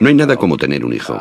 No 0.00 0.08
hay 0.08 0.14
nada 0.14 0.36
como 0.36 0.56
tener 0.56 0.84
un 0.84 0.92
hijo. 0.92 1.20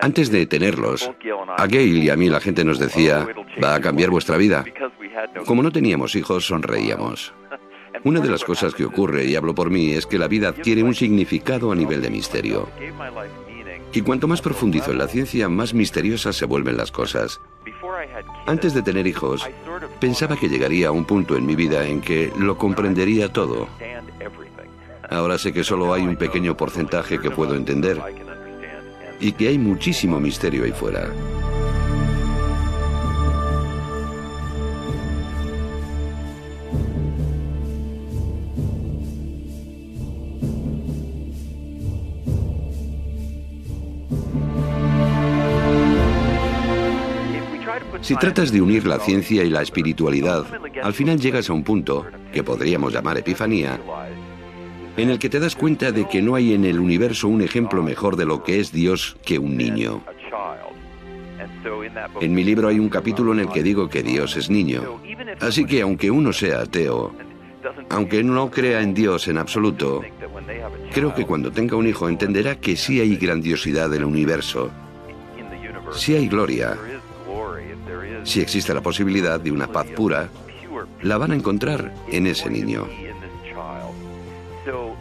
Antes 0.00 0.30
de 0.30 0.46
tenerlos, 0.46 1.10
a 1.56 1.66
Gail 1.66 2.02
y 2.02 2.10
a 2.10 2.16
mí 2.16 2.28
la 2.28 2.40
gente 2.40 2.64
nos 2.64 2.78
decía, 2.78 3.26
va 3.62 3.74
a 3.74 3.80
cambiar 3.80 4.10
vuestra 4.10 4.36
vida. 4.36 4.64
Como 5.46 5.62
no 5.62 5.70
teníamos 5.70 6.14
hijos, 6.14 6.46
sonreíamos. 6.46 7.34
Una 8.04 8.20
de 8.20 8.30
las 8.30 8.44
cosas 8.44 8.74
que 8.74 8.84
ocurre, 8.84 9.24
y 9.24 9.36
hablo 9.36 9.54
por 9.54 9.70
mí, 9.70 9.92
es 9.92 10.06
que 10.06 10.18
la 10.18 10.28
vida 10.28 10.48
adquiere 10.48 10.82
un 10.82 10.94
significado 10.94 11.72
a 11.72 11.74
nivel 11.74 12.00
de 12.00 12.10
misterio. 12.10 12.68
Y 13.92 14.02
cuanto 14.02 14.28
más 14.28 14.40
profundizo 14.40 14.92
en 14.92 14.98
la 14.98 15.08
ciencia, 15.08 15.48
más 15.48 15.74
misteriosas 15.74 16.36
se 16.36 16.46
vuelven 16.46 16.76
las 16.76 16.92
cosas. 16.92 17.40
Antes 18.46 18.72
de 18.72 18.82
tener 18.82 19.06
hijos, 19.06 19.48
pensaba 19.98 20.36
que 20.36 20.48
llegaría 20.48 20.88
a 20.88 20.92
un 20.92 21.04
punto 21.04 21.36
en 21.36 21.44
mi 21.44 21.54
vida 21.56 21.86
en 21.86 22.00
que 22.00 22.32
lo 22.38 22.56
comprendería 22.56 23.32
todo. 23.32 23.68
Ahora 25.10 25.38
sé 25.38 25.52
que 25.52 25.64
solo 25.64 25.92
hay 25.92 26.02
un 26.02 26.14
pequeño 26.14 26.56
porcentaje 26.56 27.18
que 27.18 27.32
puedo 27.32 27.56
entender 27.56 28.00
y 29.18 29.32
que 29.32 29.48
hay 29.48 29.58
muchísimo 29.58 30.20
misterio 30.20 30.64
ahí 30.64 30.70
fuera. 30.70 31.10
Si 48.00 48.16
tratas 48.16 48.50
de 48.50 48.62
unir 48.62 48.86
la 48.86 48.98
ciencia 48.98 49.44
y 49.44 49.50
la 49.50 49.62
espiritualidad, 49.62 50.44
al 50.82 50.94
final 50.94 51.20
llegas 51.20 51.50
a 51.50 51.52
un 51.52 51.62
punto, 51.62 52.06
que 52.32 52.42
podríamos 52.42 52.92
llamar 52.92 53.18
epifanía, 53.18 53.78
en 55.02 55.10
el 55.10 55.18
que 55.18 55.28
te 55.28 55.40
das 55.40 55.56
cuenta 55.56 55.92
de 55.92 56.08
que 56.08 56.22
no 56.22 56.34
hay 56.34 56.54
en 56.54 56.64
el 56.64 56.78
universo 56.78 57.28
un 57.28 57.42
ejemplo 57.42 57.82
mejor 57.82 58.16
de 58.16 58.26
lo 58.26 58.42
que 58.42 58.60
es 58.60 58.72
Dios 58.72 59.16
que 59.24 59.38
un 59.38 59.56
niño. 59.56 60.02
En 62.20 62.34
mi 62.34 62.44
libro 62.44 62.68
hay 62.68 62.78
un 62.78 62.88
capítulo 62.88 63.32
en 63.32 63.40
el 63.40 63.48
que 63.48 63.62
digo 63.62 63.88
que 63.88 64.02
Dios 64.02 64.36
es 64.36 64.50
niño. 64.50 65.00
Así 65.40 65.64
que 65.64 65.82
aunque 65.82 66.10
uno 66.10 66.32
sea 66.32 66.60
ateo, 66.60 67.14
aunque 67.88 68.22
no 68.22 68.50
crea 68.50 68.80
en 68.80 68.94
Dios 68.94 69.28
en 69.28 69.38
absoluto, 69.38 70.02
creo 70.92 71.14
que 71.14 71.26
cuando 71.26 71.50
tenga 71.50 71.76
un 71.76 71.86
hijo 71.86 72.08
entenderá 72.08 72.56
que 72.56 72.76
sí 72.76 73.00
hay 73.00 73.16
grandiosidad 73.16 73.92
en 73.94 74.00
el 74.00 74.04
universo, 74.04 74.70
sí 75.92 76.14
hay 76.14 76.28
gloria, 76.28 76.76
si 78.24 78.40
existe 78.40 78.74
la 78.74 78.80
posibilidad 78.80 79.40
de 79.40 79.52
una 79.52 79.66
paz 79.66 79.86
pura, 79.88 80.28
la 81.02 81.18
van 81.18 81.32
a 81.32 81.36
encontrar 81.36 81.92
en 82.08 82.26
ese 82.26 82.50
niño. 82.50 82.86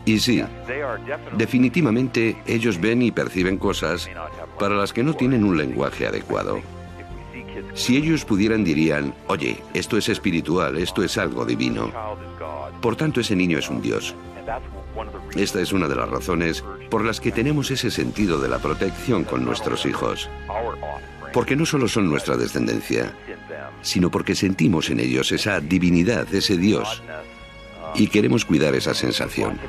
Y 0.10 0.18
sí, 0.20 0.44
definitivamente 1.38 2.36
ellos 2.48 2.82
ven 2.82 3.04
y 3.04 3.12
perciben 3.12 3.58
cosas 3.58 4.10
para 4.58 4.74
las 4.74 4.92
que 4.92 5.04
no 5.04 5.14
tienen 5.14 5.44
un 5.44 5.56
lenguaje 5.56 6.08
adecuado. 6.08 6.62
Si 7.76 7.96
ellos 7.96 8.26
pudieran 8.26 8.64
dirían, 8.64 9.14
oye, 9.28 9.62
esto 9.76 9.98
es 9.98 10.10
espiritual, 10.10 10.78
esto 10.78 11.04
es 11.04 11.20
algo 11.20 11.46
divino. 11.46 11.92
Por 12.82 12.96
tanto, 12.96 13.22
ese 13.22 13.36
niño 13.36 13.60
es 13.60 13.70
un 13.70 13.84
Dios. 13.84 14.16
Esta 15.36 15.62
es 15.62 15.74
una 15.74 15.88
de 15.88 15.96
las 15.96 16.10
razones 16.10 16.64
por 16.90 17.06
las 17.06 17.20
que 17.20 17.32
tenemos 17.32 17.70
ese 17.70 17.92
sentido 17.92 18.40
de 18.40 18.50
la 18.50 18.58
protección 18.58 19.26
con 19.26 19.46
nuestros 19.46 19.86
hijos. 19.86 20.28
Porque 21.32 21.56
no 21.56 21.68
solo 21.68 21.88
son 21.88 22.10
nuestra 22.10 22.36
descendencia, 22.36 23.14
sino 23.84 24.10
porque 24.10 24.34
sentimos 24.34 24.90
en 24.90 25.02
ellos 25.02 25.32
esa 25.32 25.60
divinidad, 25.60 26.34
ese 26.34 26.58
Dios, 26.58 27.04
y 27.96 28.08
queremos 28.08 28.46
cuidar 28.46 28.76
esa 28.76 28.94
sensación. 28.94 29.60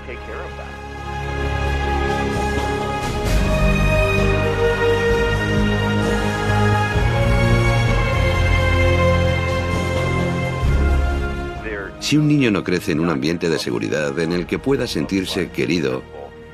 Si 12.00 12.16
un 12.16 12.26
niño 12.26 12.50
no 12.50 12.64
crece 12.64 12.90
en 12.90 12.98
un 12.98 13.08
ambiente 13.08 13.48
de 13.48 13.58
seguridad 13.58 14.18
en 14.18 14.32
el 14.32 14.46
que 14.46 14.58
pueda 14.58 14.88
sentirse 14.88 15.50
querido, 15.50 16.02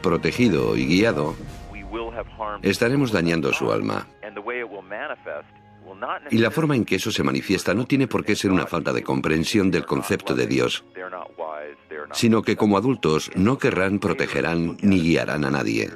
protegido 0.02 0.76
y 0.76 0.86
guiado, 0.86 1.34
estaremos 2.62 3.10
dañando 3.10 3.52
su 3.54 3.72
alma. 3.72 4.06
Y 6.30 6.38
la 6.38 6.50
forma 6.50 6.76
en 6.76 6.84
que 6.84 6.96
eso 6.96 7.10
se 7.10 7.22
manifiesta 7.22 7.72
no 7.72 7.86
tiene 7.86 8.06
por 8.06 8.24
qué 8.24 8.36
ser 8.36 8.50
una 8.50 8.66
falta 8.66 8.92
de 8.92 9.02
comprensión 9.02 9.70
del 9.70 9.86
concepto 9.86 10.34
de 10.34 10.46
Dios, 10.46 10.84
sino 12.12 12.42
que 12.42 12.56
como 12.56 12.76
adultos 12.76 13.30
no 13.34 13.58
querrán, 13.58 13.98
protegerán 13.98 14.76
ni 14.82 15.00
guiarán 15.00 15.44
a 15.44 15.50
nadie. 15.50 15.90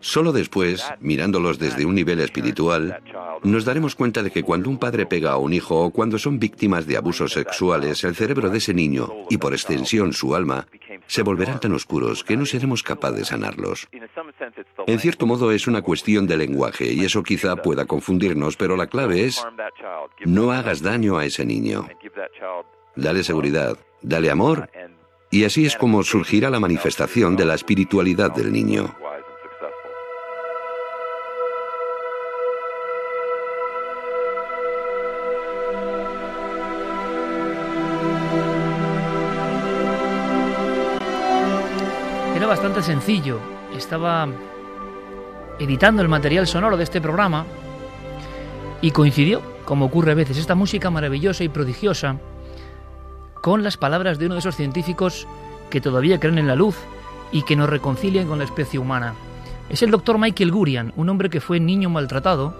Solo 0.00 0.32
después, 0.32 0.84
mirándolos 1.00 1.58
desde 1.58 1.84
un 1.84 1.94
nivel 1.94 2.20
espiritual, 2.20 3.00
nos 3.42 3.64
daremos 3.64 3.94
cuenta 3.94 4.22
de 4.22 4.30
que 4.30 4.42
cuando 4.42 4.70
un 4.70 4.78
padre 4.78 5.06
pega 5.06 5.32
a 5.32 5.38
un 5.38 5.52
hijo 5.52 5.84
o 5.84 5.90
cuando 5.90 6.18
son 6.18 6.38
víctimas 6.38 6.86
de 6.86 6.96
abusos 6.96 7.32
sexuales, 7.32 8.04
el 8.04 8.14
cerebro 8.14 8.50
de 8.50 8.58
ese 8.58 8.74
niño, 8.74 9.12
y 9.30 9.38
por 9.38 9.52
extensión 9.52 10.12
su 10.12 10.34
alma, 10.34 10.66
se 11.06 11.22
volverán 11.22 11.60
tan 11.60 11.72
oscuros 11.72 12.24
que 12.24 12.36
no 12.36 12.46
seremos 12.46 12.82
capaces 12.82 13.06
de 13.16 13.24
sanarlos. 13.24 13.88
En 14.86 14.98
cierto 14.98 15.26
modo 15.26 15.52
es 15.52 15.66
una 15.66 15.82
cuestión 15.82 16.26
de 16.26 16.36
lenguaje 16.36 16.92
y 16.92 17.04
eso 17.04 17.22
quizá 17.22 17.56
pueda 17.56 17.86
confundirnos, 17.86 18.56
pero 18.56 18.76
la 18.76 18.88
clave 18.88 19.24
es 19.24 19.44
no 20.24 20.52
hagas 20.52 20.82
daño 20.82 21.18
a 21.18 21.24
ese 21.24 21.44
niño. 21.44 21.88
Dale 22.96 23.22
seguridad, 23.22 23.78
dale 24.02 24.30
amor 24.30 24.68
y 25.30 25.44
así 25.44 25.66
es 25.66 25.76
como 25.76 26.02
surgirá 26.02 26.50
la 26.50 26.60
manifestación 26.60 27.36
de 27.36 27.44
la 27.44 27.54
espiritualidad 27.54 28.32
del 28.34 28.52
niño. 28.52 28.94
Era 42.36 42.46
bastante 42.46 42.82
sencillo. 42.82 43.40
Estaba 43.74 44.28
editando 45.58 46.02
el 46.02 46.08
material 46.08 46.46
sonoro 46.46 46.76
de 46.76 46.84
este 46.84 47.00
programa 47.00 47.46
y 48.80 48.90
coincidió, 48.90 49.42
como 49.64 49.86
ocurre 49.86 50.12
a 50.12 50.14
veces, 50.14 50.36
esta 50.36 50.54
música 50.54 50.90
maravillosa 50.90 51.44
y 51.44 51.48
prodigiosa 51.48 52.16
con 53.46 53.62
las 53.62 53.76
palabras 53.76 54.18
de 54.18 54.26
uno 54.26 54.34
de 54.34 54.40
esos 54.40 54.56
científicos 54.56 55.28
que 55.70 55.80
todavía 55.80 56.18
creen 56.18 56.38
en 56.38 56.48
la 56.48 56.56
luz 56.56 56.76
y 57.30 57.42
que 57.42 57.54
nos 57.54 57.70
reconcilian 57.70 58.26
con 58.26 58.38
la 58.38 58.44
especie 58.44 58.80
humana. 58.80 59.14
Es 59.68 59.84
el 59.84 59.92
doctor 59.92 60.18
Michael 60.18 60.50
Gurian, 60.50 60.92
un 60.96 61.08
hombre 61.08 61.30
que 61.30 61.40
fue 61.40 61.60
niño 61.60 61.88
maltratado 61.88 62.56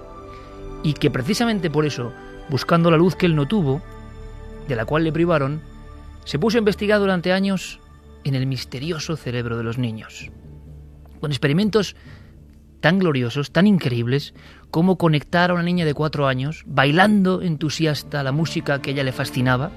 y 0.85 0.93
que 0.93 1.11
precisamente 1.11 1.71
por 1.71 1.87
eso, 1.87 2.12
buscando 2.50 2.88
la 2.88 2.99
luz 2.99 3.17
que 3.17 3.27
él 3.27 3.35
no 3.35 3.49
tuvo, 3.49 3.83
de 4.69 4.77
la 4.77 4.85
cual 4.85 5.03
le 5.03 5.11
privaron, 5.11 5.61
se 6.25 6.38
puso 6.38 6.56
a 6.56 6.61
investigar 6.61 7.00
durante 7.00 7.33
años 7.33 7.81
en 8.23 8.37
el 8.37 8.47
misterioso 8.47 9.17
cerebro 9.17 9.56
de 9.56 9.65
los 9.65 9.79
niños. 9.79 10.31
Con 11.21 11.33
experimentos 11.33 11.97
tan 12.81 13.00
gloriosos, 13.00 13.50
tan 13.50 13.67
increíbles, 13.67 14.35
como 14.71 14.99
conectar 14.99 15.50
a 15.50 15.55
una 15.55 15.65
niña 15.65 15.85
de 15.85 15.94
cuatro 15.94 16.29
años, 16.29 16.62
bailando 16.65 17.43
entusiasta 17.43 18.23
la 18.23 18.31
música 18.31 18.81
que 18.81 18.91
a 18.91 18.93
ella 18.93 19.03
le 19.03 19.11
fascinaba, 19.11 19.73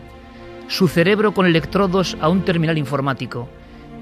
su 0.70 0.88
cerebro 0.88 1.34
con 1.34 1.48
electrodos 1.48 2.16
a 2.22 2.30
un 2.30 2.46
terminal 2.46 2.78
informático, 2.78 3.50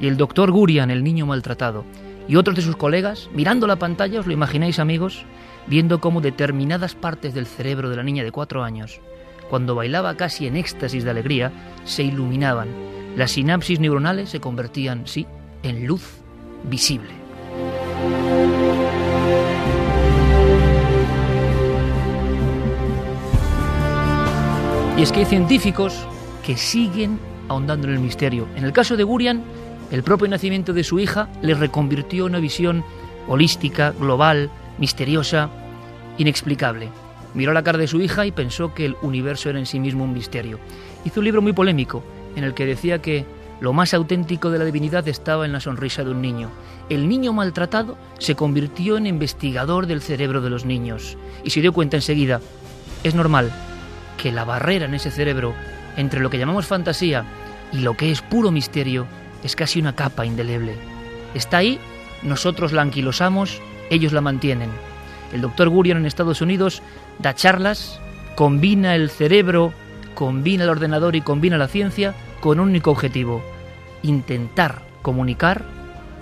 y 0.01 0.07
el 0.07 0.17
doctor 0.17 0.51
Gurian, 0.51 0.91
el 0.91 1.01
niño 1.01 1.25
maltratado, 1.25 1.85
y 2.27 2.35
otros 2.35 2.57
de 2.57 2.61
sus 2.61 2.75
colegas, 2.75 3.29
mirando 3.33 3.67
la 3.67 3.77
pantalla, 3.77 4.19
os 4.19 4.27
lo 4.27 4.33
imagináis 4.33 4.77
amigos, 4.77 5.25
viendo 5.65 6.01
cómo 6.01 6.19
determinadas 6.19 6.93
partes 6.93 7.33
del 7.33 7.47
cerebro 7.47 7.89
de 7.89 7.95
la 7.95 8.03
niña 8.03 8.25
de 8.25 8.33
cuatro 8.33 8.65
años, 8.65 8.99
cuando 9.49 9.75
bailaba 9.75 10.17
casi 10.17 10.45
en 10.45 10.57
éxtasis 10.57 11.05
de 11.05 11.09
alegría, 11.09 11.53
se 11.85 12.03
iluminaban. 12.03 12.67
Las 13.15 13.31
sinapsis 13.31 13.79
neuronales 13.79 14.29
se 14.29 14.41
convertían, 14.41 15.07
sí, 15.07 15.25
en 15.63 15.87
luz 15.87 16.17
visible. 16.65 17.13
Y 24.97 25.01
es 25.01 25.11
que 25.13 25.19
hay 25.19 25.25
científicos 25.25 26.05
que 26.47 26.55
siguen 26.55 27.19
ahondando 27.49 27.87
en 27.87 27.95
el 27.95 27.99
misterio. 27.99 28.47
En 28.55 28.63
el 28.63 28.71
caso 28.71 28.95
de 28.95 29.03
Gurian, 29.03 29.43
el 29.91 30.01
propio 30.01 30.29
nacimiento 30.29 30.71
de 30.71 30.85
su 30.85 30.97
hija 30.97 31.27
le 31.41 31.53
reconvirtió 31.55 32.25
en 32.25 32.31
una 32.31 32.39
visión 32.39 32.85
holística, 33.27 33.91
global, 33.91 34.49
misteriosa, 34.77 35.49
inexplicable. 36.17 36.87
Miró 37.33 37.51
la 37.51 37.63
cara 37.63 37.77
de 37.77 37.87
su 37.87 37.99
hija 37.99 38.25
y 38.25 38.31
pensó 38.31 38.73
que 38.73 38.85
el 38.85 38.95
universo 39.01 39.49
era 39.49 39.59
en 39.59 39.65
sí 39.65 39.81
mismo 39.81 40.05
un 40.05 40.13
misterio. 40.13 40.57
Hizo 41.03 41.19
un 41.19 41.25
libro 41.25 41.41
muy 41.41 41.51
polémico 41.51 42.01
en 42.37 42.45
el 42.45 42.53
que 42.53 42.65
decía 42.65 43.01
que 43.01 43.25
lo 43.59 43.73
más 43.73 43.93
auténtico 43.93 44.49
de 44.49 44.59
la 44.59 44.65
divinidad 44.65 45.05
estaba 45.09 45.45
en 45.45 45.51
la 45.51 45.59
sonrisa 45.59 46.05
de 46.05 46.11
un 46.11 46.21
niño. 46.21 46.49
El 46.87 47.09
niño 47.09 47.33
maltratado 47.33 47.97
se 48.19 48.35
convirtió 48.35 48.95
en 48.95 49.05
investigador 49.05 49.85
del 49.85 50.01
cerebro 50.01 50.39
de 50.39 50.49
los 50.49 50.63
niños 50.63 51.17
y 51.43 51.49
se 51.49 51.59
dio 51.59 51.73
cuenta 51.73 51.97
enseguida, 51.97 52.39
es 53.03 53.15
normal, 53.15 53.51
que 54.15 54.31
la 54.31 54.45
barrera 54.45 54.85
en 54.85 54.93
ese 54.93 55.11
cerebro 55.11 55.53
entre 55.97 56.21
lo 56.21 56.29
que 56.29 56.37
llamamos 56.37 56.67
fantasía 56.67 57.25
y 57.73 57.79
lo 57.79 57.97
que 57.97 58.11
es 58.11 58.21
puro 58.21 58.51
misterio 58.51 59.05
es 59.43 59.55
casi 59.55 59.79
una 59.79 59.95
capa 59.95 60.25
indeleble. 60.25 60.75
Está 61.33 61.57
ahí, 61.57 61.79
nosotros 62.23 62.71
la 62.71 62.81
anquilosamos, 62.83 63.61
ellos 63.89 64.13
la 64.13 64.21
mantienen. 64.21 64.69
El 65.33 65.41
doctor 65.41 65.69
Gurion 65.69 65.97
en 65.97 66.05
Estados 66.05 66.41
Unidos 66.41 66.81
da 67.19 67.35
charlas, 67.35 67.99
combina 68.35 68.95
el 68.95 69.09
cerebro, 69.09 69.73
combina 70.15 70.63
el 70.63 70.69
ordenador 70.69 71.15
y 71.15 71.21
combina 71.21 71.57
la 71.57 71.67
ciencia 71.67 72.13
con 72.39 72.59
un 72.59 72.69
único 72.69 72.91
objetivo, 72.91 73.43
intentar 74.03 74.83
comunicar, 75.01 75.65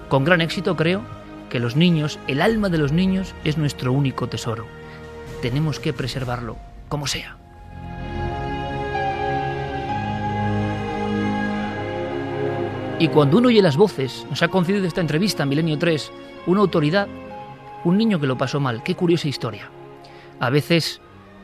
con 0.09 0.23
gran 0.23 0.41
éxito 0.41 0.75
creo, 0.75 1.01
que 1.49 1.59
los 1.59 1.75
niños, 1.75 2.19
el 2.27 2.41
alma 2.41 2.69
de 2.69 2.77
los 2.77 2.91
niños 2.91 3.33
es 3.43 3.57
nuestro 3.57 3.93
único 3.93 4.27
tesoro. 4.27 4.65
Tenemos 5.41 5.79
que 5.79 5.93
preservarlo, 5.93 6.57
como 6.89 7.07
sea. 7.07 7.37
Y 12.97 13.09
cuando 13.09 13.39
uno 13.39 13.49
oye 13.49 13.61
las 13.61 13.75
voces, 13.75 14.25
nos 14.29 14.41
ha 14.41 14.47
concedido 14.47 14.85
esta 14.85 15.01
entrevista 15.01 15.43
en 15.43 15.49
Milenio 15.49 15.77
3, 15.77 16.13
una 16.47 16.61
autoridad, 16.61 17.09
un 17.83 17.97
niño 17.97 18.21
que 18.21 18.27
lo 18.27 18.37
pasó 18.37 18.61
mal. 18.61 18.83
Qué 18.83 18.95
curiosa 18.95 19.27
historia. 19.27 19.69
A 20.39 20.49
veces 20.49 21.01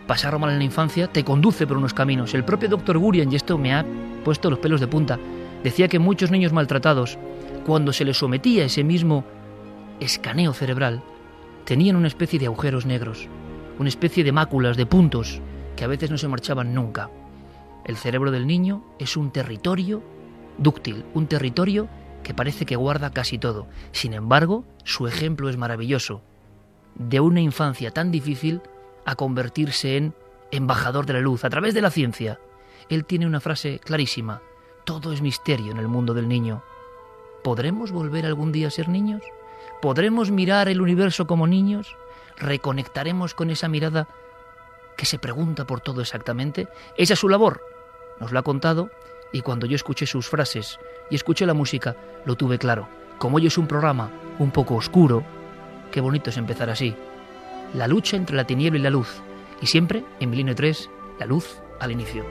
pasarlo 0.08 0.40
mal 0.40 0.52
en 0.52 0.60
la 0.60 0.64
infancia 0.64 1.08
te 1.08 1.26
conduce 1.26 1.68
por 1.68 1.76
unos 1.76 1.94
caminos. 1.94 2.34
El 2.34 2.46
propio 2.46 2.70
doctor 2.70 2.98
Gurian, 2.98 3.30
y 3.30 3.36
esto 3.36 3.58
me 3.58 3.74
ha 3.74 3.86
puesto 4.24 4.50
los 4.50 4.60
pelos 4.60 4.80
de 4.80 4.88
punta, 4.88 5.20
decía 5.62 5.90
que 5.90 6.00
muchos 6.00 6.32
niños 6.32 6.54
maltratados, 6.54 7.18
cuando 7.66 7.92
se 7.92 8.06
les 8.06 8.18
sometía 8.18 8.64
ese 8.64 8.86
mismo 8.86 9.26
escaneo 10.00 10.54
cerebral, 10.54 11.04
tenían 11.66 11.98
una 11.98 12.08
especie 12.08 12.40
de 12.40 12.46
agujeros 12.46 12.86
negros, 12.86 13.28
una 13.78 13.90
especie 13.90 14.24
de 14.24 14.32
máculas, 14.32 14.78
de 14.78 14.86
puntos, 14.86 15.42
que 15.76 15.84
a 15.84 15.88
veces 15.88 16.12
no 16.12 16.18
se 16.18 16.30
marchaban 16.30 16.74
nunca. 16.74 17.10
El 17.84 17.98
cerebro 17.98 18.32
del 18.32 18.48
niño 18.48 18.86
es 19.00 19.18
un 19.18 19.32
territorio 19.32 20.02
dúctil, 20.62 21.06
un 21.14 21.28
territorio 21.28 21.90
que 22.24 22.34
parece 22.34 22.66
que 22.66 22.76
guarda 22.76 23.12
casi 23.12 23.38
todo. 23.38 23.68
Sin 23.92 24.14
embargo, 24.14 24.64
su 24.84 25.08
ejemplo 25.08 25.50
es 25.50 25.58
maravilloso. 25.58 26.22
De 26.96 27.20
una 27.20 27.42
infancia 27.42 27.92
tan 27.92 28.12
difícil 28.12 28.62
a 29.06 29.16
convertirse 29.16 29.98
en 29.98 30.14
embajador 30.52 31.06
de 31.06 31.14
la 31.14 31.20
luz 31.20 31.44
a 31.44 31.50
través 31.50 31.74
de 31.74 31.82
la 31.82 31.90
ciencia. 31.90 32.40
Él 32.90 33.06
tiene 33.06 33.26
una 33.26 33.40
frase 33.40 33.80
clarísima. 33.80 34.42
Todo 34.86 35.14
es 35.14 35.22
misterio 35.22 35.72
en 35.72 35.78
el 35.78 35.88
mundo 35.88 36.14
del 36.14 36.28
niño. 36.28 36.64
¿Podremos 37.44 37.92
volver 37.92 38.26
algún 38.26 38.52
día 38.52 38.68
a 38.68 38.72
ser 38.72 38.90
niños? 38.90 39.24
¿Podremos 39.82 40.30
mirar 40.30 40.68
el 40.68 40.82
universo 40.82 41.26
como 41.26 41.48
niños? 41.48 41.96
¿Reconectaremos 42.38 43.34
con 43.34 43.50
esa 43.50 43.68
mirada 43.68 44.08
que 44.98 45.06
se 45.06 45.18
pregunta 45.18 45.66
por 45.66 45.82
todo 45.82 46.02
exactamente? 46.02 46.68
Esa 46.98 47.14
es 47.14 47.20
su 47.20 47.30
labor. 47.30 47.62
Nos 48.20 48.32
lo 48.32 48.40
ha 48.40 48.44
contado 48.44 48.92
y 49.32 49.42
cuando 49.42 49.66
yo 49.66 49.76
escuché 49.76 50.06
sus 50.06 50.28
frases 50.28 50.80
y 51.10 51.16
escuché 51.16 51.46
la 51.46 51.54
música, 51.54 51.96
lo 52.26 52.36
tuve 52.36 52.58
claro. 52.58 52.88
Como 53.18 53.38
hoy 53.38 53.48
es 53.48 53.58
un 53.58 53.68
programa 53.68 54.12
un 54.40 54.52
poco 54.52 54.76
oscuro, 54.76 55.24
qué 55.92 56.02
bonito 56.02 56.30
es 56.30 56.38
empezar 56.38 56.70
así. 56.70 56.96
La 57.74 57.88
lucha 57.88 58.18
entre 58.18 58.36
la 58.36 58.46
tiniebla 58.46 58.80
y 58.80 58.84
la 58.84 58.90
luz. 58.90 59.22
Y 59.62 59.68
siempre, 59.68 60.04
en 60.20 60.30
Milenio 60.30 60.56
3, 60.56 60.90
la 61.20 61.26
luz 61.26 61.62
al 61.80 61.92
inicio. 61.92 62.26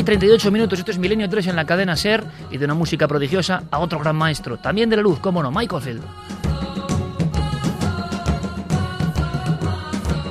Y 0.00 0.02
38 0.02 0.50
minutos, 0.50 0.78
esto 0.78 0.90
es 0.92 0.98
Milenio 0.98 1.28
3 1.28 1.48
en 1.48 1.56
la 1.56 1.66
cadena 1.66 1.94
Ser 1.94 2.24
y 2.50 2.56
de 2.56 2.64
una 2.64 2.72
música 2.72 3.06
prodigiosa 3.06 3.64
a 3.70 3.78
otro 3.80 3.98
gran 3.98 4.16
maestro, 4.16 4.56
también 4.56 4.88
de 4.88 4.96
la 4.96 5.02
luz, 5.02 5.18
cómo 5.18 5.42
no, 5.42 5.50
Michael 5.50 5.82
Field. 5.82 6.02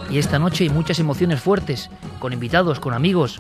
Y 0.10 0.18
esta 0.18 0.40
noche 0.40 0.64
hay 0.64 0.72
muchas 0.72 0.98
emociones 0.98 1.40
fuertes, 1.40 1.92
con 2.18 2.34
invitados, 2.34 2.80
con 2.80 2.96
amigos. 2.96 3.40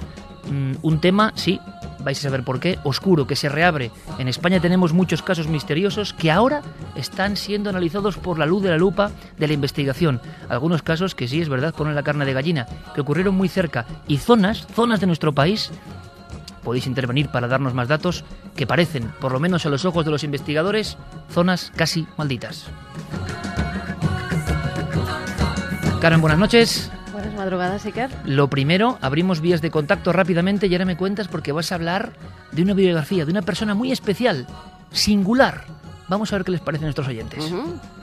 Mm, 0.52 0.74
un 0.84 1.02
tema, 1.02 1.34
sí, 1.34 1.60
vais 2.04 2.20
a 2.20 2.22
saber 2.22 2.44
por 2.44 2.60
qué, 2.60 2.78
oscuro, 2.84 3.26
que 3.26 3.36
se 3.36 3.50
reabre. 3.50 3.90
En 4.20 4.28
España 4.28 4.60
tenemos 4.60 4.94
muchos 4.94 5.24
casos 5.24 5.48
misteriosos 5.48 6.14
que 6.14 6.30
ahora 6.30 6.62
están 6.96 7.38
siendo 7.38 7.72
analizados 7.72 8.18
por 8.18 8.38
la 8.38 8.46
luz 8.46 8.62
de 8.62 8.70
la 8.70 8.78
lupa 8.78 9.10
de 9.40 9.48
la 9.48 9.54
investigación. 9.54 10.22
Algunos 10.48 10.84
casos 10.84 11.16
que 11.16 11.28
sí, 11.28 11.42
es 11.42 11.50
verdad, 11.50 11.74
ponen 11.74 11.96
la 11.96 12.04
carne 12.04 12.26
de 12.26 12.34
gallina, 12.34 12.68
que 12.94 13.02
ocurrieron 13.02 13.34
muy 13.34 13.48
cerca. 13.48 13.88
Y 14.08 14.18
zonas, 14.18 14.68
zonas 14.76 15.00
de 15.00 15.08
nuestro 15.08 15.34
país 15.34 15.72
podéis 16.60 16.88
intervenir 16.88 17.30
para 17.30 17.48
darnos 17.48 17.74
más 17.74 17.88
datos 17.88 18.24
que 18.56 18.68
parecen, 18.68 19.12
por 19.20 19.32
lo 19.32 19.40
menos 19.40 19.66
a 19.66 19.70
los 19.70 19.86
ojos 19.86 20.06
de 20.06 20.12
los 20.12 20.24
investigadores, 20.24 20.98
zonas 21.30 21.72
casi 21.76 22.08
malditas. 22.18 22.68
Karen, 26.02 26.22
buenas 26.22 26.40
noches. 26.40 26.92
Buenas 27.12 27.34
madrugadas, 27.34 27.86
Iker. 27.86 28.10
Lo 28.24 28.50
primero, 28.50 28.98
abrimos 29.02 29.42
vías 29.42 29.62
de 29.62 29.72
contacto 29.72 30.14
rápidamente 30.14 30.68
y 30.68 30.74
ahora 30.74 30.86
me 30.86 30.96
cuentas 30.96 31.28
porque 31.28 31.52
vas 31.52 31.72
a 31.72 31.76
hablar 31.76 32.14
de 32.54 32.62
una 32.62 32.74
biografía, 32.74 33.26
de 33.26 33.32
una 33.32 33.42
persona 33.42 33.74
muy 33.74 33.92
especial, 33.92 34.48
singular, 34.92 35.66
Vamos 36.10 36.34
a 36.34 36.38
ver 36.38 36.46
qué 36.46 36.52
les 36.52 36.62
parece 36.62 36.86
a 36.86 36.88
nuestros 36.88 37.08
oyentes. 37.08 37.54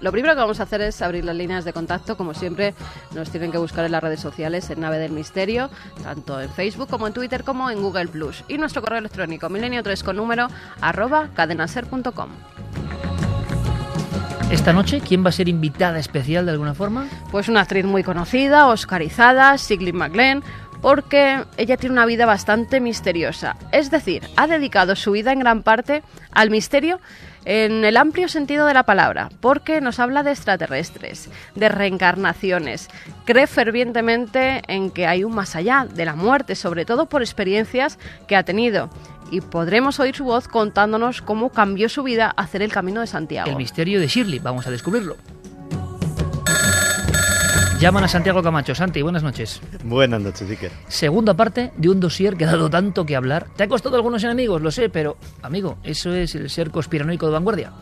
Lo 0.01 0.13
primero 0.13 0.35
que 0.35 0.41
vamos 0.41 0.61
a 0.61 0.63
hacer 0.63 0.81
es 0.81 1.03
abrir 1.03 1.25
las 1.25 1.35
líneas 1.35 1.65
de 1.65 1.73
contacto. 1.73 2.17
Como 2.17 2.35
siempre, 2.35 2.73
nos 3.15 3.31
tienen 3.31 3.51
que 3.51 3.59
buscar 3.59 3.85
en 3.85 3.93
las 3.93 4.03
redes 4.03 4.21
sociales 4.21 4.71
en 4.71 4.81
Nave 4.81 4.99
del 4.99 5.11
Misterio, 5.11 5.71
tanto 6.05 6.41
en 6.41 6.49
Facebook 6.49 6.89
como 6.89 7.09
en 7.09 7.13
Twitter 7.13 7.43
como 7.43 7.69
en 7.69 7.83
Google 7.83 8.07
Plus. 8.07 8.45
Y 8.47 8.59
nuestro 8.59 8.81
correo 8.81 9.01
electrónico 9.01 9.49
milenio3 9.49 10.05
con 10.05 10.17
número 10.17 10.47
arroba 10.81 11.31
cadenaser.com. 11.35 12.31
Esta 14.53 14.73
noche, 14.73 15.01
¿quién 15.01 15.25
va 15.25 15.31
a 15.31 15.33
ser 15.33 15.49
invitada 15.49 15.99
especial 15.99 16.47
de 16.47 16.53
alguna 16.53 16.75
forma? 16.75 17.09
Pues 17.33 17.49
una 17.49 17.63
actriz 17.63 17.85
muy 17.85 18.05
conocida, 18.05 18.69
oscarizada, 18.69 19.59
Sigley 19.59 19.93
McLean, 19.93 20.45
porque 20.81 21.43
ella 21.57 21.77
tiene 21.77 21.95
una 21.95 22.07
vida 22.07 22.27
bastante 22.27 22.79
misteriosa. 22.79 23.57
Es 23.73 23.91
decir, 23.91 24.23
ha 24.37 24.47
dedicado 24.47 24.95
su 24.95 25.11
vida 25.11 25.33
en 25.33 25.41
gran 25.41 25.65
parte 25.65 26.05
al 26.31 26.51
misterio 26.51 27.01
en 27.47 27.85
el 27.85 27.97
amplio 27.97 28.29
sentido 28.29 28.67
de 28.67 28.75
la 28.75 28.83
palabra, 28.83 29.31
porque 29.41 29.81
nos 29.81 30.01
habla 30.01 30.25
de 30.25 30.33
extraterrestres, 30.33 31.31
de 31.55 31.69
reencarnaciones, 31.69 32.89
cree 33.25 33.47
fervientemente 33.47 34.63
en 34.67 34.91
que 34.91 35.07
hay 35.07 35.23
un 35.23 35.35
más 35.35 35.55
allá 35.55 35.87
de 35.91 36.05
la 36.05 36.17
muerte, 36.17 36.57
sobre 36.57 36.85
todo 36.85 37.07
por 37.07 37.23
experiencias 37.23 37.99
que 38.27 38.37
ha 38.37 38.43
tenido. 38.43 38.91
Y 39.31 39.41
podremos 39.41 39.99
oír 40.01 40.15
su 40.15 40.25
voz 40.25 40.49
contándonos 40.49 41.23
cómo 41.23 41.51
cambió 41.51 41.89
su 41.89 42.03
vida 42.03 42.33
hacer 42.37 42.63
el 42.63 42.73
camino 42.73 43.01
de 43.01 43.07
Santiago. 43.07 43.49
El 43.49 43.57
misterio 43.57 44.01
de 44.01 44.09
Shirley, 44.09 44.41
vamos 44.41 44.67
a 44.67 44.71
descubrirlo. 44.71 45.17
Llaman 47.79 48.05
a 48.05 48.09
Santiago 48.09 48.43
Camacho. 48.43 48.75
Santi, 48.75 49.03
buenas 49.03 49.23
noches. 49.23 49.61
Buenas 49.85 50.23
noches, 50.23 50.49
Iker. 50.49 50.73
Segunda 50.89 51.35
parte 51.35 51.73
de 51.77 51.91
un 51.91 52.01
dossier 52.01 52.35
que 52.35 52.45
ha 52.45 52.51
dado 52.51 52.71
tanto 52.71 53.05
que 53.05 53.15
hablar. 53.15 53.49
Te 53.55 53.65
ha 53.65 53.69
costado 53.69 53.97
algunos 53.97 54.25
enemigos, 54.25 54.63
lo 54.63 54.71
sé, 54.71 54.89
pero, 54.89 55.19
amigo, 55.43 55.77
eso 55.83 56.15
es 56.15 56.35
el 56.35 56.49
ser 56.49 56.71
conspiranoico 56.71 57.27
de 57.27 57.33
vanguardia. 57.33 57.73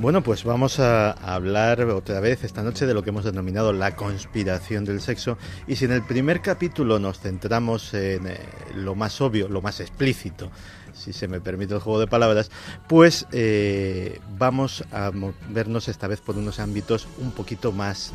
Bueno, 0.00 0.22
pues 0.22 0.42
vamos 0.42 0.80
a 0.80 1.12
hablar 1.12 1.82
otra 1.82 2.18
vez 2.18 2.42
esta 2.42 2.64
noche 2.64 2.84
de 2.84 2.94
lo 2.94 3.04
que 3.04 3.10
hemos 3.10 3.24
denominado 3.24 3.72
la 3.72 3.94
conspiración 3.94 4.84
del 4.84 5.00
sexo. 5.00 5.38
Y 5.68 5.76
si 5.76 5.84
en 5.84 5.92
el 5.92 6.02
primer 6.02 6.40
capítulo 6.42 6.98
nos 6.98 7.20
centramos 7.20 7.94
en 7.94 8.26
eh, 8.26 8.38
lo 8.74 8.96
más 8.96 9.20
obvio, 9.20 9.48
lo 9.48 9.62
más 9.62 9.78
explícito, 9.78 10.50
si 10.94 11.12
se 11.12 11.28
me 11.28 11.40
permite 11.40 11.74
el 11.74 11.80
juego 11.80 12.00
de 12.00 12.08
palabras, 12.08 12.50
pues 12.88 13.26
eh, 13.30 14.20
vamos 14.36 14.84
a 14.90 15.12
vernos 15.48 15.86
esta 15.86 16.08
vez 16.08 16.20
por 16.20 16.36
unos 16.36 16.58
ámbitos 16.58 17.06
un 17.18 17.30
poquito 17.30 17.70
más 17.70 18.12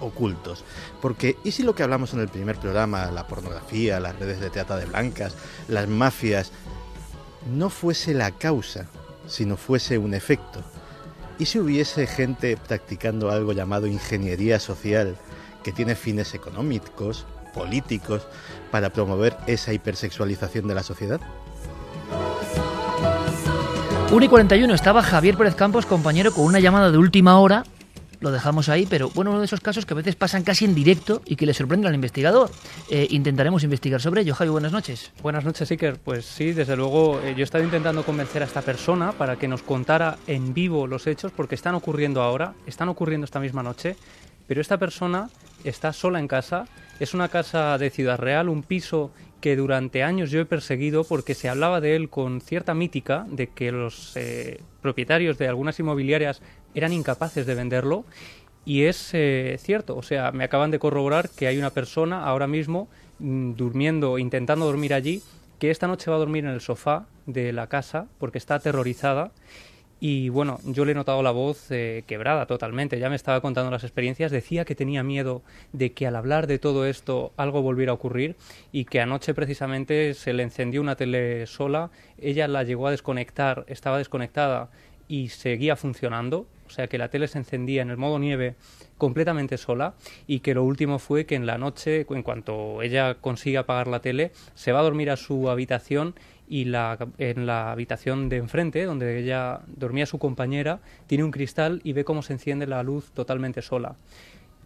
ocultos. 0.00 0.64
Porque, 1.00 1.36
¿y 1.44 1.52
si 1.52 1.62
lo 1.62 1.74
que 1.74 1.82
hablamos 1.82 2.12
en 2.14 2.20
el 2.20 2.28
primer 2.28 2.56
programa, 2.56 3.10
la 3.10 3.26
pornografía, 3.26 4.00
las 4.00 4.18
redes 4.18 4.40
de 4.40 4.50
teatro 4.50 4.76
de 4.76 4.86
blancas, 4.86 5.34
las 5.68 5.88
mafias, 5.88 6.52
no 7.52 7.70
fuese 7.70 8.14
la 8.14 8.32
causa, 8.32 8.86
sino 9.26 9.56
fuese 9.56 9.98
un 9.98 10.14
efecto? 10.14 10.62
¿Y 11.38 11.46
si 11.46 11.58
hubiese 11.58 12.06
gente 12.06 12.56
practicando 12.56 13.30
algo 13.30 13.52
llamado 13.52 13.86
ingeniería 13.86 14.58
social, 14.58 15.16
que 15.62 15.72
tiene 15.72 15.94
fines 15.94 16.34
económicos, 16.34 17.26
políticos, 17.52 18.26
para 18.70 18.90
promover 18.90 19.36
esa 19.46 19.72
hipersexualización 19.72 20.66
de 20.66 20.74
la 20.74 20.82
sociedad? 20.82 21.20
1 24.10 24.24
y 24.24 24.28
41 24.28 24.72
estaba 24.72 25.02
Javier 25.02 25.36
Pérez 25.36 25.56
Campos, 25.56 25.84
compañero, 25.84 26.32
con 26.32 26.44
una 26.44 26.60
llamada 26.60 26.90
de 26.90 26.96
última 26.96 27.38
hora 27.38 27.64
lo 28.26 28.32
dejamos 28.32 28.68
ahí, 28.68 28.86
pero 28.86 29.08
bueno, 29.10 29.30
uno 29.30 29.38
de 29.38 29.46
esos 29.46 29.60
casos 29.60 29.86
que 29.86 29.94
a 29.94 29.96
veces 29.96 30.16
pasan 30.16 30.42
casi 30.42 30.64
en 30.64 30.74
directo 30.74 31.22
y 31.24 31.36
que 31.36 31.46
le 31.46 31.54
sorprende 31.54 31.86
al 31.86 31.94
investigador. 31.94 32.50
Eh, 32.90 33.06
intentaremos 33.10 33.62
investigar 33.62 34.00
sobre 34.00 34.22
ello. 34.22 34.34
Javi, 34.34 34.50
buenas 34.50 34.72
noches. 34.72 35.12
Buenas 35.22 35.44
noches, 35.44 35.70
Iker. 35.70 35.98
Pues 35.98 36.24
sí, 36.24 36.52
desde 36.52 36.76
luego, 36.76 37.20
eh, 37.20 37.34
yo 37.34 37.40
he 37.40 37.44
estado 37.44 37.62
intentando 37.62 38.04
convencer 38.04 38.42
a 38.42 38.46
esta 38.46 38.62
persona 38.62 39.12
para 39.12 39.36
que 39.36 39.46
nos 39.46 39.62
contara 39.62 40.18
en 40.26 40.54
vivo 40.54 40.88
los 40.88 41.06
hechos, 41.06 41.30
porque 41.30 41.54
están 41.54 41.76
ocurriendo 41.76 42.20
ahora, 42.20 42.54
están 42.66 42.88
ocurriendo 42.88 43.24
esta 43.24 43.38
misma 43.38 43.62
noche, 43.62 43.96
pero 44.48 44.60
esta 44.60 44.76
persona 44.76 45.30
está 45.62 45.92
sola 45.92 46.18
en 46.18 46.26
casa, 46.26 46.66
es 46.98 47.14
una 47.14 47.28
casa 47.28 47.78
de 47.78 47.90
Ciudad 47.90 48.18
Real, 48.18 48.48
un 48.48 48.62
piso 48.62 49.12
que 49.40 49.54
durante 49.54 50.02
años 50.02 50.30
yo 50.30 50.40
he 50.40 50.46
perseguido 50.46 51.04
porque 51.04 51.34
se 51.34 51.48
hablaba 51.48 51.80
de 51.80 51.94
él 51.94 52.08
con 52.08 52.40
cierta 52.40 52.74
mítica 52.74 53.26
de 53.28 53.48
que 53.48 53.70
los 53.70 54.16
eh, 54.16 54.60
propietarios 54.82 55.38
de 55.38 55.46
algunas 55.46 55.78
inmobiliarias 55.78 56.42
eran 56.76 56.92
incapaces 56.92 57.46
de 57.46 57.54
venderlo 57.56 58.04
y 58.64 58.82
es 58.82 59.10
eh, 59.12 59.56
cierto, 59.58 59.96
o 59.96 60.02
sea, 60.02 60.30
me 60.30 60.44
acaban 60.44 60.70
de 60.70 60.78
corroborar 60.78 61.28
que 61.30 61.46
hay 61.46 61.58
una 61.58 61.70
persona 61.70 62.24
ahora 62.24 62.46
mismo 62.46 62.88
mm, 63.18 63.52
durmiendo, 63.54 64.18
intentando 64.18 64.66
dormir 64.66 64.94
allí, 64.94 65.22
que 65.58 65.70
esta 65.70 65.88
noche 65.88 66.10
va 66.10 66.16
a 66.16 66.20
dormir 66.20 66.44
en 66.44 66.50
el 66.50 66.60
sofá 66.60 67.06
de 67.26 67.52
la 67.52 67.68
casa 67.68 68.06
porque 68.18 68.38
está 68.38 68.56
aterrorizada 68.56 69.32
y 69.98 70.28
bueno, 70.28 70.60
yo 70.64 70.84
le 70.84 70.92
he 70.92 70.94
notado 70.94 71.22
la 71.22 71.30
voz 71.30 71.70
eh, 71.70 72.04
quebrada 72.06 72.46
totalmente. 72.46 72.98
Ya 72.98 73.08
me 73.08 73.16
estaba 73.16 73.40
contando 73.40 73.70
las 73.70 73.82
experiencias. 73.82 74.30
Decía 74.30 74.66
que 74.66 74.74
tenía 74.74 75.02
miedo 75.02 75.42
de 75.72 75.92
que 75.92 76.06
al 76.06 76.16
hablar 76.16 76.46
de 76.46 76.58
todo 76.58 76.84
esto 76.86 77.32
algo 77.38 77.62
volviera 77.62 77.92
a 77.92 77.94
ocurrir 77.94 78.36
y 78.72 78.84
que 78.84 79.00
anoche 79.00 79.32
precisamente 79.32 80.12
se 80.12 80.34
le 80.34 80.42
encendió 80.42 80.82
una 80.82 80.96
tele 80.96 81.46
sola. 81.46 81.90
Ella 82.18 82.46
la 82.46 82.62
llegó 82.62 82.88
a 82.88 82.90
desconectar, 82.90 83.64
estaba 83.68 83.96
desconectada 83.96 84.68
y 85.08 85.28
seguía 85.30 85.76
funcionando, 85.76 86.46
o 86.66 86.70
sea 86.70 86.86
que 86.88 86.98
la 86.98 87.08
tele 87.08 87.28
se 87.28 87.38
encendía 87.38 87.82
en 87.82 87.90
el 87.90 87.96
modo 87.96 88.18
nieve 88.18 88.56
completamente 88.98 89.58
sola 89.58 89.94
y 90.26 90.40
que 90.40 90.54
lo 90.54 90.64
último 90.64 90.98
fue 90.98 91.26
que 91.26 91.34
en 91.34 91.46
la 91.46 91.58
noche, 91.58 92.06
en 92.08 92.22
cuanto 92.22 92.82
ella 92.82 93.14
consiga 93.14 93.60
apagar 93.60 93.88
la 93.88 94.00
tele, 94.00 94.32
se 94.54 94.72
va 94.72 94.80
a 94.80 94.82
dormir 94.82 95.10
a 95.10 95.16
su 95.16 95.50
habitación 95.50 96.14
y 96.48 96.64
la, 96.64 96.98
en 97.18 97.46
la 97.46 97.72
habitación 97.72 98.28
de 98.28 98.36
enfrente, 98.36 98.84
donde 98.84 99.18
ella 99.18 99.60
dormía 99.66 100.06
su 100.06 100.18
compañera, 100.18 100.80
tiene 101.06 101.24
un 101.24 101.30
cristal 101.30 101.80
y 101.84 101.92
ve 101.92 102.04
cómo 102.04 102.22
se 102.22 102.34
enciende 102.34 102.66
la 102.66 102.82
luz 102.82 103.10
totalmente 103.12 103.62
sola. 103.62 103.96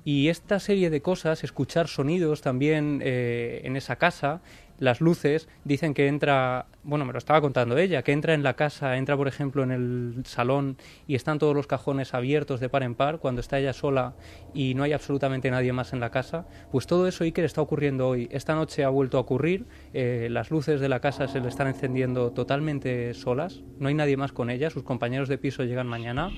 Y 0.04 0.28
esta 0.28 0.58
serie 0.60 0.88
de 0.88 1.02
cosas, 1.02 1.44
escuchar 1.44 1.88
sonidos 1.88 2.40
también 2.40 3.00
eh, 3.04 3.60
en 3.64 3.76
esa 3.76 3.96
casa, 3.96 4.40
las 4.80 5.00
luces, 5.00 5.48
dicen 5.64 5.94
que 5.94 6.08
entra, 6.08 6.66
bueno, 6.82 7.04
me 7.04 7.12
lo 7.12 7.18
estaba 7.18 7.40
contando 7.40 7.78
ella, 7.78 8.02
que 8.02 8.12
entra 8.12 8.34
en 8.34 8.42
la 8.42 8.54
casa, 8.54 8.96
entra 8.96 9.16
por 9.16 9.28
ejemplo 9.28 9.62
en 9.62 9.70
el 9.70 10.26
salón 10.26 10.76
y 11.06 11.14
están 11.14 11.38
todos 11.38 11.54
los 11.54 11.66
cajones 11.66 12.14
abiertos 12.14 12.58
de 12.58 12.68
par 12.68 12.82
en 12.82 12.94
par 12.94 13.18
cuando 13.18 13.40
está 13.40 13.58
ella 13.58 13.72
sola 13.72 14.14
y 14.52 14.74
no 14.74 14.82
hay 14.82 14.92
absolutamente 14.92 15.50
nadie 15.50 15.72
más 15.72 15.92
en 15.92 16.00
la 16.00 16.10
casa, 16.10 16.46
pues 16.72 16.86
todo 16.86 17.06
eso 17.06 17.22
Iker 17.24 17.44
está 17.44 17.60
ocurriendo 17.60 18.08
hoy. 18.08 18.28
Esta 18.32 18.54
noche 18.54 18.82
ha 18.82 18.88
vuelto 18.88 19.18
a 19.18 19.20
ocurrir, 19.20 19.66
eh, 19.92 20.28
las 20.30 20.50
luces 20.50 20.80
de 20.80 20.88
la 20.88 21.00
casa 21.00 21.28
se 21.28 21.40
le 21.40 21.48
están 21.48 21.68
encendiendo 21.68 22.32
totalmente 22.32 23.14
solas, 23.14 23.62
no 23.78 23.88
hay 23.88 23.94
nadie 23.94 24.16
más 24.16 24.32
con 24.32 24.50
ella, 24.50 24.70
sus 24.70 24.82
compañeros 24.82 25.28
de 25.28 25.38
piso 25.38 25.62
llegan 25.62 25.86
mañana. 25.86 26.30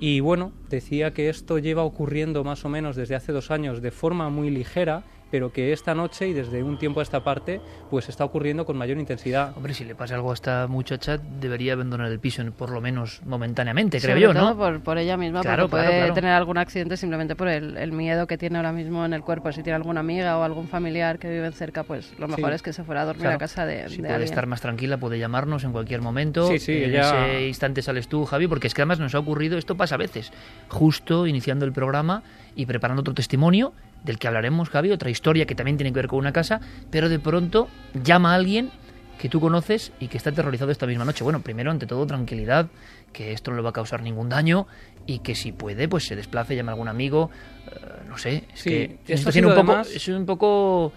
Y 0.00 0.18
bueno, 0.18 0.52
decía 0.68 1.14
que 1.14 1.28
esto 1.28 1.60
lleva 1.60 1.84
ocurriendo 1.84 2.42
más 2.42 2.64
o 2.64 2.68
menos 2.68 2.96
desde 2.96 3.14
hace 3.14 3.30
dos 3.30 3.52
años 3.52 3.80
de 3.80 3.92
forma 3.92 4.30
muy 4.30 4.50
ligera 4.50 5.04
pero 5.32 5.50
que 5.50 5.72
esta 5.72 5.94
noche 5.94 6.28
y 6.28 6.34
desde 6.34 6.62
un 6.62 6.78
tiempo 6.78 7.00
a 7.00 7.02
esta 7.02 7.24
parte 7.24 7.58
pues 7.90 8.10
está 8.10 8.22
ocurriendo 8.22 8.66
con 8.66 8.76
mayor 8.76 8.98
intensidad. 8.98 9.56
Hombre, 9.56 9.72
si 9.72 9.82
le 9.82 9.94
pasa 9.94 10.14
algo 10.14 10.30
a 10.30 10.34
esta 10.34 10.66
muchacha 10.68 11.16
debería 11.16 11.72
abandonar 11.72 12.12
el 12.12 12.20
piso 12.20 12.42
por 12.52 12.68
lo 12.68 12.82
menos 12.82 13.22
momentáneamente, 13.24 13.98
creo 13.98 14.18
yo, 14.18 14.34
¿no? 14.34 14.54
Por, 14.56 14.80
por 14.80 14.98
ella 14.98 15.16
misma, 15.16 15.42
porque 15.42 15.68
puede 15.68 16.12
tener 16.12 16.32
algún 16.32 16.58
accidente 16.58 16.98
simplemente 16.98 17.34
por 17.34 17.48
el, 17.48 17.92
miedo 17.92 18.26
que 18.26 18.36
tiene 18.36 18.58
ahora 18.58 18.72
mismo 18.72 19.06
en 19.06 19.14
el 19.14 19.22
cuerpo. 19.22 19.50
Si 19.52 19.62
tiene 19.62 19.76
alguna 19.76 20.00
amiga 20.00 20.36
o 20.36 20.42
algún 20.42 20.68
familiar 20.68 21.18
que 21.18 21.30
vive 21.30 21.50
cerca, 21.52 21.82
pues 21.82 22.12
lo 22.18 22.28
mejor 22.28 22.52
es 22.52 22.60
que 22.60 22.74
se 22.74 22.84
fuera 22.84 23.02
a 23.02 23.04
dormir 23.06 23.28
a 23.28 23.38
casa 23.38 23.64
de, 23.64 23.88
si 23.88 24.02
puede 24.02 24.24
estar 24.24 24.46
más 24.46 24.60
tranquila, 24.60 24.98
puede 24.98 25.18
llamarnos 25.18 25.64
en 25.64 25.72
cualquier 25.72 26.02
momento. 26.02 26.46
Sí, 26.48 26.58
sí, 26.58 26.84
en 26.84 26.94
ese 26.94 27.48
instante 27.48 27.80
sales 27.80 28.06
tú, 28.06 28.26
Javi, 28.26 28.48
porque 28.48 28.66
es 28.66 28.74
que 28.74 28.82
además 28.82 29.00
nos 29.00 29.14
ha 29.14 29.18
ocurrido, 29.18 29.56
esto 29.56 29.78
pasa 29.78 29.94
a 29.94 29.98
veces, 29.98 30.30
justo 30.68 31.26
iniciando 31.26 31.64
el 31.64 31.72
programa 31.72 32.22
y 32.54 32.66
preparando 32.66 33.00
otro 33.00 33.14
testimonio 33.14 33.72
del 34.04 34.18
que 34.18 34.26
hablaremos, 34.26 34.68
Javi, 34.68 34.90
otra 34.90 35.10
historia 35.10 35.46
que 35.46 35.54
también 35.54 35.76
tiene 35.76 35.90
que 35.90 35.96
ver 35.96 36.08
con 36.08 36.18
una 36.18 36.32
casa, 36.32 36.60
pero 36.90 37.08
de 37.08 37.18
pronto 37.18 37.68
llama 37.94 38.32
a 38.32 38.34
alguien 38.36 38.70
que 39.18 39.28
tú 39.28 39.40
conoces 39.40 39.92
y 40.00 40.08
que 40.08 40.16
está 40.16 40.30
aterrorizado 40.30 40.72
esta 40.72 40.86
misma 40.86 41.04
noche. 41.04 41.22
Bueno, 41.22 41.40
primero, 41.42 41.70
ante 41.70 41.86
todo, 41.86 42.04
tranquilidad, 42.06 42.66
que 43.12 43.32
esto 43.32 43.52
no 43.52 43.56
le 43.56 43.62
va 43.62 43.70
a 43.70 43.72
causar 43.72 44.02
ningún 44.02 44.28
daño 44.28 44.66
y 45.06 45.20
que 45.20 45.34
si 45.34 45.52
puede, 45.52 45.88
pues 45.88 46.04
se 46.06 46.16
desplace, 46.16 46.56
llame 46.56 46.70
a 46.70 46.72
algún 46.72 46.88
amigo, 46.88 47.30
eh, 47.70 48.02
no 48.08 48.18
sé, 48.18 48.44
es 48.52 48.64
que 48.64 48.98
esto 49.06 49.30
tiene 49.30 49.48
un 49.48 49.54
poco, 49.54 49.80
es 49.80 50.08
un 50.08 50.26
poco 50.26 50.92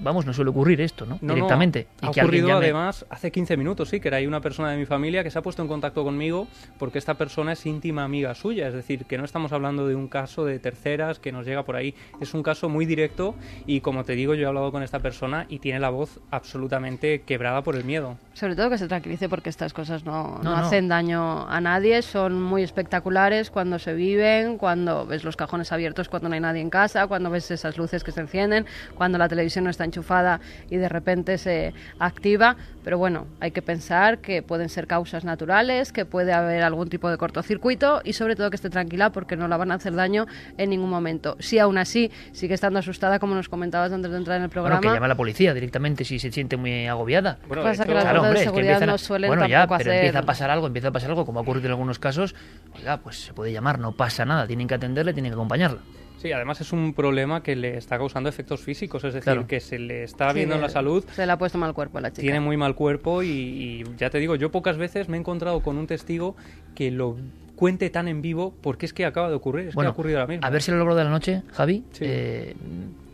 vamos, 0.00 0.26
no 0.26 0.32
suele 0.32 0.50
ocurrir 0.50 0.80
esto, 0.80 1.06
¿no? 1.06 1.18
Directamente. 1.20 1.86
ha 2.00 2.10
ocurrido 2.10 2.56
además 2.56 3.04
hace 3.10 3.30
15 3.30 3.56
minutos, 3.56 3.88
sí, 3.88 4.00
que 4.00 4.08
era 4.08 4.18
hay 4.18 4.26
una 4.26 4.40
persona 4.40 4.70
de 4.70 4.76
mi 4.76 4.86
familia 4.86 5.22
que 5.22 5.30
se 5.30 5.38
ha 5.38 5.42
puesto 5.42 5.62
en 5.62 5.68
contacto 5.68 6.04
conmigo 6.04 6.48
porque 6.78 6.98
esta 6.98 7.14
persona 7.14 7.52
es 7.52 7.66
íntima 7.66 8.04
amiga 8.04 8.34
suya, 8.34 8.68
es 8.68 8.74
decir, 8.74 9.04
que 9.04 9.18
no 9.18 9.24
estamos 9.24 9.52
hablando 9.52 9.86
de 9.86 9.94
un 9.94 10.08
caso 10.08 10.44
de 10.44 10.58
terceras 10.58 11.18
que 11.18 11.32
nos 11.32 11.46
llega 11.46 11.64
por 11.64 11.76
ahí, 11.76 11.94
es 12.20 12.34
un 12.34 12.42
caso 12.42 12.68
muy 12.68 12.86
directo 12.86 13.34
y 13.66 13.80
como 13.80 14.04
te 14.04 14.14
digo, 14.14 14.34
yo 14.34 14.44
he 14.44 14.46
hablado 14.46 14.72
con 14.72 14.82
esta 14.82 15.00
persona 15.00 15.46
y 15.48 15.58
tiene 15.58 15.80
la 15.80 15.90
voz 15.90 16.20
absolutamente 16.30 17.22
quebrada 17.22 17.62
por 17.62 17.76
el 17.76 17.84
miedo. 17.84 18.16
Sobre 18.34 18.56
todo 18.56 18.70
que 18.70 18.78
se 18.78 18.88
tranquilice 18.88 19.28
porque 19.28 19.50
estas 19.50 19.72
cosas 19.72 20.04
no, 20.04 20.40
no 20.42 20.56
hacen 20.56 20.88
daño 20.88 21.48
a 21.48 21.60
nadie, 21.60 22.02
son 22.02 22.40
muy 22.40 22.62
espectaculares 22.62 23.50
cuando 23.50 23.78
se 23.78 23.94
viven, 23.94 24.58
cuando 24.58 25.06
ves 25.06 25.24
los 25.24 25.36
cajones 25.36 25.72
abiertos 25.72 26.08
cuando 26.08 26.28
no 26.28 26.34
hay 26.34 26.40
nadie 26.40 26.60
en 26.60 26.70
casa, 26.70 27.06
cuando 27.06 27.30
ves 27.30 27.50
esas 27.50 27.76
luces 27.76 28.04
que 28.04 28.12
se 28.12 28.20
encienden, 28.20 28.66
cuando 28.94 29.18
la 29.18 29.28
televisión 29.28 29.64
no 29.64 29.70
está 29.70 29.84
enchufada 29.88 30.40
y 30.70 30.76
de 30.76 30.88
repente 30.88 31.38
se 31.38 31.74
activa. 31.98 32.56
Pero 32.84 32.96
bueno, 32.96 33.26
hay 33.40 33.50
que 33.50 33.60
pensar 33.60 34.18
que 34.18 34.42
pueden 34.42 34.68
ser 34.70 34.86
causas 34.86 35.24
naturales, 35.24 35.92
que 35.92 36.06
puede 36.06 36.32
haber 36.32 36.62
algún 36.62 36.88
tipo 36.88 37.10
de 37.10 37.18
cortocircuito 37.18 38.00
y 38.04 38.14
sobre 38.14 38.34
todo 38.34 38.48
que 38.48 38.56
esté 38.56 38.70
tranquila 38.70 39.10
porque 39.10 39.36
no 39.36 39.46
la 39.48 39.56
van 39.56 39.72
a 39.72 39.74
hacer 39.74 39.94
daño 39.94 40.26
en 40.56 40.70
ningún 40.70 40.88
momento. 40.88 41.36
Si 41.38 41.58
aún 41.58 41.76
así 41.76 42.10
sigue 42.32 42.54
estando 42.54 42.78
asustada, 42.78 43.18
como 43.18 43.34
nos 43.34 43.48
comentabas 43.48 43.92
antes 43.92 44.10
de 44.10 44.16
entrar 44.16 44.38
en 44.38 44.44
el 44.44 44.48
programa. 44.48 44.76
Bueno, 44.76 44.90
que 44.90 44.96
llama 44.96 45.06
a 45.06 45.08
la 45.08 45.16
policía 45.16 45.52
directamente 45.52 46.04
si 46.04 46.18
se 46.18 46.32
siente 46.32 46.56
muy 46.56 46.86
agobiada. 46.86 47.38
Bueno, 47.46 47.62
pasa 47.62 47.84
que 47.84 47.92
las 47.92 48.04
claro, 48.04 48.22
de 48.22 48.36
seguridad 48.38 48.80
no 48.86 48.96
suelen 48.96 49.28
bueno, 49.28 49.46
ya, 49.46 49.66
pero 49.66 49.92
empieza 49.92 50.20
a 50.20 50.22
pasar 50.22 50.50
algo, 50.50 50.66
empieza 50.66 50.88
a 50.88 50.92
pasar 50.92 51.10
algo, 51.10 51.26
como 51.26 51.40
ha 51.40 51.42
ocurrido 51.42 51.66
en 51.66 51.72
algunos 51.72 51.98
casos, 51.98 52.34
oiga, 52.74 52.98
pues 52.98 53.24
se 53.24 53.32
puede 53.32 53.52
llamar, 53.52 53.78
no 53.78 53.92
pasa 53.92 54.24
nada, 54.24 54.46
tienen 54.46 54.66
que 54.66 54.74
atenderle, 54.74 55.12
tienen 55.12 55.32
que 55.32 55.34
acompañarla. 55.34 55.80
Sí, 56.18 56.32
además 56.32 56.60
es 56.60 56.72
un 56.72 56.94
problema 56.94 57.42
que 57.42 57.54
le 57.54 57.76
está 57.76 57.96
causando 57.96 58.28
efectos 58.28 58.60
físicos, 58.60 59.04
es 59.04 59.14
decir, 59.14 59.44
que 59.46 59.60
se 59.60 59.78
le 59.78 60.02
está 60.02 60.32
viendo 60.32 60.56
en 60.56 60.60
la 60.60 60.68
salud. 60.68 61.04
Se 61.12 61.24
le 61.24 61.32
ha 61.32 61.38
puesto 61.38 61.58
mal 61.58 61.74
cuerpo 61.74 61.98
a 61.98 62.00
la 62.00 62.10
chica. 62.10 62.22
Tiene 62.22 62.40
muy 62.40 62.56
mal 62.56 62.74
cuerpo 62.74 63.22
y, 63.22 63.84
ya 63.96 64.10
te 64.10 64.18
digo, 64.18 64.34
yo 64.34 64.50
pocas 64.50 64.76
veces 64.76 65.08
me 65.08 65.16
he 65.16 65.20
encontrado 65.20 65.60
con 65.60 65.78
un 65.78 65.86
testigo 65.86 66.36
que 66.74 66.90
lo 66.90 67.16
cuente 67.54 67.90
tan 67.90 68.08
en 68.08 68.22
vivo 68.22 68.54
porque 68.60 68.86
es 68.86 68.92
que 68.92 69.04
acaba 69.04 69.28
de 69.28 69.34
ocurrir, 69.34 69.68
es 69.68 69.74
que 69.74 69.84
ha 69.84 69.90
ocurrido 69.90 70.18
ahora 70.18 70.28
mismo. 70.28 70.46
A 70.46 70.50
ver 70.50 70.62
si 70.62 70.70
a 70.70 70.74
lo 70.74 70.80
largo 70.80 70.96
de 70.96 71.04
la 71.04 71.10
noche, 71.10 71.42
Javi, 71.52 71.84
eh, 72.00 72.54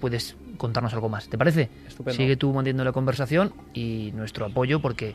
puedes 0.01 0.37
contarnos 0.57 0.95
algo 0.95 1.09
más. 1.09 1.29
¿Te 1.29 1.37
parece? 1.37 1.69
Estupendo. 1.87 2.17
Sigue 2.17 2.37
tú 2.37 2.53
manteniendo 2.53 2.85
la 2.85 2.93
conversación 2.93 3.53
y 3.75 4.13
nuestro 4.15 4.47
apoyo 4.47 4.81
porque 4.81 5.15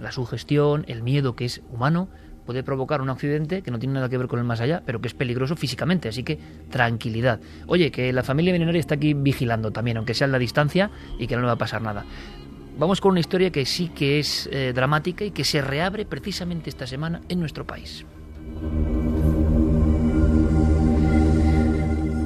la 0.00 0.12
sugestión, 0.12 0.84
el 0.88 1.02
miedo 1.02 1.36
que 1.36 1.44
es 1.44 1.62
humano, 1.70 2.08
puede 2.44 2.62
provocar 2.62 3.00
un 3.00 3.10
accidente 3.10 3.62
que 3.62 3.70
no 3.70 3.78
tiene 3.78 3.94
nada 3.94 4.08
que 4.08 4.18
ver 4.18 4.28
con 4.28 4.38
el 4.38 4.44
más 4.44 4.60
allá, 4.60 4.82
pero 4.84 5.00
que 5.00 5.08
es 5.08 5.14
peligroso 5.14 5.56
físicamente, 5.56 6.08
así 6.08 6.22
que 6.22 6.38
tranquilidad. 6.70 7.40
Oye, 7.66 7.90
que 7.90 8.12
la 8.12 8.22
familia 8.22 8.52
milenaria 8.52 8.80
está 8.80 8.94
aquí 8.94 9.14
vigilando 9.14 9.70
también, 9.70 9.96
aunque 9.96 10.14
sea 10.14 10.26
en 10.26 10.32
la 10.32 10.38
distancia 10.38 10.90
y 11.18 11.26
que 11.26 11.34
no 11.36 11.42
le 11.42 11.46
va 11.46 11.52
a 11.52 11.58
pasar 11.58 11.82
nada. 11.82 12.04
Vamos 12.78 13.00
con 13.00 13.12
una 13.12 13.20
historia 13.20 13.50
que 13.50 13.64
sí 13.64 13.88
que 13.88 14.18
es 14.18 14.48
eh, 14.52 14.72
dramática 14.74 15.24
y 15.24 15.30
que 15.30 15.44
se 15.44 15.62
reabre 15.62 16.04
precisamente 16.06 16.70
esta 16.70 16.86
semana 16.86 17.20
en 17.28 17.38
nuestro 17.38 17.64
país. 17.64 18.04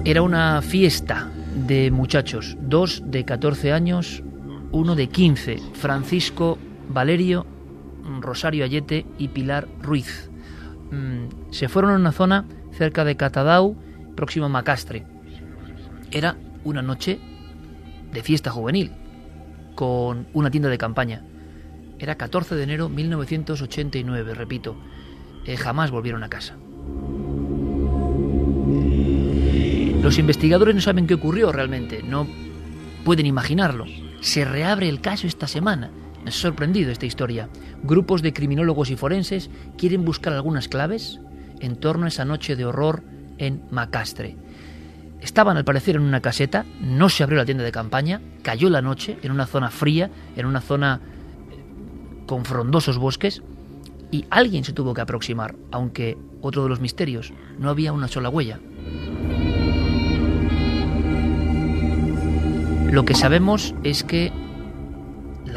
Era 0.05 0.23
una 0.23 0.63
fiesta 0.63 1.31
de 1.55 1.91
muchachos, 1.91 2.57
dos 2.61 3.03
de 3.05 3.25
14 3.25 3.73
años, 3.73 4.23
uno 4.71 4.95
de 4.95 5.09
15, 5.09 5.59
Francisco 5.75 6.59
Valerio 6.89 7.47
Rosario 8.23 8.65
Ayete 8.65 9.07
y 9.19 9.29
Pilar 9.29 9.69
Ruiz. 9.83 10.31
Mm, 10.91 11.53
se 11.53 11.69
fueron 11.69 11.93
a 11.93 11.97
una 11.97 12.13
zona 12.13 12.47
cerca 12.73 13.05
de 13.05 13.17
Catadau, 13.17 13.77
próximo 14.17 14.47
a 14.47 14.49
Macastre. 14.49 15.05
Era 16.11 16.37
una 16.65 16.83
noche 16.83 17.19
de 18.13 18.23
fiesta 18.23 18.51
juvenil, 18.51 18.93
con 19.75 20.27
una 20.33 20.51
tienda 20.51 20.69
de 20.69 20.79
campaña. 20.79 21.25
Era 21.99 22.17
14 22.17 22.55
de 22.55 22.63
enero 22.63 22.89
de 22.89 22.95
1989, 22.95 24.35
repito. 24.35 24.77
Eh, 25.45 25.57
jamás 25.57 25.91
volvieron 25.91 26.23
a 26.23 26.29
casa. 26.29 26.57
Los 30.03 30.19
investigadores 30.19 30.75
no 30.75 30.81
saben 30.81 31.07
qué 31.07 31.15
ocurrió 31.15 31.53
realmente, 31.53 32.03
no 32.03 32.27
pueden 33.05 33.27
imaginarlo. 33.27 33.85
Se 34.21 34.45
reabre 34.45 34.89
el 34.89 35.01
caso 35.01 35.27
esta 35.27 35.47
semana 35.47 35.91
ha 36.27 36.31
sorprendido 36.31 36.91
esta 36.91 37.07
historia. 37.07 37.49
Grupos 37.83 38.23
de 38.23 38.33
criminólogos 38.33 38.91
y 38.91 38.97
forenses 38.97 39.51
quieren 39.77 40.05
buscar 40.05 40.33
algunas 40.33 40.69
claves 40.69 41.21
en 41.61 41.77
torno 41.77 42.05
a 42.05 42.09
esa 42.09 42.25
noche 42.25 42.57
de 42.57 42.65
horror 42.65 43.03
en 43.39 43.63
Macastre. 43.71 44.37
Estaban 45.21 45.57
al 45.57 45.65
parecer 45.65 45.97
en 45.97 46.03
una 46.03 46.21
caseta, 46.21 46.65
no 46.81 47.09
se 47.09 47.23
abrió 47.23 47.39
la 47.39 47.45
tienda 47.45 47.65
de 47.65 47.73
campaña, 47.73 48.21
cayó 48.43 48.71
la 48.71 48.83
noche 48.83 49.19
en 49.23 49.33
una 49.33 49.47
zona 49.47 49.71
fría, 49.71 50.11
en 50.37 50.47
una 50.47 50.61
zona 50.61 51.01
eh, 51.51 52.27
con 52.27 52.45
frondosos 52.45 52.99
bosques, 52.99 53.43
y 54.11 54.25
alguien 54.31 54.65
se 54.65 54.73
tuvo 54.73 54.95
que 54.95 55.01
aproximar, 55.01 55.57
aunque 55.71 56.17
otro 56.41 56.63
de 56.63 56.69
los 56.69 56.81
misterios, 56.81 57.33
no 57.59 57.69
había 57.69 57.93
una 57.93 58.09
sola 58.09 58.29
huella. 58.29 58.61
Lo 62.91 63.05
que 63.05 63.15
sabemos 63.15 63.75
es 63.83 64.03
que 64.03 64.33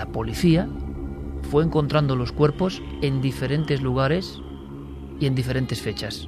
la 0.02 0.08
policía 0.08 0.68
fue 1.52 1.64
encontrando 1.64 2.16
los 2.16 2.32
cuerpos 2.32 2.82
en 3.04 3.22
diferentes 3.22 3.84
lugares 3.84 4.42
y 5.20 5.28
en 5.28 5.36
diferentes 5.36 5.80
fechas. 5.80 6.28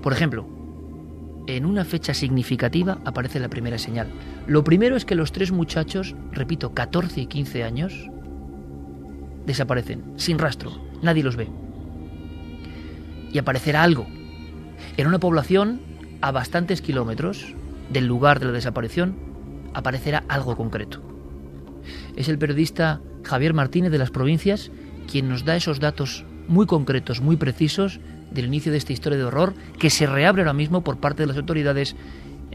Por 0.00 0.12
ejemplo, 0.12 0.46
en 1.48 1.66
una 1.66 1.84
fecha 1.84 2.14
significativa 2.14 2.98
aparece 3.04 3.40
la 3.40 3.48
primera 3.48 3.78
señal. 3.78 4.12
Lo 4.46 4.62
primero 4.62 4.94
es 4.94 5.04
que 5.04 5.16
los 5.16 5.32
tres 5.32 5.50
muchachos, 5.50 6.14
repito, 6.30 6.72
14 6.72 7.22
y 7.22 7.26
15 7.26 7.64
años, 7.64 8.08
desaparecen, 9.44 10.04
sin 10.14 10.38
rastro, 10.38 10.70
nadie 11.02 11.24
los 11.24 11.34
ve. 11.34 11.48
Y 13.32 13.38
aparecerá 13.38 13.82
algo. 13.82 14.06
En 14.96 15.08
una 15.08 15.18
población 15.18 15.80
a 16.20 16.30
bastantes 16.30 16.80
kilómetros 16.80 17.56
del 17.90 18.06
lugar 18.06 18.38
de 18.38 18.46
la 18.46 18.52
desaparición, 18.52 19.16
aparecerá 19.74 20.22
algo 20.28 20.56
concreto. 20.56 21.17
Es 22.18 22.28
el 22.28 22.36
periodista 22.36 23.00
Javier 23.22 23.54
Martínez 23.54 23.92
de 23.92 23.98
las 23.98 24.10
provincias 24.10 24.72
quien 25.08 25.28
nos 25.28 25.44
da 25.44 25.54
esos 25.54 25.78
datos 25.78 26.26
muy 26.48 26.66
concretos, 26.66 27.20
muy 27.20 27.36
precisos 27.36 28.00
del 28.32 28.46
inicio 28.46 28.72
de 28.72 28.78
esta 28.78 28.92
historia 28.92 29.16
de 29.16 29.24
horror 29.24 29.54
que 29.78 29.88
se 29.88 30.04
reabre 30.04 30.42
ahora 30.42 30.52
mismo 30.52 30.82
por 30.82 30.98
parte 30.98 31.22
de 31.22 31.28
las 31.28 31.36
autoridades 31.36 31.94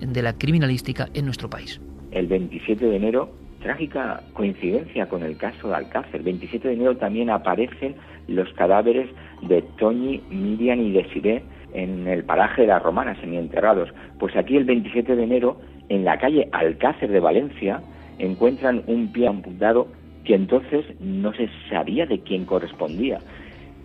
de 0.01 0.21
la 0.21 0.33
criminalística 0.33 1.07
en 1.13 1.23
nuestro 1.23 1.49
país. 1.49 1.79
El 2.11 2.27
27 2.27 2.85
de 2.85 2.93
enero, 2.97 3.29
trágica 3.61 4.23
coincidencia 4.33 5.07
con 5.07 5.23
el 5.23 5.37
caso 5.37 5.69
de 5.69 5.75
Alcácer, 5.75 6.15
el 6.15 6.23
27 6.23 6.67
de 6.67 6.73
enero 6.73 6.97
también 6.97 7.29
aparecen 7.29 7.95
los 8.27 8.51
cadáveres 8.55 9.09
de 9.43 9.61
Toñi, 9.79 10.21
Miriam 10.29 10.81
y 10.81 10.91
Desiré 10.91 11.41
en 11.73 12.05
el 12.09 12.25
paraje 12.25 12.63
de 12.63 12.67
las 12.67 12.83
Romanas, 12.83 13.17
semienterrados. 13.21 13.87
Pues 14.19 14.35
aquí 14.35 14.57
el 14.57 14.65
27 14.65 15.15
de 15.15 15.23
enero, 15.23 15.61
en 15.87 16.03
la 16.03 16.19
calle 16.19 16.49
Alcácer 16.51 17.09
de 17.09 17.21
Valencia, 17.21 17.81
encuentran 18.19 18.83
un 18.87 19.11
pie 19.11 19.27
amputado 19.27 19.87
que 20.23 20.35
entonces 20.35 20.85
no 20.99 21.33
se 21.33 21.49
sabía 21.69 22.05
de 22.05 22.19
quién 22.21 22.45
correspondía. 22.45 23.19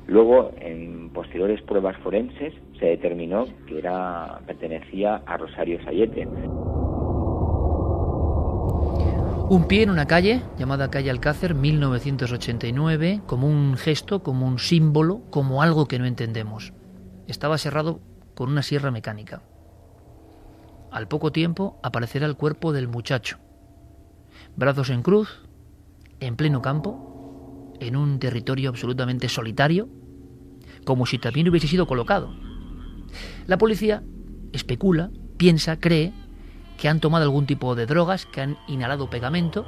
Luego, 0.06 0.52
en 0.60 1.10
posteriores 1.10 1.60
pruebas 1.62 1.96
forenses, 1.98 2.54
se 2.78 2.86
determinó 2.86 3.46
que 3.66 3.78
era, 3.78 4.40
pertenecía 4.46 5.22
a 5.26 5.36
Rosario 5.36 5.82
Sayete. 5.84 6.26
Un 9.50 9.64
pie 9.66 9.82
en 9.82 9.90
una 9.90 10.06
calle, 10.06 10.42
llamada 10.58 10.90
calle 10.90 11.10
Alcácer, 11.10 11.54
1989, 11.54 13.22
como 13.26 13.48
un 13.48 13.76
gesto, 13.76 14.22
como 14.22 14.46
un 14.46 14.58
símbolo, 14.58 15.22
como 15.30 15.62
algo 15.62 15.86
que 15.86 15.98
no 15.98 16.04
entendemos. 16.04 16.72
Estaba 17.26 17.58
cerrado 17.58 18.00
con 18.34 18.50
una 18.50 18.62
sierra 18.62 18.90
mecánica. 18.90 19.42
Al 20.90 21.08
poco 21.08 21.32
tiempo 21.32 21.78
aparecerá 21.82 22.26
el 22.26 22.36
cuerpo 22.36 22.72
del 22.72 22.88
muchacho, 22.88 23.38
brazos 24.58 24.90
en 24.90 25.02
cruz, 25.02 25.38
en 26.18 26.34
pleno 26.34 26.60
campo, 26.60 27.72
en 27.78 27.94
un 27.94 28.18
territorio 28.18 28.70
absolutamente 28.70 29.28
solitario, 29.28 29.88
como 30.84 31.06
si 31.06 31.18
también 31.18 31.48
hubiese 31.48 31.68
sido 31.68 31.86
colocado. 31.86 32.34
La 33.46 33.56
policía 33.56 34.02
especula, 34.52 35.10
piensa, 35.36 35.78
cree 35.78 36.12
que 36.76 36.88
han 36.88 36.98
tomado 36.98 37.24
algún 37.24 37.46
tipo 37.46 37.76
de 37.76 37.86
drogas, 37.86 38.26
que 38.26 38.40
han 38.40 38.58
inhalado 38.66 39.08
pegamento, 39.08 39.64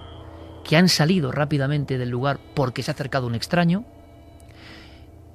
que 0.64 0.76
han 0.76 0.88
salido 0.88 1.30
rápidamente 1.30 1.96
del 1.96 2.10
lugar 2.10 2.40
porque 2.54 2.82
se 2.82 2.90
ha 2.90 2.94
acercado 2.94 3.28
un 3.28 3.36
extraño 3.36 3.84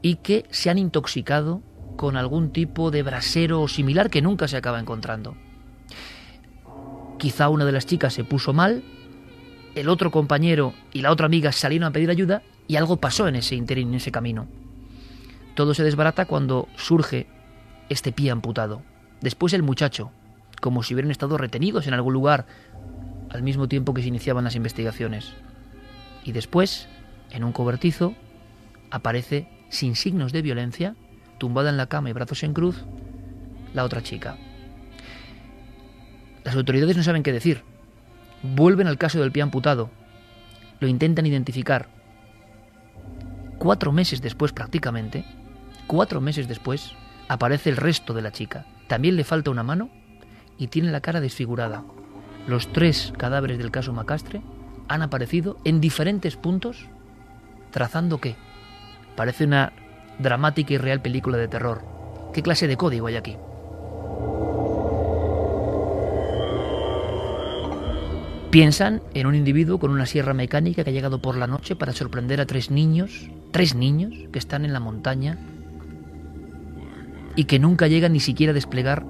y 0.02 0.18
que 0.18 0.46
se 0.52 0.70
han 0.70 0.78
intoxicado 0.78 1.62
con 1.96 2.18
algún 2.18 2.52
tipo 2.52 2.92
de 2.92 3.04
brasero 3.04 3.66
similar 3.70 4.10
que 4.10 4.22
nunca 4.22 4.50
se 4.50 4.58
acaba 4.58 4.82
encontrando. 4.82 5.38
Quizá 7.18 7.48
una 7.48 7.64
de 7.64 7.72
las 7.72 7.86
chicas 7.86 8.14
se 8.14 8.26
puso 8.26 8.52
mal 8.52 8.84
el 9.76 9.90
otro 9.90 10.10
compañero 10.10 10.74
y 10.94 11.02
la 11.02 11.12
otra 11.12 11.26
amiga 11.26 11.52
salieron 11.52 11.88
a 11.88 11.92
pedir 11.92 12.10
ayuda 12.10 12.42
y 12.68 12.78
algo 12.78 12.98
pasó 12.98 13.28
en 13.28 13.36
ese 13.36 13.56
interín, 13.56 13.90
en 13.90 13.96
ese 13.96 14.12
camino. 14.12 14.48
Todo 15.54 15.74
se 15.74 15.84
desbarata 15.84 16.26
cuando 16.26 16.68
surge 16.76 17.28
este 17.90 18.12
pie 18.12 18.32
amputado. 18.32 18.82
Después 19.22 19.54
el 19.54 19.64
muchacho, 19.64 20.12
como 20.62 20.82
si 20.82 20.94
hubieran 20.94 21.12
estado 21.12 21.38
retenidos 21.38 21.88
en 21.88 21.94
algún 21.94 22.14
lugar 22.14 22.46
al 23.30 23.44
mismo 23.44 23.68
tiempo 23.68 23.94
que 23.94 24.02
se 24.02 24.08
iniciaban 24.08 24.46
las 24.46 24.56
investigaciones. 24.56 25.34
Y 26.24 26.32
después, 26.32 26.88
en 27.32 27.44
un 27.44 27.52
cobertizo, 27.52 28.16
aparece, 28.92 29.48
sin 29.70 29.96
signos 29.96 30.32
de 30.32 30.42
violencia, 30.42 30.96
tumbada 31.38 31.70
en 31.70 31.78
la 31.78 31.88
cama 31.88 32.10
y 32.10 32.14
brazos 32.14 32.44
en 32.44 32.54
cruz, 32.54 32.84
la 33.74 33.84
otra 33.84 34.02
chica. 34.02 34.38
Las 36.44 36.56
autoridades 36.56 36.96
no 36.96 37.04
saben 37.04 37.24
qué 37.24 37.34
decir. 37.34 37.75
Vuelven 38.54 38.88
al 38.88 38.98
caso 38.98 39.20
del 39.20 39.32
pie 39.32 39.42
amputado. 39.42 39.90
Lo 40.80 40.88
intentan 40.88 41.26
identificar. 41.26 41.88
Cuatro 43.58 43.92
meses 43.92 44.22
después 44.22 44.52
prácticamente, 44.52 45.26
cuatro 45.88 46.22
meses 46.22 46.48
después, 46.48 46.92
aparece 47.28 47.70
el 47.72 47.78
resto 47.78 48.14
de 48.14 48.22
la 48.22 48.32
chica. 48.32 48.66
También 48.88 49.16
le 49.16 49.24
falta 49.24 49.50
una 49.50 49.64
mano 49.64 49.90
y 50.58 50.68
tiene 50.68 50.92
la 50.92 51.02
cara 51.02 51.22
desfigurada. 51.22 51.84
los 52.48 52.72
tres 52.72 53.12
cadáveres 53.18 53.58
del 53.58 53.72
caso 53.72 53.92
Macastre 53.92 54.42
han 54.88 55.02
aparecido 55.02 55.58
en 55.64 55.82
diferentes 55.82 56.36
puntos, 56.36 56.86
trazando 57.72 58.20
qué? 58.20 58.36
Parece 59.16 59.46
una 59.46 59.74
dramática 60.20 60.76
y 60.76 60.78
real 60.78 61.02
película 61.02 61.38
de 61.38 61.48
terror. 61.48 61.84
¿Qué 62.34 62.44
clase 62.44 62.68
de 62.68 62.78
código 62.78 63.08
hay 63.08 63.16
aquí? 63.16 63.38
Piensan 68.56 69.02
en 69.14 69.28
un 69.28 69.36
individuo 69.36 69.80
con 69.80 69.92
una 69.92 70.06
sierra 70.06 70.34
mecánica 70.34 70.86
que 70.86 70.90
ha 70.90 70.94
llegado 70.94 71.22
por 71.22 71.36
la 71.36 71.46
noche 71.46 71.76
para 71.76 71.92
sorprender 71.92 72.40
a 72.40 72.46
tres 72.46 72.72
niños, 72.72 73.30
tres 73.52 73.76
niños 73.76 74.14
que 74.32 74.40
están 74.40 74.64
en 74.64 74.72
la 74.72 74.80
montaña 74.80 75.38
y 77.36 77.44
que 77.44 77.60
nunca 77.60 77.88
llegan 77.88 78.14
ni 78.14 78.22
siquiera 78.22 78.52
a 78.52 78.54
desplegar 78.54 79.06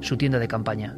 su 0.00 0.16
tienda 0.16 0.40
de 0.40 0.48
campaña. 0.48 0.96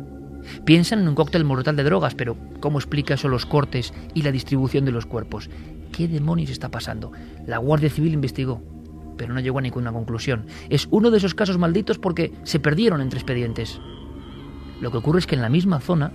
Piensan 0.65 1.01
en 1.01 1.09
un 1.09 1.15
cóctel 1.15 1.45
mortal 1.45 1.77
de 1.77 1.85
drogas, 1.85 2.15
pero 2.15 2.35
¿cómo 2.61 2.79
explica 2.79 3.13
eso 3.13 3.29
los 3.29 3.45
cortes 3.45 3.93
y 4.15 4.23
la 4.23 4.33
distribución 4.33 4.87
de 4.87 4.93
los 4.93 5.05
cuerpos? 5.05 5.51
¿Qué 5.95 6.09
demonios 6.09 6.49
está 6.49 6.71
pasando? 6.71 7.13
La 7.47 7.59
Guardia 7.59 7.91
Civil 7.91 8.15
investigó, 8.15 8.63
pero 9.19 9.35
no 9.35 9.41
llegó 9.41 9.59
a 9.59 9.61
ninguna 9.61 9.93
conclusión. 9.93 10.47
Es 10.71 10.89
uno 10.91 11.11
de 11.11 11.19
esos 11.19 11.35
casos 11.35 11.59
malditos 11.59 11.99
porque 11.99 12.33
se 12.45 12.59
perdieron 12.59 13.03
entre 13.03 13.19
expedientes. 13.19 13.79
Lo 14.81 14.91
que 14.91 14.97
ocurre 14.97 15.19
es 15.19 15.27
que 15.27 15.35
en 15.35 15.43
la 15.43 15.51
misma 15.51 15.79
zona 15.79 16.11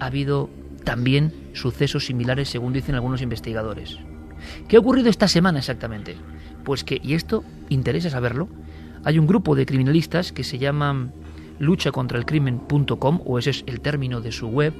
ha 0.00 0.06
habido 0.06 0.50
también 0.84 1.32
sucesos 1.54 2.06
similares, 2.06 2.48
según 2.48 2.72
dicen 2.72 2.94
algunos 2.94 3.22
investigadores. 3.22 3.98
¿Qué 4.68 4.76
ha 4.76 4.80
ocurrido 4.80 5.08
esta 5.08 5.28
semana 5.28 5.58
exactamente? 5.58 6.16
Pues 6.64 6.84
que, 6.84 7.00
y 7.02 7.14
esto 7.14 7.44
interesa 7.68 8.10
saberlo, 8.10 8.48
hay 9.04 9.18
un 9.18 9.26
grupo 9.26 9.54
de 9.54 9.66
criminalistas 9.66 10.32
que 10.32 10.44
se 10.44 10.58
llama 10.58 11.10
lucha 11.58 11.92
contra 11.92 12.18
el 12.18 12.26
crimen.com, 12.26 13.20
o 13.24 13.38
ese 13.38 13.50
es 13.50 13.64
el 13.66 13.80
término 13.80 14.20
de 14.20 14.32
su 14.32 14.48
web. 14.48 14.74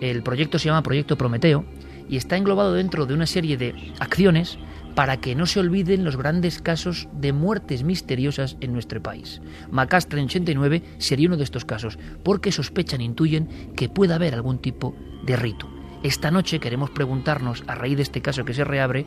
El 0.00 0.22
proyecto 0.22 0.58
se 0.58 0.66
llama 0.66 0.82
Proyecto 0.82 1.16
Prometeo 1.16 1.64
y 2.08 2.16
está 2.16 2.36
englobado 2.36 2.74
dentro 2.74 3.06
de 3.06 3.14
una 3.14 3.26
serie 3.26 3.56
de 3.56 3.74
acciones 3.98 4.58
para 4.96 5.18
que 5.18 5.34
no 5.34 5.44
se 5.44 5.60
olviden 5.60 6.04
los 6.04 6.16
grandes 6.16 6.62
casos 6.62 7.06
de 7.12 7.34
muertes 7.34 7.84
misteriosas 7.84 8.56
en 8.62 8.72
nuestro 8.72 9.02
país. 9.02 9.42
Macastre 9.70 10.18
en 10.18 10.24
89 10.24 10.82
sería 10.96 11.28
uno 11.28 11.36
de 11.36 11.44
estos 11.44 11.66
casos, 11.66 11.98
porque 12.24 12.50
sospechan, 12.50 13.02
intuyen 13.02 13.74
que 13.76 13.90
puede 13.90 14.14
haber 14.14 14.32
algún 14.32 14.58
tipo 14.58 14.96
de 15.22 15.36
rito. 15.36 15.68
Esta 16.02 16.30
noche 16.30 16.60
queremos 16.60 16.88
preguntarnos, 16.90 17.62
a 17.66 17.74
raíz 17.74 17.96
de 17.96 18.04
este 18.04 18.22
caso 18.22 18.46
que 18.46 18.54
se 18.54 18.64
reabre, 18.64 19.04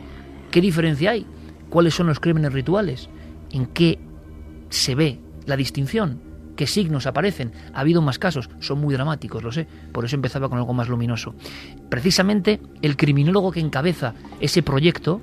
¿qué 0.51 0.61
diferencia 0.61 1.09
hay? 1.09 1.25
¿Cuáles 1.71 1.95
son 1.95 2.05
los 2.05 2.19
crímenes 2.19 2.53
rituales? 2.53 3.09
¿En 3.51 3.65
qué 3.65 3.97
se 4.69 4.93
ve 4.93 5.19
la 5.47 5.57
distinción? 5.57 6.21
¿Qué 6.55 6.67
signos 6.67 7.07
aparecen? 7.07 7.51
Ha 7.73 7.79
habido 7.79 8.03
más 8.03 8.19
casos, 8.19 8.51
son 8.59 8.79
muy 8.79 8.93
dramáticos, 8.93 9.41
lo 9.41 9.51
sé, 9.51 9.65
por 9.91 10.05
eso 10.05 10.15
empezaba 10.15 10.49
con 10.49 10.59
algo 10.59 10.73
más 10.75 10.87
luminoso. 10.87 11.33
Precisamente 11.89 12.59
el 12.83 12.95
criminólogo 12.95 13.51
que 13.51 13.59
encabeza 13.59 14.13
ese 14.39 14.61
proyecto, 14.61 15.19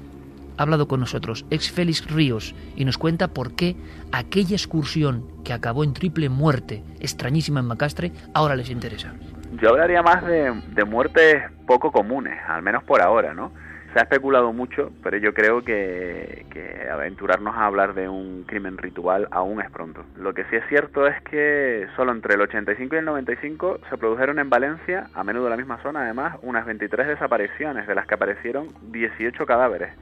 ha 0.56 0.62
hablado 0.62 0.88
con 0.88 1.00
nosotros, 1.00 1.46
ex 1.50 1.70
Félix 1.70 2.10
Ríos, 2.10 2.54
y 2.76 2.84
nos 2.84 2.98
cuenta 2.98 3.28
por 3.28 3.54
qué 3.54 3.76
aquella 4.12 4.56
excursión 4.56 5.24
que 5.44 5.52
acabó 5.52 5.84
en 5.84 5.94
triple 5.94 6.28
muerte, 6.28 6.82
extrañísima 7.00 7.60
en 7.60 7.66
Macastre, 7.66 8.12
ahora 8.34 8.56
les 8.56 8.70
interesa. 8.70 9.14
Yo 9.60 9.70
hablaría 9.70 10.02
más 10.02 10.24
de, 10.26 10.52
de 10.74 10.84
muertes 10.84 11.42
poco 11.66 11.92
comunes, 11.92 12.38
al 12.46 12.62
menos 12.62 12.82
por 12.84 13.00
ahora, 13.00 13.32
¿no? 13.32 13.52
Se 13.92 14.00
ha 14.00 14.02
especulado 14.02 14.52
mucho, 14.52 14.92
pero 15.02 15.16
yo 15.16 15.32
creo 15.32 15.62
que, 15.62 16.44
que, 16.50 16.86
aventurarnos 16.90 17.56
a 17.56 17.64
hablar 17.64 17.94
de 17.94 18.10
un 18.10 18.44
crimen 18.46 18.76
ritual 18.76 19.26
aún 19.30 19.62
es 19.62 19.70
pronto. 19.70 20.04
Lo 20.18 20.34
que 20.34 20.44
sí 20.44 20.56
es 20.56 20.64
cierto 20.68 21.06
es 21.06 21.18
que 21.22 21.86
solo 21.96 22.12
entre 22.12 22.34
el 22.34 22.42
85 22.42 22.94
y 22.94 22.98
el 22.98 23.06
95 23.06 23.80
se 23.88 23.96
produjeron 23.96 24.38
en 24.38 24.50
Valencia, 24.50 25.08
a 25.14 25.24
menudo 25.24 25.46
en 25.46 25.50
la 25.52 25.56
misma 25.56 25.82
zona 25.82 26.02
además, 26.02 26.36
unas 26.42 26.66
23 26.66 27.06
desapariciones, 27.06 27.86
de 27.86 27.94
las 27.94 28.06
que 28.06 28.14
aparecieron 28.14 28.68
18 28.92 29.46
cadáveres 29.46 29.94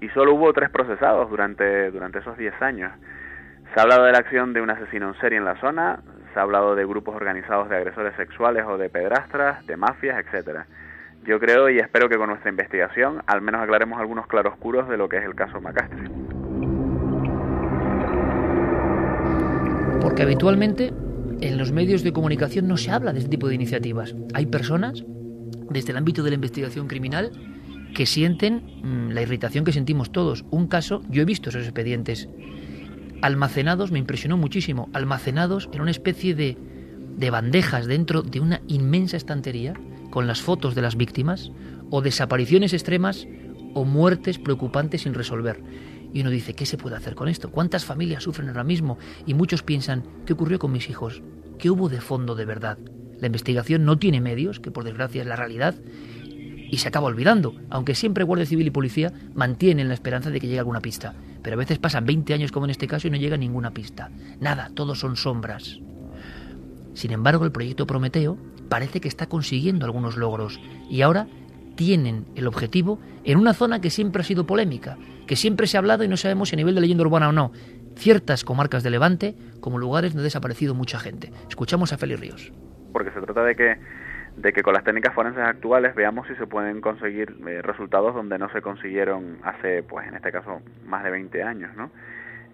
y 0.00 0.08
solo 0.10 0.34
hubo 0.34 0.52
tres 0.52 0.70
procesados 0.70 1.30
durante, 1.30 1.90
durante 1.90 2.18
esos 2.18 2.36
10 2.36 2.60
años. 2.62 2.92
Se 3.72 3.80
ha 3.80 3.82
hablado 3.82 4.04
de 4.04 4.12
la 4.12 4.18
acción 4.18 4.52
de 4.52 4.60
un 4.60 4.70
asesino 4.70 5.08
en 5.08 5.20
serie 5.20 5.38
en 5.38 5.44
la 5.44 5.58
zona, 5.60 6.00
se 6.32 6.38
ha 6.38 6.42
hablado 6.42 6.74
de 6.74 6.84
grupos 6.84 7.14
organizados 7.14 7.68
de 7.68 7.76
agresores 7.76 8.14
sexuales 8.16 8.64
o 8.66 8.76
de 8.76 8.90
pedrastras, 8.90 9.64
de 9.66 9.76
mafias, 9.76 10.18
etcétera. 10.24 10.66
Yo 11.24 11.40
creo 11.40 11.70
y 11.70 11.78
espero 11.78 12.08
que 12.08 12.16
con 12.16 12.28
nuestra 12.28 12.50
investigación 12.50 13.22
al 13.26 13.40
menos 13.40 13.62
aclaremos 13.62 13.98
algunos 13.98 14.26
claroscuros 14.26 14.88
de 14.88 14.96
lo 14.96 15.08
que 15.08 15.18
es 15.18 15.24
el 15.24 15.34
caso 15.34 15.60
Macastre. 15.60 16.10
Porque 20.02 20.22
habitualmente 20.22 20.92
en 21.40 21.58
los 21.58 21.72
medios 21.72 22.02
de 22.02 22.12
comunicación 22.12 22.68
no 22.68 22.76
se 22.76 22.90
habla 22.90 23.12
de 23.12 23.20
este 23.20 23.30
tipo 23.30 23.48
de 23.48 23.54
iniciativas. 23.54 24.14
Hay 24.34 24.46
personas, 24.46 25.02
desde 25.70 25.92
el 25.92 25.96
ámbito 25.96 26.22
de 26.22 26.30
la 26.30 26.34
investigación 26.34 26.88
criminal, 26.88 27.30
que 27.94 28.06
sienten 28.06 28.62
mm, 28.82 29.12
la 29.12 29.22
irritación 29.22 29.64
que 29.64 29.72
sentimos 29.72 30.12
todos. 30.12 30.44
Un 30.50 30.66
caso, 30.66 31.02
yo 31.08 31.22
he 31.22 31.24
visto 31.24 31.48
esos 31.48 31.64
expedientes 31.64 32.28
almacenados, 33.22 33.90
me 33.90 33.98
impresionó 33.98 34.36
muchísimo, 34.36 34.90
almacenados 34.92 35.70
en 35.72 35.80
una 35.80 35.90
especie 35.90 36.34
de, 36.34 36.58
de 37.16 37.30
bandejas 37.30 37.86
dentro 37.86 38.22
de 38.22 38.40
una 38.40 38.60
inmensa 38.68 39.16
estantería 39.16 39.74
con 40.10 40.26
las 40.26 40.42
fotos 40.42 40.74
de 40.74 40.82
las 40.82 40.96
víctimas 40.96 41.50
o 41.90 42.02
desapariciones 42.02 42.72
extremas 42.74 43.26
o 43.72 43.84
muertes 43.84 44.38
preocupantes 44.38 45.02
sin 45.02 45.14
resolver. 45.14 45.62
Y 46.12 46.20
uno 46.20 46.30
dice, 46.30 46.54
¿qué 46.54 46.66
se 46.66 46.76
puede 46.76 46.96
hacer 46.96 47.14
con 47.14 47.28
esto? 47.28 47.50
¿Cuántas 47.50 47.84
familias 47.84 48.22
sufren 48.22 48.48
ahora 48.48 48.62
mismo? 48.62 48.98
Y 49.26 49.34
muchos 49.34 49.62
piensan, 49.62 50.04
¿qué 50.26 50.32
ocurrió 50.34 50.58
con 50.58 50.70
mis 50.70 50.88
hijos? 50.88 51.22
¿Qué 51.58 51.70
hubo 51.70 51.88
de 51.88 52.00
fondo 52.00 52.34
de 52.34 52.44
verdad? 52.44 52.78
La 53.20 53.26
investigación 53.26 53.84
no 53.84 53.98
tiene 53.98 54.20
medios, 54.20 54.60
que 54.60 54.70
por 54.70 54.84
desgracia 54.84 55.22
es 55.22 55.26
la 55.26 55.36
realidad, 55.36 55.74
y 56.70 56.78
se 56.78 56.88
acaba 56.88 57.06
olvidando, 57.06 57.54
aunque 57.70 57.94
siempre 57.94 58.24
Guardia 58.24 58.46
Civil 58.46 58.66
y 58.66 58.70
Policía 58.70 59.12
mantienen 59.34 59.88
la 59.88 59.94
esperanza 59.94 60.30
de 60.30 60.40
que 60.40 60.46
llegue 60.46 60.58
alguna 60.58 60.80
pista. 60.80 61.14
Pero 61.42 61.54
a 61.54 61.58
veces 61.58 61.78
pasan 61.78 62.06
20 62.06 62.34
años 62.34 62.52
como 62.52 62.66
en 62.66 62.70
este 62.70 62.86
caso 62.86 63.06
y 63.06 63.10
no 63.10 63.16
llega 63.16 63.36
ninguna 63.36 63.72
pista. 63.72 64.10
Nada, 64.40 64.70
todos 64.74 64.98
son 64.98 65.16
sombras. 65.16 65.78
Sin 66.94 67.12
embargo, 67.12 67.44
el 67.44 67.52
proyecto 67.52 67.86
Prometeo 67.86 68.38
parece 68.68 69.00
que 69.00 69.08
está 69.08 69.26
consiguiendo 69.26 69.84
algunos 69.84 70.16
logros 70.16 70.60
y 70.88 71.02
ahora 71.02 71.26
tienen 71.76 72.26
el 72.34 72.46
objetivo 72.46 73.00
en 73.24 73.38
una 73.38 73.52
zona 73.52 73.80
que 73.80 73.90
siempre 73.90 74.22
ha 74.22 74.24
sido 74.24 74.46
polémica, 74.46 74.96
que 75.26 75.36
siempre 75.36 75.66
se 75.66 75.76
ha 75.76 75.80
hablado 75.80 76.04
y 76.04 76.08
no 76.08 76.16
sabemos 76.16 76.48
si 76.48 76.54
a 76.54 76.58
nivel 76.58 76.74
de 76.74 76.80
leyenda 76.80 77.04
urbana 77.04 77.28
o 77.28 77.32
no, 77.32 77.52
ciertas 77.96 78.44
comarcas 78.44 78.82
de 78.82 78.90
Levante 78.90 79.34
como 79.60 79.78
lugares 79.78 80.12
donde 80.12 80.22
ha 80.22 80.24
desaparecido 80.24 80.74
mucha 80.74 80.98
gente. 80.98 81.32
Escuchamos 81.48 81.92
a 81.92 81.98
Félix 81.98 82.20
Ríos. 82.20 82.52
Porque 82.92 83.10
se 83.10 83.20
trata 83.20 83.42
de 83.42 83.56
que 83.56 83.76
de 84.36 84.52
que 84.52 84.62
con 84.62 84.74
las 84.74 84.84
técnicas 84.84 85.14
forenses 85.14 85.44
actuales 85.44 85.94
veamos 85.94 86.26
si 86.26 86.34
se 86.36 86.46
pueden 86.46 86.80
conseguir 86.80 87.36
eh, 87.46 87.62
resultados 87.62 88.14
donde 88.14 88.38
no 88.38 88.48
se 88.50 88.62
consiguieron 88.62 89.38
hace, 89.44 89.82
pues 89.82 90.08
en 90.08 90.14
este 90.14 90.32
caso, 90.32 90.60
más 90.84 91.04
de 91.04 91.10
20 91.10 91.42
años, 91.42 91.74
¿no? 91.76 91.90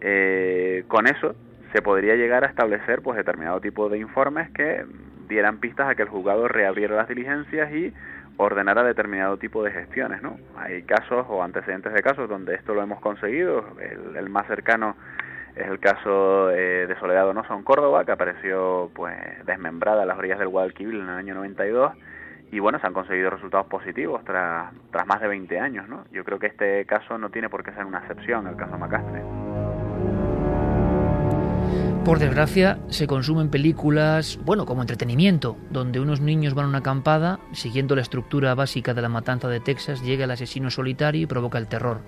Eh, 0.01 0.85
con 0.88 1.07
eso 1.07 1.35
se 1.73 1.83
podría 1.83 2.16
llegar 2.16 2.45
a 2.45 2.49
establecer, 2.49 3.03
pues, 3.03 3.16
determinado 3.16 3.61
tipo 3.61 3.88
de 3.88 3.99
informes 3.99 4.51
que 4.51 4.85
dieran 5.29 5.59
pistas 5.59 5.88
a 5.88 5.95
que 5.95 6.03
el 6.03 6.09
juzgado 6.09 6.49
reabriera 6.49 6.97
las 6.97 7.09
diligencias 7.09 7.73
y 7.73 7.93
ordenara 8.37 8.83
determinado 8.83 9.37
tipo 9.37 9.62
de 9.62 9.71
gestiones, 9.71 10.23
¿no? 10.23 10.38
Hay 10.57 10.83
casos 10.83 11.27
o 11.29 11.43
antecedentes 11.43 11.93
de 11.93 12.03
casos 12.03 12.29
donde 12.29 12.55
esto 12.55 12.75
lo 12.75 12.83
hemos 12.83 13.01
conseguido, 13.01 13.64
el, 13.81 14.16
el 14.16 14.29
más 14.29 14.47
cercano 14.47 14.97
es 15.56 15.66
el 15.66 15.78
caso 15.78 16.50
eh, 16.50 16.86
de 16.86 16.98
Soledad 16.98 17.24
Donoso 17.24 17.54
en 17.54 17.62
Córdoba, 17.62 18.04
que 18.04 18.12
apareció 18.12 18.90
pues 18.94 19.16
desmembrada 19.44 20.02
a 20.02 20.06
las 20.06 20.18
orillas 20.18 20.38
del 20.38 20.48
Guadalquivir 20.48 20.94
en 20.94 21.08
el 21.08 21.10
año 21.10 21.34
92 21.34 21.92
y 22.52 22.58
bueno, 22.58 22.80
se 22.80 22.86
han 22.86 22.92
conseguido 22.92 23.30
resultados 23.30 23.66
positivos 23.66 24.24
tras, 24.24 24.72
tras 24.90 25.06
más 25.06 25.20
de 25.20 25.28
20 25.28 25.60
años, 25.60 25.88
¿no? 25.88 26.04
Yo 26.12 26.24
creo 26.24 26.38
que 26.38 26.48
este 26.48 26.84
caso 26.84 27.16
no 27.16 27.30
tiene 27.30 27.48
por 27.48 27.62
qué 27.62 27.72
ser 27.72 27.84
una 27.84 27.98
excepción, 27.98 28.46
el 28.46 28.56
caso 28.56 28.76
Macastre. 28.76 29.22
Por 32.04 32.18
desgracia, 32.18 32.78
se 32.88 33.06
consumen 33.06 33.50
películas, 33.50 34.40
bueno, 34.44 34.66
como 34.66 34.80
entretenimiento, 34.80 35.56
donde 35.70 36.00
unos 36.00 36.20
niños 36.20 36.54
van 36.54 36.64
a 36.64 36.68
una 36.68 36.78
acampada, 36.78 37.38
siguiendo 37.52 37.94
la 37.94 38.02
estructura 38.02 38.54
básica 38.54 38.94
de 38.94 39.02
la 39.02 39.08
matanza 39.08 39.48
de 39.48 39.60
Texas, 39.60 40.02
llega 40.02 40.24
el 40.24 40.30
asesino 40.30 40.70
solitario 40.70 41.22
y 41.22 41.26
provoca 41.26 41.58
el 41.58 41.68
terror. 41.68 42.00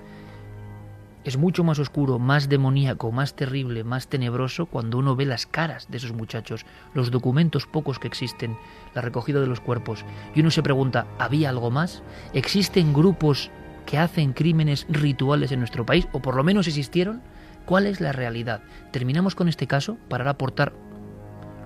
Es 1.25 1.37
mucho 1.37 1.63
más 1.63 1.79
oscuro, 1.79 2.19
más 2.19 2.49
demoníaco, 2.49 3.13
más 3.13 3.35
terrible, 3.35 3.85
más 3.85 4.09
tenebroso 4.09 4.67
cuando 4.67 4.99
uno 4.99 5.15
ve 5.15 5.25
las 5.25 5.47
caras 5.47 5.87
de 5.89 5.99
esos 5.99 6.13
muchachos, 6.13 6.67
los 6.95 7.13
documentos 7.13 7.67
pocos 7.67 8.01
que 8.01 8.09
existen, 8.09 8.59
la 8.93 9.03
recogida 9.03 9.41
de 9.41 9.47
los 9.47 9.61
cuerpos. 9.61 10.05
Y 10.35 10.41
uno 10.41 10.51
se 10.51 10.65
pregunta, 10.65 11.07
¿había 11.21 11.51
algo 11.51 11.71
más? 11.71 12.03
¿Existen 12.35 12.93
grupos 12.93 13.51
que 13.87 13.99
hacen 13.99 14.33
crímenes 14.33 14.85
rituales 14.89 15.53
en 15.53 15.61
nuestro 15.61 15.87
país? 15.87 16.09
¿O 16.13 16.21
por 16.21 16.35
lo 16.35 16.43
menos 16.43 16.67
existieron? 16.67 17.23
¿Cuál 17.67 17.87
es 17.87 18.01
la 18.01 18.11
realidad? 18.11 18.63
Terminamos 18.91 19.37
con 19.37 19.49
este 19.49 19.69
caso 19.69 19.99
para 20.09 20.29
aportar 20.29 20.73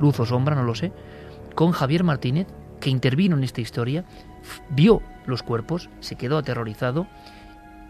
luz 0.00 0.20
o 0.20 0.26
sombra, 0.26 0.54
no 0.54 0.64
lo 0.64 0.74
sé, 0.74 0.92
con 1.54 1.72
Javier 1.72 2.04
Martínez, 2.04 2.46
que 2.78 2.90
intervino 2.90 3.38
en 3.38 3.44
esta 3.44 3.62
historia, 3.62 4.04
vio 4.68 5.00
los 5.24 5.42
cuerpos, 5.42 5.88
se 6.00 6.16
quedó 6.16 6.36
aterrorizado 6.36 7.06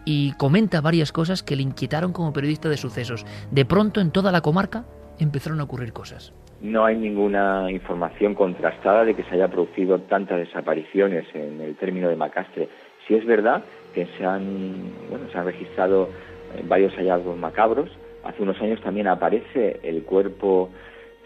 y 0.09 0.31
comenta 0.37 0.79
varias 0.79 1.11
cosas 1.11 1.43
que 1.43 1.57
le 1.57 1.63
inquietaron 1.63 2.13
como 2.13 2.31
periodista 2.31 2.69
de 2.69 2.77
sucesos. 2.77 3.25
De 3.51 3.65
pronto 3.65 3.99
en 3.99 4.11
toda 4.11 4.31
la 4.31 4.39
comarca 4.39 4.85
empezaron 5.19 5.59
a 5.59 5.65
ocurrir 5.65 5.91
cosas. 5.91 6.33
No 6.61 6.85
hay 6.85 6.95
ninguna 6.95 7.69
información 7.69 8.33
contrastada 8.33 9.03
de 9.03 9.15
que 9.15 9.23
se 9.23 9.35
haya 9.35 9.49
producido 9.49 9.99
tantas 9.99 10.37
desapariciones 10.39 11.25
en 11.33 11.59
el 11.59 11.75
término 11.75 12.07
de 12.07 12.15
Macastre. 12.15 12.69
Si 13.05 13.15
es 13.15 13.25
verdad 13.25 13.65
que 13.93 14.07
se 14.17 14.25
han, 14.25 14.93
bueno, 15.09 15.25
se 15.29 15.37
han 15.37 15.45
registrado 15.45 16.07
eh, 16.55 16.63
varios 16.65 16.93
hallazgos 16.95 17.37
macabros. 17.37 17.89
Hace 18.23 18.43
unos 18.43 18.61
años 18.61 18.79
también 18.79 19.07
aparece 19.07 19.81
el 19.83 20.03
cuerpo 20.03 20.69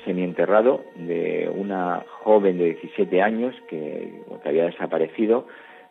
semienterrado 0.05 0.81
de 0.95 1.51
una 1.55 2.03
joven 2.23 2.57
de 2.57 2.73
17 2.73 3.21
años 3.21 3.53
que 3.69 4.23
había 4.43 4.65
desaparecido. 4.65 5.45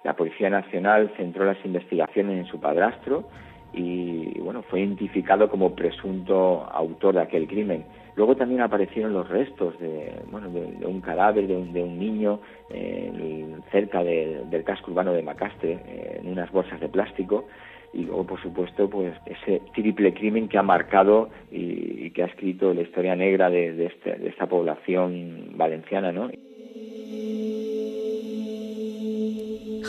La 0.04 0.14
Policía 0.14 0.48
Nacional 0.48 1.12
centró 1.16 1.44
las 1.44 1.62
investigaciones 1.64 2.38
en 2.38 2.46
su 2.46 2.58
padrastro 2.60 3.28
y 3.72 4.38
bueno, 4.40 4.62
fue 4.62 4.80
identificado 4.80 5.48
como 5.48 5.74
presunto 5.74 6.66
autor 6.70 7.14
de 7.14 7.20
aquel 7.22 7.46
crimen. 7.46 7.84
Luego 8.16 8.36
también 8.36 8.60
aparecieron 8.60 9.12
los 9.12 9.28
restos 9.28 9.78
de, 9.78 10.12
bueno, 10.30 10.48
de, 10.50 10.84
un 10.86 11.00
cadáver 11.00 11.46
de 11.46 11.56
un, 11.56 11.72
de 11.72 11.82
un 11.82 11.98
niño 11.98 12.40
eh, 12.70 13.56
cerca 13.70 14.02
del 14.02 14.64
casco 14.64 14.90
urbano 14.90 15.12
de 15.12 15.22
Macastre, 15.22 15.78
eh, 15.86 16.20
en 16.20 16.28
unas 16.28 16.50
bolsas 16.50 16.80
de 16.80 16.88
plástico. 16.88 17.46
Y 17.92 18.04
luego, 18.04 18.24
por 18.24 18.42
supuesto, 18.42 18.88
pues 18.88 19.14
ese 19.26 19.62
triple 19.74 20.14
crimen 20.14 20.48
que 20.48 20.58
ha 20.58 20.62
marcado 20.62 21.28
y, 21.50 22.10
que 22.10 22.22
ha 22.22 22.26
escrito 22.26 22.72
la 22.72 22.82
historia 22.82 23.16
negra 23.16 23.50
de, 23.50 23.86
este, 23.86 24.16
de 24.16 24.28
esta 24.28 24.46
población 24.46 25.52
valenciana, 25.56 26.12
¿no? 26.12 26.30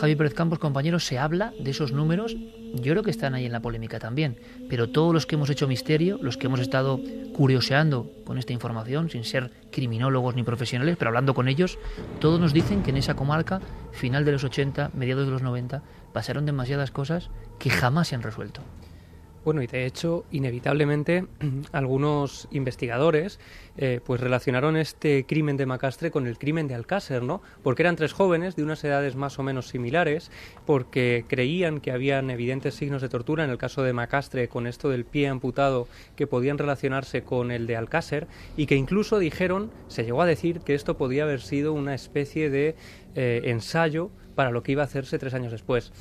Javi 0.01 0.15
Pérez 0.15 0.33
Campos, 0.33 0.57
compañeros, 0.57 1.05
se 1.05 1.19
habla 1.19 1.53
de 1.59 1.69
esos 1.69 1.91
números. 1.91 2.35
Yo 2.73 2.93
creo 2.93 3.03
que 3.03 3.11
están 3.11 3.35
ahí 3.35 3.45
en 3.45 3.51
la 3.51 3.59
polémica 3.59 3.99
también. 3.99 4.35
Pero 4.67 4.89
todos 4.89 5.13
los 5.13 5.27
que 5.27 5.35
hemos 5.35 5.51
hecho 5.51 5.67
misterio, 5.67 6.17
los 6.23 6.37
que 6.37 6.47
hemos 6.47 6.59
estado 6.59 6.99
curioseando 7.35 8.11
con 8.25 8.39
esta 8.39 8.51
información, 8.51 9.11
sin 9.11 9.23
ser 9.23 9.51
criminólogos 9.71 10.33
ni 10.33 10.41
profesionales, 10.41 10.95
pero 10.97 11.09
hablando 11.09 11.35
con 11.35 11.47
ellos, 11.47 11.77
todos 12.19 12.39
nos 12.39 12.51
dicen 12.51 12.81
que 12.81 12.89
en 12.89 12.97
esa 12.97 13.13
comarca, 13.13 13.61
final 13.91 14.25
de 14.25 14.31
los 14.31 14.43
80, 14.43 14.89
mediados 14.95 15.27
de 15.27 15.33
los 15.33 15.43
90, 15.43 15.83
pasaron 16.13 16.47
demasiadas 16.47 16.89
cosas 16.89 17.29
que 17.59 17.69
jamás 17.69 18.07
se 18.07 18.15
han 18.15 18.23
resuelto. 18.23 18.61
Bueno, 19.43 19.63
y 19.63 19.67
de 19.67 19.87
hecho, 19.87 20.23
inevitablemente, 20.31 21.25
algunos 21.71 22.47
investigadores 22.51 23.39
eh, 23.77 23.99
pues 24.05 24.21
relacionaron 24.21 24.77
este 24.77 25.25
crimen 25.25 25.57
de 25.57 25.65
Macastre 25.65 26.11
con 26.11 26.27
el 26.27 26.37
crimen 26.37 26.67
de 26.67 26.75
Alcácer, 26.75 27.23
¿no? 27.23 27.41
Porque 27.63 27.81
eran 27.81 27.95
tres 27.95 28.13
jóvenes 28.13 28.55
de 28.55 28.63
unas 28.63 28.83
edades 28.83 29.15
más 29.15 29.39
o 29.39 29.43
menos 29.43 29.67
similares, 29.67 30.29
porque 30.65 31.25
creían 31.27 31.79
que 31.79 31.91
habían 31.91 32.29
evidentes 32.29 32.75
signos 32.75 33.01
de 33.01 33.09
tortura 33.09 33.43
en 33.43 33.49
el 33.49 33.57
caso 33.57 33.81
de 33.81 33.93
Macastre 33.93 34.47
con 34.47 34.67
esto 34.67 34.89
del 34.89 35.05
pie 35.05 35.27
amputado 35.27 35.87
que 36.15 36.27
podían 36.27 36.59
relacionarse 36.59 37.23
con 37.23 37.49
el 37.49 37.65
de 37.65 37.77
Alcácer 37.77 38.27
y 38.57 38.67
que 38.67 38.75
incluso 38.75 39.17
dijeron, 39.17 39.71
se 39.87 40.03
llegó 40.03 40.21
a 40.21 40.27
decir 40.27 40.59
que 40.59 40.75
esto 40.75 40.97
podía 40.97 41.23
haber 41.23 41.41
sido 41.41 41.73
una 41.73 41.95
especie 41.95 42.49
de 42.51 42.75
eh, 43.15 43.41
ensayo 43.45 44.11
para 44.35 44.51
lo 44.51 44.63
que 44.63 44.73
iba 44.73 44.83
a 44.83 44.85
hacerse 44.85 45.17
tres 45.17 45.33
años 45.33 45.51
después. 45.51 45.91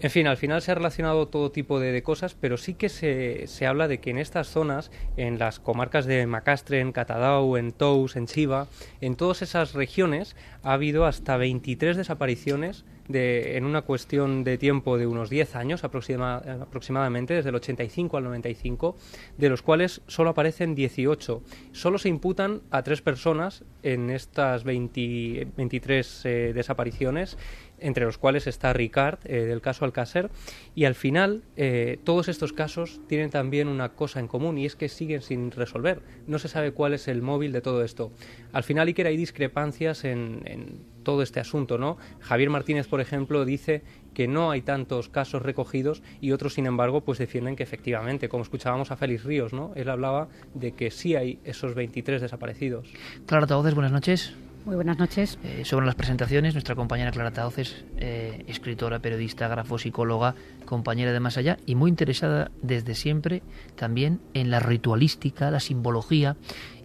En 0.00 0.10
fin, 0.10 0.28
al 0.28 0.36
final 0.36 0.62
se 0.62 0.70
ha 0.70 0.76
relacionado 0.76 1.26
todo 1.26 1.50
tipo 1.50 1.80
de, 1.80 2.02
cosas, 2.04 2.36
pero 2.40 2.56
sí 2.56 2.74
que 2.74 2.88
se, 2.88 3.48
se, 3.48 3.66
habla 3.66 3.88
de 3.88 3.98
que 3.98 4.10
en 4.10 4.18
estas 4.18 4.48
zonas, 4.48 4.92
en 5.16 5.40
las 5.40 5.58
comarcas 5.58 6.06
de 6.06 6.24
Macastre, 6.26 6.80
en 6.80 6.92
Catadau, 6.92 7.56
en 7.56 7.72
Tous, 7.72 8.14
en 8.14 8.26
Chiva, 8.26 8.68
en 9.00 9.16
todas 9.16 9.42
esas 9.42 9.72
regiones 9.74 10.36
ha 10.62 10.74
habido 10.74 11.04
hasta 11.04 11.36
23 11.36 11.96
desapariciones 11.96 12.84
de, 13.08 13.56
en 13.56 13.64
una 13.64 13.82
cuestión 13.82 14.44
de 14.44 14.58
tiempo 14.58 14.98
de 14.98 15.06
unos 15.06 15.30
10 15.30 15.56
años 15.56 15.82
aproxima, 15.82 16.36
aproximadamente, 16.36 17.34
desde 17.34 17.48
el 17.48 17.56
85 17.56 18.16
al 18.16 18.24
95, 18.24 18.96
de 19.36 19.48
los 19.48 19.62
cuales 19.62 20.02
solo 20.06 20.30
aparecen 20.30 20.74
18. 20.74 21.42
Solo 21.72 21.98
se 21.98 22.08
imputan 22.08 22.60
a 22.70 22.82
tres 22.82 23.02
personas 23.02 23.64
en 23.82 24.10
estas 24.10 24.64
20, 24.64 25.48
23 25.56 26.22
eh, 26.24 26.52
desapariciones 26.54 27.38
entre 27.80 28.04
los 28.04 28.18
cuales 28.18 28.46
está 28.46 28.72
Ricard, 28.72 29.18
eh, 29.24 29.44
del 29.44 29.60
caso 29.60 29.84
Alcácer, 29.84 30.30
y 30.74 30.84
al 30.84 30.94
final 30.94 31.42
eh, 31.56 31.98
todos 32.04 32.28
estos 32.28 32.52
casos 32.52 33.00
tienen 33.08 33.30
también 33.30 33.68
una 33.68 33.90
cosa 33.90 34.20
en 34.20 34.28
común 34.28 34.58
y 34.58 34.66
es 34.66 34.76
que 34.76 34.88
siguen 34.88 35.22
sin 35.22 35.50
resolver. 35.50 36.02
No 36.26 36.38
se 36.38 36.48
sabe 36.48 36.72
cuál 36.72 36.94
es 36.94 37.08
el 37.08 37.22
móvil 37.22 37.52
de 37.52 37.60
todo 37.60 37.82
esto. 37.82 38.12
Al 38.52 38.64
final, 38.64 38.88
Iker, 38.88 39.06
hay 39.06 39.16
discrepancias 39.16 40.04
en, 40.04 40.86
todo 41.02 41.22
este 41.22 41.40
asunto, 41.40 41.78
¿no? 41.78 41.96
Javier 42.20 42.50
Martínez, 42.50 42.86
por 42.86 43.00
ejemplo, 43.00 43.44
dice 43.46 43.82
que 44.12 44.28
no 44.28 44.50
hay 44.50 44.60
tantos 44.60 45.08
casos 45.08 45.40
recogidos 45.40 46.02
y 46.20 46.32
otros, 46.32 46.54
sin 46.54 46.66
embargo, 46.66 47.02
pues 47.02 47.18
defienden 47.18 47.56
que 47.56 47.62
efectivamente, 47.62 48.28
como 48.28 48.42
escuchábamos 48.42 48.90
a 48.90 48.96
Félix 48.96 49.24
Ríos, 49.24 49.52
¿no? 49.52 49.72
Él 49.74 49.88
hablaba 49.88 50.28
de 50.54 50.72
que 50.72 50.90
sí 50.90 51.14
hay 51.14 51.38
esos 51.44 51.74
23 51.74 52.20
desaparecidos. 52.20 52.92
Clara 53.26 53.46
Tauces, 53.46 53.74
buenas 53.74 53.92
noches. 53.92 54.34
Muy 54.68 54.76
buenas 54.76 54.98
noches. 54.98 55.38
Eh, 55.44 55.64
sobre 55.64 55.86
las 55.86 55.94
presentaciones, 55.94 56.52
nuestra 56.52 56.74
compañera 56.74 57.10
Clara 57.10 57.30
Tauces, 57.30 57.86
eh, 57.96 58.44
escritora, 58.48 58.98
periodista, 58.98 59.48
grafopsicóloga, 59.48 60.34
compañera 60.66 61.10
de 61.10 61.20
Más 61.20 61.38
Allá 61.38 61.56
y 61.64 61.74
muy 61.74 61.88
interesada 61.88 62.50
desde 62.60 62.94
siempre 62.94 63.42
también 63.76 64.20
en 64.34 64.50
la 64.50 64.60
ritualística, 64.60 65.50
la 65.50 65.60
simbología. 65.60 66.36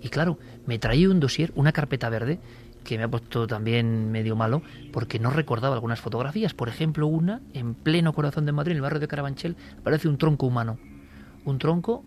Y 0.01 0.07
claro, 0.07 0.39
me 0.65 0.79
traía 0.79 1.09
un 1.09 1.19
dossier, 1.19 1.51
una 1.55 1.73
carpeta 1.73 2.07
verde, 2.07 2.39
que 2.85 2.97
me 2.97 3.03
ha 3.03 3.09
puesto 3.09 3.47
también 3.47 4.13
medio 4.13 4.37
malo, 4.37 4.61
porque 4.93 5.19
no 5.19 5.29
recordaba 5.29 5.75
algunas 5.75 5.99
fotografías. 5.99 6.53
Por 6.53 6.69
ejemplo, 6.69 7.07
una 7.07 7.41
en 7.51 7.73
pleno 7.73 8.13
corazón 8.13 8.45
de 8.45 8.53
Madrid, 8.53 8.71
en 8.71 8.77
el 8.77 8.81
barrio 8.83 9.01
de 9.01 9.09
Carabanchel, 9.09 9.57
parece 9.83 10.07
un 10.07 10.17
tronco 10.17 10.45
humano. 10.45 10.79
Un 11.43 11.59
tronco 11.59 12.05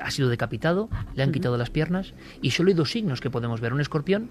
ha 0.00 0.10
sido 0.12 0.28
decapitado, 0.28 0.88
le 1.16 1.24
han 1.24 1.32
quitado 1.32 1.56
las 1.56 1.70
piernas 1.70 2.14
y 2.40 2.52
solo 2.52 2.68
hay 2.68 2.74
dos 2.74 2.92
signos 2.92 3.20
que 3.20 3.30
podemos 3.30 3.60
ver, 3.60 3.72
un 3.72 3.80
escorpión 3.80 4.30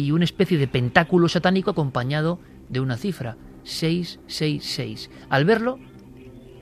y 0.00 0.12
una 0.12 0.24
especie 0.24 0.56
de 0.56 0.66
pentáculo 0.66 1.28
satánico 1.28 1.70
acompañado 1.70 2.38
de 2.70 2.80
una 2.80 2.96
cifra, 2.96 3.36
666. 3.64 5.10
Al 5.28 5.44
verlo, 5.44 5.78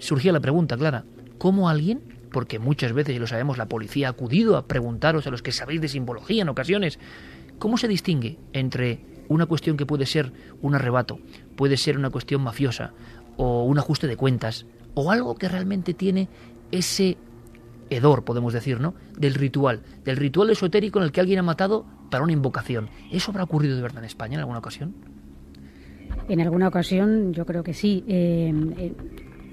surgía 0.01 0.33
la 0.33 0.40
pregunta, 0.40 0.77
Clara, 0.77 1.05
¿cómo 1.38 1.68
alguien, 1.68 2.03
porque 2.33 2.59
muchas 2.59 2.92
veces, 2.92 3.14
y 3.14 3.20
lo 3.20 3.29
sabemos, 3.29 3.57
la 3.57 3.68
policía 3.68 4.09
ha 4.09 4.11
acudido 4.11 4.57
a 4.57 4.66
preguntaros 4.66 5.29
a 5.29 5.31
los 5.31 5.42
que 5.42 5.53
sabéis 5.53 5.81
de 5.81 5.87
simbología 5.87 6.42
en 6.42 6.48
ocasiones, 6.48 6.98
¿cómo 7.61 7.79
se 7.79 7.87
distingue 7.87 8.38
entre 8.53 9.05
una 9.29 9.46
cuestión 9.46 9.77
que 9.77 9.87
puede 9.87 10.07
ser 10.07 10.33
un 10.61 10.74
arrebato, 10.74 11.20
puede 11.55 11.77
ser 11.77 11.96
una 11.96 12.11
cuestión 12.11 12.42
mafiosa, 12.42 12.92
o 13.37 13.62
un 13.62 13.79
ajuste 13.79 14.09
de 14.09 14.16
cuentas, 14.16 14.66
o 14.94 15.12
algo 15.12 15.37
que 15.37 15.48
realmente 15.48 15.94
tiene 15.94 16.29
ese 16.72 17.16
hedor, 17.90 18.24
podemos 18.24 18.53
decir, 18.53 18.81
¿no? 18.81 18.94
Del 19.16 19.35
ritual, 19.35 19.83
del 20.05 20.16
ritual 20.16 20.51
esotérico 20.51 20.98
en 20.98 21.05
el 21.05 21.12
que 21.12 21.20
alguien 21.20 21.38
ha 21.38 21.42
matado 21.42 21.87
para 22.11 22.24
una 22.24 22.33
invocación. 22.33 22.88
¿Eso 23.11 23.31
habrá 23.31 23.44
ocurrido 23.44 23.77
de 23.77 23.83
verdad 23.83 23.98
en 23.98 24.07
España 24.07 24.35
en 24.35 24.40
alguna 24.40 24.59
ocasión? 24.59 24.94
En 26.29 26.40
alguna 26.40 26.68
ocasión 26.68 27.33
yo 27.33 27.46
creo 27.46 27.62
que 27.62 27.74
sí. 27.74 28.05
Eh, 28.07 28.53
eh, 28.79 28.94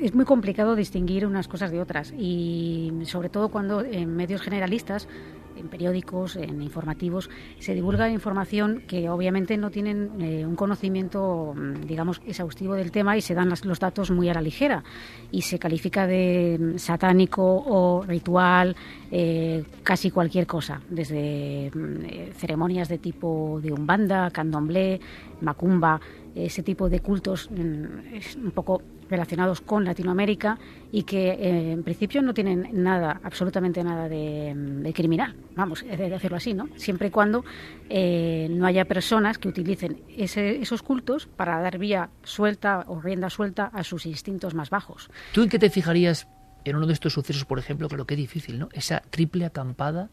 es 0.01 0.13
muy 0.13 0.25
complicado 0.25 0.75
distinguir 0.75 1.25
unas 1.25 1.47
cosas 1.47 1.71
de 1.71 1.79
otras 1.81 2.13
y 2.17 2.91
sobre 3.05 3.29
todo 3.29 3.49
cuando 3.49 3.81
en 3.81 4.15
medios 4.15 4.41
generalistas 4.41 5.07
en 5.57 5.67
periódicos, 5.67 6.35
en 6.35 6.61
informativos, 6.61 7.29
se 7.59 7.73
divulga 7.73 8.09
información 8.09 8.83
que 8.87 9.09
obviamente 9.09 9.57
no 9.57 9.69
tienen 9.71 10.11
eh, 10.21 10.45
un 10.45 10.55
conocimiento, 10.55 11.53
mm, 11.55 11.85
digamos, 11.85 12.21
exhaustivo 12.25 12.75
del 12.75 12.91
tema 12.91 13.17
y 13.17 13.21
se 13.21 13.33
dan 13.33 13.49
las, 13.49 13.65
los 13.65 13.79
datos 13.79 14.11
muy 14.11 14.29
a 14.29 14.33
la 14.33 14.41
ligera. 14.41 14.83
Y 15.31 15.41
se 15.41 15.59
califica 15.59 16.07
de 16.07 16.57
mm, 16.59 16.77
satánico 16.77 17.43
o 17.43 18.03
ritual 18.03 18.75
eh, 19.11 19.63
casi 19.83 20.11
cualquier 20.11 20.47
cosa, 20.47 20.81
desde 20.89 21.71
mm, 21.73 22.05
eh, 22.05 22.31
ceremonias 22.35 22.89
de 22.89 22.97
tipo 22.97 23.59
de 23.61 23.71
umbanda, 23.71 24.29
candomblé, 24.31 24.99
macumba, 25.41 25.99
ese 26.35 26.63
tipo 26.63 26.89
de 26.89 26.99
cultos 26.99 27.49
un 27.49 28.51
poco 28.53 28.81
relacionados 29.09 29.61
con 29.61 29.85
Latinoamérica 29.85 30.57
y 30.91 31.03
que 31.03 31.29
eh, 31.31 31.71
en 31.71 31.83
principio 31.83 32.21
no 32.21 32.33
tienen 32.33 32.69
nada, 32.71 33.19
absolutamente 33.23 33.83
nada 33.83 34.07
de, 34.09 34.91
criminal, 34.95 35.35
vamos, 35.55 35.83
de 35.83 36.09
decirlo 36.09 36.37
así, 36.37 36.53
¿no? 36.53 36.69
Siempre 36.75 37.07
y 37.09 37.11
cuando 37.11 37.43
eh, 37.89 38.47
no 38.49 38.65
haya 38.65 38.85
personas 38.85 39.37
que 39.37 39.47
utilicen 39.47 40.01
esos 40.17 40.81
cultos 40.81 41.27
para 41.27 41.59
dar 41.59 41.77
vía 41.77 42.09
suelta 42.23 42.85
o 42.87 43.01
rienda 43.01 43.29
suelta 43.29 43.65
a 43.65 43.83
sus 43.83 44.05
instintos 44.05 44.53
más 44.53 44.69
bajos. 44.69 45.09
¿Tú 45.33 45.43
en 45.43 45.49
qué 45.49 45.59
te 45.59 45.69
fijarías 45.69 46.27
en 46.63 46.75
uno 46.75 46.87
de 46.87 46.93
estos 46.93 47.13
sucesos, 47.13 47.45
por 47.45 47.59
ejemplo, 47.59 47.87
claro 47.87 48.05
que 48.05 48.15
difícil, 48.15 48.57
¿no? 48.57 48.69
Esa 48.73 49.01
triple 49.11 49.45
acampada, 49.45 50.09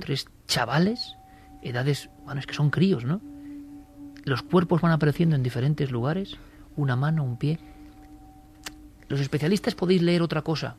tres 0.00 0.28
chavales, 0.46 1.16
edades, 1.62 2.10
bueno, 2.24 2.40
es 2.40 2.46
que 2.46 2.54
son 2.54 2.70
críos, 2.70 3.04
¿no? 3.04 3.20
Los 4.24 4.42
cuerpos 4.42 4.82
van 4.82 4.92
apareciendo 4.92 5.34
en 5.34 5.42
diferentes 5.42 5.90
lugares, 5.90 6.36
una 6.76 6.94
mano, 6.94 7.24
un 7.24 7.38
pie 7.38 7.58
los 9.10 9.20
especialistas 9.20 9.74
podéis 9.74 10.02
leer 10.02 10.22
otra 10.22 10.42
cosa. 10.42 10.76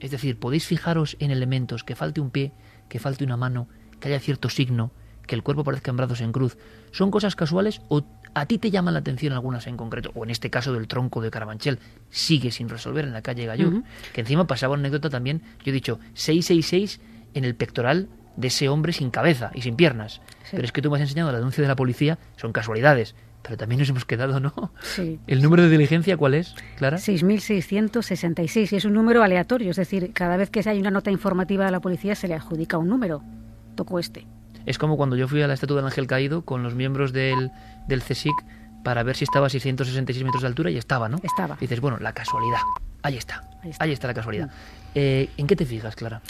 Es 0.00 0.10
decir, 0.10 0.36
podéis 0.36 0.66
fijaros 0.66 1.16
en 1.20 1.30
elementos, 1.30 1.84
que 1.84 1.94
falte 1.94 2.20
un 2.20 2.30
pie, 2.30 2.52
que 2.88 2.98
falte 2.98 3.22
una 3.22 3.36
mano, 3.36 3.68
que 4.00 4.08
haya 4.08 4.18
cierto 4.18 4.50
signo, 4.50 4.90
que 5.28 5.36
el 5.36 5.44
cuerpo 5.44 5.62
parezca 5.62 5.92
en 5.92 5.96
brazos 5.96 6.20
en 6.22 6.32
cruz. 6.32 6.58
¿Son 6.90 7.12
cosas 7.12 7.36
casuales 7.36 7.80
o 7.88 8.04
a 8.34 8.46
ti 8.46 8.58
te 8.58 8.72
llaman 8.72 8.94
la 8.94 9.00
atención 9.00 9.32
algunas 9.32 9.68
en 9.68 9.76
concreto? 9.76 10.10
O 10.16 10.24
en 10.24 10.30
este 10.30 10.50
caso 10.50 10.72
del 10.72 10.88
tronco 10.88 11.20
de 11.20 11.30
Carabanchel, 11.30 11.78
sigue 12.10 12.50
sin 12.50 12.68
resolver 12.68 13.04
en 13.04 13.12
la 13.12 13.22
calle 13.22 13.46
Gallur, 13.46 13.84
que 14.12 14.22
encima 14.22 14.48
pasaba 14.48 14.74
una 14.74 14.80
anécdota 14.80 15.08
también, 15.08 15.42
yo 15.64 15.70
he 15.70 15.72
dicho, 15.72 16.00
666 16.14 17.00
en 17.34 17.44
el 17.44 17.54
pectoral 17.54 18.08
de 18.36 18.48
ese 18.48 18.68
hombre 18.68 18.92
sin 18.92 19.10
cabeza 19.10 19.52
y 19.54 19.62
sin 19.62 19.76
piernas. 19.76 20.20
Pero 20.50 20.64
es 20.64 20.72
que 20.72 20.82
tú 20.82 20.90
me 20.90 20.96
has 20.96 21.02
enseñado 21.02 21.30
el 21.30 21.36
anuncio 21.36 21.62
de 21.62 21.68
la 21.68 21.76
policía, 21.76 22.18
son 22.36 22.52
casualidades. 22.52 23.14
Pero 23.42 23.56
también 23.56 23.80
nos 23.80 23.88
hemos 23.88 24.04
quedado, 24.04 24.38
¿no? 24.40 24.72
Sí. 24.82 25.18
¿El 25.26 25.42
número 25.42 25.64
de 25.64 25.68
diligencia 25.68 26.16
cuál 26.16 26.34
es, 26.34 26.54
Clara? 26.76 26.96
6.666 26.98 28.72
y 28.72 28.76
es 28.76 28.84
un 28.84 28.92
número 28.92 29.22
aleatorio, 29.22 29.70
es 29.70 29.76
decir, 29.76 30.12
cada 30.12 30.36
vez 30.36 30.50
que 30.50 30.62
hay 30.64 30.78
una 30.78 30.90
nota 30.90 31.10
informativa 31.10 31.64
de 31.64 31.72
la 31.72 31.80
policía 31.80 32.14
se 32.14 32.28
le 32.28 32.34
adjudica 32.34 32.78
un 32.78 32.88
número. 32.88 33.22
Tocó 33.74 33.98
este. 33.98 34.26
Es 34.66 34.78
como 34.78 34.96
cuando 34.96 35.16
yo 35.16 35.26
fui 35.26 35.42
a 35.42 35.48
la 35.48 35.54
estatua 35.54 35.76
del 35.78 35.86
ángel 35.86 36.06
caído 36.06 36.44
con 36.44 36.62
los 36.62 36.74
miembros 36.74 37.12
del, 37.12 37.50
del 37.88 38.02
CSIC 38.02 38.34
para 38.84 39.02
ver 39.02 39.16
si 39.16 39.24
estaba 39.24 39.46
a 39.46 39.50
666 39.50 40.24
metros 40.24 40.42
de 40.42 40.48
altura 40.48 40.70
y 40.70 40.76
estaba, 40.76 41.08
¿no? 41.08 41.18
Estaba. 41.22 41.56
dices, 41.60 41.80
bueno, 41.80 41.98
la 41.98 42.12
casualidad. 42.12 42.60
Ahí 43.02 43.16
está. 43.16 43.48
Ahí 43.78 43.92
está, 43.92 44.06
la 44.08 44.14
casualidad. 44.14 44.46
Mm. 44.46 44.50
Eh, 44.94 45.30
¿En 45.36 45.46
qué 45.46 45.56
te 45.56 45.64
fijas, 45.64 45.96
Clara? 45.96 46.20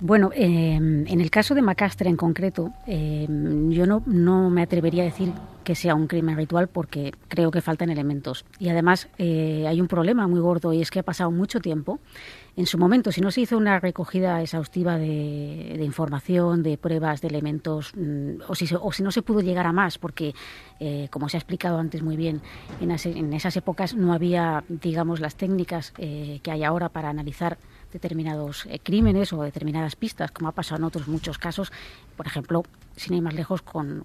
Bueno, 0.00 0.30
eh, 0.34 0.74
en 0.76 1.20
el 1.20 1.30
caso 1.30 1.54
de 1.54 1.62
Macastre 1.62 2.08
en 2.08 2.16
concreto, 2.16 2.70
eh, 2.86 3.26
yo 3.70 3.84
no, 3.86 4.50
me 4.50 4.62
atrevería 4.62 5.02
a 5.02 5.06
decir 5.06 5.32
que 5.64 5.74
sea 5.74 5.94
un 5.94 6.06
crimen 6.06 6.36
ritual 6.36 6.68
porque 6.68 7.12
creo 7.26 7.50
que 7.50 7.60
faltan 7.60 7.90
elementos. 7.90 8.44
Y 8.60 8.68
además 8.68 9.08
eh, 9.18 9.66
hay 9.68 9.80
un 9.80 9.88
problema 9.88 10.26
muy 10.28 10.40
gordo 10.40 10.72
y 10.72 10.80
es 10.80 10.90
que 10.90 11.00
ha 11.00 11.02
pasado 11.02 11.30
mucho 11.30 11.60
tiempo. 11.60 11.98
En 12.56 12.66
su 12.66 12.78
momento, 12.78 13.12
si 13.12 13.20
no 13.20 13.30
se 13.30 13.40
hizo 13.42 13.56
una 13.58 13.78
recogida 13.80 14.40
exhaustiva 14.40 14.98
de, 14.98 15.74
de 15.76 15.84
información, 15.84 16.62
de 16.62 16.78
pruebas, 16.78 17.20
de 17.20 17.28
elementos, 17.28 17.92
mm, 17.96 18.42
o, 18.48 18.54
si, 18.54 18.66
se- 18.66 18.76
o 18.80 18.92
si 18.92 19.02
no 19.02 19.10
se 19.10 19.22
pudo 19.22 19.40
llegar 19.40 19.66
a 19.66 19.72
más, 19.72 19.98
porque, 19.98 20.32
eh, 20.80 21.08
como 21.10 21.28
se 21.28 21.36
ha 21.36 21.40
explicado 21.40 21.78
antes 21.78 22.02
muy 22.02 22.16
bien, 22.16 22.40
en, 22.80 22.90
ase- 22.92 23.16
en 23.18 23.32
esas 23.32 23.56
épocas 23.56 23.94
no 23.94 24.12
había, 24.12 24.64
digamos, 24.68 25.20
las 25.20 25.36
técnicas 25.36 25.92
eh, 25.98 26.40
que 26.42 26.50
hay 26.50 26.64
ahora 26.64 26.88
para 26.88 27.10
analizar 27.10 27.58
determinados 27.92 28.66
eh, 28.66 28.78
crímenes 28.82 29.32
o 29.32 29.42
determinadas 29.42 29.96
pistas, 29.96 30.30
como 30.30 30.48
ha 30.48 30.52
pasado 30.52 30.78
en 30.78 30.84
otros 30.84 31.08
muchos 31.08 31.38
casos, 31.38 31.72
por 32.16 32.26
ejemplo, 32.26 32.62
sin 32.96 33.14
ir 33.14 33.22
más 33.22 33.34
lejos, 33.34 33.62
con, 33.62 34.04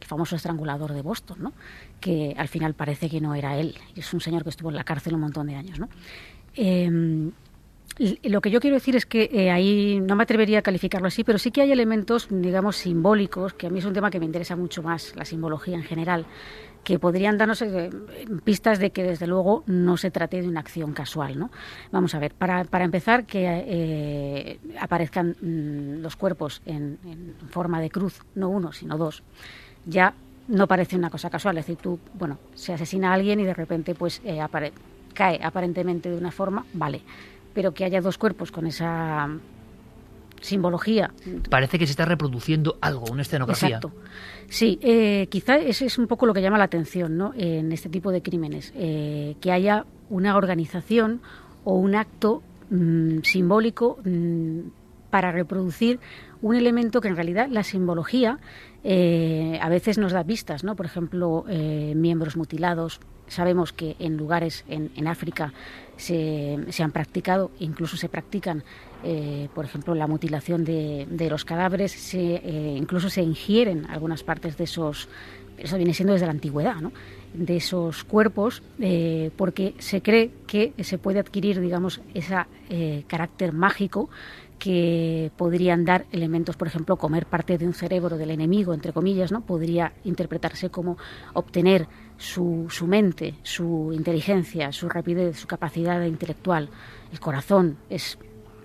el 0.00 0.06
famoso 0.06 0.36
estrangulador 0.36 0.92
de 0.92 1.02
Boston, 1.02 1.38
¿no? 1.40 1.52
que 2.00 2.34
al 2.36 2.48
final 2.48 2.74
parece 2.74 3.08
que 3.08 3.20
no 3.20 3.34
era 3.34 3.56
él, 3.56 3.76
es 3.94 4.12
un 4.12 4.20
señor 4.20 4.42
que 4.42 4.50
estuvo 4.50 4.70
en 4.70 4.76
la 4.76 4.84
cárcel 4.84 5.14
un 5.14 5.20
montón 5.20 5.46
de 5.46 5.56
años. 5.56 5.78
¿no? 5.78 5.88
L- 6.54 7.32
lo 7.98 8.40
que 8.40 8.50
yo 8.50 8.60
quiero 8.60 8.74
decir 8.74 8.96
es 8.96 9.06
que 9.06 9.28
eh, 9.32 9.50
ahí 9.50 10.00
no 10.00 10.16
me 10.16 10.22
atrevería 10.22 10.60
a 10.60 10.62
calificarlo 10.62 11.08
así, 11.08 11.24
pero 11.24 11.38
sí 11.38 11.50
que 11.50 11.62
hay 11.62 11.72
elementos, 11.72 12.28
digamos, 12.30 12.76
simbólicos, 12.76 13.52
que 13.54 13.66
a 13.66 13.70
mí 13.70 13.78
es 13.80 13.84
un 13.84 13.92
tema 13.92 14.10
que 14.10 14.18
me 14.18 14.26
interesa 14.26 14.56
mucho 14.56 14.82
más, 14.82 15.14
la 15.16 15.24
simbología 15.24 15.76
en 15.76 15.82
general, 15.84 16.24
que 16.84 16.98
podrían 16.98 17.38
darnos 17.38 17.62
eh, 17.62 17.90
pistas 18.44 18.78
de 18.78 18.90
que 18.90 19.02
desde 19.04 19.26
luego 19.26 19.62
no 19.66 19.96
se 19.96 20.10
trate 20.10 20.40
de 20.42 20.48
una 20.48 20.60
acción 20.60 20.92
casual. 20.92 21.38
¿no? 21.38 21.50
Vamos 21.92 22.14
a 22.14 22.18
ver, 22.18 22.32
para, 22.34 22.64
para 22.64 22.84
empezar, 22.84 23.24
que 23.24 23.44
eh, 23.46 24.58
aparezcan 24.80 25.36
mm, 25.40 26.00
los 26.02 26.16
cuerpos 26.16 26.60
en, 26.66 26.98
en 27.04 27.34
forma 27.50 27.80
de 27.80 27.90
cruz, 27.90 28.20
no 28.34 28.48
uno, 28.48 28.72
sino 28.72 28.96
dos, 28.98 29.22
ya 29.86 30.14
no 30.48 30.66
parece 30.66 30.96
una 30.96 31.10
cosa 31.10 31.30
casual. 31.30 31.58
Es 31.58 31.66
decir, 31.66 31.80
tú, 31.80 32.00
bueno, 32.14 32.38
se 32.54 32.72
asesina 32.72 33.10
a 33.10 33.14
alguien 33.14 33.38
y 33.38 33.44
de 33.44 33.54
repente 33.54 33.94
pues 33.94 34.20
eh, 34.24 34.40
apare- 34.40 34.72
cae 35.14 35.38
aparentemente 35.42 36.10
de 36.10 36.16
una 36.16 36.32
forma, 36.32 36.64
vale. 36.72 37.02
Pero 37.54 37.72
que 37.72 37.84
haya 37.84 38.00
dos 38.00 38.18
cuerpos 38.18 38.50
con 38.50 38.66
esa 38.66 39.28
simbología 40.40 41.12
Parece 41.48 41.78
que 41.78 41.86
se 41.86 41.92
está 41.92 42.04
reproduciendo 42.04 42.76
algo, 42.80 43.06
una 43.10 43.22
escenografía. 43.22 43.76
Exacto. 43.76 43.92
Sí, 44.48 44.78
eh, 44.82 45.28
quizá 45.30 45.56
ese 45.56 45.86
es 45.86 45.98
un 45.98 46.06
poco 46.06 46.26
lo 46.26 46.34
que 46.34 46.42
llama 46.42 46.58
la 46.58 46.64
atención 46.64 47.16
¿no? 47.16 47.32
en 47.36 47.72
este 47.72 47.88
tipo 47.88 48.10
de 48.10 48.22
crímenes, 48.22 48.72
eh, 48.76 49.36
que 49.40 49.52
haya 49.52 49.86
una 50.10 50.36
organización 50.36 51.22
o 51.64 51.74
un 51.74 51.94
acto 51.94 52.42
mm, 52.70 53.20
simbólico 53.22 53.98
mm, 54.04 54.60
para 55.10 55.30
reproducir 55.30 56.00
un 56.42 56.56
elemento 56.56 57.00
que 57.00 57.08
en 57.08 57.16
realidad 57.16 57.48
la 57.50 57.62
simbología 57.62 58.38
eh, 58.82 59.58
a 59.62 59.68
veces 59.68 59.96
nos 59.98 60.12
da 60.12 60.24
pistas, 60.24 60.64
¿no? 60.64 60.74
Por 60.74 60.86
ejemplo, 60.86 61.44
eh, 61.48 61.92
miembros 61.94 62.36
mutilados. 62.36 63.00
Sabemos 63.28 63.72
que 63.72 63.94
en 64.00 64.16
lugares 64.16 64.64
en, 64.68 64.90
en 64.96 65.06
África 65.06 65.52
se, 66.02 66.82
han 66.82 66.90
practicado, 66.90 67.50
incluso 67.60 67.96
se 67.96 68.08
practican, 68.08 68.64
eh, 69.04 69.48
por 69.54 69.64
ejemplo, 69.64 69.94
la 69.94 70.06
mutilación 70.06 70.64
de, 70.64 71.06
de 71.08 71.30
los 71.30 71.44
cadáveres, 71.44 71.92
se, 71.92 72.36
eh, 72.36 72.74
incluso 72.76 73.08
se 73.08 73.22
ingieren 73.22 73.86
algunas 73.86 74.22
partes 74.24 74.56
de 74.56 74.64
esos, 74.64 75.08
eso 75.56 75.76
viene 75.76 75.94
siendo 75.94 76.12
desde 76.12 76.26
la 76.26 76.32
antigüedad, 76.32 76.76
¿no? 76.76 76.92
de 77.34 77.56
esos 77.56 78.04
cuerpos, 78.04 78.62
eh, 78.78 79.30
porque 79.36 79.74
se 79.78 80.02
cree 80.02 80.32
que 80.46 80.74
se 80.82 80.98
puede 80.98 81.20
adquirir, 81.20 81.60
digamos, 81.60 82.00
ese 82.12 82.44
carácter 83.06 83.52
mágico 83.52 84.10
que 84.62 85.32
podrían 85.36 85.84
dar 85.84 86.06
elementos, 86.12 86.56
por 86.56 86.68
ejemplo, 86.68 86.96
comer 86.96 87.26
parte 87.26 87.58
de 87.58 87.66
un 87.66 87.74
cerebro 87.74 88.16
del 88.16 88.30
enemigo, 88.30 88.72
entre 88.72 88.92
comillas, 88.92 89.32
¿no? 89.32 89.40
Podría 89.40 89.92
interpretarse 90.04 90.70
como 90.70 90.96
obtener 91.32 91.88
su, 92.16 92.68
su 92.70 92.86
mente, 92.86 93.34
su 93.42 93.90
inteligencia, 93.92 94.70
su 94.70 94.88
rapidez, 94.88 95.36
su 95.36 95.48
capacidad 95.48 96.00
intelectual. 96.04 96.68
El 97.10 97.18
corazón 97.18 97.76
es 97.90 98.16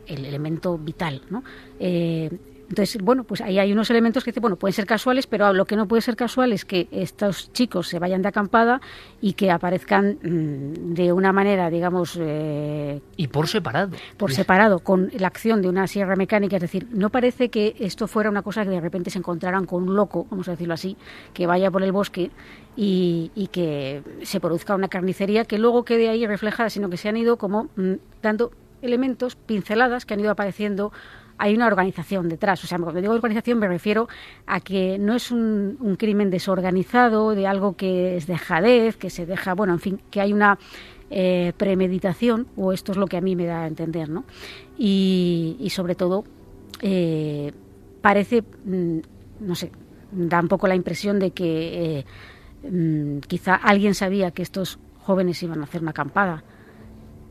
el 0.06 0.24
elemento 0.24 0.78
vital, 0.78 1.24
¿no? 1.32 1.44
Eh, 1.80 2.30
entonces, 2.70 3.02
bueno, 3.02 3.24
pues 3.24 3.42
ahí 3.42 3.60
hay 3.60 3.72
unos 3.72 3.90
elementos 3.90 4.24
que 4.24 4.32
bueno, 4.40 4.58
pueden 4.58 4.74
ser 4.74 4.86
casuales, 4.86 5.26
pero 5.26 5.54
lo 5.54 5.66
que 5.66 5.76
no 5.76 5.88
puede 5.88 6.02
ser 6.02 6.16
casual 6.16 6.52
es 6.52 6.66
que 6.66 6.88
estos 6.92 7.52
chicos 7.54 7.88
se 7.88 7.98
vayan 8.00 8.22
de 8.22 8.28
acampada 8.28 8.82
y 9.22 9.34
que 9.34 9.52
aparezcan 9.52 10.18
mmm, 10.22 10.94
de 10.94 11.14
una 11.14 11.32
manera, 11.32 11.70
digamos... 11.70 12.18
Eh, 12.20 13.02
y 13.16 13.28
por 13.28 13.48
separado. 13.48 13.96
Por 14.18 14.34
separado, 14.34 14.80
con 14.80 15.10
la 15.18 15.28
acción 15.28 15.62
de 15.62 15.70
una 15.70 15.88
sierra 15.88 16.16
mecánica. 16.16 16.58
Es 16.58 16.62
decir, 16.62 16.88
no 16.92 17.10
parece 17.10 17.50
que 17.50 17.76
esto 17.80 18.08
fuera 18.08 18.30
una 18.30 18.42
cosa 18.42 18.64
que 18.64 18.70
de 18.70 18.82
repente 18.82 19.10
se 19.10 19.20
encontraran 19.20 19.66
con 19.66 19.84
un 19.84 19.96
loco, 19.96 20.28
vamos 20.30 20.48
a 20.48 20.52
decirlo 20.52 20.74
así, 20.74 20.98
que 21.34 21.48
vaya 21.48 21.72
por 21.72 21.84
el 21.84 21.92
bosque 21.92 22.32
y, 22.76 23.32
y 23.34 23.48
que 23.48 24.04
se 24.24 24.40
produzca 24.40 24.76
una 24.76 24.90
carnicería 24.90 25.46
que 25.46 25.58
luego 25.58 25.86
quede 25.86 26.10
ahí 26.10 26.28
reflejada, 26.28 26.70
sino 26.70 26.90
que 26.90 26.98
se 26.98 27.08
han 27.08 27.18
ido 27.18 27.38
como 27.38 27.70
mmm, 27.76 27.94
dando 28.22 28.52
elementos, 28.82 29.36
pinceladas 29.36 30.06
que 30.06 30.14
han 30.14 30.20
ido 30.20 30.32
apareciendo 30.32 30.92
hay 31.38 31.54
una 31.56 31.68
organización 31.68 32.30
detrás. 32.30 32.64
O 32.64 32.68
sea, 32.68 32.78
cuando 32.80 33.02
digo 33.02 33.14
organización 33.14 33.60
me 33.60 33.68
refiero 33.68 34.08
a 34.46 34.60
que 34.60 34.98
no 34.98 35.16
es 35.16 35.32
un, 35.32 35.78
un, 35.80 35.96
crimen 35.96 36.30
desorganizado, 36.30 37.36
de 37.36 37.48
algo 37.48 37.76
que 37.76 38.18
es 38.18 38.28
dejadez, 38.28 38.98
que 38.98 39.10
se 39.10 39.26
deja, 39.26 39.54
bueno, 39.54 39.74
en 39.74 39.80
fin, 39.80 40.02
que 40.10 40.22
hay 40.22 40.34
una 40.34 40.58
eh, 41.10 41.54
premeditación, 41.56 42.48
o 42.58 42.74
esto 42.74 42.92
es 42.92 42.98
lo 42.98 43.08
que 43.08 43.16
a 43.16 43.22
mí 43.22 43.34
me 43.36 43.46
da 43.46 43.62
a 43.62 43.68
entender, 43.68 44.10
¿no? 44.10 44.26
Y, 44.78 45.66
sobre 45.70 45.96
todo, 45.96 46.26
eh, 46.82 47.54
parece, 48.02 48.42
mm, 48.42 48.98
no 49.40 49.56
sé, 49.56 49.72
da 50.12 50.42
un 50.42 50.50
poco 50.50 50.68
la 50.68 50.76
impresión 50.76 51.18
de 51.18 51.32
que 51.32 52.00
eh, 52.00 52.06
mm, 52.70 53.20
quizá 53.20 53.56
alguien 53.56 53.94
sabía 53.94 54.32
que 54.32 54.42
estos 54.42 54.80
jóvenes 55.00 55.42
iban 55.44 55.62
a 55.62 55.64
hacer 55.64 55.82
una 55.82 55.92
acampada. 55.92 56.44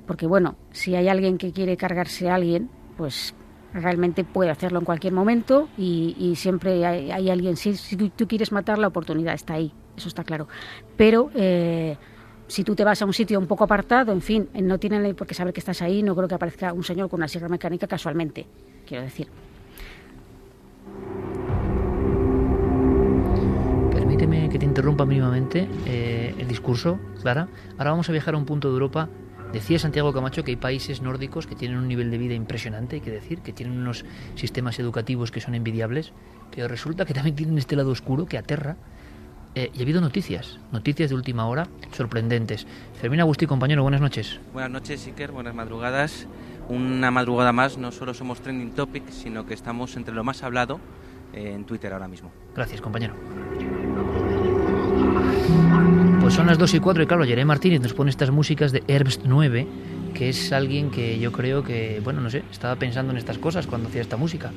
Porque, 0.07 0.27
bueno, 0.27 0.57
si 0.71 0.95
hay 0.95 1.09
alguien 1.09 1.37
que 1.37 1.53
quiere 1.53 1.77
cargarse 1.77 2.31
a 2.31 2.37
alguien, 2.37 2.71
pues 2.97 3.35
realmente 3.73 4.25
puede 4.25 4.51
hacerlo 4.51 4.79
en 4.79 4.85
cualquier 4.85 5.13
momento 5.13 5.69
y, 5.77 6.35
siempre 6.37 6.85
hay, 6.85 7.11
hay, 7.11 7.31
alguien, 7.31 7.57
si, 7.57 7.77
si, 7.77 7.97
tú 7.97 8.27
quieres 8.27 8.53
matar, 8.53 8.79
la 8.79 8.89
oportunidad 8.89 9.35
está 9.35 9.55
ahí, 9.55 9.73
eso 9.97 10.09
está 10.09 10.25
claro. 10.25 10.49
Pero 10.97 11.31
eh, 11.35 11.97
si 12.47 12.65
tú 12.65 12.75
te 12.75 12.85
vas 12.85 13.03
a 13.03 13.07
un 13.07 13.13
sitio 13.13 13.39
un 13.39 13.47
poco 13.47 13.65
apartado, 13.65 14.13
en 14.13 14.23
fin, 14.23 14.49
no 14.55 14.79
tienen 14.79 15.15
por 15.15 15.27
qué 15.27 15.35
saber 15.35 15.53
que 15.53 15.61
estás 15.61 15.83
ahí, 15.83 16.03
no 16.03 16.15
creo 16.15 16.29
que 16.29 16.35
aparezca 16.35 16.73
un 16.73 16.85
señor 16.85 17.09
con 17.09 17.21
una 17.21 17.29
sierra 17.29 17.49
mecánica 17.49 17.87
casualmente, 17.87 18.47
quiero 18.87 19.03
decir. 19.03 19.29
Permíteme 23.93 24.49
que 24.49 24.59
te 24.59 24.65
interrumpa 24.65 25.05
mínimamente 25.05 25.69
eh, 25.87 26.35
el 26.39 26.49
discurso, 26.49 26.99
Clara. 27.21 27.49
Ahora 27.79 27.91
vamos 27.91 28.09
a 28.09 28.13
viajar 28.13 28.35
a 28.35 28.39
un 28.39 28.45
punto 28.45 28.69
de 28.69 28.75
Europa 28.75 29.09
Decía 29.53 29.79
Santiago 29.79 30.13
Camacho 30.13 30.45
que 30.45 30.51
hay 30.51 30.57
países 30.57 31.01
nórdicos 31.01 31.47
que 31.47 31.55
tienen 31.55 31.79
un 31.79 31.89
nivel 31.89 32.11
de 32.11 32.19
vida 32.19 32.35
impresionante, 32.35 32.97
hay 32.97 33.03
que 33.03 33.11
decir, 33.11 33.41
que 33.41 33.53
tienen 33.53 33.79
unos 33.79 34.05
sistemas 34.35 34.79
educativos 34.79 35.31
que 35.31 35.41
son 35.41 35.55
envidiables, 35.55 36.13
pero 36.55 36.69
resulta 36.69 37.05
que 37.05 37.15
también 37.15 37.37
tienen 37.37 37.59
este 37.59 37.77
lado 37.77 37.91
oscuro 37.91 38.27
que 38.27 38.39
aterra. 38.39 38.77
Eh, 39.55 39.71
y 39.73 39.79
ha 39.79 39.83
habido 39.83 40.03
noticias, 40.03 40.59
noticias 40.71 41.09
de 41.09 41.17
última 41.17 41.47
hora 41.47 41.67
sorprendentes. 41.93 42.67
Fermín 43.01 43.21
Agustí, 43.21 43.47
compañero, 43.47 43.83
buenas 43.83 44.03
noches. 44.03 44.39
Buenas 44.53 44.71
noches, 44.71 45.07
Iker, 45.07 45.33
buenas 45.33 45.55
madrugadas. 45.55 46.27
Una 46.69 47.11
madrugada 47.11 47.53
más, 47.53 47.79
no 47.79 47.93
solo 47.93 48.13
somos 48.13 48.41
trending 48.41 48.73
topic, 48.73 49.09
sino 49.09 49.47
que 49.47 49.55
estamos 49.55 49.97
entre 49.97 50.15
lo 50.15 50.25
más 50.25 50.43
hablado 50.43 50.79
eh, 51.33 51.53
en 51.55 51.65
Twitter 51.65 51.93
ahora 51.93 52.09
mismo. 52.09 52.31
Gracias, 52.55 52.83
compañero. 52.83 53.15
Son 56.37 56.47
las 56.47 56.59
2 56.59 56.75
y 56.75 56.81
4 56.81 57.03
y 57.03 57.07
claro, 57.07 57.25
Jeremy 57.25 57.47
Martínez 57.47 57.81
nos 57.81 57.95
pone 57.95 58.11
estas 58.11 58.31
músicas 58.31 58.71
de 58.71 58.85
Herbst 58.87 59.23
9, 59.25 59.67
que 60.13 60.29
es 60.29 60.53
alguien 60.53 60.91
que 60.91 61.19
yo 61.19 61.33
creo 61.33 61.65
que, 61.65 62.03
bueno, 62.05 62.21
no 62.21 62.29
sé, 62.29 62.45
estaba 62.53 62.77
pensando 62.77 63.11
en 63.13 63.17
estas 63.17 63.39
cosas 63.39 63.67
cuando 63.67 63.89
hacía 63.89 64.03
esta 64.03 64.19
música. 64.19 64.53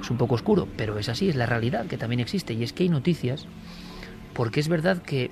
Es 0.00 0.10
un 0.10 0.16
poco 0.16 0.34
oscuro, 0.34 0.66
pero 0.76 0.98
es 0.98 1.08
así, 1.08 1.28
es 1.28 1.36
la 1.36 1.46
realidad 1.46 1.86
que 1.86 1.96
también 1.96 2.18
existe. 2.18 2.54
Y 2.54 2.64
es 2.64 2.72
que 2.72 2.82
hay 2.82 2.88
noticias, 2.88 3.46
porque 4.34 4.58
es 4.58 4.66
verdad 4.66 5.00
que 5.00 5.30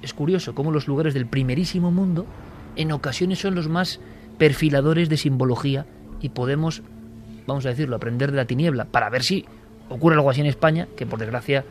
es 0.00 0.14
curioso 0.14 0.54
cómo 0.54 0.70
los 0.70 0.88
lugares 0.88 1.12
del 1.12 1.26
primerísimo 1.26 1.90
mundo 1.90 2.24
en 2.74 2.90
ocasiones 2.90 3.38
son 3.38 3.54
los 3.54 3.68
más 3.68 4.00
perfiladores 4.38 5.10
de 5.10 5.18
simbología 5.18 5.84
y 6.22 6.30
podemos 6.30 6.82
vamos 7.46 7.66
a 7.66 7.68
decirlo, 7.68 7.96
aprender 7.96 8.30
de 8.30 8.38
la 8.38 8.46
tiniebla, 8.46 8.86
para 8.86 9.10
ver 9.10 9.22
si 9.22 9.44
ocurre 9.88 10.16
algo 10.16 10.30
así 10.30 10.40
en 10.40 10.46
España, 10.46 10.88
que 10.96 11.06
por 11.06 11.18
desgracia 11.18 11.64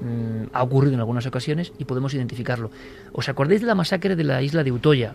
mm, 0.00 0.50
ha 0.52 0.62
ocurrido 0.62 0.94
en 0.94 1.00
algunas 1.00 1.26
ocasiones 1.26 1.72
y 1.78 1.84
podemos 1.84 2.14
identificarlo. 2.14 2.70
¿Os 3.12 3.28
acordáis 3.28 3.60
de 3.60 3.66
la 3.66 3.74
masacre 3.74 4.16
de 4.16 4.24
la 4.24 4.42
isla 4.42 4.64
de 4.64 4.72
Utoya? 4.72 5.14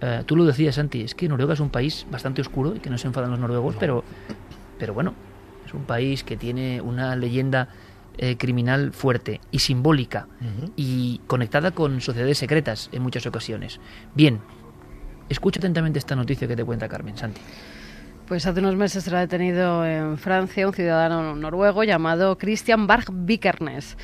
Eh, 0.00 0.22
tú 0.26 0.36
lo 0.36 0.44
decías, 0.44 0.76
Santi, 0.76 1.02
es 1.02 1.14
que 1.14 1.28
Noruega 1.28 1.54
es 1.54 1.60
un 1.60 1.70
país 1.70 2.06
bastante 2.10 2.40
oscuro 2.40 2.74
y 2.76 2.80
que 2.80 2.90
no 2.90 2.98
se 2.98 3.08
enfadan 3.08 3.30
los 3.30 3.40
noruegos, 3.40 3.76
pero, 3.78 4.04
pero 4.78 4.94
bueno, 4.94 5.14
es 5.66 5.74
un 5.74 5.82
país 5.82 6.24
que 6.24 6.36
tiene 6.36 6.80
una 6.80 7.16
leyenda 7.16 7.68
eh, 8.16 8.36
criminal 8.36 8.92
fuerte 8.92 9.40
y 9.50 9.60
simbólica 9.60 10.26
y 10.76 11.20
conectada 11.26 11.70
con 11.72 12.00
sociedades 12.00 12.38
secretas 12.38 12.88
en 12.92 13.02
muchas 13.02 13.26
ocasiones. 13.26 13.80
Bien, 14.14 14.40
escucha 15.28 15.60
atentamente 15.60 15.98
esta 15.98 16.16
noticia 16.16 16.48
que 16.48 16.56
te 16.56 16.64
cuenta 16.64 16.88
Carmen, 16.88 17.16
Santi. 17.16 17.40
Pues 18.28 18.46
hace 18.46 18.60
unos 18.60 18.76
meses 18.76 19.04
será 19.04 19.20
detenido 19.20 19.86
en 19.86 20.18
Francia 20.18 20.66
un 20.66 20.74
ciudadano 20.74 21.34
noruego 21.34 21.82
llamado 21.82 22.36
Christian 22.36 22.86
Barg 22.86 23.06
Vikernes. 23.10 23.96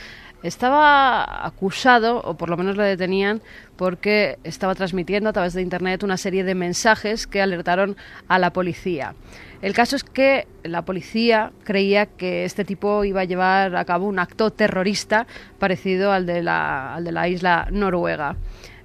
Estaba 0.43 1.47
acusado, 1.47 2.23
o 2.23 2.35
por 2.35 2.49
lo 2.49 2.57
menos 2.57 2.79
le 2.79 2.85
detenían, 2.85 3.43
porque 3.77 4.39
estaba 4.43 4.75
transmitiendo 4.75 5.29
a 5.29 5.35
través 5.35 5.53
de 5.53 5.61
Internet 5.61 6.03
una 6.05 6.17
serie 6.17 6.43
de 6.43 6.55
mensajes 6.55 7.27
que 7.27 7.43
alertaron 7.43 7.99
a 8.27 8.39
la 8.39 8.51
policía. 8.55 9.15
El 9.61 9.75
caso 9.75 9.95
es 9.95 10.05
que 10.05 10.47
la 10.63 10.87
policía 10.87 11.53
creía 11.63 12.07
que 12.07 12.47
este 12.47 12.65
tipo 12.65 13.05
iba 13.05 13.21
a 13.21 13.25
llevar 13.25 13.77
a 13.77 13.85
cabo 13.85 14.07
un 14.07 14.19
acto 14.19 14.51
terrorista 14.51 15.27
parecido 15.59 16.13
al 16.13 16.25
de 16.25 16.43
la, 16.43 16.95
al 16.95 17.05
de 17.05 17.13
la 17.13 17.29
isla 17.29 17.69
noruega. 17.71 18.37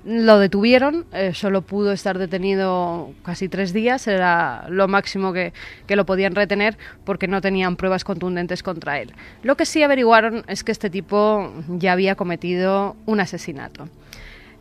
Lo 0.06 0.40
detuvieron, 0.40 1.06
eh, 1.12 1.34
solo 1.34 1.62
pudo 1.62 1.92
estar 1.92 2.18
detenido 2.18 3.12
casi 3.24 3.50
tres 3.50 3.74
días, 3.74 4.08
era 4.08 4.66
lo 4.70 4.88
máximo 4.88 5.34
que, 5.34 5.52
que, 5.88 5.98
lo 5.98 6.06
podían 6.06 6.36
retener 6.36 6.78
porque 7.04 7.28
no 7.28 7.42
tenían 7.42 7.76
pruebas 7.76 8.06
contundentes 8.06 8.64
contra 8.64 9.00
él. 9.00 9.12
Lo 9.44 9.58
que 9.58 9.66
sí 9.66 9.84
averiguaron 9.84 10.46
es 10.48 10.64
que 10.64 10.72
este 10.72 10.90
tipo 10.90 11.52
ya 11.68 11.92
había 11.92 12.16
cometido 12.16 12.96
un 13.06 13.20
asesinato. 13.20 13.90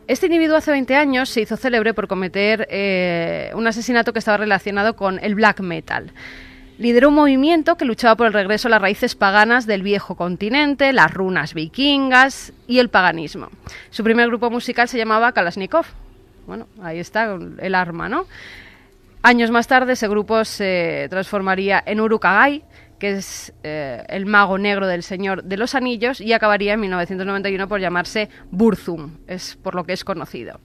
Este 0.09 0.25
individuo 0.25 0.57
hace 0.57 0.71
20 0.71 0.95
años 0.95 1.29
se 1.29 1.41
hizo 1.41 1.55
célebre 1.55 1.93
por 1.93 2.07
cometer 2.07 2.67
eh, 2.71 3.51
un 3.53 3.67
asesinato 3.67 4.11
que 4.11 4.17
estaba 4.17 4.37
relacionado 4.37 4.95
con 4.95 5.19
el 5.19 5.35
black 5.35 5.61
metal. 5.61 6.11
Lideró 6.79 7.09
un 7.09 7.15
movimiento 7.15 7.75
que 7.75 7.83
luchaba 7.83 8.15
por 8.15 8.27
el 8.27 8.31
regreso 8.31 8.69
a 8.69 8.71
las 8.71 8.81
raíces 8.81 9.13
paganas 9.13 9.67
del 9.67 9.83
viejo 9.83 10.15
continente, 10.15 10.93
las 10.93 11.13
runas 11.13 11.53
vikingas 11.53 12.53
y 12.67 12.79
el 12.79 12.87
paganismo. 12.87 13.49
Su 13.89 14.01
primer 14.05 14.29
grupo 14.29 14.49
musical 14.49 14.87
se 14.87 14.97
llamaba 14.97 15.33
Kalashnikov. 15.33 15.85
Bueno, 16.47 16.67
ahí 16.81 16.99
está 16.99 17.37
el 17.59 17.75
arma, 17.75 18.07
¿no? 18.07 18.27
Años 19.21 19.51
más 19.51 19.67
tarde 19.67 19.91
ese 19.91 20.07
grupo 20.07 20.45
se 20.45 21.07
transformaría 21.09 21.83
en 21.85 21.99
Urukagai, 21.99 22.63
que 22.97 23.11
es 23.11 23.51
eh, 23.63 24.01
el 24.07 24.25
mago 24.25 24.57
negro 24.57 24.87
del 24.87 25.03
Señor 25.03 25.43
de 25.43 25.57
los 25.57 25.75
Anillos, 25.75 26.21
y 26.21 26.31
acabaría 26.31 26.75
en 26.75 26.79
1991 26.79 27.67
por 27.67 27.81
llamarse 27.81 28.29
Burzum, 28.51 29.17
es 29.27 29.57
por 29.61 29.75
lo 29.75 29.83
que 29.83 29.91
es 29.91 30.05
conocido. 30.05 30.61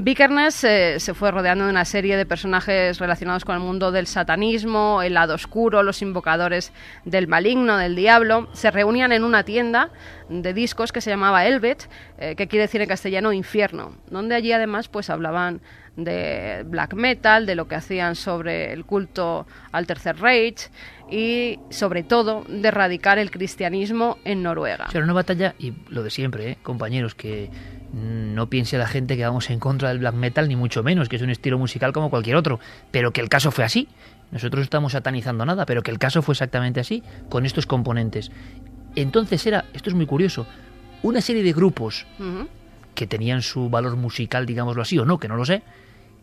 Vikernes 0.00 0.62
eh, 0.62 1.00
se 1.00 1.12
fue 1.12 1.32
rodeando 1.32 1.64
de 1.64 1.70
una 1.70 1.84
serie 1.84 2.16
de 2.16 2.24
personajes 2.24 3.00
relacionados 3.00 3.44
con 3.44 3.56
el 3.56 3.60
mundo 3.60 3.90
del 3.90 4.06
satanismo, 4.06 5.02
el 5.02 5.14
lado 5.14 5.34
oscuro, 5.34 5.82
los 5.82 6.02
invocadores 6.02 6.72
del 7.04 7.26
maligno, 7.26 7.76
del 7.76 7.96
diablo. 7.96 8.48
Se 8.52 8.70
reunían 8.70 9.10
en 9.10 9.24
una 9.24 9.42
tienda 9.42 9.90
de 10.28 10.54
discos 10.54 10.92
que 10.92 11.00
se 11.00 11.10
llamaba 11.10 11.46
Elvet, 11.46 11.88
eh, 12.18 12.36
que 12.36 12.46
quiere 12.46 12.66
decir 12.66 12.80
en 12.80 12.86
castellano 12.86 13.32
infierno, 13.32 13.96
donde 14.08 14.36
allí 14.36 14.52
además 14.52 14.86
pues 14.86 15.10
hablaban 15.10 15.60
de 15.96 16.62
black 16.64 16.94
metal, 16.94 17.44
de 17.44 17.56
lo 17.56 17.66
que 17.66 17.74
hacían 17.74 18.14
sobre 18.14 18.72
el 18.72 18.84
culto 18.84 19.48
al 19.72 19.88
Tercer 19.88 20.20
Reich 20.20 20.70
y 21.10 21.58
sobre 21.70 22.04
todo 22.04 22.44
de 22.48 22.68
erradicar 22.68 23.18
el 23.18 23.32
cristianismo 23.32 24.18
en 24.24 24.44
Noruega. 24.44 24.86
Una 24.94 25.12
batalla, 25.12 25.56
y 25.58 25.72
lo 25.88 26.04
de 26.04 26.10
siempre, 26.10 26.52
¿eh? 26.52 26.58
compañeros, 26.62 27.16
que 27.16 27.50
no 27.92 28.48
piense 28.50 28.76
la 28.78 28.86
gente 28.86 29.16
que 29.16 29.24
vamos 29.24 29.50
en 29.50 29.58
contra 29.58 29.88
del 29.88 29.98
black 29.98 30.14
metal, 30.14 30.48
ni 30.48 30.56
mucho 30.56 30.82
menos, 30.82 31.08
que 31.08 31.16
es 31.16 31.22
un 31.22 31.30
estilo 31.30 31.58
musical 31.58 31.92
como 31.92 32.10
cualquier 32.10 32.36
otro, 32.36 32.60
pero 32.90 33.12
que 33.12 33.20
el 33.20 33.28
caso 33.28 33.50
fue 33.50 33.64
así. 33.64 33.88
Nosotros 34.30 34.62
estamos 34.62 34.92
satanizando 34.92 35.46
nada, 35.46 35.64
pero 35.64 35.82
que 35.82 35.90
el 35.90 35.98
caso 35.98 36.20
fue 36.20 36.34
exactamente 36.34 36.80
así, 36.80 37.02
con 37.30 37.46
estos 37.46 37.66
componentes. 37.66 38.30
Entonces 38.94 39.46
era, 39.46 39.64
esto 39.72 39.88
es 39.90 39.94
muy 39.94 40.06
curioso, 40.06 40.46
una 41.02 41.20
serie 41.20 41.42
de 41.42 41.52
grupos 41.52 42.06
que 42.94 43.06
tenían 43.06 43.42
su 43.42 43.70
valor 43.70 43.96
musical, 43.96 44.44
digámoslo 44.44 44.82
así, 44.82 44.98
o 44.98 45.04
no, 45.04 45.18
que 45.18 45.28
no 45.28 45.36
lo 45.36 45.44
sé, 45.44 45.62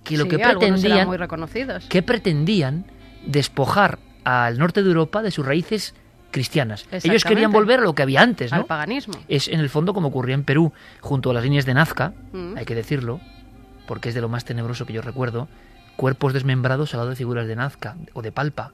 que 0.03 0.17
lo 0.17 0.27
que 0.27 0.37
pretendían, 0.37 1.07
muy 1.07 1.17
reconocidos. 1.17 1.85
que 1.85 2.03
pretendían 2.03 2.85
despojar 3.25 3.97
al 4.23 4.59
norte 4.59 4.83
de 4.83 4.89
Europa 4.89 5.21
de 5.23 5.31
sus 5.31 5.45
raíces 5.45 5.95
cristianas. 6.35 6.85
Ellos 6.91 7.23
querían 7.23 7.53
volver 7.53 7.79
a 7.79 7.83
lo 7.83 7.95
que 7.95 8.03
había 8.03 8.21
antes, 8.21 8.51
¿no? 8.51 8.57
Al 8.57 8.65
paganismo. 8.65 9.13
Es 9.29 9.47
en 9.47 9.61
el 9.61 9.69
fondo 9.69 9.93
como 9.93 10.09
ocurría 10.09 10.35
en 10.35 10.43
Perú, 10.43 10.73
junto 10.99 11.31
a 11.31 11.33
las 11.33 11.41
líneas 11.41 11.65
de 11.65 11.73
Nazca, 11.73 12.13
mm. 12.33 12.57
hay 12.57 12.65
que 12.65 12.75
decirlo, 12.75 13.21
porque 13.87 14.09
es 14.09 14.15
de 14.15 14.19
lo 14.19 14.27
más 14.27 14.43
tenebroso 14.43 14.85
que 14.85 14.91
yo 14.91 15.01
recuerdo, 15.01 15.47
cuerpos 15.95 16.33
desmembrados 16.33 16.93
al 16.93 16.99
lado 16.99 17.11
de 17.11 17.15
figuras 17.15 17.47
de 17.47 17.55
Nazca 17.55 17.95
o 18.11 18.21
de 18.21 18.33
Palpa. 18.33 18.73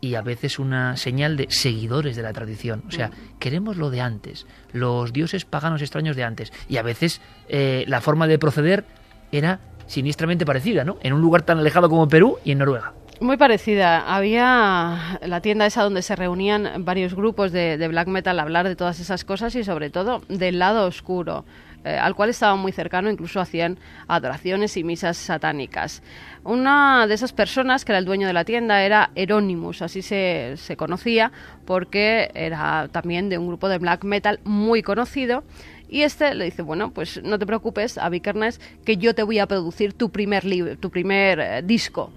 Y 0.00 0.16
a 0.16 0.22
veces 0.22 0.58
una 0.58 0.96
señal 0.96 1.36
de 1.36 1.46
seguidores 1.48 2.16
de 2.16 2.22
la 2.22 2.32
tradición. 2.32 2.82
O 2.88 2.90
sea, 2.90 3.10
mm. 3.10 3.38
queremos 3.38 3.76
lo 3.76 3.90
de 3.90 4.00
antes, 4.00 4.44
los 4.72 5.12
dioses 5.12 5.44
paganos 5.44 5.80
extraños 5.80 6.16
de 6.16 6.24
antes. 6.24 6.52
Y 6.68 6.78
a 6.78 6.82
veces 6.82 7.20
eh, 7.48 7.84
la 7.86 8.00
forma 8.00 8.26
de 8.26 8.40
proceder 8.40 8.84
era 9.30 9.60
siniestramente 9.86 10.44
parecida, 10.44 10.82
¿no? 10.82 10.98
En 11.04 11.12
un 11.12 11.20
lugar 11.20 11.42
tan 11.42 11.58
alejado 11.58 11.88
como 11.88 12.08
Perú 12.08 12.38
y 12.44 12.50
en 12.50 12.58
Noruega. 12.58 12.94
Muy 13.20 13.36
parecida. 13.36 14.14
Había 14.14 15.18
la 15.22 15.40
tienda 15.40 15.66
esa 15.66 15.82
donde 15.82 16.02
se 16.02 16.16
reunían 16.16 16.84
varios 16.84 17.14
grupos 17.14 17.52
de, 17.52 17.76
black 17.88 18.08
metal 18.08 18.38
a 18.38 18.42
hablar 18.42 18.66
de 18.66 18.74
todas 18.74 18.98
esas 18.98 19.24
cosas 19.24 19.54
y 19.54 19.62
sobre 19.62 19.88
todo 19.88 20.22
del 20.28 20.58
lado 20.58 20.86
oscuro. 20.86 21.44
Eh, 21.84 21.96
al 21.96 22.14
cual 22.14 22.30
estaban 22.30 22.58
muy 22.58 22.72
cercano, 22.72 23.10
incluso 23.10 23.40
hacían 23.40 23.78
adoraciones 24.08 24.76
y 24.76 24.84
misas 24.84 25.16
satánicas. 25.16 26.02
Una 26.42 27.06
de 27.06 27.14
esas 27.14 27.32
personas, 27.32 27.84
que 27.84 27.92
era 27.92 27.98
el 27.98 28.06
dueño 28.06 28.26
de 28.26 28.32
la 28.32 28.44
tienda, 28.44 28.82
era 28.82 29.10
Eronimus, 29.14 29.82
así 29.82 30.00
se, 30.00 30.56
conocía, 30.76 31.30
porque 31.66 32.30
era 32.34 32.88
también 32.90 33.28
de 33.28 33.36
un 33.36 33.46
grupo 33.46 33.68
de 33.68 33.78
black 33.78 34.02
metal 34.04 34.40
muy 34.44 34.82
conocido 34.82 35.44
y 35.88 36.02
este 36.02 36.34
le 36.34 36.46
dice, 36.46 36.62
bueno, 36.62 36.90
pues 36.90 37.22
no 37.22 37.38
te 37.38 37.46
preocupes 37.46 37.98
a 37.98 38.10
que 38.10 38.96
yo 38.96 39.14
te 39.14 39.22
voy 39.22 39.38
a 39.38 39.46
producir 39.46 39.92
tu 39.92 40.10
primer 40.10 40.44
tu 40.80 40.90
primer 40.90 41.38
eh, 41.38 41.62
disco. 41.62 42.10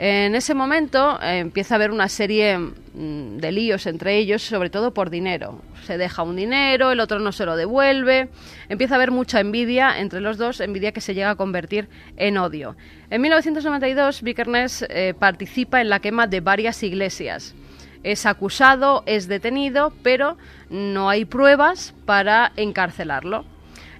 En 0.00 0.36
ese 0.36 0.54
momento 0.54 1.18
eh, 1.20 1.40
empieza 1.40 1.74
a 1.74 1.76
haber 1.76 1.90
una 1.90 2.08
serie 2.08 2.56
mm, 2.56 3.38
de 3.38 3.50
líos 3.50 3.84
entre 3.86 4.16
ellos, 4.16 4.42
sobre 4.42 4.70
todo 4.70 4.94
por 4.94 5.10
dinero. 5.10 5.60
Se 5.86 5.98
deja 5.98 6.22
un 6.22 6.36
dinero, 6.36 6.92
el 6.92 7.00
otro 7.00 7.18
no 7.18 7.32
se 7.32 7.44
lo 7.44 7.56
devuelve. 7.56 8.28
Empieza 8.68 8.94
a 8.94 8.96
haber 8.96 9.10
mucha 9.10 9.40
envidia 9.40 9.98
entre 9.98 10.20
los 10.20 10.38
dos, 10.38 10.60
envidia 10.60 10.92
que 10.92 11.00
se 11.00 11.14
llega 11.14 11.30
a 11.30 11.34
convertir 11.34 11.88
en 12.16 12.38
odio. 12.38 12.76
En 13.10 13.22
1992, 13.22 14.22
Vikernes 14.22 14.86
eh, 14.88 15.14
participa 15.18 15.80
en 15.80 15.88
la 15.88 15.98
quema 15.98 16.28
de 16.28 16.40
varias 16.40 16.80
iglesias. 16.84 17.56
Es 18.04 18.24
acusado, 18.24 19.02
es 19.06 19.26
detenido, 19.26 19.92
pero 20.04 20.38
no 20.70 21.10
hay 21.10 21.24
pruebas 21.24 21.92
para 22.04 22.52
encarcelarlo. 22.54 23.44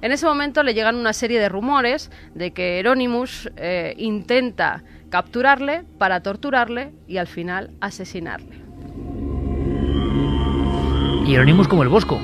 En 0.01 0.13
ese 0.13 0.27
momento 0.27 0.63
le 0.63 0.75
llegan 0.75 0.95
una 0.95 1.13
serie 1.13 1.41
de 1.41 1.49
rumores 1.49 2.13
de 2.35 2.53
que 2.53 2.79
Euronymous 2.79 3.51
eh, 3.57 3.95
intenta 3.99 4.85
capturarle 5.11 5.85
para 5.99 6.23
torturarle 6.23 6.93
y 7.07 7.17
al 7.19 7.27
final 7.27 7.71
asesinarle. 7.81 8.57
Y 11.27 11.35
Euronymous 11.35 11.69
como 11.69 11.83
el 11.83 11.89
Bosco. 11.89 12.21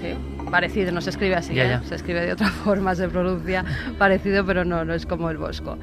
Sí, 0.00 0.14
parecido, 0.50 0.92
no 0.92 1.00
se 1.00 1.10
escribe 1.10 1.34
así, 1.34 1.58
¿eh? 1.58 1.78
se 1.88 1.94
escribe 1.94 2.20
de 2.20 2.32
otra 2.32 2.48
forma, 2.64 2.94
se 2.94 3.08
pronuncia 3.08 3.64
parecido, 3.98 4.44
pero 4.44 4.64
no, 4.64 4.84
no 4.84 4.94
es 4.94 5.06
como 5.06 5.30
el 5.30 5.38
Bosco. 5.38 5.78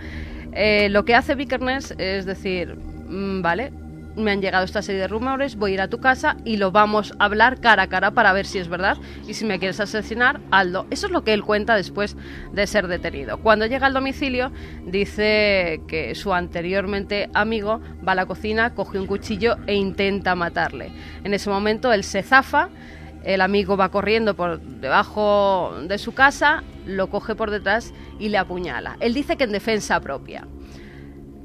Eh, 0.52 0.90
lo 0.90 1.06
que 1.06 1.16
hace 1.16 1.36
Vikernes 1.36 1.96
es 1.98 2.26
decir, 2.26 2.76
mm, 2.76 3.42
vale, 3.42 3.72
me 4.16 4.32
han 4.32 4.42
llegado 4.42 4.66
esta 4.66 4.82
serie 4.82 5.02
de 5.02 5.08
rumores, 5.08 5.56
voy 5.56 5.72
a 5.72 5.74
ir 5.76 5.82
a 5.82 5.88
tu 5.88 6.00
casa 6.00 6.38
y 6.44 6.58
lo 6.58 6.72
vamos 6.72 7.14
a 7.20 7.26
hablar 7.26 7.60
cara 7.60 7.84
a 7.84 7.88
cara 7.88 8.12
para 8.12 8.34
ver 8.34 8.46
si 8.46 8.60
es 8.60 8.68
verdad 8.68 8.98
y 9.28 9.34
si 9.34 9.46
me 9.46 9.60
quieres 9.60 9.80
asesinar, 9.80 10.42
Aldo. 10.52 10.88
Eso 10.90 11.08
es 11.08 11.12
lo 11.12 11.24
que 11.24 11.34
él 11.34 11.44
cuenta 11.44 11.76
después 11.76 12.16
de 12.54 12.68
ser 12.68 12.88
detenido. 12.88 13.38
Cuando 13.38 13.66
llega 13.66 13.88
al 13.88 13.94
domicilio, 13.94 14.52
dice 14.86 15.82
que 15.88 16.16
su 16.16 16.34
anteriormente 16.34 17.30
amigo 17.34 17.82
va 18.06 18.14
a 18.14 18.16
la 18.16 18.26
cocina, 18.26 18.74
coge 18.74 19.00
un 19.00 19.08
cuchillo 19.08 19.58
e 19.68 19.76
intenta 19.76 20.36
matarle. 20.36 20.92
En 21.24 21.34
ese 21.34 21.50
momento 21.50 21.94
él 21.94 22.04
se 22.04 22.24
zafa, 22.24 22.70
el 23.24 23.42
amigo 23.42 23.78
va 23.78 23.90
corriendo 23.90 24.36
por 24.36 24.62
debajo 24.62 25.74
de 25.88 25.98
su 25.98 26.14
casa, 26.14 26.64
lo 26.86 27.10
coge 27.10 27.36
por 27.36 27.52
detrás 27.52 27.94
y 28.18 28.30
le 28.30 28.38
apuñala. 28.38 28.98
Él 29.00 29.14
dice 29.14 29.38
que 29.38 29.44
en 29.44 29.52
defensa 29.52 30.00
propia. 30.00 30.48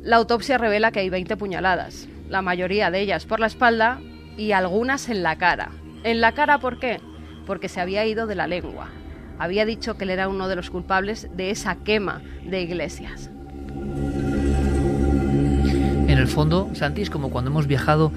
La 0.02 0.16
autopsia 0.16 0.58
revela 0.58 0.92
que 0.92 1.00
hay 1.00 1.08
20 1.08 1.36
puñaladas 1.38 2.08
la 2.28 2.42
mayoría 2.42 2.90
de 2.90 3.00
ellas 3.00 3.26
por 3.26 3.40
la 3.40 3.46
espalda 3.46 4.00
y 4.36 4.52
algunas 4.52 5.08
en 5.08 5.22
la 5.22 5.36
cara. 5.36 5.70
¿En 6.02 6.20
la 6.20 6.32
cara 6.32 6.58
por 6.58 6.78
qué? 6.78 7.00
Porque 7.46 7.68
se 7.68 7.80
había 7.80 8.06
ido 8.06 8.26
de 8.26 8.34
la 8.34 8.46
lengua. 8.46 8.88
Había 9.38 9.64
dicho 9.64 9.96
que 9.96 10.04
él 10.04 10.10
era 10.10 10.28
uno 10.28 10.48
de 10.48 10.56
los 10.56 10.70
culpables 10.70 11.28
de 11.36 11.50
esa 11.50 11.76
quema 11.76 12.22
de 12.44 12.62
iglesias. 12.62 13.30
En 16.06 16.18
el 16.18 16.28
fondo, 16.28 16.70
Santi, 16.74 17.02
es 17.02 17.10
como 17.10 17.30
cuando 17.30 17.50
hemos 17.50 17.66
viajado 17.66 18.12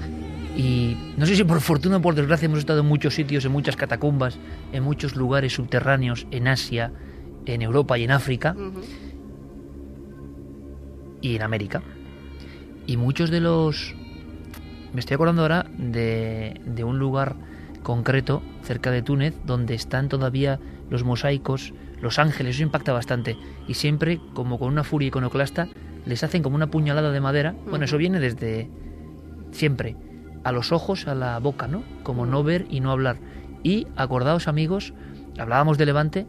y 0.56 0.96
no 1.16 1.26
sé 1.26 1.36
si 1.36 1.44
por 1.44 1.60
fortuna 1.60 1.98
o 1.98 2.02
por 2.02 2.14
desgracia 2.14 2.46
hemos 2.46 2.60
estado 2.60 2.80
en 2.80 2.86
muchos 2.86 3.14
sitios, 3.14 3.44
en 3.44 3.52
muchas 3.52 3.76
catacumbas, 3.76 4.38
en 4.72 4.82
muchos 4.82 5.16
lugares 5.16 5.52
subterráneos, 5.52 6.26
en 6.30 6.48
Asia, 6.48 6.92
en 7.46 7.62
Europa 7.62 7.98
y 7.98 8.04
en 8.04 8.10
África 8.10 8.56
y 11.20 11.36
en 11.36 11.42
América. 11.42 11.82
Y 12.88 12.96
muchos 12.96 13.30
de 13.30 13.40
los... 13.40 13.94
Me 14.94 15.00
estoy 15.00 15.16
acordando 15.16 15.42
ahora 15.42 15.66
de, 15.76 16.58
de 16.64 16.84
un 16.84 16.98
lugar 16.98 17.36
concreto 17.82 18.42
cerca 18.62 18.90
de 18.90 19.02
Túnez 19.02 19.34
donde 19.44 19.74
están 19.74 20.08
todavía 20.08 20.58
los 20.88 21.04
mosaicos, 21.04 21.74
los 22.00 22.18
ángeles, 22.18 22.56
eso 22.56 22.62
impacta 22.62 22.94
bastante. 22.94 23.36
Y 23.68 23.74
siempre, 23.74 24.18
como 24.32 24.58
con 24.58 24.68
una 24.68 24.84
furia 24.84 25.08
iconoclasta, 25.08 25.68
les 26.06 26.24
hacen 26.24 26.42
como 26.42 26.56
una 26.56 26.70
puñalada 26.70 27.12
de 27.12 27.20
madera. 27.20 27.54
Bueno, 27.68 27.84
eso 27.84 27.98
viene 27.98 28.20
desde 28.20 28.70
siempre. 29.50 29.94
A 30.42 30.50
los 30.50 30.72
ojos, 30.72 31.06
a 31.06 31.14
la 31.14 31.38
boca, 31.40 31.68
¿no? 31.68 31.82
Como 32.02 32.24
no 32.24 32.42
ver 32.42 32.64
y 32.70 32.80
no 32.80 32.90
hablar. 32.90 33.18
Y 33.62 33.86
acordaos, 33.96 34.48
amigos, 34.48 34.94
hablábamos 35.38 35.76
de 35.76 35.84
Levante, 35.84 36.26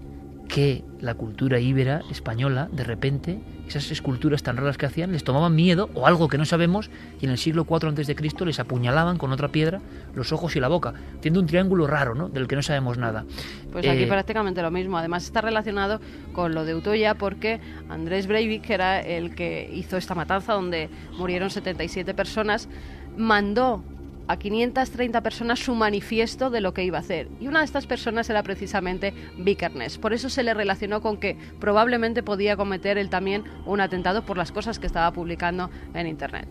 que 0.50 0.84
la 1.00 1.14
cultura 1.14 1.62
íbera 1.62 2.02
española, 2.12 2.68
de 2.74 2.84
repente, 2.84 3.40
esas 3.70 3.92
esculturas 3.92 4.44
tan 4.44 4.58
raras 4.58 4.78
que 4.78 4.86
hacían, 4.86 5.12
les 5.12 5.24
tomaban 5.24 5.56
miedo 5.56 5.90
o 5.94 6.08
algo 6.08 6.28
que 6.28 6.38
no 6.38 6.46
sabemos, 6.46 6.90
y 7.22 7.26
en 7.26 7.32
el 7.32 7.38
siglo 7.38 7.66
IV 7.70 7.90
antes 7.90 8.08
de 8.08 8.16
Cristo 8.16 8.46
les 8.46 8.60
apuñalaban 8.60 9.18
con 9.18 9.32
otra 9.32 9.50
piedra 9.50 9.82
los 10.16 10.32
ojos 10.32 10.56
y 10.56 10.60
la 10.60 10.68
boca, 10.68 10.94
tiene 11.22 11.40
un 11.40 11.46
triángulo 11.46 11.88
raro, 11.88 12.16
¿no? 12.16 12.30
Del 12.30 12.48
que 12.48 12.56
no 12.56 12.62
sabemos 12.62 12.98
nada. 12.98 13.26
Pues 13.72 13.88
aquí 13.88 14.04
eh, 14.04 14.08
prácticamente 14.08 14.62
lo 14.62 14.72
mismo. 14.72 14.98
Además 14.98 15.24
está 15.24 15.42
relacionado 15.42 16.02
con 16.34 16.54
lo 16.54 16.66
de 16.66 16.76
Utoya 16.76 17.16
porque 17.16 17.60
Andrés 17.90 18.28
Breivik, 18.28 18.64
que 18.64 18.74
era 18.74 19.00
el 19.00 19.36
que 19.36 19.70
hizo 19.74 19.98
esta 19.98 20.16
matanza 20.16 20.54
donde 20.54 20.90
murieron 21.18 21.50
77 21.50 22.14
personas, 22.14 22.68
mandó 23.18 23.84
a 24.30 24.38
530 24.38 25.22
personas 25.22 25.60
su 25.60 25.74
manifiesto 25.74 26.52
de 26.52 26.62
lo 26.62 26.72
que 26.72 26.84
iba 26.84 27.00
a 27.00 27.02
hacer. 27.02 27.28
Y 27.40 27.48
una 27.48 27.60
de 27.60 27.66
estas 27.66 27.88
personas 27.88 28.30
era 28.30 28.44
precisamente 28.44 29.12
Vikernes. 29.40 29.98
Por 29.98 30.14
eso 30.14 30.30
se 30.30 30.44
le 30.44 30.54
relacionó 30.54 31.02
con 31.02 31.18
que 31.18 31.36
probablemente 31.60 32.22
podía 32.22 32.56
cometer 32.56 33.00
él 33.00 33.10
también 33.10 33.44
un 33.66 33.82
atentado 33.82 34.24
por 34.24 34.38
las 34.38 34.52
cosas 34.52 34.78
que 34.78 34.86
estaba 34.86 35.12
publicando 35.12 35.72
en 35.96 36.06
Internet. 36.06 36.48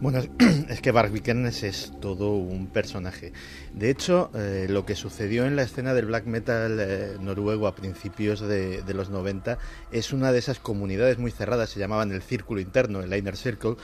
Bueno, 0.00 0.22
es 0.68 0.80
que 0.80 0.92
Bart 0.92 1.12
Vikernes 1.12 1.64
es 1.64 1.92
todo 2.00 2.30
un 2.30 2.68
personaje. 2.68 3.32
De 3.74 3.90
hecho, 3.90 4.30
eh, 4.34 4.66
lo 4.68 4.86
que 4.86 4.94
sucedió 4.94 5.44
en 5.44 5.56
la 5.56 5.62
escena 5.62 5.92
del 5.92 6.06
black 6.06 6.24
metal 6.24 6.78
eh, 6.80 7.16
noruego 7.20 7.66
a 7.66 7.74
principios 7.74 8.40
de, 8.40 8.82
los 8.94 9.10
90 9.10 9.58
es 9.90 10.12
una 10.12 10.30
de 10.30 10.38
esas 10.38 10.60
comunidades 10.60 11.18
muy 11.18 11.32
cerradas, 11.32 11.70
se 11.70 11.80
llamaban 11.80 12.12
el 12.12 12.22
círculo 12.22 12.60
interno, 12.60 13.00
el 13.00 13.14
Inner 13.14 13.36
Circle, 13.36 13.74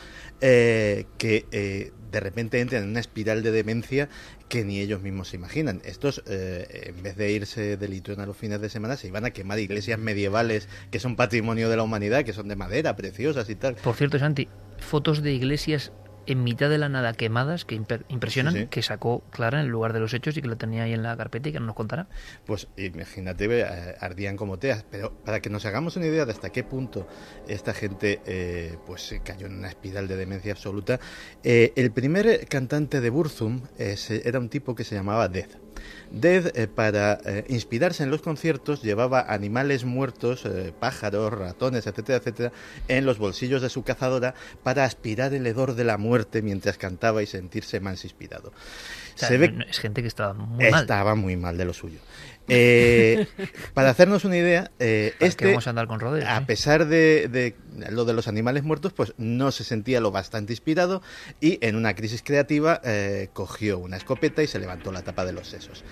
eh, 0.41 1.07
que 1.19 1.93
de 2.15 2.21
repente 2.21 2.61
entran 2.61 2.85
en 2.85 2.91
una 2.91 3.01
espiral 3.01 3.43
de 3.43 3.51
demencia 3.51 4.09
que 4.49 4.65
ni 4.65 4.81
ellos 4.81 5.03
mismos 5.03 5.29
se 5.29 5.37
imaginan. 5.37 5.83
Estos, 5.85 6.23
en 6.27 7.03
vez 7.03 7.17
de 7.17 7.33
irse 7.33 7.77
de 7.77 7.89
litrón 7.89 8.21
a 8.21 8.27
los 8.27 8.37
fines 8.37 8.61
de 8.61 8.71
semana, 8.71 8.97
se 8.97 9.09
iban 9.09 9.25
a 9.25 9.31
quemar 9.31 9.59
iglesias 9.59 9.99
medievales 9.99 10.69
que 10.93 11.01
son 11.01 11.17
patrimonio 11.17 11.69
de 11.69 11.77
la 11.77 11.83
humanidad, 11.83 12.25
que 12.25 12.33
son 12.33 12.47
de 12.47 12.55
madera, 12.55 12.95
preciosas 12.95 13.51
y 13.51 13.57
tal. 13.57 13.75
Por 13.75 13.97
cierto, 13.97 14.19
Santi, 14.19 14.49
fotos 14.79 15.23
de 15.23 15.33
iglesias 15.33 15.93
en 16.27 16.45
mitad 16.45 16.69
de 16.71 16.79
la 16.79 16.89
nada 16.89 17.13
quemadas 17.13 17.65
que 17.65 17.75
impresionan, 17.75 18.69
que 18.69 18.83
sacó 18.83 19.23
Clara 19.31 19.61
en 19.61 19.67
el 19.67 19.71
lugar 19.71 19.93
de 19.93 20.01
los 20.01 20.15
hechos 20.15 20.37
y 20.37 20.43
que 20.43 20.49
lo 20.49 20.57
tenía 20.57 20.85
ahí 20.85 20.93
en 20.93 21.03
la 21.03 21.17
carpeta 21.17 21.49
y 21.49 21.53
que 21.53 21.61
nos 21.61 21.75
contará. 21.75 22.07
Pues 22.47 22.69
imagínate, 22.77 23.47
eh, 23.51 23.97
ardían 24.01 24.37
como 24.37 24.59
teas, 24.59 24.85
pero 24.91 25.13
para 25.25 25.41
que 25.41 25.51
nos 25.51 25.65
hagamos 25.67 25.97
una 25.97 26.07
idea 26.07 26.25
de 26.25 26.33
hasta 26.33 26.51
qué 26.51 26.65
punto 26.65 27.07
esta 27.49 27.75
gente 27.75 28.21
eh, 28.27 28.77
pues 28.87 29.15
cayó 29.25 29.47
en 29.47 29.59
una 29.59 29.69
espiral 29.69 30.09
de 30.09 30.17
demencia 30.17 30.53
absoluta, 30.53 31.01
eh, 31.43 31.73
el 31.77 31.91
primer 31.91 32.47
cantante 32.49 33.01
de 33.01 33.11
Burzum 33.11 33.63
era 33.79 34.39
un 34.39 34.49
tipo 34.49 34.75
que 34.75 34.85
se 34.85 34.95
llamaba 34.95 35.29
Death. 35.29 35.64
Dead, 36.11 36.53
eh, 36.57 36.67
para 36.67 37.19
eh, 37.25 37.45
inspirarse 37.49 38.03
en 38.03 38.11
los 38.11 38.23
conciertos, 38.23 38.83
llevaba 38.83 39.21
animales 39.29 39.85
muertos, 39.85 40.45
eh, 40.45 40.73
pájaros, 40.79 41.33
ratones, 41.33 41.87
etcétera, 41.87 42.19
etcétera, 42.19 42.53
en 42.89 43.07
los 43.07 43.19
bolsillos 43.19 43.63
de 43.63 43.71
su 43.71 43.83
cazadora 43.83 44.35
para 44.63 44.85
aspirar 44.85 45.35
el 45.35 45.47
hedor 45.47 45.75
de 45.75 45.85
la 45.85 45.99
muerte 45.99 46.43
mientras 46.43 46.79
cantaba 46.79 47.23
y 47.23 47.27
sentirse 47.27 47.81
más 47.81 48.05
inspirado. 48.05 48.53
Se 49.15 49.39
ve, 49.39 49.65
es 49.69 49.79
gente 49.79 50.03
que 50.03 50.09
estaba 50.09 50.35
muy 50.35 50.71
mal. 50.71 50.83
Estaba 50.83 51.15
muy 51.15 51.37
mal 51.37 51.57
de 51.57 51.65
lo 51.65 51.73
suyo. 51.73 52.01
Eh, 52.49 53.27
para 53.75 53.91
hacernos 53.91 54.25
una 54.25 54.37
idea, 54.37 54.71
eh, 54.79 55.15
este, 55.21 55.47
vamos 55.47 55.67
a 55.67 55.71
andar 55.71 55.87
con 55.87 56.01
rodeos, 56.01 56.29
a 56.29 56.45
pesar 56.47 56.87
de, 56.87 57.55
lo 57.91 58.05
de 58.05 58.13
los 58.13 58.29
animales 58.29 58.65
muertos, 58.65 58.93
pues 58.93 59.15
no 59.17 59.51
se 59.51 59.65
sentía 59.65 60.01
lo 60.01 60.11
bastante 60.11 60.53
inspirado 60.53 61.03
y 61.41 61.59
en 61.67 61.77
una 61.77 61.95
crisis 61.95 62.23
creativa 62.23 62.81
eh, 62.85 63.31
cogió 63.33 63.79
una 63.79 63.97
escopeta 63.97 64.43
y 64.43 64.47
se 64.47 64.59
levantó 64.59 64.93
la 64.93 65.03
tapa 65.03 65.25
de 65.25 65.33
los 65.33 65.49
sesos. 65.49 65.85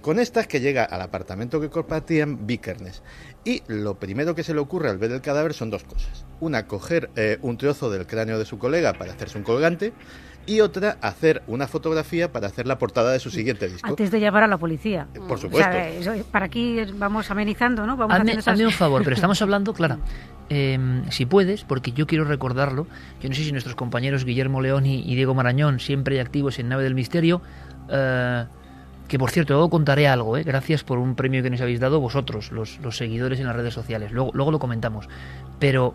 Con 0.00 0.18
estas 0.18 0.46
que 0.46 0.60
llega 0.60 0.84
al 0.84 1.02
apartamento 1.02 1.60
que 1.60 1.68
compartían 1.68 2.46
Vikernes. 2.46 3.02
Y 3.44 3.62
lo 3.66 3.98
primero 3.98 4.34
que 4.34 4.44
se 4.44 4.54
le 4.54 4.60
ocurre 4.60 4.90
al 4.90 4.98
ver 4.98 5.10
el 5.10 5.20
cadáver 5.20 5.54
son 5.54 5.70
dos 5.70 5.82
cosas. 5.84 6.24
Una, 6.40 6.66
coger 6.66 7.10
un 7.42 7.58
trozo 7.58 7.90
del 7.90 8.06
cráneo 8.06 8.38
de 8.38 8.44
su 8.44 8.58
colega 8.58 8.92
para 8.92 9.12
hacerse 9.12 9.38
un 9.38 9.44
colgante 9.44 9.92
y 10.48 10.62
otra 10.62 10.96
hacer 11.02 11.42
una 11.46 11.68
fotografía 11.68 12.32
para 12.32 12.46
hacer 12.46 12.66
la 12.66 12.78
portada 12.78 13.12
de 13.12 13.20
su 13.20 13.30
siguiente 13.30 13.68
disco. 13.68 13.86
Antes 13.86 14.10
de 14.10 14.18
llamar 14.18 14.44
a 14.44 14.46
la 14.46 14.56
policía. 14.56 15.06
Por 15.28 15.38
supuesto. 15.38 15.70
para 16.32 16.46
aquí 16.46 16.80
vamos 16.94 17.30
amenizando, 17.30 17.86
¿no? 17.86 17.96
Vamos 17.98 18.16
hazme, 18.46 18.66
un 18.66 18.72
favor, 18.72 19.04
pero 19.04 19.14
estamos 19.14 19.40
hablando, 19.42 19.74
Clara, 19.74 19.98
em, 20.48 21.08
si 21.10 21.26
puedes, 21.26 21.64
porque 21.64 21.92
yo 21.92 22.06
quiero 22.06 22.24
recordarlo, 22.24 22.86
yo 23.20 23.28
no 23.28 23.34
sé 23.34 23.44
si 23.44 23.52
nuestros 23.52 23.76
compañeros 23.76 24.24
Guillermo 24.24 24.62
León 24.62 24.86
y, 24.86 25.14
Diego 25.14 25.34
Marañón, 25.34 25.80
siempre 25.80 26.18
activos 26.18 26.58
en 26.58 26.70
Nave 26.70 26.82
del 26.82 26.94
Misterio, 26.94 27.42
eh, 27.90 28.44
que 29.06 29.18
por 29.18 29.30
cierto, 29.30 29.52
luego 29.52 29.68
contaré 29.68 30.08
algo, 30.08 30.38
¿eh? 30.38 30.44
gracias 30.44 30.82
por 30.82 30.98
un 30.98 31.14
premio 31.14 31.42
que 31.42 31.50
nos 31.50 31.60
habéis 31.60 31.80
dado 31.80 32.00
vosotros, 32.00 32.52
los, 32.52 32.78
los 32.78 32.96
seguidores 32.96 33.38
en 33.38 33.46
las 33.46 33.56
redes 33.56 33.74
sociales, 33.74 34.12
luego, 34.12 34.30
luego 34.32 34.50
lo 34.50 34.58
comentamos, 34.58 35.08
pero 35.58 35.94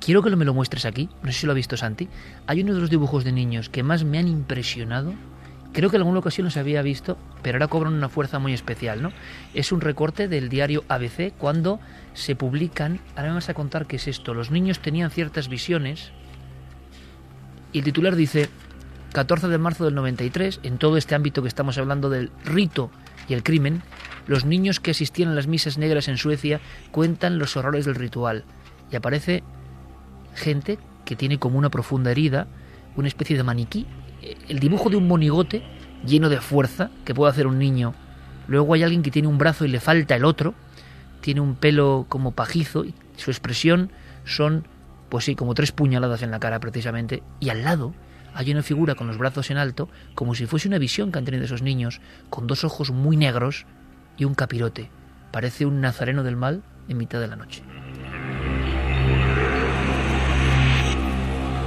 Quiero 0.00 0.22
que 0.22 0.34
me 0.34 0.46
lo 0.46 0.54
muestres 0.54 0.86
aquí, 0.86 1.10
no 1.22 1.30
sé 1.30 1.40
si 1.40 1.46
lo 1.46 1.52
ha 1.52 1.54
visto 1.54 1.76
Santi. 1.76 2.08
Hay 2.46 2.62
uno 2.62 2.72
de 2.74 2.80
los 2.80 2.88
dibujos 2.88 3.22
de 3.22 3.32
niños 3.32 3.68
que 3.68 3.82
más 3.82 4.02
me 4.02 4.18
han 4.18 4.28
impresionado. 4.28 5.12
Creo 5.72 5.90
que 5.90 5.96
en 5.96 6.00
alguna 6.00 6.20
ocasión 6.20 6.46
los 6.46 6.56
había 6.56 6.80
visto, 6.80 7.18
pero 7.42 7.56
ahora 7.56 7.68
cobran 7.68 7.92
una 7.92 8.08
fuerza 8.08 8.38
muy 8.38 8.54
especial, 8.54 9.02
¿no? 9.02 9.12
Es 9.52 9.72
un 9.72 9.82
recorte 9.82 10.26
del 10.26 10.48
diario 10.48 10.84
ABC 10.88 11.34
cuando 11.36 11.80
se 12.14 12.34
publican, 12.34 12.98
ahora 13.14 13.28
me 13.28 13.34
vas 13.36 13.50
a 13.50 13.54
contar 13.54 13.86
qué 13.86 13.96
es 13.96 14.08
esto, 14.08 14.34
los 14.34 14.50
niños 14.50 14.80
tenían 14.80 15.10
ciertas 15.10 15.48
visiones 15.48 16.10
y 17.72 17.78
el 17.78 17.84
titular 17.84 18.16
dice 18.16 18.48
14 19.12 19.48
de 19.48 19.58
marzo 19.58 19.84
del 19.84 19.94
93, 19.94 20.60
en 20.64 20.78
todo 20.78 20.96
este 20.96 21.14
ámbito 21.14 21.42
que 21.42 21.48
estamos 21.48 21.78
hablando 21.78 22.10
del 22.10 22.32
rito 22.44 22.90
y 23.28 23.34
el 23.34 23.44
crimen, 23.44 23.82
los 24.26 24.44
niños 24.44 24.80
que 24.80 24.90
asistían 24.90 25.28
a 25.28 25.34
las 25.34 25.46
misas 25.46 25.78
negras 25.78 26.08
en 26.08 26.16
Suecia 26.16 26.60
cuentan 26.90 27.38
los 27.38 27.56
horrores 27.56 27.84
del 27.84 27.94
ritual 27.94 28.44
y 28.90 28.96
aparece 28.96 29.44
gente 30.34 30.78
que 31.04 31.16
tiene 31.16 31.38
como 31.38 31.58
una 31.58 31.70
profunda 31.70 32.10
herida, 32.10 32.46
una 32.96 33.08
especie 33.08 33.36
de 33.36 33.42
maniquí, 33.42 33.86
el 34.48 34.58
dibujo 34.58 34.90
de 34.90 34.96
un 34.96 35.08
monigote 35.08 35.62
lleno 36.04 36.28
de 36.28 36.40
fuerza 36.40 36.90
que 37.04 37.14
puede 37.14 37.30
hacer 37.30 37.46
un 37.46 37.58
niño. 37.58 37.94
Luego 38.48 38.74
hay 38.74 38.82
alguien 38.82 39.02
que 39.02 39.10
tiene 39.10 39.28
un 39.28 39.38
brazo 39.38 39.64
y 39.64 39.68
le 39.68 39.80
falta 39.80 40.16
el 40.16 40.24
otro, 40.24 40.54
tiene 41.20 41.40
un 41.40 41.54
pelo 41.54 42.06
como 42.08 42.32
pajizo 42.32 42.84
y 42.84 42.94
su 43.16 43.30
expresión 43.30 43.90
son, 44.24 44.66
pues 45.08 45.24
sí, 45.24 45.34
como 45.34 45.54
tres 45.54 45.72
puñaladas 45.72 46.22
en 46.22 46.30
la 46.30 46.40
cara 46.40 46.60
precisamente, 46.60 47.22
y 47.38 47.50
al 47.50 47.64
lado 47.64 47.94
hay 48.34 48.50
una 48.52 48.62
figura 48.62 48.94
con 48.94 49.06
los 49.06 49.18
brazos 49.18 49.50
en 49.50 49.56
alto, 49.56 49.88
como 50.14 50.34
si 50.34 50.46
fuese 50.46 50.68
una 50.68 50.78
visión 50.78 51.10
que 51.10 51.18
han 51.18 51.24
tenido 51.24 51.44
esos 51.44 51.62
niños, 51.62 52.00
con 52.28 52.46
dos 52.46 52.64
ojos 52.64 52.90
muy 52.90 53.16
negros 53.16 53.66
y 54.16 54.24
un 54.24 54.34
capirote. 54.34 54.90
Parece 55.32 55.66
un 55.66 55.80
nazareno 55.80 56.22
del 56.22 56.36
mal 56.36 56.62
en 56.88 56.96
mitad 56.96 57.20
de 57.20 57.28
la 57.28 57.36
noche. 57.36 57.62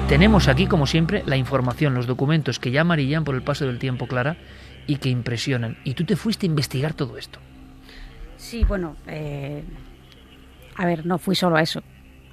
Tenemos 0.07 0.47
aquí, 0.47 0.67
como 0.67 0.85
siempre, 0.85 1.23
la 1.25 1.37
información, 1.37 1.95
los 1.95 2.07
documentos 2.07 2.59
que 2.59 2.71
ya 2.71 2.81
amarillan 2.81 3.23
por 3.23 3.35
el 3.35 3.41
paso 3.41 3.65
del 3.65 3.79
tiempo, 3.79 4.05
Clara, 4.05 4.37
y 4.85 4.97
que 4.97 5.09
impresionan. 5.09 5.77
Y 5.83 5.93
tú 5.93 6.03
te 6.03 6.15
fuiste 6.15 6.45
a 6.45 6.49
investigar 6.49 6.93
todo 6.93 7.17
esto. 7.17 7.39
Sí, 8.37 8.63
bueno, 8.63 8.95
eh, 9.07 9.63
a 10.75 10.85
ver, 10.85 11.05
no 11.05 11.17
fui 11.17 11.35
solo 11.35 11.55
a 11.55 11.61
eso, 11.61 11.81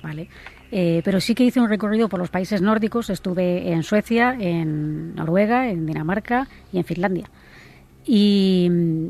¿vale? 0.03 0.29
Eh, 0.73 1.01
pero 1.05 1.21
sí 1.21 1.35
que 1.35 1.45
hice 1.45 1.61
un 1.61 1.69
recorrido 1.69 2.09
por 2.09 2.21
los 2.21 2.29
países 2.29 2.61
nórdicos. 2.61 3.09
Estuve 3.09 3.73
en 3.73 3.83
Suecia, 3.83 4.37
en 4.39 5.15
Noruega, 5.15 5.71
en 5.71 5.87
Dinamarca 5.87 6.49
y 6.73 6.79
en 6.79 6.85
Finlandia. 6.85 7.31
Y 8.05 8.69
mm, 8.71 9.07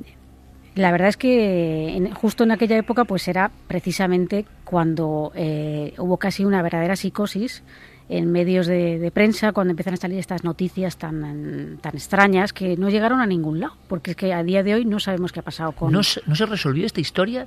la 0.76 0.92
verdad 0.92 1.08
es 1.08 1.16
que 1.16 2.11
justo 2.14 2.44
en 2.44 2.52
aquella 2.52 2.76
época, 2.76 3.04
pues 3.04 3.26
era 3.26 3.50
precisamente 3.66 4.46
cuando 4.64 5.32
eh, 5.34 5.94
hubo 5.98 6.18
casi 6.18 6.44
una 6.44 6.62
verdadera 6.62 6.96
psicosis 6.96 7.62
en 8.11 8.32
medios 8.32 8.66
de, 8.66 9.11
prensa 9.14 9.52
cuando 9.52 9.70
empiezan 9.70 9.94
a 9.94 9.96
salir 9.96 10.18
estas 10.18 10.42
noticias 10.42 10.96
tan, 10.96 11.78
tan 11.80 11.94
extrañas 11.94 12.52
que 12.52 12.76
no 12.76 12.90
llegaron 12.90 13.20
a 13.20 13.26
ningún 13.26 13.61
lado, 13.61 13.76
porque 13.86 14.11
es 14.11 14.16
que 14.16 14.34
a 14.34 14.42
día 14.42 14.64
de 14.64 14.74
hoy 14.74 14.84
no 14.84 14.98
sabemos 14.98 15.30
qué 15.30 15.38
ha 15.38 15.44
pasado 15.44 15.72
con... 15.72 15.92
¿No 15.92 16.02
se, 16.02 16.20
no 16.26 16.34
se 16.34 16.44
resolvió 16.44 16.84
esta 16.84 17.00
historia 17.00 17.46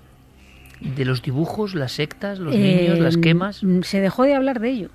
de 0.79 1.03
los 1.03 1.21
dibujos, 1.21 1.75
las 1.75 1.91
sectas, 1.91 2.39
los 2.39 2.55
niños, 2.55 2.97
las 2.99 3.17
eh, 3.17 3.21
quemas? 3.21 3.61
Se 3.81 3.99
dejó 3.99 4.23
de 4.23 4.35
hablar 4.35 4.61
de 4.61 4.69
ello. 4.69 4.89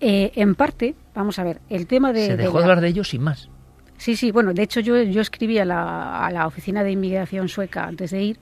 Eh, 0.00 0.32
en 0.34 0.54
parte, 0.54 0.94
vamos 1.14 1.38
a 1.38 1.44
ver, 1.44 1.60
el 1.68 1.86
tema 1.86 2.14
de... 2.14 2.26
Se 2.28 2.36
dejó 2.38 2.56
de, 2.56 2.64
hablar 2.64 2.80
de 2.80 2.88
ellos 2.88 3.08
sin 3.10 3.22
más. 3.22 3.50
Sí, 3.98 4.16
sí, 4.16 4.30
bueno, 4.30 4.54
de 4.54 4.62
hecho 4.62 4.80
yo, 4.80 4.96
yo 5.02 5.20
escribí 5.20 5.58
a 5.58 5.66
la, 5.66 6.24
a 6.24 6.30
la 6.30 6.46
Oficina 6.46 6.82
de 6.82 6.92
Inmigración 6.92 7.50
Sueca 7.50 7.84
antes 7.84 8.12
de 8.12 8.22
ir 8.22 8.38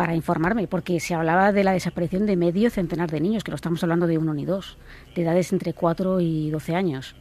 para 0.00 0.14
informarme, 0.14 0.66
porque 0.66 0.98
se 0.98 1.12
hablaba 1.12 1.52
de 1.52 1.62
la 1.62 1.72
desaparición 1.72 2.24
de 2.24 2.34
medio 2.34 2.70
centenar 2.70 3.10
de 3.10 3.20
niños, 3.20 3.44
que 3.44 3.50
lo 3.50 3.56
estamos 3.56 3.82
hablando 3.82 4.06
de 4.06 4.16
uno 4.16 4.32
ni 4.32 4.46
dos, 4.46 4.78
de 5.14 5.20
edades 5.20 5.52
entre 5.52 5.74
4 5.74 6.22
y 6.22 6.48
12 6.48 6.74
años, 6.74 7.16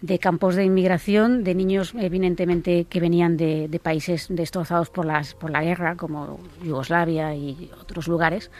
de 0.00 0.18
campos 0.18 0.54
de 0.54 0.64
inmigración, 0.64 1.44
de 1.44 1.54
niños 1.54 1.92
evidentemente 1.94 2.86
que 2.86 2.98
venían 2.98 3.36
de, 3.36 3.78
países 3.82 4.28
destrozados 4.30 4.88
por, 4.88 5.04
la 5.04 5.62
guerra, 5.62 5.96
como 5.96 6.40
Yugoslavia 6.64 7.34
y 7.34 7.70
otros 7.78 8.08
lugares. 8.08 8.50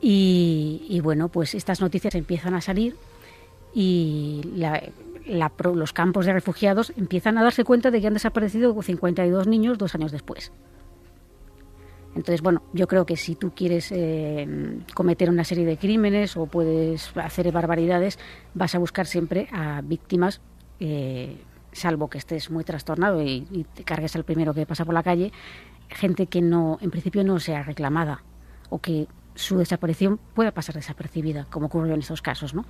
Y, 0.00 1.00
bueno, 1.02 1.28
pues 1.28 1.54
estas 1.54 1.82
noticias 1.82 2.14
empiezan 2.14 2.54
a 2.54 2.62
salir 2.62 2.96
y 3.74 4.40
los 5.26 5.92
campos 5.92 6.24
de 6.24 6.32
refugiados 6.32 6.94
empiezan 6.96 7.36
a 7.36 7.42
darse 7.42 7.62
cuenta 7.62 7.90
de 7.90 8.00
que 8.00 8.06
han 8.06 8.14
desaparecido 8.14 8.74
52 8.80 9.46
niños 9.48 9.76
dos 9.76 9.94
años 9.94 10.12
después. 10.12 10.50
Entonces, 12.14 12.42
bueno, 12.42 12.62
yo 12.72 12.88
creo 12.88 13.06
que 13.06 13.16
si 13.16 13.36
tú 13.36 13.52
quieres 13.54 13.92
eh, 13.92 14.80
cometer 14.94 15.30
una 15.30 15.44
serie 15.44 15.64
de 15.64 15.76
crímenes 15.76 16.36
o 16.36 16.46
puedes 16.46 17.16
hacer 17.16 17.50
barbaridades, 17.52 18.18
vas 18.54 18.74
a 18.74 18.78
buscar 18.78 19.06
siempre 19.06 19.48
a 19.52 19.80
víctimas, 19.80 20.40
eh, 20.80 21.36
salvo 21.72 22.10
que 22.10 22.18
estés 22.18 22.50
muy 22.50 22.64
trastornado 22.64 23.22
y, 23.22 23.66
te 23.74 23.84
cargues 23.84 24.16
al 24.16 24.24
primero 24.24 24.52
que 24.54 24.66
pasa 24.66 24.84
por 24.84 24.94
la 24.94 25.04
calle, 25.04 25.32
gente 25.88 26.26
que 26.26 26.42
no, 26.42 26.78
en 26.80 26.90
principio 26.90 27.22
no 27.22 27.38
sea 27.38 27.62
reclamada 27.62 28.22
o 28.70 28.80
que 28.80 29.06
su 29.36 29.56
desaparición 29.58 30.18
pueda 30.34 30.50
pasar 30.50 30.74
desapercibida, 30.74 31.46
como 31.48 31.66
ocurrió 31.66 31.94
en 31.94 32.00
estos 32.00 32.22
casos, 32.22 32.54
¿no? 32.54 32.66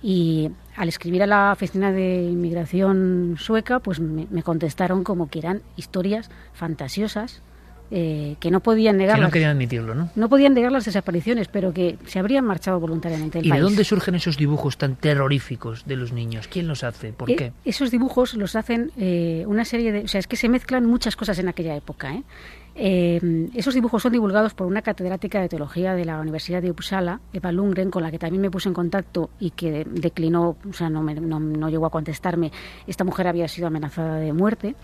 Y 0.00 0.50
al 0.76 0.88
escribir 0.88 1.24
a 1.24 1.26
la 1.26 1.52
oficina 1.52 1.90
de 1.90 2.22
inmigración 2.22 3.34
sueca, 3.38 3.80
pues 3.80 3.98
me, 3.98 4.28
me 4.30 4.44
contestaron 4.44 5.02
como 5.02 5.28
que 5.28 5.40
eran 5.40 5.62
historias 5.76 6.30
fantasiosas, 6.52 7.42
eh, 7.90 8.36
que 8.40 8.50
no 8.50 8.60
podían 8.60 8.96
negar. 8.96 9.16
Que 9.16 9.22
no 9.22 9.30
querían 9.30 9.52
admitirlo, 9.52 9.94
¿no? 9.94 10.10
No 10.14 10.28
podían 10.28 10.54
negar 10.54 10.72
las 10.72 10.84
desapariciones, 10.84 11.48
pero 11.48 11.72
que 11.72 11.98
se 12.06 12.18
habrían 12.18 12.44
marchado 12.44 12.80
voluntariamente 12.80 13.38
del 13.38 13.46
¿Y 13.46 13.50
país. 13.50 13.60
de 13.60 13.64
dónde 13.64 13.84
surgen 13.84 14.14
esos 14.14 14.36
dibujos 14.36 14.76
tan 14.76 14.96
terroríficos 14.96 15.84
de 15.86 15.96
los 15.96 16.12
niños? 16.12 16.48
¿Quién 16.48 16.66
los 16.66 16.84
hace? 16.84 17.12
¿Por 17.12 17.30
eh, 17.30 17.36
qué? 17.36 17.52
Esos 17.64 17.90
dibujos 17.90 18.34
los 18.34 18.56
hacen 18.56 18.92
eh, 18.96 19.44
una 19.46 19.64
serie 19.64 19.92
de. 19.92 20.00
O 20.04 20.08
sea, 20.08 20.18
es 20.18 20.26
que 20.26 20.36
se 20.36 20.48
mezclan 20.48 20.86
muchas 20.86 21.16
cosas 21.16 21.38
en 21.38 21.48
aquella 21.48 21.76
época. 21.76 22.12
¿eh? 22.12 22.22
Eh, 22.78 23.48
esos 23.54 23.72
dibujos 23.72 24.02
son 24.02 24.12
divulgados 24.12 24.52
por 24.52 24.66
una 24.66 24.82
catedrática 24.82 25.40
de 25.40 25.48
teología 25.48 25.94
de 25.94 26.04
la 26.04 26.20
Universidad 26.20 26.60
de 26.60 26.70
Uppsala, 26.70 27.20
Eva 27.32 27.50
Lundgren, 27.50 27.90
con 27.90 28.02
la 28.02 28.10
que 28.10 28.18
también 28.18 28.42
me 28.42 28.50
puse 28.50 28.68
en 28.68 28.74
contacto 28.74 29.30
y 29.40 29.52
que 29.52 29.86
declinó, 29.90 30.56
o 30.68 30.72
sea, 30.74 30.90
no, 30.90 31.02
me, 31.02 31.14
llegó 31.70 31.86
a 31.86 31.90
contestarme. 31.90 32.52
Esta 32.86 33.02
mujer 33.02 33.28
había 33.28 33.48
sido 33.48 33.66
amenazada 33.66 34.16
de 34.16 34.30
muerte. 34.34 34.76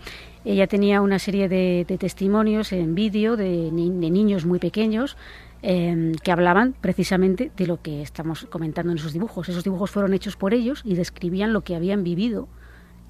Ella 0.43 0.65
tenía 0.65 1.01
una 1.01 1.19
serie 1.19 1.47
de, 1.47 1.85
testimonios 1.99 2.71
en 2.71 2.95
vídeo 2.95 3.37
de, 3.37 3.69
ni, 3.71 3.91
de, 3.91 4.09
niños 4.09 4.47
muy 4.47 4.57
pequeños 4.57 5.15
eh, 5.61 6.13
que 6.23 6.31
hablaban 6.31 6.73
precisamente 6.73 7.51
de 7.55 7.67
lo 7.67 7.79
que 7.83 8.01
estamos 8.01 8.47
comentando 8.49 8.91
en 8.91 8.97
esos 8.97 9.13
dibujos. 9.13 9.49
Esos 9.49 9.63
dibujos 9.63 9.91
fueron 9.91 10.15
hechos 10.15 10.35
por 10.35 10.55
ellos 10.55 10.81
y 10.83 10.95
describían 10.95 11.53
lo 11.53 11.61
que 11.61 11.75
habían 11.75 12.03
vivido 12.03 12.47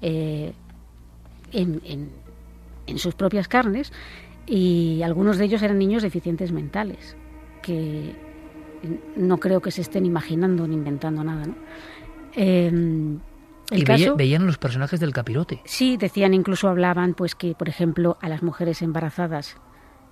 eh, 0.02 0.52
en 1.52 2.98
sus 2.98 3.14
propias 3.14 3.48
carnes 3.48 3.90
y 4.46 5.02
algunos 5.02 5.38
de 5.38 5.44
ellos 5.46 5.62
eran 5.62 5.78
niños 5.78 6.02
deficientes 6.02 6.52
mentales, 6.52 7.16
que 7.62 8.14
no 9.16 9.38
creo 9.38 9.60
que 9.60 9.70
se 9.70 9.80
estén 9.80 10.06
imaginando 10.06 10.66
ni 10.66 10.74
inventando 10.74 11.24
nada. 11.24 11.46
¿no? 11.46 11.54
Eh, 12.36 12.66
el 13.70 13.78
y 13.78 13.84
caso, 13.84 14.16
veían 14.16 14.46
los 14.46 14.58
personajes 14.58 15.00
del 15.00 15.12
capirote. 15.12 15.60
Sí, 15.64 15.96
decían, 15.96 16.34
incluso 16.34 16.68
hablaban, 16.68 17.14
pues 17.14 17.34
que, 17.34 17.54
por 17.54 17.68
ejemplo, 17.68 18.18
a 18.20 18.28
las 18.28 18.42
mujeres 18.42 18.82
embarazadas 18.82 19.56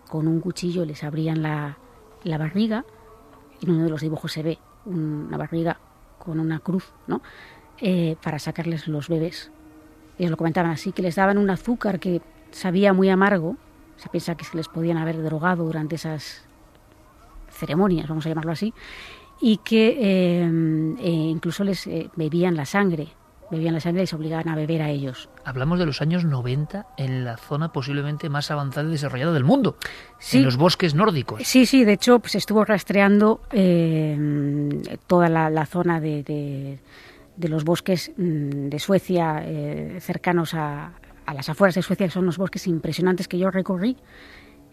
con 0.08 0.26
un 0.26 0.40
cuchillo 0.40 0.84
les 0.84 1.04
abrían 1.04 1.42
la, 1.42 1.78
la 2.24 2.38
barriga, 2.38 2.84
en 3.60 3.70
uno 3.70 3.84
de 3.84 3.90
los 3.90 4.00
dibujos 4.00 4.32
se 4.32 4.42
ve 4.42 4.58
una 4.84 5.36
barriga 5.36 5.78
con 6.18 6.40
una 6.40 6.60
cruz, 6.60 6.92
¿no? 7.06 7.22
Eh, 7.78 8.16
para 8.22 8.38
sacarles 8.38 8.88
los 8.88 9.08
bebés. 9.08 9.50
Ellos 10.18 10.30
lo 10.30 10.36
comentaban 10.36 10.70
así, 10.70 10.92
que 10.92 11.02
les 11.02 11.16
daban 11.16 11.38
un 11.38 11.50
azúcar 11.50 11.98
que 12.00 12.20
sabía 12.50 12.92
muy 12.92 13.08
amargo, 13.10 13.56
se 14.02 14.08
piensa 14.08 14.34
que 14.34 14.44
se 14.44 14.56
les 14.56 14.66
podían 14.66 14.98
haber 14.98 15.22
drogado 15.22 15.64
durante 15.64 15.94
esas 15.94 16.42
ceremonias, 17.50 18.08
vamos 18.08 18.26
a 18.26 18.30
llamarlo 18.30 18.50
así, 18.50 18.74
y 19.40 19.58
que 19.58 19.96
eh, 20.00 20.50
eh, 20.98 21.08
incluso 21.08 21.62
les 21.62 21.86
eh, 21.86 22.10
bebían 22.16 22.56
la 22.56 22.64
sangre, 22.64 23.08
bebían 23.48 23.74
la 23.74 23.80
sangre 23.80 24.02
y 24.02 24.06
se 24.08 24.16
obligaban 24.16 24.48
a 24.48 24.56
beber 24.56 24.82
a 24.82 24.90
ellos. 24.90 25.28
Hablamos 25.44 25.78
de 25.78 25.86
los 25.86 26.02
años 26.02 26.24
90 26.24 26.84
en 26.96 27.24
la 27.24 27.36
zona 27.36 27.70
posiblemente 27.70 28.28
más 28.28 28.50
avanzada 28.50 28.88
y 28.88 28.90
desarrollada 28.90 29.32
del 29.32 29.44
mundo, 29.44 29.76
sí. 30.18 30.38
en 30.38 30.44
los 30.44 30.56
bosques 30.56 30.96
nórdicos. 30.96 31.40
Sí, 31.44 31.64
sí, 31.64 31.84
de 31.84 31.92
hecho 31.92 32.14
se 32.14 32.20
pues, 32.20 32.34
estuvo 32.34 32.64
rastreando 32.64 33.40
toda 35.06 35.28
la, 35.28 35.48
la 35.48 35.66
zona 35.66 36.00
de, 36.00 36.24
de, 36.24 36.80
de, 37.36 37.48
los 37.48 37.62
bosques 37.62 38.10
mm, 38.16 38.68
de 38.68 38.78
Suecia 38.80 39.44
cercanos 40.00 40.54
a, 40.54 40.92
a 41.26 41.34
las 41.34 41.48
afueras 41.48 41.74
de 41.74 41.82
Suecia, 41.82 42.06
que 42.06 42.12
son 42.12 42.24
unos 42.24 42.38
bosques 42.38 42.66
impresionantes 42.66 43.28
que 43.28 43.38
yo 43.38 43.50
recorrí, 43.50 43.96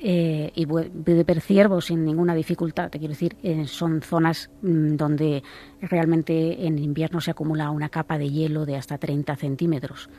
eh, 0.02 0.52
y 0.56 0.66
pude 0.66 1.24
ver 1.26 1.42
ciervos 1.42 1.86
sin 1.86 2.06
ninguna 2.06 2.34
dificultad. 2.34 2.90
Te 2.90 3.00
quiero 3.00 3.12
decir, 3.12 3.36
eh, 3.44 3.68
son 3.68 4.02
zonas 4.02 4.50
mmm, 4.62 4.96
donde 4.96 5.44
realmente 5.82 6.66
en 6.66 6.80
invierno 6.80 7.20
se 7.20 7.32
acumula 7.32 7.70
una 7.70 7.90
capa 7.90 8.18
de 8.18 8.30
hielo 8.30 8.66
de 8.66 8.78
hasta 8.78 8.98
30 8.98 9.36
centímetros. 9.36 10.10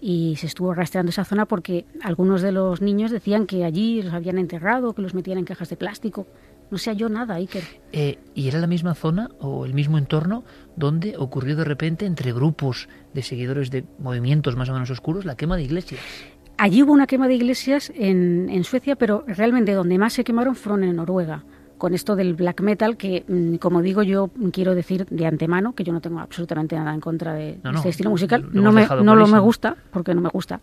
Y 0.00 0.36
se 0.36 0.46
estuvo 0.46 0.72
rastreando 0.72 1.10
esa 1.10 1.24
zona 1.24 1.46
porque 1.46 1.84
algunos 2.00 2.42
de 2.42 2.52
los 2.52 2.80
niños 2.80 3.10
decían 3.10 3.46
que 3.46 3.64
allí 3.64 4.02
los 4.02 4.14
habían 4.14 4.38
enterrado, 4.38 4.92
que 4.92 5.02
los 5.02 5.14
metían 5.14 5.38
en 5.38 5.44
cajas 5.44 5.68
de 5.68 5.76
plástico. 5.76 6.26
No 6.70 6.78
sé 6.78 6.96
yo 6.96 7.08
nada, 7.08 7.34
Iker. 7.34 7.62
Eh, 7.92 8.18
¿Y 8.34 8.48
era 8.48 8.58
la 8.58 8.66
misma 8.66 8.94
zona 8.94 9.30
o 9.38 9.64
el 9.64 9.74
mismo 9.74 9.98
entorno 9.98 10.44
donde 10.76 11.16
ocurrió 11.16 11.56
de 11.56 11.64
repente 11.64 12.06
entre 12.06 12.32
grupos 12.32 12.88
de 13.12 13.22
seguidores 13.22 13.70
de 13.70 13.84
movimientos 13.98 14.56
más 14.56 14.68
o 14.68 14.72
menos 14.72 14.90
oscuros 14.90 15.24
la 15.24 15.36
quema 15.36 15.56
de 15.56 15.62
iglesias? 15.62 16.00
Allí 16.56 16.82
hubo 16.82 16.92
una 16.92 17.06
quema 17.06 17.28
de 17.28 17.34
iglesias 17.34 17.92
en, 17.94 18.48
en 18.48 18.64
Suecia, 18.64 18.96
pero 18.96 19.24
realmente 19.26 19.72
donde 19.72 19.98
más 19.98 20.12
se 20.12 20.24
quemaron 20.24 20.54
fueron 20.54 20.84
en 20.84 20.96
Noruega 20.96 21.44
con 21.78 21.94
esto 21.94 22.16
del 22.16 22.34
black 22.34 22.60
metal, 22.60 22.96
que 22.96 23.24
mm, 23.26 23.56
como 23.56 23.82
digo 23.82 24.02
yo 24.02 24.30
quiero 24.52 24.74
decir 24.74 25.06
de 25.06 25.26
antemano 25.26 25.74
que 25.74 25.84
yo 25.84 25.92
no 25.92 26.00
tengo 26.00 26.20
absolutamente 26.20 26.76
nada 26.76 26.94
en 26.94 27.00
contra 27.00 27.34
de 27.34 27.58
no, 27.62 27.72
no, 27.72 27.78
este 27.78 27.90
estilo 27.90 28.10
musical, 28.10 28.48
no, 28.52 28.72
me, 28.72 28.86
no 28.86 29.14
lo 29.14 29.26
me 29.26 29.38
gusta, 29.38 29.76
porque 29.90 30.14
no 30.14 30.20
me 30.20 30.28
gusta, 30.28 30.60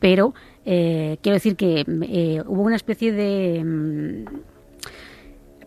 pero 0.00 0.34
eh, 0.64 1.18
quiero 1.22 1.34
decir 1.34 1.56
que 1.56 1.84
eh, 1.86 2.42
hubo 2.46 2.62
una 2.62 2.76
especie 2.76 3.12
de... 3.12 4.24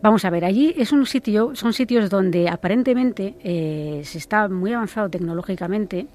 Mm, 0.00 0.02
Vamos 0.02 0.24
a 0.24 0.30
ver, 0.30 0.44
allí 0.44 0.74
es 0.76 0.92
un 0.92 1.06
sitio, 1.06 1.54
son 1.54 1.72
sitios 1.72 2.10
donde 2.10 2.48
aparentemente 2.48 3.36
eh, 3.42 4.00
se 4.04 4.18
está 4.18 4.48
muy 4.48 4.72
avanzado 4.72 5.08
tecnológicamente, 5.10 6.06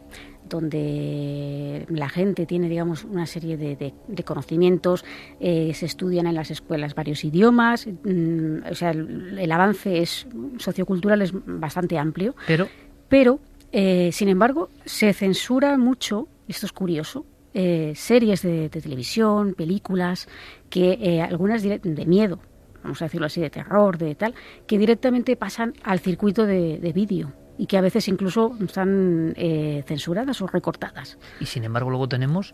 donde 0.47 1.85
la 1.89 2.09
gente 2.09 2.45
tiene, 2.45 2.69
digamos, 2.69 3.03
una 3.03 3.25
serie 3.25 3.57
de, 3.57 3.75
de, 3.75 3.93
de 4.07 4.23
conocimientos, 4.23 5.03
eh, 5.39 5.73
se 5.73 5.85
estudian 5.85 6.27
en 6.27 6.35
las 6.35 6.51
escuelas 6.51 6.93
varios 6.93 7.23
idiomas, 7.23 7.87
mmm, 7.87 8.57
o 8.69 8.75
sea, 8.75 8.91
el, 8.91 9.37
el, 9.39 9.51
avance 9.51 10.01
es 10.01 10.27
sociocultural 10.57 11.21
es 11.21 11.31
bastante 11.33 11.97
amplio, 11.97 12.35
pero, 12.45 12.67
pero 13.09 13.39
eh, 13.71 14.11
sin 14.11 14.29
embargo, 14.29 14.69
se 14.85 15.13
censura 15.13 15.77
mucho, 15.77 16.27
esto 16.47 16.67
es 16.67 16.71
curioso, 16.71 17.25
eh, 17.53 17.93
series 17.95 18.41
de, 18.41 18.69
de, 18.69 18.81
televisión, 18.81 19.53
películas, 19.55 20.27
que 20.69 21.21
algunas 21.27 21.63
de 21.63 22.05
miedo, 22.05 22.39
vamos 22.85 23.01
a 23.01 23.05
decirlo 23.05 23.25
así, 23.25 23.41
de 23.41 23.49
terror, 23.49 23.97
de 23.97 24.15
tal, 24.15 24.33
que 24.67 24.77
directamente 24.77 25.35
pasan 25.35 25.73
al 25.83 25.99
circuito 25.99 26.45
de, 26.45 26.79
de 26.79 26.93
vídeo 26.93 27.33
y 27.57 27.67
que 27.67 27.77
a 27.77 27.81
veces 27.81 28.07
incluso 28.07 28.55
están 28.63 29.33
eh, 29.35 29.83
censuradas 29.87 30.41
o 30.41 30.47
recortadas. 30.47 31.17
Y 31.39 31.45
sin 31.45 31.63
embargo 31.63 31.89
luego 31.89 32.07
tenemos 32.07 32.53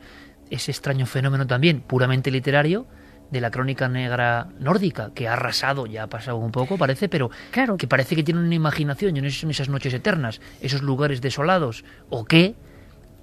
ese 0.49 0.71
extraño 0.71 1.05
fenómeno 1.05 1.47
también 1.47 1.81
puramente 1.81 2.31
literario 2.31 2.87
de 3.31 3.41
la 3.41 3.49
crónica 3.49 3.87
negra 3.87 4.49
nórdica, 4.59 5.11
que 5.13 5.27
ha 5.27 5.33
arrasado, 5.33 5.85
ya 5.87 6.03
ha 6.03 6.07
pasado 6.07 6.37
un 6.37 6.51
poco, 6.51 6.77
parece, 6.77 7.07
pero 7.07 7.31
claro. 7.51 7.77
que 7.77 7.87
parece 7.87 8.15
que 8.15 8.23
tiene 8.23 8.41
una 8.41 8.53
imaginación, 8.53 9.15
y 9.15 9.21
no 9.21 9.29
son 9.29 9.49
esas 9.51 9.69
noches 9.69 9.93
eternas, 9.93 10.41
esos 10.59 10.81
lugares 10.81 11.21
desolados, 11.21 11.85
o 12.09 12.25
qué, 12.25 12.55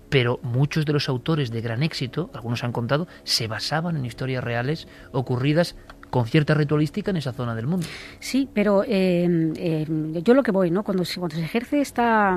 pero 0.08 0.40
muchos 0.42 0.86
de 0.86 0.94
los 0.94 1.10
autores 1.10 1.50
de 1.50 1.60
gran 1.60 1.82
éxito, 1.82 2.30
algunos 2.32 2.64
han 2.64 2.72
contado, 2.72 3.06
se 3.24 3.48
basaban 3.48 3.98
en 3.98 4.06
historias 4.06 4.42
reales 4.42 4.88
ocurridas 5.12 5.76
con 6.10 6.26
cierta 6.26 6.54
ritualística 6.54 7.10
en 7.10 7.18
esa 7.18 7.32
zona 7.32 7.54
del 7.54 7.66
mundo. 7.66 7.86
Sí, 8.20 8.48
pero 8.52 8.84
eh, 8.84 9.52
eh, 9.56 9.86
yo 10.24 10.34
lo 10.34 10.42
que 10.42 10.52
voy, 10.52 10.70
¿no? 10.70 10.82
Cuando 10.82 11.04
se, 11.04 11.18
cuando 11.18 11.36
se 11.36 11.44
ejerce 11.44 11.80
esta 11.80 12.36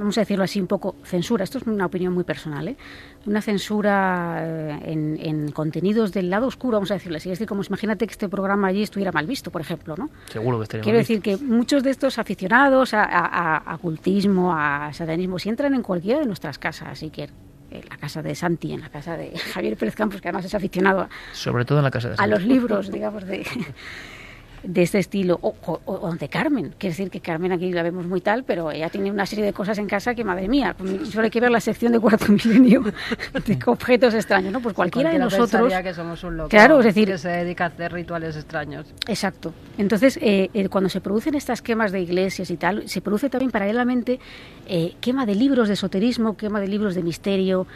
vamos 0.00 0.16
a 0.16 0.22
decirlo 0.22 0.44
así, 0.44 0.60
un 0.60 0.66
poco 0.66 0.96
censura, 1.04 1.44
esto 1.44 1.58
es 1.58 1.66
una 1.66 1.86
opinión 1.86 2.12
muy 2.12 2.24
personal, 2.24 2.68
¿eh? 2.68 2.76
una 3.26 3.42
censura 3.42 4.38
eh, 4.40 5.18
en, 5.20 5.50
contenidos 5.52 6.12
del 6.12 6.30
lado 6.30 6.46
oscuro, 6.46 6.76
vamos 6.76 6.90
a 6.90 6.94
decirlo 6.94 7.18
así. 7.18 7.28
Es 7.28 7.38
decir, 7.38 7.46
como 7.46 7.62
imagínate 7.62 8.06
que 8.06 8.12
este 8.12 8.28
programa 8.28 8.68
allí 8.68 8.82
estuviera 8.82 9.12
mal 9.12 9.26
visto, 9.26 9.50
por 9.50 9.60
ejemplo, 9.60 9.94
¿no? 9.96 10.10
Seguro 10.26 10.58
que 10.58 10.64
estaría 10.64 10.82
Quiero 10.82 10.98
decir 10.98 11.20
que 11.20 11.36
muchos 11.36 11.82
de 11.82 11.90
estos 11.90 12.18
aficionados 12.18 12.94
a, 12.94 13.04
a, 13.04 13.74
a, 13.74 13.78
cultismo, 13.78 14.54
a 14.54 14.92
satanismo, 14.92 15.38
si 15.38 15.48
entran 15.48 15.74
en 15.74 15.82
cualquiera 15.82 16.20
de 16.20 16.26
nuestras 16.26 16.58
casas, 16.58 16.88
así 16.88 17.10
que 17.10 17.28
en 17.70 17.88
la 17.88 17.96
casa 17.96 18.22
de 18.22 18.34
Santi, 18.34 18.72
en 18.72 18.80
la 18.80 18.88
casa 18.88 19.16
de 19.16 19.36
Javier 19.38 19.76
Pérez 19.76 19.94
Campos, 19.94 20.20
que 20.20 20.28
además 20.28 20.44
es 20.44 20.54
aficionado 20.54 21.08
sobre 21.32 21.64
todo 21.64 21.78
en 21.78 21.84
la 21.84 21.90
casa 21.90 22.10
de 22.10 22.16
a 22.18 22.26
los 22.26 22.42
libros, 22.42 22.90
digamos, 22.90 23.26
de, 23.26 23.46
de 24.62 24.82
este 24.82 24.98
estilo, 24.98 25.38
o, 25.42 25.54
o, 25.84 26.14
de 26.14 26.28
Carmen. 26.28 26.74
Quiere 26.78 26.92
decir 26.92 27.10
que 27.10 27.20
Carmen 27.20 27.52
aquí 27.52 27.72
la 27.72 27.82
vemos 27.82 28.06
muy 28.06 28.20
tal, 28.20 28.44
pero 28.44 28.70
ella 28.70 28.88
tiene 28.88 29.10
una 29.10 29.26
serie 29.26 29.44
de 29.44 29.52
cosas 29.52 29.78
en 29.78 29.86
casa 29.86 30.14
que, 30.14 30.24
madre 30.24 30.48
mía, 30.48 30.74
solo 31.04 31.24
hay 31.24 31.30
que 31.30 31.40
ver 31.40 31.50
la 31.50 31.60
sección 31.60 31.92
de 31.92 32.00
cuarto 32.00 32.26
milenio 32.32 32.82
de 32.82 33.58
objetos 33.66 34.14
extraños, 34.14 34.52
¿no? 34.52 34.60
Pues 34.60 34.74
cualquiera, 34.74 35.10
de 35.10 35.18
nosotros... 35.18 35.72
que 35.82 35.94
somos 35.94 36.22
un 36.24 36.36
loco 36.36 36.48
claro, 36.48 36.80
es 36.80 36.86
decir, 36.86 37.08
que 37.08 37.18
se 37.18 37.28
dedica 37.28 37.64
a 37.64 37.68
hacer 37.68 37.92
rituales 37.92 38.36
extraños. 38.36 38.86
Exacto. 39.08 39.52
Entonces, 39.78 40.18
eh, 40.22 40.50
eh, 40.52 40.68
cuando 40.68 40.88
se 40.88 41.00
producen 41.00 41.34
estas 41.34 41.62
quemas 41.62 41.92
de 41.92 42.00
iglesias 42.00 42.50
y 42.50 42.56
tal, 42.56 42.88
se 42.88 43.00
produce 43.00 43.30
también 43.30 43.50
paralelamente 43.50 44.20
eh, 44.66 44.94
quema 45.00 45.26
de 45.26 45.34
libros 45.34 45.68
de 45.68 45.74
esoterismo, 45.74 46.36
quema 46.36 46.60
de 46.60 46.68
libros 46.68 46.94
de 46.94 47.02
misterio, 47.02 47.66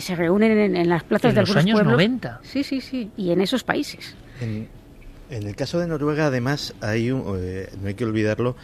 se 0.00 0.16
reúnen 0.16 0.74
en, 0.74 0.88
las 0.88 1.04
plazas 1.04 1.32
de 1.32 1.40
los 1.40 1.50
algunos 1.50 1.64
años 1.64 1.74
pueblos. 1.76 1.92
90. 1.92 2.40
Sí, 2.42 2.64
sí, 2.64 2.80
sí. 2.80 3.12
Y 3.16 3.30
en 3.30 3.40
esos 3.40 3.62
países. 3.62 4.16
En 4.40 4.68
el 5.30 5.56
caso 5.56 5.78
de 5.78 5.86
Noruega, 5.86 6.26
además, 6.26 6.74
hay 6.80 7.10
un, 7.10 7.38
eh, 7.40 7.68
no 7.80 7.88
hay 7.88 7.94
que 7.94 8.04
olvidarlo, 8.04 8.56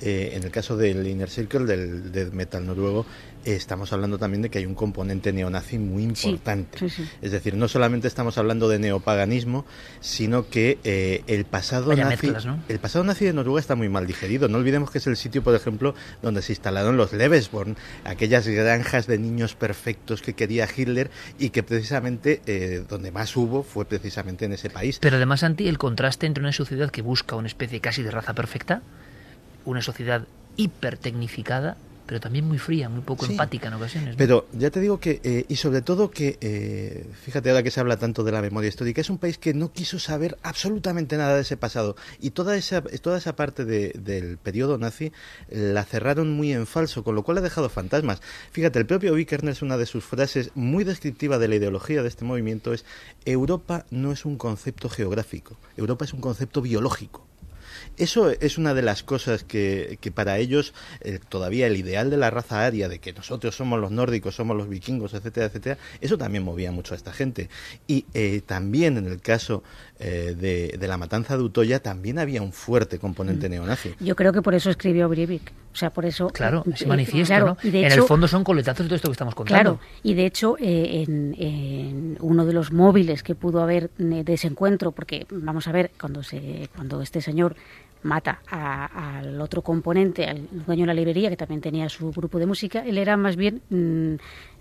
eh, 0.00 0.32
en 0.34 0.42
el 0.42 0.50
caso 0.50 0.76
del 0.76 1.06
Inner 1.06 1.30
Circle, 1.30 1.64
del 1.64 2.10
death 2.10 2.32
metal 2.32 2.66
noruego, 2.66 3.06
estamos 3.44 3.92
hablando 3.92 4.18
también 4.18 4.42
de 4.42 4.50
que 4.50 4.58
hay 4.58 4.66
un 4.66 4.74
componente 4.74 5.32
neonazi 5.32 5.78
muy 5.78 6.04
importante. 6.04 6.78
Sí, 6.78 6.88
sí, 6.90 7.04
sí. 7.04 7.10
Es 7.22 7.32
decir, 7.32 7.54
no 7.56 7.68
solamente 7.68 8.08
estamos 8.08 8.38
hablando 8.38 8.68
de 8.68 8.78
neopaganismo, 8.78 9.64
sino 10.00 10.48
que 10.48 10.78
eh, 10.84 11.22
el 11.26 11.44
pasado 11.44 11.88
Vaya 11.88 12.04
nazi, 12.04 12.26
mezclas, 12.26 12.46
¿no? 12.46 12.62
el 12.68 12.78
pasado 12.78 13.04
nazi 13.04 13.24
de 13.24 13.32
Noruega 13.32 13.60
está 13.60 13.74
muy 13.74 13.88
mal 13.88 14.06
digerido. 14.06 14.48
No 14.48 14.58
olvidemos 14.58 14.90
que 14.90 14.98
es 14.98 15.06
el 15.06 15.16
sitio, 15.16 15.42
por 15.42 15.54
ejemplo, 15.54 15.94
donde 16.22 16.42
se 16.42 16.52
instalaron 16.52 16.96
los 16.96 17.12
Lebesborn, 17.12 17.76
aquellas 18.04 18.46
granjas 18.46 19.06
de 19.06 19.18
niños 19.18 19.54
perfectos 19.54 20.22
que 20.22 20.34
quería 20.34 20.68
Hitler 20.74 21.10
y 21.38 21.50
que 21.50 21.62
precisamente 21.62 22.42
eh, 22.46 22.84
donde 22.88 23.10
más 23.10 23.36
hubo 23.36 23.62
fue 23.62 23.84
precisamente 23.84 24.44
en 24.44 24.52
ese 24.52 24.70
país. 24.70 24.98
Pero 25.00 25.16
además, 25.16 25.40
Santi, 25.40 25.68
el 25.68 25.78
contraste 25.78 26.26
entre 26.26 26.42
una 26.42 26.52
sociedad 26.52 26.90
que 26.90 27.02
busca 27.02 27.36
una 27.36 27.48
especie 27.48 27.80
casi 27.80 28.02
de 28.02 28.10
raza 28.10 28.34
perfecta, 28.34 28.82
una 29.64 29.82
sociedad 29.82 30.26
hipertecnificada, 30.56 31.76
pero 32.12 32.20
también 32.20 32.46
muy 32.46 32.58
fría, 32.58 32.90
muy 32.90 33.00
poco 33.00 33.24
Sí. 33.24 33.32
empática 33.32 33.68
en 33.68 33.74
ocasiones. 33.74 34.10
¿no? 34.10 34.18
Pero 34.18 34.46
ya 34.52 34.70
te 34.70 34.80
digo 34.80 35.00
que, 35.00 35.22
eh, 35.24 35.46
y 35.48 35.56
sobre 35.56 35.80
todo 35.80 36.10
que, 36.10 36.36
eh, 36.42 37.06
fíjate 37.24 37.48
ahora 37.48 37.62
que 37.62 37.70
se 37.70 37.80
habla 37.80 37.96
tanto 37.96 38.22
de 38.22 38.30
la 38.32 38.42
memoria 38.42 38.68
histórica, 38.68 39.00
es 39.00 39.08
un 39.08 39.16
país 39.16 39.38
que 39.38 39.54
no 39.54 39.72
quiso 39.72 39.98
saber 39.98 40.36
absolutamente 40.42 41.16
nada 41.16 41.36
de 41.36 41.40
ese 41.40 41.56
pasado. 41.56 41.96
Y 42.20 42.32
toda 42.32 42.54
esa, 42.54 42.82
toda 42.82 43.16
esa 43.16 43.34
parte 43.34 43.64
de- 43.64 43.92
del 43.98 44.36
periodo 44.36 44.76
nazi 44.76 45.10
la 45.48 45.84
cerraron 45.84 46.30
muy 46.32 46.52
en 46.52 46.66
falso, 46.66 47.02
con 47.02 47.14
lo 47.14 47.22
cual 47.22 47.38
ha 47.38 47.40
dejado 47.40 47.70
fantasmas. 47.70 48.20
Fíjate, 48.50 48.78
el 48.78 48.84
propio 48.84 49.14
Vikernes, 49.14 49.62
una 49.62 49.78
de 49.78 49.86
sus 49.86 50.04
frases 50.04 50.50
muy 50.54 50.84
descriptiva 50.84 51.38
de 51.38 51.48
la 51.48 51.54
ideología 51.54 52.02
de 52.02 52.08
este 52.08 52.26
movimiento 52.26 52.74
es, 52.74 52.84
Europa 53.24 53.86
no 53.90 54.12
es 54.12 54.26
un 54.26 54.36
concepto 54.36 54.90
geográfico, 54.90 55.56
Europa 55.78 56.04
es 56.04 56.12
un 56.12 56.20
concepto 56.20 56.60
biológico. 56.60 57.26
Eso 57.96 58.30
es 58.30 58.58
una 58.58 58.74
de 58.74 58.82
las 58.82 59.02
cosas 59.02 59.44
que, 59.44 59.98
que 60.00 60.10
para 60.10 60.38
ellos 60.38 60.72
eh, 61.00 61.18
todavía 61.28 61.66
el 61.66 61.76
ideal 61.76 62.10
de 62.10 62.16
la 62.16 62.30
raza 62.30 62.64
aria, 62.64 62.88
de 62.88 62.98
que 62.98 63.12
nosotros 63.12 63.54
somos 63.54 63.80
los 63.80 63.90
nórdicos, 63.90 64.34
somos 64.34 64.56
los 64.56 64.68
vikingos, 64.68 65.14
etcétera, 65.14 65.46
etcétera, 65.46 65.78
eso 66.00 66.18
también 66.18 66.44
movía 66.44 66.72
mucho 66.72 66.94
a 66.94 66.96
esta 66.96 67.12
gente. 67.12 67.48
Y 67.86 68.06
eh, 68.14 68.42
también 68.44 68.96
en 68.96 69.06
el 69.06 69.20
caso 69.20 69.62
eh, 70.02 70.34
de, 70.36 70.76
de 70.78 70.88
la 70.88 70.96
matanza 70.96 71.36
de 71.36 71.42
Utoya 71.44 71.80
también 71.80 72.18
había 72.18 72.42
un 72.42 72.52
fuerte 72.52 72.98
componente 72.98 73.48
neonazi. 73.48 73.94
Yo 74.00 74.16
creo 74.16 74.32
que 74.32 74.42
por 74.42 74.54
eso 74.54 74.68
escribió 74.68 75.08
Breivik. 75.08 75.52
O 75.72 75.76
sea, 75.76 75.88
por 75.90 76.04
eso... 76.04 76.28
Claro, 76.28 76.64
eh, 76.70 76.76
se 76.76 76.86
manifiesta, 76.86 77.36
claro, 77.36 77.56
en 77.62 77.74
hecho- 77.76 77.94
el 77.94 78.02
fondo 78.02 78.28
son 78.28 78.44
coletazos 78.44 78.84
de 78.84 78.88
todo 78.88 78.96
esto 78.96 79.08
que 79.08 79.12
estamos 79.12 79.34
contando. 79.34 79.78
Claro, 79.78 79.80
y 80.02 80.14
de 80.14 80.26
hecho, 80.26 80.56
eh, 80.58 81.04
en, 81.06 81.34
en 81.38 82.18
uno 82.20 82.44
de 82.44 82.52
los 82.52 82.72
móviles 82.72 83.22
que 83.22 83.34
pudo 83.34 83.62
haber 83.62 83.90
eh, 83.98 84.22
de 84.24 84.34
ese 84.34 84.48
encuentro, 84.48 84.92
porque 84.92 85.26
vamos 85.30 85.68
a 85.68 85.72
ver, 85.72 85.90
cuando, 85.98 86.22
se, 86.22 86.68
cuando 86.74 87.00
este 87.00 87.22
señor 87.22 87.56
mata 88.02 88.40
a- 88.48 89.18
al 89.18 89.40
otro 89.40 89.62
componente, 89.62 90.26
al 90.26 90.48
dueño 90.66 90.82
de 90.82 90.86
la 90.88 90.94
librería, 90.94 91.30
que 91.30 91.36
también 91.36 91.60
tenía 91.60 91.88
su 91.88 92.10
grupo 92.12 92.38
de 92.38 92.46
música, 92.46 92.80
él 92.84 92.98
era 92.98 93.16
más 93.16 93.36
bien 93.36 93.62
mm, 93.70 94.14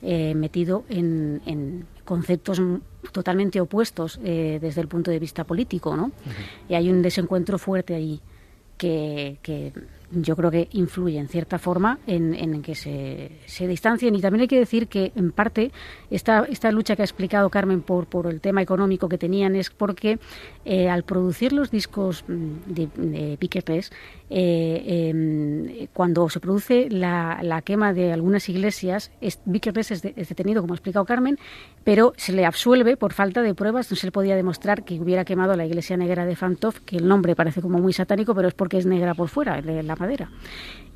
eh, 0.04 0.36
metido 0.36 0.84
en, 0.90 1.42
en 1.46 1.86
conceptos 2.06 2.62
totalmente 3.12 3.60
opuestos 3.60 4.20
eh, 4.24 4.60
desde 4.62 4.82
el 4.82 4.88
punto 4.88 5.10
de 5.12 5.20
vista 5.20 5.44
político, 5.44 5.96
¿no? 5.96 6.12
Y 6.70 6.76
hay 6.76 6.90
un 6.90 7.02
desencuentro 7.02 7.58
fuerte 7.58 7.96
allí 7.96 8.20
que, 8.78 9.38
que 9.42 9.74
yo 10.12 10.36
creo 10.36 10.52
que 10.52 10.68
influye 10.72 11.18
en 11.18 11.28
cierta 11.28 11.60
forma 11.60 12.00
en, 12.08 12.34
en 12.34 12.62
que 12.62 12.76
se, 12.76 13.32
se 13.46 13.68
distancien. 13.68 14.16
Y 14.16 14.22
también 14.22 14.42
hay 14.42 14.48
que 14.48 14.60
decir 14.60 14.88
que, 14.88 15.12
en 15.16 15.32
parte, 15.32 15.72
esta, 16.10 16.46
esta 16.46 16.72
lucha 16.72 16.96
que 16.96 17.02
ha 17.02 17.06
explicado 17.06 17.50
Carmen 17.50 17.82
por, 17.82 18.06
por 18.06 18.28
el 18.28 18.42
tema 18.42 18.62
económico 18.62 19.10
que 19.10 19.18
tenían 19.18 19.56
es 19.56 19.70
porque 19.70 20.20
eh, 20.66 20.90
al 20.90 21.04
producir 21.04 21.54
los 21.54 21.72
discos 21.72 22.24
mm, 22.28 22.74
de, 22.74 22.90
de 22.96 23.38
Pique 23.38 23.62
Pes, 23.62 23.92
eh, 24.34 25.10
em, 25.10 25.88
cuando 25.92 26.30
se 26.30 26.40
produce 26.40 26.88
la, 26.90 27.62
quema 27.66 27.94
de 27.94 28.14
algunas 28.14 28.48
iglesias, 28.48 29.12
es, 29.20 29.40
Vicker 29.46 29.74
Pes 29.74 29.92
es, 29.92 30.02
de- 30.02 30.14
es 30.16 30.30
detenido, 30.30 30.62
como 30.62 30.74
ha 30.74 30.78
explicado 30.78 31.04
Carmen, 31.06 31.38
pero 31.84 32.14
se 32.16 32.32
le 32.32 32.46
absuelve 32.46 32.96
por 32.96 33.12
falta 33.12 33.42
de 33.42 33.54
pruebas. 33.54 33.92
No 33.92 33.98
se 33.98 34.08
le 34.08 34.12
podía 34.12 34.38
demostrar 34.38 34.84
que 34.86 35.00
hubiera 35.02 35.26
quemado 35.26 35.56
la 35.58 35.66
iglesia 35.66 35.98
negra 35.98 36.26
de 36.26 36.38
Fantov, 36.38 36.76
que 36.86 36.96
el 36.96 37.08
nombre 37.08 37.36
parece 37.36 37.62
como 37.62 37.80
muy 37.80 37.92
satánico, 37.92 38.34
pero 38.34 38.48
es 38.48 38.54
porque 38.54 38.78
es 38.78 38.86
negra 38.86 39.14
por 39.14 39.28
fuera, 39.28 39.62
de 39.62 39.84
la 39.84 39.96
madera. 39.98 40.30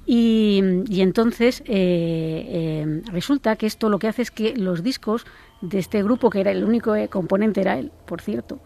Y, 0.07 0.61
entonces 1.01 1.61
eh, 1.65 2.45
eh, 2.47 3.01
resulta 3.11 3.55
que 3.55 3.65
esto 3.65 3.89
lo 3.89 3.99
que 3.99 4.07
hace 4.07 4.21
es 4.21 4.31
que 4.31 4.55
los 4.55 4.83
discos 4.83 5.25
de 5.61 5.79
este 5.79 6.03
grupo, 6.03 6.29
que 6.29 6.41
era 6.41 6.51
el 6.51 6.63
único 6.63 6.95
eh, 6.95 7.07
componente, 7.09 7.61
era 7.61 7.77
él, 7.79 7.91
por 8.05 8.21
cierto, 8.21 8.59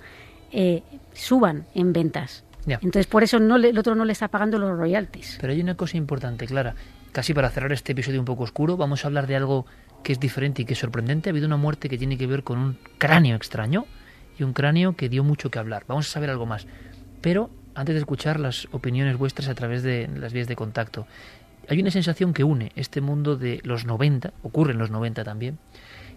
suban 1.13 1.65
en 1.74 1.93
ventas. 1.93 2.43
Ya. 2.66 2.76
Entonces 2.82 3.07
por 3.07 3.24
eso 3.24 3.39
no 3.39 3.57
le- 3.57 3.70
el 3.70 3.78
otro 3.78 3.95
no 3.95 4.05
le 4.05 4.12
está 4.14 4.28
pagando 4.28 4.60
los 4.60 4.78
royalties. 4.78 5.38
Pero 5.41 5.53
hay 5.53 5.62
una 5.62 5.76
cosa 5.76 5.97
importante, 5.97 6.45
Clara. 6.45 6.76
Casi 7.12 7.34
para 7.34 7.49
cerrar 7.49 7.72
este 7.74 7.93
episodio 7.93 8.20
un 8.20 8.26
poco 8.26 8.43
oscuro, 8.43 8.78
vamos 8.78 9.03
a 9.03 9.07
hablar 9.07 9.26
de 9.28 9.36
algo 9.36 9.66
que 10.03 10.14
es 10.14 10.20
diferente 10.20 10.62
y 10.62 10.66
que 10.66 10.74
es 10.74 10.80
sorprendente. 10.80 11.30
Ha 11.30 11.32
habido 11.32 11.47
una 11.47 11.57
muerte 11.57 11.89
que 11.89 11.97
tiene 11.97 12.18
que 12.18 12.28
ver 12.28 12.43
con 12.43 12.60
un 12.60 12.78
cráneo 12.97 13.36
extraño 13.36 13.86
y 14.38 14.43
un 14.43 14.53
cráneo 14.53 14.95
que 14.95 15.10
dio 15.10 15.24
mucho 15.24 15.49
que 15.49 15.57
hablar. 15.60 15.86
Vamos 15.88 16.07
a 16.07 16.12
saber 16.12 16.30
algo 16.30 16.45
más. 16.45 16.68
Pero 17.22 17.49
antes 17.76 17.95
de 17.95 17.99
escuchar 17.99 18.39
las 18.39 18.68
opiniones 18.72 19.18
vuestras 19.18 19.49
a 19.49 19.55
través 19.55 19.82
de 19.84 20.07
las 20.16 20.34
vías 20.34 20.47
de 20.47 20.55
contacto, 20.55 21.07
hay 21.68 21.80
una 21.82 21.91
sensación 21.91 22.34
que 22.34 22.43
une 22.43 22.72
este 22.76 23.01
mundo 23.01 23.36
de 23.36 23.60
los 23.64 23.86
90, 23.86 24.34
ocurre 24.43 24.74
en 24.74 24.78
los 24.80 24.89
90 24.91 25.24
también, 25.24 25.57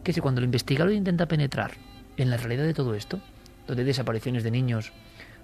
que 0.05 0.11
es 0.11 0.15
que 0.15 0.21
cuando 0.23 0.41
el 0.41 0.45
investigador 0.47 0.93
intenta 0.93 1.27
penetrar 1.27 1.73
en 2.17 2.31
la 2.31 2.37
realidad 2.37 2.65
de 2.65 2.75
todo 2.75 2.95
esto, 2.95 3.21
donde 3.67 3.83
hay 3.83 3.87
desapariciones 3.87 4.45
de 4.45 4.51
niños, 4.51 4.93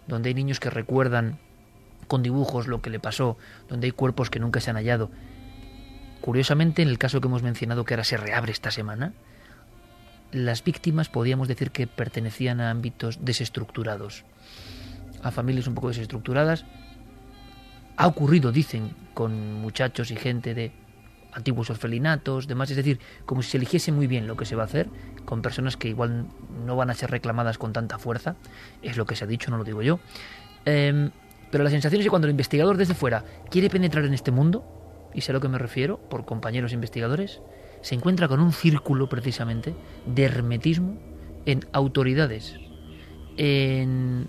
donde 0.08 0.30
hay 0.30 0.34
niños 0.34 0.58
que 0.58 0.70
recuerdan 0.70 1.38
con 2.08 2.22
dibujos 2.22 2.66
lo 2.66 2.80
que 2.80 2.90
le 2.90 2.98
pasó, 2.98 3.36
donde 3.68 3.86
hay 3.86 3.92
cuerpos 3.92 4.30
que 4.30 4.40
nunca 4.40 4.60
se 4.60 4.70
han 4.70 4.76
hallado. 4.76 5.10
Curiosamente, 6.20 6.82
en 6.82 6.88
el 6.88 6.98
caso 6.98 7.20
que 7.20 7.28
hemos 7.28 7.42
mencionado 7.42 7.84
que 7.84 7.94
ahora 7.94 8.04
se 8.04 8.16
reabre 8.16 8.50
esta 8.50 8.70
semana, 8.70 9.12
las 10.32 10.64
víctimas 10.64 11.08
podíamos 11.08 11.48
decir 11.48 11.70
que 11.70 11.86
pertenecían 11.86 12.60
a 12.60 12.70
ámbitos 12.70 13.24
desestructurados, 13.24 14.24
a 15.22 15.30
familias 15.30 15.68
un 15.68 15.74
poco 15.74 15.88
desestructuradas. 15.88 16.64
Ha 17.96 18.06
ocurrido, 18.06 18.52
dicen, 18.52 18.94
con 19.14 19.54
muchachos 19.54 20.10
y 20.10 20.16
gente 20.16 20.54
de 20.54 20.72
antiguos 21.32 21.70
orfelinatos, 21.70 22.46
demás, 22.46 22.70
es 22.70 22.76
decir, 22.76 22.98
como 23.26 23.42
si 23.42 23.50
se 23.50 23.56
eligiese 23.56 23.92
muy 23.92 24.06
bien 24.06 24.26
lo 24.26 24.36
que 24.36 24.44
se 24.44 24.56
va 24.56 24.62
a 24.62 24.66
hacer, 24.66 24.88
con 25.24 25.42
personas 25.42 25.76
que 25.76 25.88
igual 25.88 26.26
no 26.64 26.76
van 26.76 26.90
a 26.90 26.94
ser 26.94 27.10
reclamadas 27.10 27.58
con 27.58 27.72
tanta 27.72 27.98
fuerza, 27.98 28.36
es 28.82 28.96
lo 28.96 29.06
que 29.06 29.16
se 29.16 29.24
ha 29.24 29.26
dicho, 29.26 29.50
no 29.50 29.58
lo 29.58 29.64
digo 29.64 29.82
yo. 29.82 30.00
Em, 30.64 31.10
pero 31.50 31.64
la 31.64 31.70
sensación 31.70 32.00
es 32.00 32.06
que 32.06 32.10
cuando 32.10 32.26
el 32.26 32.32
investigador 32.32 32.76
desde 32.76 32.94
fuera 32.94 33.24
quiere 33.50 33.70
penetrar 33.70 34.04
en 34.04 34.14
este 34.14 34.30
mundo, 34.30 34.64
y 35.14 35.22
sé 35.22 35.32
a 35.32 35.34
lo 35.34 35.40
que 35.40 35.48
me 35.48 35.58
refiero, 35.58 35.98
por 35.98 36.24
compañeros 36.24 36.72
investigadores, 36.72 37.40
se 37.80 37.94
encuentra 37.94 38.28
con 38.28 38.40
un 38.40 38.52
círculo 38.52 39.08
precisamente 39.08 39.74
de 40.06 40.24
hermetismo 40.24 40.98
en 41.46 41.60
autoridades, 41.72 42.56
en 43.36 44.28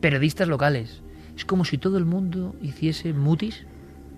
periodistas 0.00 0.48
locales. 0.48 1.02
Es 1.36 1.44
como 1.44 1.64
si 1.64 1.78
todo 1.78 1.98
el 1.98 2.04
mundo 2.04 2.56
hiciese 2.60 3.12
mutis 3.12 3.66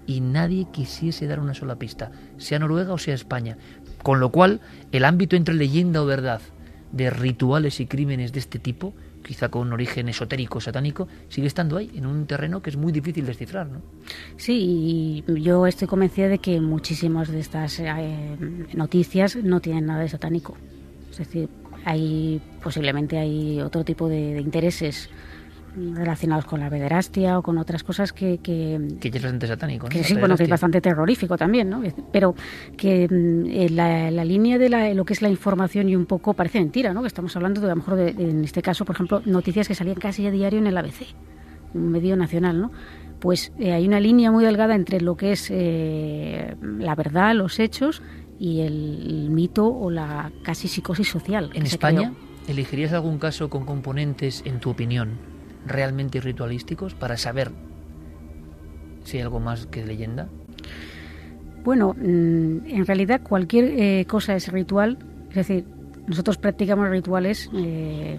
y 0.07 0.21
nadie 0.21 0.67
quisiese 0.71 1.27
dar 1.27 1.41
una 1.41 1.55
sola 1.55 1.77
pista, 1.77 2.13
sea 2.39 2.59
Noruega 2.59 2.93
o 2.93 2.99
sea 2.99 3.15
España. 3.15 3.57
Con 4.03 4.21
lo 4.21 4.31
cual, 4.31 4.61
el 4.93 5.05
ámbito 5.05 5.37
entre 5.37 5.55
leyenda 5.55 6.03
o 6.03 6.07
verdad 6.07 6.41
de 6.93 7.11
rituales 7.11 7.81
y 7.81 7.87
crímenes 7.87 8.33
de 8.33 8.41
este 8.41 8.59
tipo 8.59 8.95
quizá 9.25 9.49
con 9.49 9.73
origen 9.73 10.09
esotérico, 10.09 10.61
satánico, 10.61 11.09
sigue 11.29 11.49
estando 11.49 11.77
ahí, 11.77 11.91
en 11.95 12.07
un 12.07 12.27
terreno 12.27 12.63
que 12.63 12.71
es 12.71 12.77
muy 12.77 12.93
difícil 12.93 13.27
descifrar, 13.27 13.67
¿no? 13.67 13.81
Sí, 14.37 15.25
y 15.27 15.43
yo 15.43 15.67
estoy 15.67 15.89
convencida 15.89 16.29
de 16.29 16.39
que 16.39 16.61
muchísimas 16.61 17.29
de 17.29 17.41
estas 17.41 17.81
eh, 17.81 18.37
noticias 18.75 19.35
no 19.37 19.61
tienen 19.61 19.87
nada 19.87 20.03
de 20.03 20.09
satánico. 20.09 20.57
Es 21.11 21.19
decir, 21.19 21.49
hay 21.85 22.41
posiblemente 22.63 23.19
hay 23.19 23.61
otro 23.61 23.85
tipo 23.85 24.09
de 24.09 24.41
intereses 24.41 25.11
relacionados 25.77 26.45
con 26.45 26.61
la 26.61 26.71
pederastia 26.71 27.39
o 27.39 27.43
con 27.43 27.59
otras 27.59 27.83
cosas 27.83 28.13
que... 28.13 28.39
Que, 28.39 28.81
que 29.01 29.11
ya 29.11 29.17
es 29.19 29.23
bastante 29.23 29.47
satánico, 29.47 29.87
¿no? 29.87 29.91
Que 29.91 30.05
sí, 30.05 30.15
bueno, 30.15 30.37
que 30.37 30.45
es 30.45 30.49
bastante 30.49 30.81
terrorífico 30.81 31.37
también, 31.37 31.69
¿no? 31.69 31.83
Pero 32.13 32.35
que 32.77 33.09
mm, 33.09 33.75
la, 33.75 34.11
la, 34.11 34.25
línea 34.25 34.59
de 34.59 34.69
la, 34.69 34.93
lo 34.95 35.05
que 35.05 35.13
es 35.13 35.23
la 35.23 35.29
información 35.29 35.89
y 35.89 35.97
un 35.97 36.07
poco 36.07 36.35
parece 36.35 36.59
mentira, 36.59 36.93
¿no? 36.93 37.01
Que 37.03 37.09
estamos 37.09 37.35
hablando 37.37 37.61
de, 37.61 37.67
a 37.67 37.71
lo 37.71 37.77
mejor, 37.77 37.97
de, 37.97 38.13
de, 38.13 38.31
en 38.31 38.45
este 38.45 38.63
caso, 38.63 38.85
por 38.85 38.97
ejemplo, 38.97 39.23
noticias 39.25 39.69
que 39.69 39.75
salían 39.75 39.97
casi 39.97 40.27
a 40.27 40.31
diario 40.31 40.59
en 40.59 40.67
el 40.67 40.77
ABC, 40.77 41.07
un 41.75 41.91
medio 41.91 42.17
nacional, 42.17 42.61
¿no? 42.61 42.71
Pues 43.21 43.53
eh, 43.59 43.73
hay 43.73 43.87
una 43.87 44.01
línea 44.01 44.31
muy 44.31 44.45
delgada 44.45 44.75
entre 44.75 45.01
lo 45.01 45.17
que 45.17 45.33
es 45.33 45.49
eh, 45.51 46.57
la 46.63 46.95
verdad, 46.95 47.35
los 47.35 47.59
hechos 47.59 48.03
y 48.39 48.61
el, 48.61 49.07
el, 49.07 49.31
mito 49.31 49.67
o 49.67 49.91
la 49.91 50.31
casi 50.43 50.69
psicosis 50.69 51.09
social. 51.09 51.51
¿En 51.55 51.65
España 51.65 52.13
elegirías 52.49 52.93
algún 52.93 53.19
caso 53.19 53.49
con 53.49 53.65
componentes, 53.65 54.43
en 54.45 54.61
tu 54.61 54.71
opinión, 54.71 55.13
realmente 55.67 56.21
ritualísticos 56.21 56.95
para 56.95 57.17
saber 57.17 57.51
si 59.05 59.19
hay 59.19 59.23
algo 59.23 59.41
más 59.41 59.67
que 59.67 59.85
leyenda? 59.85 60.29
Bueno, 61.65 61.95
mm, 61.95 62.67
en 62.67 62.87
realidad 62.87 63.23
cualquier 63.23 63.65
eh, 63.65 64.05
cosa 64.07 64.35
es 64.37 64.49
ritual, 64.49 64.99
es 65.31 65.37
decir, 65.37 65.65
nosotros 66.07 66.37
practicamos 66.37 66.89
rituales. 66.91 67.51
Eh, 67.55 68.19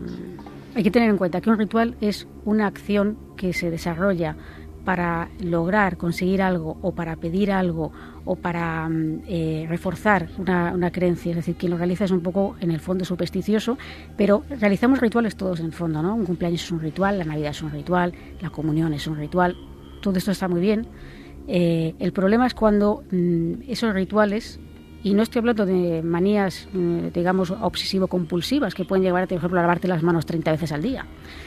hay 0.75 0.83
que 0.83 0.91
tener 0.91 1.09
en 1.09 1.17
cuenta 1.17 1.41
que 1.41 1.49
un 1.49 1.57
ritual 1.57 1.95
es 2.01 2.27
una 2.43 2.67
acción 2.67 3.17
que 3.37 3.53
se 3.53 3.69
desarrolla 3.69 4.35
para 4.85 5.29
lograr 5.39 5.97
conseguir 5.97 6.41
algo 6.41 6.77
o 6.81 6.93
para 6.93 7.15
pedir 7.15 7.51
algo 7.51 7.91
o 8.23 8.35
para 8.35 8.87
mm, 8.87 9.21
eh, 9.27 9.65
reforzar 9.67 10.29
una, 10.37 10.91
creencia, 10.91 11.31
es 11.31 11.37
decir, 11.37 11.55
quien 11.55 11.71
lo 11.71 11.77
realiza 11.77 12.05
es 12.05 12.11
un 12.11 12.21
poco 12.21 12.55
en 12.61 12.71
el 12.71 12.79
fondo 12.79 13.03
supersticioso, 13.03 13.77
pero 14.15 14.43
realizamos 14.61 14.99
rituales 14.99 15.35
todos 15.35 15.59
en 15.59 15.65
el 15.67 15.73
fondo, 15.73 16.01
¿no? 16.01 16.15
Un 16.15 16.25
cumpleaños 16.25 16.63
es 16.63 16.71
un 16.71 16.79
ritual, 16.79 17.17
la 17.17 17.25
Navidad 17.25 17.51
es 17.51 17.61
un 17.61 17.71
ritual, 17.71 18.13
la 18.39 18.51
comunión 18.51 18.93
es 18.93 19.07
un 19.07 19.17
ritual, 19.17 19.57
todo 20.01 20.17
esto 20.17 20.31
está 20.31 20.47
muy 20.47 20.61
bien. 20.61 20.87
Eh, 21.47 21.95
el 21.99 22.13
problema 22.13 22.47
es 22.47 22.53
cuando 22.53 23.03
mm, 23.11 23.63
esos 23.67 23.93
rituales 23.93 24.59
y 25.05 25.13
no 25.13 25.21
estoy 25.21 25.41
hablando 25.41 25.67
de 25.67 26.01
manías, 26.01 26.67
mm, 26.73 27.09
digamos, 27.13 27.51
obsesivo-compulsivas 27.51 28.73
que 28.73 28.85
pueden 28.85 29.03
llevar, 29.03 29.27
por 29.27 29.37
ejemplo, 29.37 29.59
a 29.59 29.61
lavarte 29.61 29.87
las 29.87 30.01
manos 30.01 30.25
30 30.25 30.49
veces 30.49 30.71
al 30.71 30.81
día, 30.81 31.05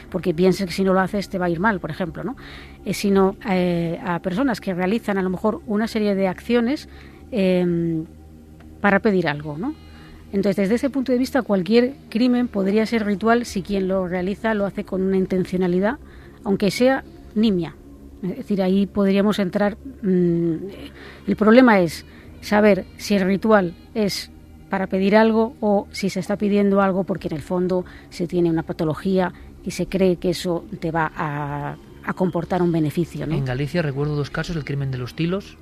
porque 0.09 0.33
piensas 0.33 0.65
que 0.65 0.71
si 0.71 0.85
no 0.85 0.93
lo 0.93 1.01
haces 1.01 1.27
te 1.27 1.37
va 1.37 1.47
a 1.47 1.49
ir 1.49 1.59
mal, 1.59 1.81
por 1.81 1.91
ejemplo, 1.91 2.23
¿no? 2.23 2.37
Eh, 2.85 2.93
sino 2.93 3.35
eh, 3.49 3.99
a 4.01 4.19
personas 4.19 4.61
que 4.61 4.73
realizan 4.73 5.17
a 5.17 5.21
lo 5.21 5.29
mejor 5.29 5.59
una 5.67 5.89
serie 5.89 6.15
de 6.15 6.29
acciones 6.29 6.87
eh, 7.33 8.05
para 8.79 9.01
pedir 9.01 9.27
algo, 9.27 9.57
¿no? 9.57 9.75
Entonces, 10.31 10.55
desde 10.55 10.75
ese 10.75 10.89
punto 10.89 11.11
de 11.11 11.17
vista, 11.17 11.41
cualquier 11.41 11.95
crimen 12.07 12.47
podría 12.47 12.85
ser 12.85 13.05
ritual 13.05 13.45
si 13.45 13.61
quien 13.61 13.89
lo 13.89 14.07
realiza 14.07 14.53
lo 14.53 14.67
hace 14.67 14.85
con 14.85 15.01
una 15.01 15.17
intencionalidad, 15.17 15.99
aunque 16.45 16.71
sea 16.71 17.03
nimia. 17.35 17.75
Es 18.23 18.37
decir, 18.37 18.61
ahí 18.61 18.85
podríamos 18.85 19.37
entrar. 19.37 19.77
Mmm, 20.01 20.55
el 21.27 21.35
problema 21.35 21.81
es 21.81 22.05
saber 22.41 22.85
si 22.97 23.15
el 23.15 23.25
ritual 23.25 23.73
es 23.93 24.31
para 24.69 24.87
pedir 24.87 25.15
algo 25.15 25.55
o 25.59 25.87
si 25.91 26.09
se 26.09 26.19
está 26.19 26.37
pidiendo 26.37 26.81
algo 26.81 27.03
porque 27.03 27.27
en 27.27 27.35
el 27.35 27.41
fondo 27.41 27.85
se 28.09 28.27
tiene 28.27 28.49
una 28.49 28.63
patología 28.63 29.33
y 29.63 29.71
se 29.71 29.87
cree 29.87 30.17
que 30.17 30.29
eso 30.29 30.65
te 30.79 30.91
va 30.91 31.11
a, 31.15 31.75
a 32.03 32.13
comportar 32.13 32.61
un 32.61 32.71
beneficio. 32.71 33.25
¿no? 33.25 33.35
En 33.35 33.45
Galicia 33.45 33.81
recuerdo 33.81 34.15
dos 34.15 34.29
casos, 34.29 34.55
el 34.55 34.63
crimen 34.63 34.91
de 34.91 34.97
los 34.97 35.15
tilos, 35.15 35.57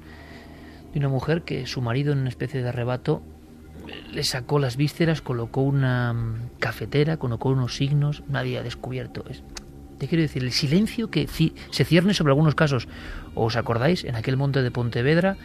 de 0.93 0.99
una 0.99 1.09
mujer 1.09 1.43
que 1.43 1.65
su 1.67 1.81
marido 1.81 2.13
en 2.13 2.19
una 2.19 2.29
especie 2.29 2.61
de 2.61 2.69
arrebato 2.69 3.21
le 4.11 4.23
sacó 4.23 4.59
las 4.59 4.77
vísceras, 4.77 5.21
colocó 5.21 5.61
una 5.61 6.15
cafetera, 6.59 7.17
colocó 7.17 7.49
unos 7.49 7.75
signos, 7.75 8.23
nadie 8.27 8.57
ha 8.57 8.63
descubierto. 8.63 9.23
Es, 9.29 9.43
te 9.97 10.07
quiero 10.07 10.21
decir, 10.21 10.43
el 10.43 10.51
silencio 10.51 11.09
que 11.09 11.27
se 11.27 11.85
cierne 11.85 12.13
sobre 12.13 12.31
algunos 12.31 12.55
casos. 12.55 12.87
¿Os 13.35 13.55
acordáis? 13.55 14.03
En 14.03 14.15
aquel 14.15 14.37
monte 14.37 14.61
de 14.61 14.71
Pontevedra, 14.71 15.37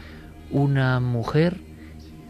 una 0.52 1.00
mujer 1.00 1.56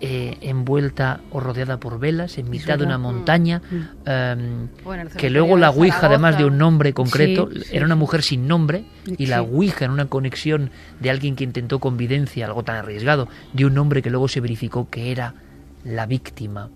eh, 0.01 0.37
envuelta 0.41 1.21
o 1.31 1.39
rodeada 1.39 1.79
por 1.79 2.01
velas 2.01 2.37
en 2.37 2.51
mitad 2.51 2.77
de 2.77 2.85
una 2.85 2.99
montaña, 2.99 3.63
mm. 3.71 3.77
um, 3.77 4.69
bueno, 4.83 5.11
que 5.17 5.31
luego 5.31 5.57
la 5.57 5.71
Ouija, 5.71 6.07
además 6.07 6.37
de 6.37 6.45
un 6.45 6.59
nombre 6.59 6.93
concreto, 6.93 7.49
sí, 7.53 7.61
sí, 7.61 7.77
era 7.77 7.87
una 7.87 7.95
mujer 7.95 8.23
sin 8.23 8.49
nombre, 8.49 8.85
y 9.07 9.27
la 9.27 9.43
Ouija 9.43 9.85
en 9.85 9.93
una 9.93 10.07
conexión 10.07 10.71
de 10.99 11.11
alguien 11.11 11.37
que 11.37 11.45
intentó 11.45 11.79
convivencia, 11.79 12.47
algo 12.47 12.65
tan 12.65 12.75
arriesgado, 12.75 13.29
de 13.53 13.65
un 13.65 13.75
nombre 13.75 14.03
que 14.03 14.11
luego 14.11 14.27
se 14.27 14.41
verificó 14.41 14.91
que 14.91 15.13
era 15.13 15.35
la 15.85 16.07
víctima 16.07 16.71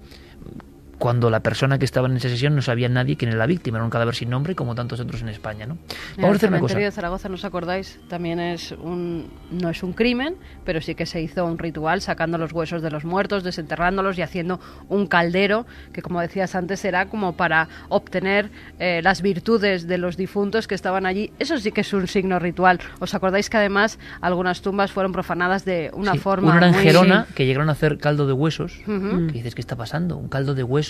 cuando 0.99 1.31
la 1.31 1.41
persona 1.41 1.79
que 1.79 1.85
estaba 1.85 2.09
en 2.09 2.17
esa 2.17 2.29
sesión 2.29 2.55
no 2.55 2.63
sabía 2.63 2.89
nadie 2.89 3.17
quién 3.17 3.31
era 3.31 3.39
la 3.39 3.47
víctima, 3.47 3.79
era 3.79 3.85
un 3.85 3.91
cadáver 3.91 4.15
sin 4.15 4.31
nombre 4.31 4.55
como 4.55 4.75
tantos 4.75 4.99
otros 5.01 5.21
en 5.23 5.29
España, 5.29 5.67
¿no? 5.67 5.79
Vamos 6.17 6.33
a 6.33 6.37
hacer 6.37 6.49
una 6.49 6.61
cosa. 6.61 6.79
de 6.79 6.91
Zaragoza, 6.91 7.29
¿no 7.29 7.35
os 7.35 7.45
acordáis? 7.45 7.99
También 8.09 8.41
es 8.41 8.73
un 8.73 9.29
no 9.51 9.69
es 9.69 9.83
un 9.83 9.93
crimen, 9.93 10.37
pero 10.65 10.81
sí 10.81 10.95
que 10.95 11.07
se 11.07 11.21
hizo 11.21 11.45
un 11.45 11.59
ritual 11.59 12.01
sacando 12.01 12.39
los 12.39 12.53
huesos 12.53 12.83
de 12.83 12.91
los 12.91 13.05
muertos, 13.05 13.45
desenterrándolos 13.45 14.17
y 14.19 14.23
haciendo 14.23 14.61
un 14.89 15.07
caldero 15.07 15.67
que 15.93 16.03
como 16.03 16.21
decías 16.21 16.55
antes 16.55 16.85
era 16.85 17.07
como 17.07 17.37
para 17.37 17.69
obtener 17.89 18.51
eh, 18.79 19.01
las 19.03 19.23
virtudes 19.23 19.87
de 19.87 19.99
los 19.99 20.17
difuntos 20.17 20.67
que 20.67 20.75
estaban 20.75 21.05
allí. 21.05 21.31
Eso 21.39 21.59
sí 21.59 21.73
que 21.73 21.83
es 21.83 21.93
un 21.93 22.07
signo 22.09 22.39
ritual. 22.39 22.81
¿Os 23.01 23.15
acordáis 23.15 23.51
que 23.51 23.59
además 23.59 23.99
algunas 24.21 24.63
tumbas 24.63 24.93
fueron 24.93 25.13
profanadas 25.13 25.65
de 25.65 25.91
una 25.93 26.13
sí, 26.13 26.19
forma 26.19 26.49
una 26.49 26.59
era 26.59 26.67
en 26.69 26.75
muy... 26.75 26.83
Gerona 26.83 27.27
que 27.35 27.45
llegaron 27.45 27.69
a 27.69 27.73
hacer 27.73 27.99
caldo 27.99 28.27
de 28.27 28.33
huesos, 28.33 28.81
uh. 28.87 28.91
-huh. 28.91 29.27
que 29.27 29.33
dices, 29.33 29.55
¿qué 29.55 29.61
está 29.61 29.77
pasando? 29.77 30.17
Un 30.17 30.29
caldo 30.29 30.55
de 30.55 30.63
huesos 30.63 30.86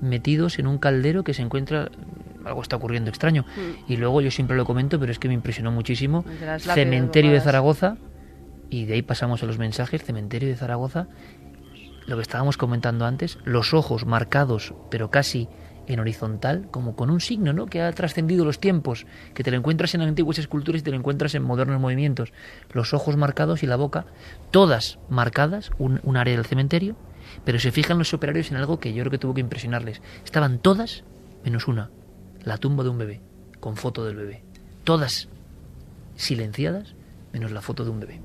metidos 0.00 0.58
en 0.58 0.66
un 0.66 0.78
caldero 0.78 1.22
que 1.24 1.34
se 1.34 1.42
encuentra 1.42 1.90
algo 2.44 2.60
está 2.62 2.76
ocurriendo 2.76 3.08
extraño 3.08 3.44
Mm. 3.56 3.92
y 3.92 3.96
luego 3.96 4.20
yo 4.20 4.30
siempre 4.30 4.56
lo 4.56 4.64
comento 4.64 4.98
pero 4.98 5.12
es 5.12 5.18
que 5.18 5.28
me 5.28 5.34
impresionó 5.34 5.70
muchísimo 5.70 6.24
cementerio 6.74 7.30
de 7.30 7.40
Zaragoza 7.40 7.96
y 8.68 8.84
de 8.86 8.94
ahí 8.94 9.02
pasamos 9.02 9.42
a 9.42 9.46
los 9.46 9.58
mensajes 9.58 10.02
cementerio 10.02 10.48
de 10.48 10.56
Zaragoza 10.56 11.06
lo 12.06 12.16
que 12.16 12.22
estábamos 12.22 12.56
comentando 12.56 13.06
antes 13.06 13.38
los 13.44 13.74
ojos 13.74 14.06
marcados 14.06 14.74
pero 14.90 15.10
casi 15.10 15.48
en 15.88 15.98
horizontal, 15.98 16.68
como 16.70 16.94
con 16.94 17.10
un 17.10 17.20
signo 17.20 17.52
¿no? 17.52 17.66
que 17.66 17.82
ha 17.82 17.90
trascendido 17.92 18.44
los 18.44 18.60
tiempos, 18.60 19.04
que 19.34 19.42
te 19.42 19.50
lo 19.50 19.56
encuentras 19.56 19.92
en 19.96 20.02
antiguas 20.02 20.38
esculturas 20.38 20.80
y 20.80 20.84
te 20.84 20.92
lo 20.92 20.96
encuentras 20.96 21.34
en 21.34 21.42
modernos 21.42 21.80
movimientos. 21.80 22.32
Los 22.72 22.94
ojos 22.94 23.16
marcados 23.16 23.64
y 23.64 23.66
la 23.66 23.74
boca, 23.74 24.06
todas 24.52 25.00
marcadas, 25.08 25.72
un, 25.78 25.98
un 26.04 26.16
área 26.16 26.36
del 26.36 26.46
cementerio, 26.46 26.94
pero 27.44 27.58
se 27.58 27.72
fijan 27.72 27.98
los 27.98 28.14
operarios 28.14 28.50
en 28.50 28.56
algo 28.56 28.78
que 28.78 28.92
yo 28.92 29.02
creo 29.02 29.10
que 29.10 29.18
tuvo 29.18 29.34
que 29.34 29.40
impresionarles. 29.40 30.00
Estaban 30.24 30.58
todas, 30.58 31.04
menos 31.44 31.68
una, 31.68 31.90
la 32.44 32.58
tumba 32.58 32.84
de 32.84 32.90
un 32.90 32.98
bebé, 32.98 33.20
con 33.60 33.76
foto 33.76 34.04
del 34.04 34.16
bebé. 34.16 34.42
Todas 34.84 35.28
silenciadas, 36.16 36.94
menos 37.32 37.52
la 37.52 37.62
foto 37.62 37.84
de 37.84 37.90
un 37.90 38.00
bebé. 38.00 38.20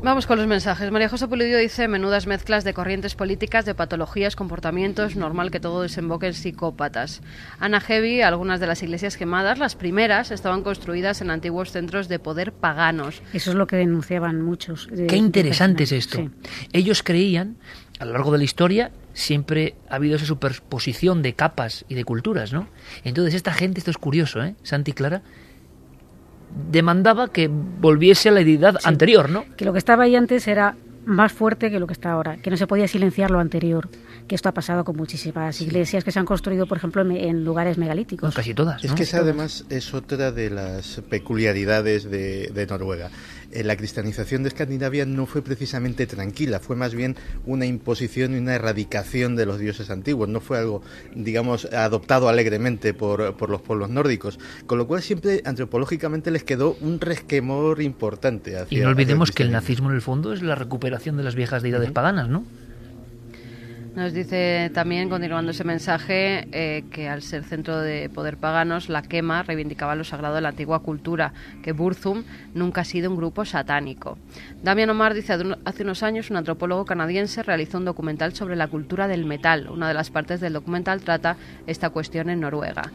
Vamos 0.00 0.28
con 0.28 0.38
los 0.38 0.46
mensajes. 0.46 0.92
María 0.92 1.08
José 1.08 1.26
Pulidio 1.26 1.58
dice 1.58 1.88
menudas 1.88 2.28
mezclas 2.28 2.62
de 2.62 2.72
corrientes 2.72 3.16
políticas, 3.16 3.64
de 3.64 3.74
patologías, 3.74 4.36
comportamientos, 4.36 5.16
normal 5.16 5.50
que 5.50 5.58
todo 5.58 5.82
desemboque 5.82 6.28
en 6.28 6.34
psicópatas. 6.34 7.20
Ana 7.58 7.80
Heavy, 7.80 8.22
algunas 8.22 8.60
de 8.60 8.68
las 8.68 8.80
iglesias 8.84 9.16
quemadas, 9.16 9.58
las 9.58 9.74
primeras, 9.74 10.30
estaban 10.30 10.62
construidas 10.62 11.20
en 11.20 11.30
antiguos 11.30 11.72
centros 11.72 12.08
de 12.08 12.20
poder 12.20 12.52
paganos. 12.52 13.22
Eso 13.32 13.50
es 13.50 13.56
lo 13.56 13.66
que 13.66 13.74
denunciaban 13.74 14.40
muchos. 14.40 14.88
De, 14.88 15.08
Qué 15.08 15.16
interesante 15.16 15.82
es 15.82 15.90
esto. 15.90 16.18
Sí. 16.18 16.30
Ellos 16.72 17.02
creían, 17.02 17.56
a 17.98 18.04
lo 18.04 18.12
largo 18.12 18.30
de 18.30 18.38
la 18.38 18.44
historia, 18.44 18.92
siempre 19.14 19.74
ha 19.90 19.96
habido 19.96 20.14
esa 20.14 20.26
superposición 20.26 21.22
de 21.22 21.34
capas 21.34 21.84
y 21.88 21.96
de 21.96 22.04
culturas, 22.04 22.52
¿no? 22.52 22.68
Entonces 23.02 23.34
esta 23.34 23.52
gente, 23.52 23.80
esto 23.80 23.90
es 23.90 23.98
curioso, 23.98 24.44
¿eh? 24.44 24.54
Santi 24.62 24.92
Clara, 24.92 25.22
demandaba 26.70 27.28
que 27.28 27.48
volviese 27.48 28.28
a 28.28 28.32
la 28.32 28.40
deidad 28.40 28.76
sí, 28.80 28.88
anterior, 28.88 29.30
¿no? 29.30 29.44
Que 29.56 29.64
lo 29.64 29.72
que 29.72 29.78
estaba 29.78 30.04
ahí 30.04 30.16
antes 30.16 30.46
era 30.48 30.76
más 31.06 31.32
fuerte 31.32 31.70
que 31.70 31.80
lo 31.80 31.86
que 31.86 31.94
está 31.94 32.12
ahora, 32.12 32.36
que 32.36 32.50
no 32.50 32.56
se 32.56 32.66
podía 32.66 32.86
silenciar 32.86 33.30
lo 33.30 33.40
anterior, 33.40 33.88
que 34.26 34.34
esto 34.34 34.50
ha 34.50 34.52
pasado 34.52 34.84
con 34.84 34.96
muchísimas 34.96 35.58
iglesias 35.62 36.04
que 36.04 36.12
se 36.12 36.18
han 36.18 36.26
construido, 36.26 36.66
por 36.66 36.76
ejemplo, 36.76 37.00
en, 37.00 37.12
en 37.12 37.44
lugares 37.44 37.78
megalíticos. 37.78 38.28
No, 38.28 38.34
casi 38.34 38.52
todas. 38.52 38.84
Es 38.84 38.92
que 38.92 39.04
esa 39.04 39.18
además 39.18 39.64
es 39.70 39.94
otra 39.94 40.32
de 40.32 40.50
las 40.50 41.00
peculiaridades 41.08 42.04
de, 42.10 42.48
de 42.48 42.66
Noruega. 42.66 43.10
Eh, 43.50 43.64
la 43.64 43.76
cristianización 43.76 44.42
de 44.42 44.50
Escandinavia 44.50 45.06
no 45.06 45.24
fue 45.24 45.42
precisamente 45.42 46.06
tranquila, 46.06 46.60
fue 46.60 46.76
más 46.76 46.94
bien 46.94 47.16
una 47.46 47.64
imposición 47.64 48.34
y 48.34 48.38
una 48.38 48.54
erradicación 48.54 49.36
de 49.36 49.46
los 49.46 49.58
dioses 49.58 49.88
antiguos, 49.88 50.28
no 50.28 50.40
fue 50.40 50.58
algo, 50.58 50.82
digamos, 51.14 51.64
adoptado 51.66 52.28
alegremente 52.28 52.92
por, 52.92 53.36
por 53.36 53.48
los 53.48 53.62
pueblos 53.62 53.88
nórdicos, 53.88 54.38
con 54.66 54.76
lo 54.76 54.86
cual 54.86 55.00
siempre 55.00 55.40
antropológicamente 55.46 56.30
les 56.30 56.44
quedó 56.44 56.76
un 56.82 57.00
resquemor 57.00 57.80
importante. 57.80 58.58
Hacia, 58.58 58.78
y 58.78 58.82
no 58.82 58.90
olvidemos 58.90 59.32
que 59.32 59.42
el 59.42 59.50
nazismo 59.50 59.88
en 59.88 59.94
el 59.94 60.02
fondo 60.02 60.34
es 60.34 60.42
la 60.42 60.54
recuperación 60.54 61.16
de 61.16 61.22
las 61.22 61.34
viejas 61.34 61.62
deidades 61.62 61.88
uh 61.88 61.92
-huh. 61.92 61.94
paganas, 61.94 62.28
¿no? 62.28 62.44
Nos 63.98 64.12
dice 64.12 64.70
también, 64.72 65.08
continuando 65.08 65.50
ese 65.50 65.64
mensaje, 65.64 66.46
eh, 66.52 66.84
que 66.92 67.08
al 67.08 67.20
ser 67.20 67.42
centro 67.42 67.80
de 67.80 68.08
poder 68.08 68.36
paganos, 68.36 68.88
la 68.88 69.02
quema 69.02 69.42
reivindicaba 69.42 69.96
lo 69.96 70.04
sagrado 70.04 70.36
de 70.36 70.40
la 70.40 70.50
antigua 70.50 70.84
cultura, 70.84 71.32
que 71.64 71.72
Burzum 71.72 72.22
nunca 72.54 72.82
ha 72.82 72.84
sido 72.84 73.10
un 73.10 73.16
grupo 73.16 73.44
satánico. 73.44 74.16
Damian 74.62 74.90
Omar 74.90 75.14
dice, 75.14 75.36
hace 75.64 75.82
unos 75.82 76.04
años 76.04 76.30
un 76.30 76.36
antropólogo 76.36 76.84
canadiense 76.84 77.42
realizó 77.42 77.78
un 77.78 77.86
documental 77.86 78.34
sobre 78.34 78.54
la 78.54 78.68
cultura 78.68 79.08
del 79.08 79.24
metal. 79.24 79.68
Una 79.68 79.88
de 79.88 79.94
las 79.94 80.10
partes 80.10 80.38
del 80.38 80.52
documental 80.52 81.00
trata 81.00 81.36
esta 81.66 81.90
cuestión 81.90 82.30
en 82.30 82.38
Noruega. 82.38 82.92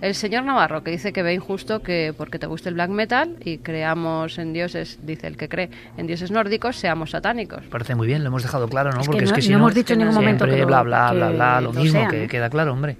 El 0.00 0.14
señor 0.14 0.44
Navarro, 0.44 0.82
que 0.82 0.90
dice 0.90 1.12
que 1.12 1.22
ve 1.22 1.34
injusto 1.34 1.80
que 1.80 2.14
porque 2.16 2.38
te 2.38 2.46
guste 2.46 2.68
el 2.68 2.74
black 2.74 2.90
metal 2.90 3.36
y 3.44 3.58
creamos 3.58 4.38
en 4.38 4.52
dioses, 4.52 4.98
dice 5.02 5.26
el 5.26 5.36
que 5.36 5.48
cree 5.48 5.70
en 5.96 6.06
dioses 6.06 6.30
nórdicos, 6.30 6.76
seamos 6.76 7.10
satánicos. 7.10 7.64
Parece 7.70 7.94
muy 7.94 8.06
bien, 8.06 8.22
lo 8.22 8.28
hemos 8.28 8.42
dejado 8.42 8.68
claro, 8.68 8.92
¿no? 8.92 9.00
porque 9.02 9.24
es 9.24 9.32
que 9.32 9.42
si 9.42 9.50
no, 9.50 9.58
hemos 9.58 9.74
dicho 9.74 9.94
en 9.94 10.00
ningún 10.00 10.14
momento 10.14 10.44
que 10.44 10.64
bla, 10.64 10.82
bla, 10.82 11.12
bla, 11.12 11.30
bla, 11.30 11.60
lo 11.60 11.72
mismo, 11.72 12.06
que 12.08 12.28
queda 12.28 12.50
claro, 12.50 12.72
hombre. 12.72 12.96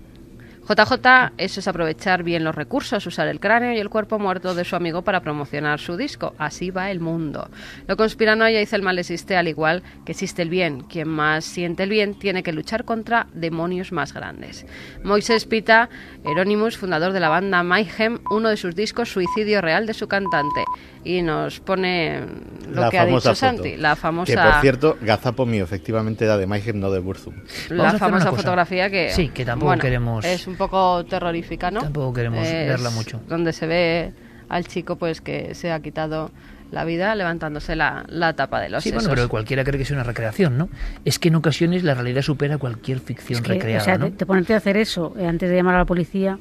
JJ, 0.69 1.33
eso 1.39 1.61
es 1.61 1.69
aprovechar 1.69 2.25
bien 2.25 2.43
los 2.43 2.55
recursos, 2.55 3.07
usar 3.07 3.29
el 3.29 3.39
cráneo 3.39 3.73
y 3.73 3.79
el 3.79 3.89
cuerpo 3.89 4.19
muerto 4.19 4.53
de 4.55 4.65
su 4.65 4.75
amigo 4.75 5.03
para 5.03 5.21
promocionar 5.21 5.79
su 5.79 5.97
disco. 5.97 6.35
Así 6.39 6.71
va 6.71 6.91
el 6.91 6.99
mundo. 6.99 7.49
Lo 7.87 7.97
conspiranoia 7.97 8.59
dice 8.59 8.75
el 8.75 8.83
mal 8.83 8.99
existe 8.99 9.37
al 9.37 9.47
igual 9.47 9.85
que 10.05 10.13
existe 10.13 10.43
el 10.43 10.51
bien. 10.51 10.81
Quien 10.81 11.09
más 11.09 11.45
siente 11.45 11.85
el 11.85 11.91
bien 11.91 12.19
tiene 12.19 12.43
que 12.43 12.53
luchar 12.53 12.85
contra 12.85 13.29
demonios 13.33 13.93
más 13.93 14.13
grandes. 14.13 14.67
Moisés 15.05 15.45
Pita, 15.45 15.89
Euronymous, 16.25 16.77
fundador 16.77 17.13
de 17.13 17.21
la 17.21 17.29
banda 17.29 17.63
Mayhem, 17.63 18.19
uno 18.31 18.49
de 18.49 18.57
sus 18.57 18.75
discos 18.75 19.11
Suicidio 19.11 19.61
Real 19.61 19.87
de 19.87 19.95
su 19.95 20.09
cantante. 20.09 20.65
Y 21.05 21.23
nos 21.23 21.61
pone 21.61 22.25
lo 22.69 22.91
que 22.91 22.99
ha 22.99 23.07
dicho 23.07 23.33
Santi, 23.37 23.77
la 23.77 23.95
famosa... 23.95 24.33
Que 24.33 24.51
por 24.51 24.61
cierto, 24.61 24.99
Gazapo 25.01 25.47
mío 25.47 25.63
efectivamente 25.63 26.25
era 26.25 26.37
de 26.37 26.49
Mayhem, 26.49 26.81
no 26.81 26.91
de 26.91 26.99
Burzum. 26.99 27.35
La 27.69 27.93
famosa 27.93 28.33
fotografía 28.33 28.91
que... 28.91 29.11
Sí, 29.11 29.29
que 29.29 29.45
tampoco 29.45 29.79
queremos 29.79 30.25
un 30.49 30.56
poco 30.57 31.05
terrorífica, 31.05 31.71
¿no? 31.71 31.81
Tampoco 31.81 32.13
queremos 32.13 32.43
verla 32.43 32.91
mucho. 32.91 33.21
Donde 33.29 33.53
se 33.53 33.67
ve 33.67 34.13
al 34.49 34.67
chico 34.67 34.97
pues 34.97 35.21
que 35.21 35.55
se 35.55 35.73
ha 35.73 35.81
quitado 35.81 36.31
la 36.71 36.85
vida 36.85 37.15
levantándose 37.15 37.77
la, 37.77 38.05
la 38.09 38.35
tapa 38.35 38.61
de 38.61 38.69
los 38.69 38.83
Sí, 38.83 38.91
bueno, 38.91 39.09
pero 39.09 39.29
cualquiera 39.29 39.65
cree 39.65 39.77
que 39.77 39.85
es 39.85 39.91
una 39.91 40.03
recreación, 40.03 40.59
¿no? 40.59 40.69
Es 41.05 41.19
que 41.19 41.29
en 41.29 41.37
ocasiones 41.37 41.85
la 41.85 41.95
realidad 41.95 42.23
supera 42.23 42.59
cualquier 42.59 43.01
ficción 43.01 43.45
recreada, 43.45 43.83
o 43.83 43.85
sea, 43.85 43.99
¿no? 43.99 44.13
te, 44.13 44.27
ponerte 44.27 44.55
a 44.55 44.57
hacer 44.59 44.77
eso 44.77 45.15
eh, 45.19 45.27
antes 45.27 45.49
de 45.49 45.57
llamar 45.57 45.77
a 45.77 45.79
la 45.79 45.85
policía... 45.85 46.39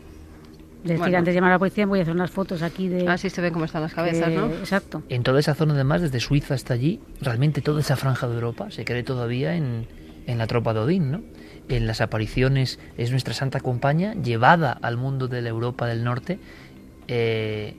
Decir, 0.84 1.16
antes 1.16 1.34
de 1.34 1.34
llamar 1.34 1.50
a 1.50 1.56
la 1.56 1.60
policía 1.60 1.88
voy 1.88 1.98
a 1.98 2.02
hacer 2.04 2.14
unas 2.14 2.30
fotos 2.30 2.62
aquí 2.62 2.88
de... 2.88 3.08
Así 3.08 3.32
se 3.32 3.42
ve 3.42 3.52
cómo 3.52 3.66
están 3.66 3.82
las 3.82 3.96
cabezas, 3.96 4.32
¿no? 4.32 4.46
Exacto. 4.46 5.02
En 5.10 5.24
toda 5.24 5.40
esa 5.40 5.56
zona, 5.56 5.74
además, 5.74 6.04
desde 6.04 6.20
Suiza 6.20 6.54
hasta 6.54 6.76
allí, 6.76 7.00
realmente 7.22 7.62
toda 7.62 7.80
esa 7.80 7.96
franja 7.96 8.28
de 8.28 8.36
Europa 8.36 8.70
se 8.70 8.86
cree 8.86 9.02
todavía 9.02 9.56
en, 9.56 9.88
en 10.28 10.38
la 10.38 10.46
tropa 10.46 10.76
de 10.76 10.82
Odín, 10.82 11.10
¿no? 11.10 11.22
En 11.70 11.88
las 11.88 12.02
apariciones 12.02 12.80
es 12.98 13.12
nuestra 13.12 13.34
santa 13.34 13.60
compañía, 13.60 14.14
llevada 14.14 14.72
al 14.72 14.98
mundo 14.98 15.28
de 15.28 15.42
la 15.42 15.50
Europa 15.50 15.88
del 15.88 16.04
Norte. 16.04 16.40
Eh, 17.08 17.76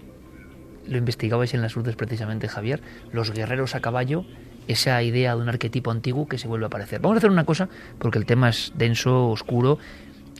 lo 0.86 0.98
investigabais 0.98 1.54
en 1.54 1.62
las 1.62 1.76
urdes 1.76 1.96
precisamente, 1.96 2.48
Javier, 2.48 2.80
los 3.12 3.32
guerreros 3.32 3.74
a 3.74 3.80
caballo, 3.80 4.24
esa 4.68 5.02
idea 5.02 5.34
de 5.34 5.42
un 5.42 5.48
arquetipo 5.48 5.90
antiguo 5.90 6.26
que 6.28 6.38
se 6.38 6.48
vuelve 6.48 6.66
a 6.66 6.68
aparecer. 6.68 7.00
Vamos 7.00 7.16
a 7.16 7.18
hacer 7.18 7.30
una 7.30 7.44
cosa, 7.44 7.68
porque 7.98 8.18
el 8.18 8.26
tema 8.26 8.48
es 8.48 8.72
denso, 8.76 9.28
oscuro, 9.28 9.78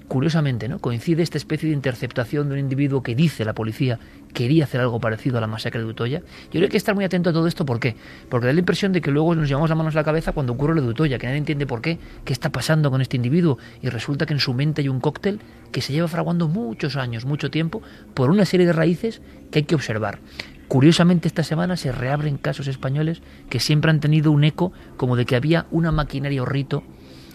Curiosamente, 0.09 0.69
¿no? 0.69 0.79
Coincide 0.79 1.23
esta 1.23 1.37
especie 1.37 1.69
de 1.69 1.75
interceptación 1.75 2.49
de 2.49 2.55
un 2.55 2.61
individuo 2.61 3.03
que 3.03 3.17
dice 3.17 3.45
la 3.45 3.55
policía 3.55 3.99
quería 4.33 4.65
hacer 4.65 4.81
algo 4.81 5.01
parecido 5.01 5.39
a 5.39 5.41
la 5.41 5.49
masacre 5.49 5.81
de 5.81 5.87
Utoya. 5.87 6.21
Yo 6.21 6.51
creo 6.51 6.61
que 6.61 6.65
hay 6.67 6.71
que 6.71 6.77
estar 6.77 6.95
muy 6.95 7.05
atento 7.05 7.31
a 7.31 7.33
todo 7.33 7.49
esto, 7.49 7.67
¿por 7.67 7.81
qué? 7.81 7.97
Porque 8.29 8.47
da 8.47 8.53
la 8.53 8.61
impresión 8.61 8.93
de 8.93 9.01
que 9.01 9.11
luego 9.11 9.35
nos 9.35 9.49
llevamos 9.49 9.69
las 9.69 9.77
manos 9.77 9.97
a 9.97 9.99
la 9.99 10.05
cabeza 10.05 10.33
cuando 10.33 10.53
ocurre 10.53 10.77
lo 10.77 10.83
de 10.83 10.89
Utoya, 10.89 11.19
que 11.19 11.27
nadie 11.27 11.39
entiende 11.39 11.67
por 11.67 11.81
qué, 11.81 11.99
qué 12.25 12.33
está 12.33 12.51
pasando 12.51 12.91
con 12.91 13.01
este 13.01 13.17
individuo, 13.17 13.59
y 13.83 13.89
resulta 13.89 14.27
que 14.27 14.35
en 14.35 14.41
su 14.41 14.55
mente 14.55 14.83
hay 14.83 14.89
un 14.89 15.01
cóctel 15.01 15.41
que 15.73 15.81
se 15.81 15.93
lleva 15.93 16.07
fraguando 16.07 16.47
muchos 16.47 16.97
años, 16.97 17.25
mucho 17.25 17.51
tiempo, 17.51 17.83
por 18.15 18.31
una 18.31 18.45
serie 18.45 18.67
de 18.67 18.73
raíces 18.73 19.23
que 19.51 19.61
hay 19.61 19.65
que 19.65 19.75
observar. 19.75 20.21
Curiosamente 20.69 21.29
esta 21.29 21.45
semana 21.45 21.77
se 21.77 21.93
reabren 21.93 22.39
casos 22.39 22.67
españoles 22.67 23.23
que 23.49 23.61
siempre 23.61 23.91
han 23.91 24.01
tenido 24.01 24.33
un 24.33 24.43
eco 24.45 24.73
como 24.97 25.17
de 25.17 25.25
que 25.25 25.37
había 25.37 25.67
una 25.71 25.93
maquinaria 25.93 26.43
o 26.43 26.45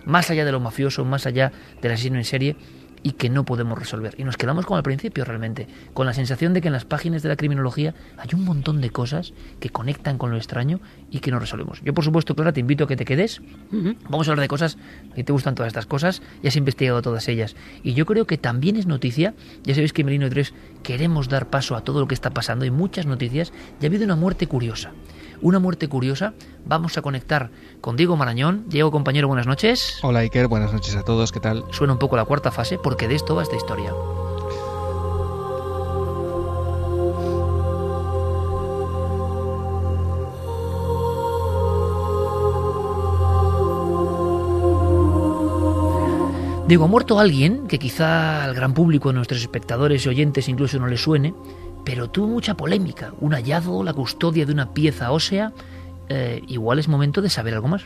más 0.06 0.30
allá 0.30 0.46
de 0.46 0.52
lo 0.52 0.60
mafioso, 0.60 1.06
más 1.06 1.26
allá 1.26 1.52
del 1.82 1.92
asesino 1.92 2.18
en 2.18 2.26
serie 2.26 2.56
y 3.04 3.14
que 3.14 3.30
no 3.30 3.46
podemos 3.46 3.78
resolver. 3.78 4.16
Y 4.18 4.24
nos 4.24 4.38
quedamos 4.38 4.66
como 4.66 4.78
al 4.78 4.84
principio 4.84 5.26
realmente, 5.26 5.68
con 5.94 6.06
la 6.06 6.14
sensación 6.14 6.54
de 6.54 6.62
que 6.62 6.68
en 6.68 6.74
las 6.74 6.86
páginas 6.86 7.24
de 7.24 7.30
la 7.30 7.36
criminología 7.36 7.96
hay 8.18 8.30
un 8.34 8.46
montón 8.46 8.82
de 8.82 8.90
cosas 8.90 9.34
que 9.60 9.70
conectan 9.70 10.18
con 10.18 10.32
lo 10.32 10.38
extraño 10.38 10.80
y 11.10 11.20
que 11.20 11.32
no 11.32 11.40
resolvemos. 11.40 11.82
Yo, 11.84 11.94
por 11.94 12.04
supuesto, 12.04 12.36
Clara, 12.36 12.54
te 12.54 12.60
invito 12.60 12.84
a 12.84 12.88
que 12.88 12.96
te 12.96 13.06
quedes. 13.06 13.42
Vamos 14.10 14.28
a 14.28 14.32
hablar 14.32 14.44
de 14.44 14.48
cosas 14.48 14.78
que 15.16 15.24
te 15.24 15.34
gustan 15.34 15.56
todas 15.56 15.68
estas 15.68 15.86
cosas, 15.86 16.22
y 16.44 16.48
has 16.48 16.56
investigado 16.56 17.02
todas 17.02 17.28
ellas. 17.28 17.56
Y 17.84 17.94
yo 17.94 18.06
creo 18.06 18.26
que 18.26 18.38
también 18.38 18.76
es 18.76 18.86
noticia, 18.86 19.34
ya 19.64 19.74
sabéis 19.74 19.94
que 19.94 20.02
en 20.02 20.08
Merino 20.08 20.30
3 20.30 20.54
queremos 20.84 21.30
dar 21.30 21.50
paso 21.50 21.76
a 21.76 21.84
todo 21.84 22.00
lo 22.02 22.08
que 22.08 22.14
está 22.14 22.32
pasando, 22.32 22.64
hay 22.64 22.72
muchas 22.72 23.06
noticias, 23.06 23.52
y 23.80 23.86
ha 23.86 23.88
habido 23.88 24.06
una 24.06 24.16
muerte 24.16 24.48
curiosa 24.48 24.92
una 25.42 25.60
muerte 25.60 25.88
curiosa. 25.88 26.34
Vamos 26.66 26.98
a 26.98 27.02
conectar 27.02 27.50
con 27.82 27.98
Diego 27.98 28.16
Marañón. 28.16 28.66
Diego, 28.68 28.92
compañero, 28.92 29.28
buenas 29.28 29.48
noches. 29.48 30.00
Hola 30.04 30.20
Iker, 30.20 30.48
buenas 30.48 30.74
noches 30.74 30.96
a 30.96 31.04
todos, 31.04 31.32
¿qué 31.32 31.40
tal? 31.40 31.66
Suena 31.72 31.94
un 31.94 32.00
poco 32.00 32.16
la 32.16 32.26
cuarta 32.26 32.52
fase 32.52 32.78
porque 32.78 33.08
de 33.08 33.16
esto 33.16 33.36
va 33.36 33.44
esta 33.44 33.56
historia. 33.56 33.94
Digo, 46.72 46.86
ha 46.86 46.88
muerto 46.88 47.20
alguien 47.20 47.68
que 47.68 47.80
quizá 47.80 48.46
al 48.46 48.54
gran 48.54 48.74
público, 48.74 49.12
nuestros 49.12 49.42
espectadores 49.42 50.06
y 50.06 50.10
oyentes 50.10 50.48
incluso 50.48 50.80
no 50.80 50.88
le 50.88 50.96
suene, 50.96 51.34
pero 51.84 52.10
tuvo 52.10 52.28
mucha 52.28 52.56
polémica. 52.56 53.14
Un 53.20 53.34
hallazgo, 53.34 53.84
la 53.84 53.94
custodia 53.94 54.46
de 54.46 54.54
una 54.54 54.74
pieza 54.74 55.12
ósea. 55.12 55.54
Eh, 56.10 56.42
igual 56.48 56.80
es 56.80 56.88
momento 56.88 57.22
de 57.22 57.30
saber 57.30 57.54
algo 57.54 57.68
más. 57.68 57.84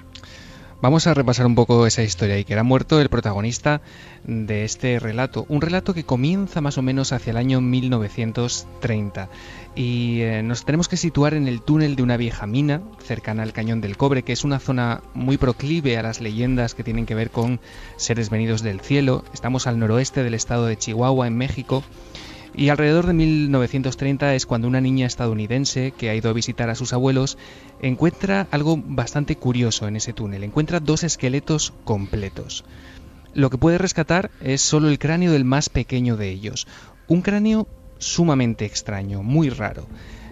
Vamos 0.81 1.07
a 1.07 1.13
repasar 1.13 1.45
un 1.45 1.55
poco 1.55 1.87
esa 1.87 2.03
historia 2.03 2.37
y 2.37 2.43
que 2.43 2.53
era 2.53 2.61
muerto 2.61 2.99
el 2.99 3.09
protagonista 3.09 3.81
de 4.25 4.65
este 4.65 4.99
relato. 4.99 5.45
Un 5.47 5.61
relato 5.61 5.93
que 5.93 6.03
comienza 6.03 6.59
más 6.61 6.77
o 6.77 6.81
menos 6.81 7.13
hacia 7.13 7.31
el 7.31 7.37
año 7.37 7.61
1930 7.61 9.29
y 9.73 10.21
eh, 10.21 10.43
nos 10.43 10.65
tenemos 10.65 10.87
que 10.87 10.97
situar 10.97 11.33
en 11.33 11.47
el 11.47 11.61
túnel 11.61 11.95
de 11.95 12.03
una 12.03 12.17
vieja 12.17 12.45
mina 12.45 12.81
cercana 12.99 13.43
al 13.43 13.53
Cañón 13.53 13.81
del 13.81 13.97
Cobre, 13.97 14.23
que 14.23 14.33
es 14.33 14.43
una 14.43 14.59
zona 14.59 15.01
muy 15.13 15.37
proclive 15.37 15.97
a 15.97 16.03
las 16.03 16.21
leyendas 16.21 16.75
que 16.75 16.83
tienen 16.83 17.05
que 17.05 17.15
ver 17.15 17.31
con 17.31 17.59
seres 17.95 18.29
venidos 18.29 18.61
del 18.61 18.81
cielo. 18.81 19.23
Estamos 19.33 19.67
al 19.67 19.79
noroeste 19.79 20.23
del 20.23 20.33
estado 20.33 20.65
de 20.65 20.77
Chihuahua, 20.77 21.25
en 21.25 21.37
México. 21.37 21.83
Y 22.57 22.69
alrededor 22.69 23.05
de 23.05 23.13
1930 23.13 24.33
es 24.33 24.45
cuando 24.45 24.69
una 24.69 24.79
niña 24.79 25.07
estadounidense 25.07 25.91
que 25.91 26.09
ha 26.09 26.15
ido 26.15 26.29
a 26.29 26.33
visitar 26.33 26.69
a 26.69 26.75
sus 26.75 26.93
abuelos 26.93 27.37
encuentra 27.81 28.47
algo 28.49 28.77
bastante 28.77 29.35
curioso 29.35 29.87
en 29.89 29.97
ese 29.97 30.13
túnel. 30.13 30.43
Encuentra 30.45 30.79
dos 30.79 31.03
esqueletos 31.03 31.73
completos. 31.83 32.63
Lo 33.33 33.49
que 33.49 33.57
puede 33.57 33.77
rescatar 33.77 34.31
es 34.39 34.61
solo 34.61 34.87
el 34.87 34.99
cráneo 34.99 35.33
del 35.33 35.43
más 35.43 35.67
pequeño 35.67 36.15
de 36.15 36.29
ellos. 36.29 36.65
Un 37.09 37.21
cráneo 37.21 37.67
sumamente 37.97 38.63
extraño, 38.63 39.21
muy 39.21 39.49
raro. 39.49 39.87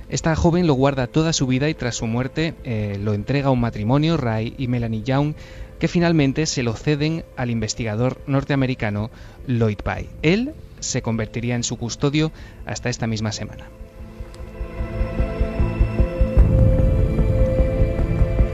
Esta 0.08 0.34
joven 0.36 0.66
lo 0.66 0.76
guarda 0.76 1.08
toda 1.08 1.34
su 1.34 1.46
vida 1.46 1.68
y 1.68 1.74
tras 1.74 1.96
su 1.96 2.08
muerte 2.08 2.54
eh, 2.64 2.98
lo 3.02 3.14
entrega 3.14 3.48
a 3.50 3.52
un 3.52 3.60
matrimonio, 3.60 4.16
Ray 4.16 4.56
y 4.58 4.70
Melanie 4.70 5.04
Young, 5.04 5.34
que 5.78 5.90
finalmente 5.90 6.46
se 6.46 6.64
lo 6.64 6.74
ceden 6.74 7.26
al 7.36 7.50
investigador 7.50 8.22
norteamericano 8.28 9.10
Lloyd 9.48 9.80
Pye. 9.84 10.10
Él 10.22 10.54
se 10.84 11.02
convertiría 11.02 11.56
en 11.56 11.64
su 11.64 11.78
custodio 11.78 12.32
hasta 12.66 12.90
esta 12.90 13.08
misma 13.08 13.32
semana. 13.32 13.66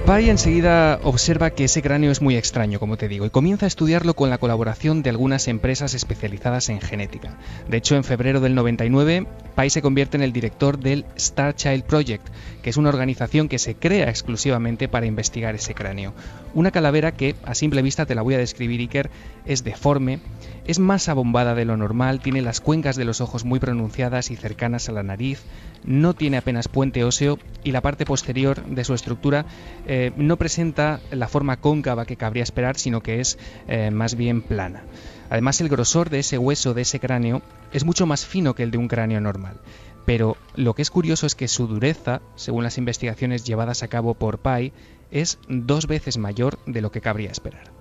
Pai 0.10 0.28
enseguida 0.28 1.00
observa 1.04 1.52
que 1.52 1.66
ese 1.66 1.84
cráneo 1.84 2.10
es 2.10 2.20
muy 2.20 2.36
extraño, 2.36 2.80
como 2.80 2.98
te 2.98 3.08
digo, 3.08 3.28
y 3.28 3.30
comienza 3.30 3.68
a 3.68 3.68
estudiarlo 3.68 4.16
con 4.16 4.32
la 4.32 4.40
colaboración 4.40 5.04
de 5.04 5.12
algunas 5.12 5.48
empresas 5.48 5.94
especializadas 5.94 6.70
en 6.70 6.82
genética. 6.82 7.38
De 7.68 7.78
hecho, 7.78 7.96
en 7.96 8.04
febrero 8.04 8.40
del 8.40 8.56
99, 8.56 9.28
Pai 9.54 9.70
se 9.70 9.84
convierte 9.84 10.18
en 10.18 10.24
el 10.24 10.34
director 10.34 10.80
del 10.80 11.06
Star 11.16 11.54
Child 11.54 11.84
Project, 11.84 12.28
que 12.64 12.72
es 12.72 12.78
una 12.78 12.90
organización 12.90 13.48
que 13.48 13.60
se 13.60 13.76
crea 13.76 14.10
exclusivamente 14.10 14.88
para 14.88 15.06
investigar 15.06 15.54
ese 15.54 15.76
cráneo. 15.76 16.16
Una 16.56 16.72
calavera 16.72 17.12
que, 17.12 17.36
a 17.44 17.54
simple 17.54 17.84
vista 17.84 18.08
te 18.08 18.16
la 18.16 18.24
voy 18.24 18.34
a 18.34 18.40
describir, 18.40 18.80
Iker, 18.80 19.12
es 19.46 19.64
deforme, 19.64 20.22
es 20.70 20.78
más 20.78 21.10
abombada 21.10 21.56
de 21.56 21.66
lo 21.66 21.78
normal, 21.78 22.20
tiene 22.20 22.44
las 22.44 22.62
cuencas 22.62 22.96
de 22.96 23.04
los 23.04 23.22
ojos 23.22 23.44
muy 23.44 23.60
pronunciadas 23.60 24.30
y 24.30 24.36
cercanas 24.36 24.88
a 24.88 24.92
la 24.92 25.02
nariz, 25.02 25.42
no 25.84 26.14
tiene 26.14 26.38
apenas 26.38 26.68
puente 26.68 27.04
óseo 27.04 27.40
y 27.64 27.72
la 27.72 27.82
parte 27.82 28.06
posterior 28.06 28.64
de 28.64 28.84
su 28.84 28.94
estructura 28.94 29.48
eh, 29.88 30.12
no 30.16 30.38
presenta 30.38 31.00
la 31.10 31.28
forma 31.28 31.58
cóncava 31.58 32.06
que 32.06 32.18
cabría 32.18 32.44
esperar, 32.44 32.78
sino 32.78 33.02
que 33.02 33.20
es 33.20 33.40
eh, 33.68 33.90
más 33.90 34.14
bien 34.14 34.44
plana. 34.44 34.84
Además, 35.32 35.60
el 35.60 35.70
grosor 35.70 36.12
de 36.12 36.20
ese 36.20 36.38
hueso, 36.38 36.76
de 36.76 36.84
ese 36.84 37.00
cráneo, 37.00 37.42
es 37.74 37.84
mucho 37.84 38.06
más 38.06 38.28
fino 38.28 38.54
que 38.54 38.62
el 38.62 38.70
de 38.70 38.78
un 38.78 38.90
cráneo 38.90 39.20
normal. 39.20 39.58
Pero 40.06 40.38
lo 40.54 40.76
que 40.76 40.84
es 40.84 40.92
curioso 40.92 41.26
es 41.26 41.34
que 41.34 41.48
su 41.48 41.66
dureza, 41.66 42.22
según 42.36 42.64
las 42.64 42.78
investigaciones 42.78 43.44
llevadas 43.44 43.82
a 43.82 43.88
cabo 43.88 44.14
por 44.14 44.38
Pai, 44.38 44.72
es 45.10 45.40
dos 45.48 45.88
veces 45.88 46.20
mayor 46.20 46.60
de 46.68 46.82
lo 46.82 46.92
que 46.92 47.02
cabría 47.02 47.32
esperar. 47.32 47.79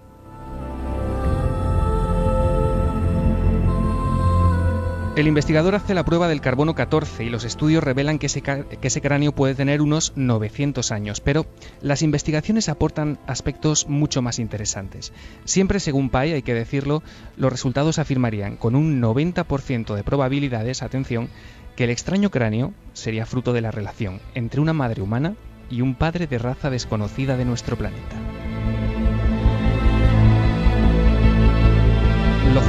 El 5.18 5.26
investigador 5.26 5.74
hace 5.74 5.94
la 5.94 6.04
prueba 6.04 6.28
del 6.28 6.40
carbono 6.40 6.76
14 6.76 7.24
y 7.24 7.28
los 7.28 7.42
estudios 7.42 7.82
revelan 7.82 8.20
que 8.20 8.26
ese, 8.26 9.00
cráneo 9.00 9.32
puede 9.32 9.56
tener 9.56 9.82
unos 9.82 10.12
900 10.14 10.92
años, 10.92 11.20
pero 11.20 11.44
las 11.80 12.02
investigaciones 12.02 12.68
aportan 12.68 13.18
aspectos 13.26 13.88
mucho 13.88 14.22
más 14.22 14.38
interesantes. 14.38 15.12
Siempre 15.44 15.80
según 15.80 16.10
Pai, 16.10 16.34
hay 16.34 16.42
que 16.42 16.54
decirlo, 16.54 17.02
los 17.36 17.50
resultados 17.50 17.98
afirmarían 17.98 18.56
con 18.56 18.76
un 18.76 19.02
90% 19.02 19.96
de 19.96 20.04
probabilidades, 20.04 20.84
atención, 20.84 21.28
que 21.74 21.82
el 21.82 21.90
extraño 21.90 22.30
cráneo 22.30 22.72
sería 22.92 23.26
fruto 23.26 23.52
de 23.52 23.62
la 23.62 23.72
relación 23.72 24.20
entre 24.36 24.60
una 24.60 24.72
madre 24.72 25.02
humana 25.02 25.34
y 25.68 25.80
un 25.80 25.96
padre 25.96 26.28
de 26.28 26.38
raza 26.38 26.70
desconocida 26.70 27.36
de 27.36 27.44
nuestro 27.44 27.76
planeta. 27.76 28.47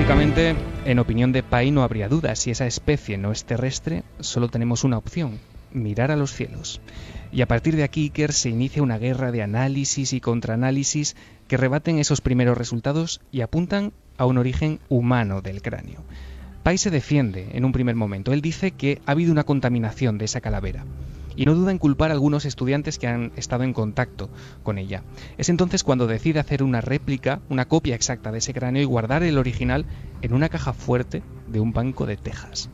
Lógicamente, 0.10 0.56
en 0.86 0.98
opinión 0.98 1.32
de 1.32 1.44
Pai 1.44 1.70
no 1.70 1.84
habría 1.84 2.10
duda, 2.10 2.36
si 2.36 2.50
esa 2.50 2.66
especie 2.66 3.20
no 3.20 3.32
es 3.32 3.46
terrestre, 3.46 4.02
solo 4.20 4.48
tenemos 4.48 4.84
una 4.84 4.98
opción, 4.98 5.38
mirar 5.72 6.10
a 6.10 6.16
los 6.16 6.34
cielos. 6.34 6.82
Y 7.32 7.42
a 7.42 7.48
partir 7.48 7.76
de 7.76 7.84
aquí, 7.84 8.06
Iker 8.06 8.34
se 8.34 8.50
inicia 8.50 8.82
una 8.82 8.98
guerra 8.98 9.32
de 9.32 9.44
análisis 9.44 10.14
y 10.14 10.20
contraanálisis 10.20 11.16
que 11.48 11.58
rebaten 11.58 12.00
esos 12.00 12.22
primeros 12.22 12.58
resultados 12.58 13.22
y 13.32 13.42
apuntan 13.42 13.94
a 14.18 14.26
un 14.26 14.40
origen 14.40 14.80
humano 14.90 15.44
del 15.44 15.62
cráneo. 15.62 16.04
Pai 16.64 16.80
se 16.80 16.90
defiende 16.90 17.50
en 17.52 17.64
un 17.64 17.72
primer 17.72 17.94
momento. 17.94 18.34
Él 18.34 18.42
dice 18.42 18.72
que 18.72 19.04
ha 19.06 19.12
habido 19.12 19.32
una 19.32 19.44
contaminación 19.44 20.18
de 20.18 20.26
esa 20.26 20.42
calavera 20.42 20.86
y 21.40 21.46
no 21.46 21.56
duda 21.56 21.72
en 21.72 21.78
culpar 21.78 22.12
a 22.12 22.14
algunos 22.16 22.44
estudiantes 22.44 23.00
que 23.00 23.08
han 23.08 23.32
estado 23.38 23.64
en 23.64 23.72
contacto 23.72 24.30
con 24.62 24.78
ella. 24.78 25.04
Es 25.38 25.48
entonces 25.48 25.86
cuando 25.86 26.06
decide 26.06 26.42
hacer 26.42 26.64
una 26.64 26.82
réplica, 26.82 27.40
una 27.48 27.64
copia 27.64 27.96
exacta 27.96 28.34
de 28.34 28.40
ese 28.40 28.54
cráneo 28.54 28.82
y 28.82 28.86
guardar 28.86 29.24
el 29.24 29.38
original 29.38 29.86
en 30.22 30.34
una 30.34 30.50
caja 30.50 30.74
fuerte 30.74 31.24
de 31.48 31.62
un 31.62 31.72
banco 31.72 32.06
de 32.06 32.18
Texas. 32.18 32.70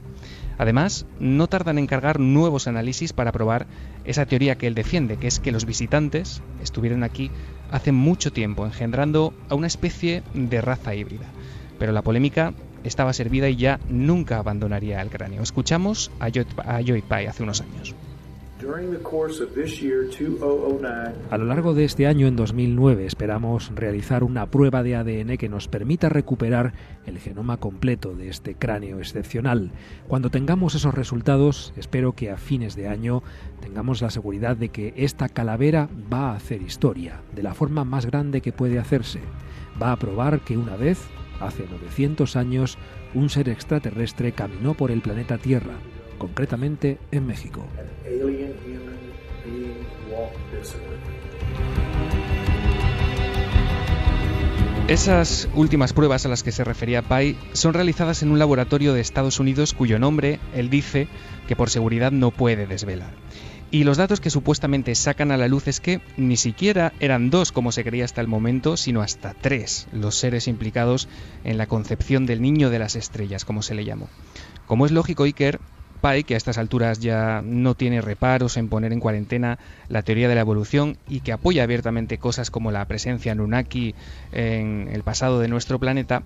Además, 0.57 1.05
no 1.19 1.45
tardan 1.45 1.77
en 1.77 1.85
cargar 1.85 2.19
nuevos 2.19 2.67
análisis 2.67 3.13
para 3.13 3.31
probar 3.31 3.67
esa 4.03 4.25
teoría 4.25 4.55
que 4.55 4.65
él 4.65 4.73
defiende, 4.73 5.17
que 5.17 5.27
es 5.27 5.39
que 5.39 5.51
los 5.51 5.65
visitantes 5.65 6.41
estuvieron 6.63 7.03
aquí 7.03 7.29
hace 7.69 7.91
mucho 7.91 8.33
tiempo, 8.33 8.65
engendrando 8.65 9.35
a 9.47 9.53
una 9.53 9.67
especie 9.67 10.23
de 10.33 10.61
raza 10.61 10.95
híbrida. 10.95 11.27
Pero 11.77 11.91
la 11.91 12.01
polémica 12.01 12.55
estaba 12.83 13.13
servida 13.13 13.47
y 13.47 13.57
ya 13.57 13.79
nunca 13.89 14.39
abandonaría 14.39 15.03
el 15.03 15.11
cráneo. 15.11 15.43
Escuchamos 15.43 16.09
a 16.19 16.31
Joy, 16.31 17.03
Pai 17.07 17.27
hace 17.27 17.43
unos 17.43 17.61
años. 17.61 17.93
A 21.29 21.37
lo 21.37 21.43
largo 21.43 21.73
de 21.73 21.83
este 21.83 22.07
año, 22.07 22.25
en 22.25 22.37
2009, 22.37 23.05
esperamos 23.05 23.69
realizar 23.75 24.23
una 24.23 24.49
prueba 24.49 24.81
de 24.81 24.95
ADN 24.95 25.35
que 25.35 25.49
nos 25.49 25.67
permita 25.67 26.07
recuperar 26.07 26.73
el 27.05 27.19
genoma 27.19 27.57
completo 27.57 28.15
de 28.15 28.29
este 28.29 28.55
cráneo 28.55 28.99
excepcional. 28.99 29.71
Cuando 30.07 30.29
tengamos 30.29 30.73
esos 30.73 30.95
resultados, 30.95 31.73
espero 31.75 32.13
que 32.13 32.31
a 32.31 32.37
fines 32.37 32.77
de 32.77 32.87
año 32.87 33.23
tengamos 33.59 34.01
la 34.01 34.09
seguridad 34.09 34.55
de 34.55 34.69
que 34.69 34.93
esta 34.95 35.27
calavera 35.27 35.89
va 36.11 36.31
a 36.31 36.35
hacer 36.35 36.61
historia, 36.61 37.21
de 37.35 37.43
la 37.43 37.53
forma 37.53 37.83
más 37.83 38.05
grande 38.05 38.39
que 38.39 38.53
puede 38.53 38.79
hacerse. 38.79 39.19
Va 39.81 39.91
a 39.91 39.99
probar 39.99 40.39
que 40.39 40.57
una 40.57 40.77
vez, 40.77 41.01
hace 41.41 41.65
900 41.69 42.37
años, 42.37 42.77
un 43.13 43.29
ser 43.29 43.49
extraterrestre 43.49 44.31
caminó 44.31 44.75
por 44.75 44.91
el 44.91 45.01
planeta 45.01 45.37
Tierra 45.37 45.73
concretamente 46.25 46.97
en 47.11 47.27
México. 47.27 47.63
Esas 54.87 55.47
últimas 55.53 55.93
pruebas 55.93 56.25
a 56.25 56.29
las 56.29 56.41
que 56.41 56.51
se 56.51 56.63
refería 56.63 57.03
Pai 57.03 57.37
son 57.53 57.73
realizadas 57.73 58.23
en 58.23 58.31
un 58.31 58.39
laboratorio 58.39 58.93
de 58.93 59.01
Estados 59.01 59.39
Unidos 59.39 59.73
cuyo 59.73 59.99
nombre 59.99 60.39
él 60.55 60.71
dice 60.71 61.07
que 61.47 61.55
por 61.55 61.69
seguridad 61.69 62.11
no 62.11 62.31
puede 62.31 62.65
desvelar. 62.65 63.13
Y 63.71 63.83
los 63.83 63.97
datos 63.97 64.19
que 64.19 64.29
supuestamente 64.29 64.95
sacan 64.95 65.31
a 65.31 65.37
la 65.37 65.47
luz 65.47 65.67
es 65.67 65.79
que 65.79 66.01
ni 66.17 66.37
siquiera 66.37 66.93
eran 66.99 67.29
dos 67.29 67.51
como 67.51 67.71
se 67.71 67.83
creía 67.83 68.05
hasta 68.05 68.21
el 68.21 68.27
momento, 68.27 68.77
sino 68.77 69.01
hasta 69.01 69.33
tres 69.33 69.87
los 69.91 70.15
seres 70.15 70.47
implicados 70.47 71.07
en 71.43 71.57
la 71.57 71.67
concepción 71.67 72.25
del 72.25 72.41
niño 72.41 72.69
de 72.69 72.79
las 72.79 72.95
estrellas, 72.95 73.43
como 73.43 73.61
se 73.61 73.75
le 73.75 73.85
llamó. 73.85 74.07
Como 74.65 74.85
es 74.85 74.91
lógico, 74.91 75.23
Iker, 75.23 75.59
que 76.27 76.35
a 76.35 76.37
estas 76.37 76.59
alturas 76.59 76.99
ya 76.99 77.41
no 77.43 77.73
tiene 77.73 77.99
reparos 77.99 78.57
en 78.57 78.69
poner 78.69 78.93
en 78.93 78.99
cuarentena 78.99 79.57
la 79.89 80.03
teoría 80.03 80.29
de 80.29 80.35
la 80.35 80.41
evolución 80.41 80.97
y 81.09 81.21
que 81.21 81.31
apoya 81.31 81.63
abiertamente 81.63 82.19
cosas 82.19 82.51
como 82.51 82.71
la 82.71 82.85
presencia 82.85 83.33
Nunaki 83.33 83.95
en 84.31 84.87
el 84.91 85.01
pasado 85.01 85.39
de 85.39 85.47
nuestro 85.47 85.79
planeta, 85.79 86.21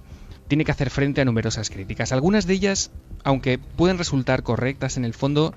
tiene 0.49 0.65
que 0.65 0.71
hacer 0.71 0.89
frente 0.89 1.21
a 1.21 1.25
numerosas 1.25 1.69
críticas. 1.69 2.11
Algunas 2.11 2.45
de 2.45 2.55
ellas, 2.55 2.91
aunque 3.23 3.57
pueden 3.57 3.97
resultar 3.97 4.43
correctas 4.43 4.97
en 4.97 5.05
el 5.05 5.13
fondo, 5.13 5.53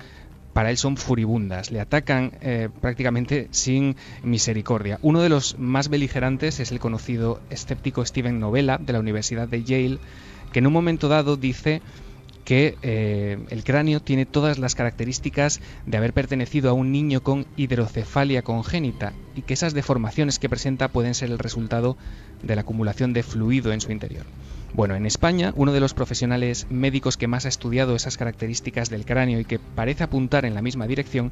para 0.53 0.71
él 0.71 0.77
son 0.77 0.97
furibundas, 0.97 1.73
le 1.73 1.81
atacan 1.81 2.33
eh, 2.43 2.69
prácticamente 2.81 3.49
sin 3.51 3.97
misericordia. 4.23 4.99
Uno 5.03 5.21
de 5.21 5.31
los 5.31 5.59
más 5.59 5.89
beligerantes 5.89 6.61
es 6.61 6.71
el 6.71 6.79
conocido 6.79 7.41
escéptico 7.51 8.05
Steven 8.05 8.39
Novella 8.39 8.79
de 8.79 8.93
la 8.93 9.01
Universidad 9.01 9.49
de 9.49 9.65
Yale, 9.65 9.99
que 10.53 10.59
en 10.59 10.67
un 10.67 10.73
momento 10.75 11.09
dado 11.09 11.37
dice 11.37 11.81
que 12.45 12.77
eh, 12.83 13.39
el 13.51 13.65
cráneo 13.65 14.01
tiene 14.01 14.27
todas 14.27 14.59
las 14.59 14.75
características 14.75 15.61
de 15.87 15.97
haber 15.97 16.13
pertenecido 16.13 16.71
a 16.71 16.73
un 16.73 16.93
niño 16.93 17.23
con 17.23 17.47
hidrocefalia 17.57 18.43
congénita 18.43 19.13
y 19.35 19.43
que 19.43 19.55
esas 19.55 19.75
deformaciones 19.75 20.39
que 20.39 20.49
presenta 20.49 20.89
pueden 20.89 21.15
ser 21.15 21.31
el 21.31 21.39
resultado 21.39 21.97
de 22.43 22.55
la 22.55 22.63
acumulación 22.63 23.13
de 23.13 23.23
fluido 23.23 23.73
en 23.73 23.81
su 23.81 23.93
interior. 23.93 24.27
Bueno, 24.75 24.95
en 24.95 25.05
España, 25.05 25.53
uno 25.55 25.73
de 25.73 25.81
los 25.81 25.93
profesionales 25.93 26.67
médicos 26.71 27.19
que 27.19 27.29
más 27.29 27.45
ha 27.45 27.51
estudiado 27.51 27.95
esas 27.95 28.17
características 28.17 28.89
del 28.89 29.05
cráneo 29.05 29.39
y 29.39 29.45
que 29.45 29.59
parece 29.59 30.05
apuntar 30.05 30.47
en 30.47 30.55
la 30.55 30.63
misma 30.63 30.87
dirección 30.87 31.31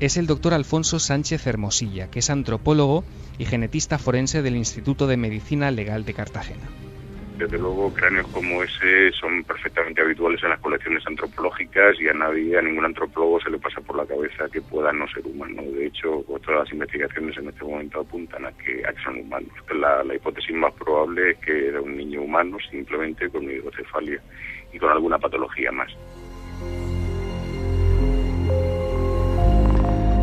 es 0.00 0.16
el 0.16 0.26
doctor 0.26 0.54
Alfonso 0.54 0.98
Sánchez 0.98 1.46
Hermosilla, 1.46 2.10
que 2.10 2.20
es 2.20 2.30
antropólogo 2.30 3.04
y 3.38 3.44
genetista 3.44 3.98
forense 3.98 4.40
del 4.40 4.56
Instituto 4.56 5.06
de 5.06 5.18
Medicina 5.18 5.70
Legal 5.70 6.06
de 6.06 6.14
Cartagena. 6.14 6.87
Desde 7.38 7.56
luego, 7.56 7.94
cráneos 7.94 8.26
como 8.32 8.64
ese 8.64 9.12
son 9.12 9.44
perfectamente 9.44 10.02
habituales 10.02 10.42
en 10.42 10.50
las 10.50 10.58
colecciones 10.58 11.06
antropológicas 11.06 11.94
y 12.00 12.08
a 12.08 12.12
nadie, 12.12 12.58
a 12.58 12.62
ningún 12.62 12.84
antropólogo 12.84 13.40
se 13.40 13.50
le 13.50 13.58
pasa 13.58 13.80
por 13.80 13.96
la 13.96 14.04
cabeza 14.04 14.48
que 14.52 14.60
pueda 14.60 14.92
no 14.92 15.06
ser 15.06 15.24
humano. 15.24 15.62
De 15.62 15.86
hecho, 15.86 16.24
todas 16.44 16.64
las 16.64 16.72
investigaciones 16.72 17.38
en 17.38 17.48
este 17.48 17.64
momento 17.64 18.00
apuntan 18.00 18.44
a 18.44 18.50
que, 18.52 18.82
son 19.04 19.20
humanos. 19.20 19.52
La, 19.72 20.02
la, 20.02 20.16
hipótesis 20.16 20.56
más 20.56 20.74
probable 20.74 21.30
es 21.30 21.38
que 21.38 21.68
era 21.68 21.80
un 21.80 21.96
niño 21.96 22.22
humano 22.22 22.58
simplemente 22.68 23.28
con 23.30 23.44
hidrocefalia 23.44 24.20
y 24.72 24.78
con 24.80 24.90
alguna 24.90 25.18
patología 25.18 25.70
más. 25.70 25.92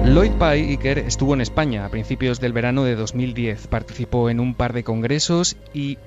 Lloyd 0.03 0.33
Pye 0.33 0.77
estuvo 1.07 1.33
en 1.33 1.41
España 1.41 1.85
a 1.85 1.89
principios 1.89 2.41
del 2.41 2.51
verano 2.51 2.83
de 2.83 2.95
2010. 2.95 3.67
Participó 3.67 4.29
en 4.29 4.41
un 4.41 4.53
par 4.53 4.73
de 4.73 4.83
congresos 4.83 5.57
y 5.73 5.97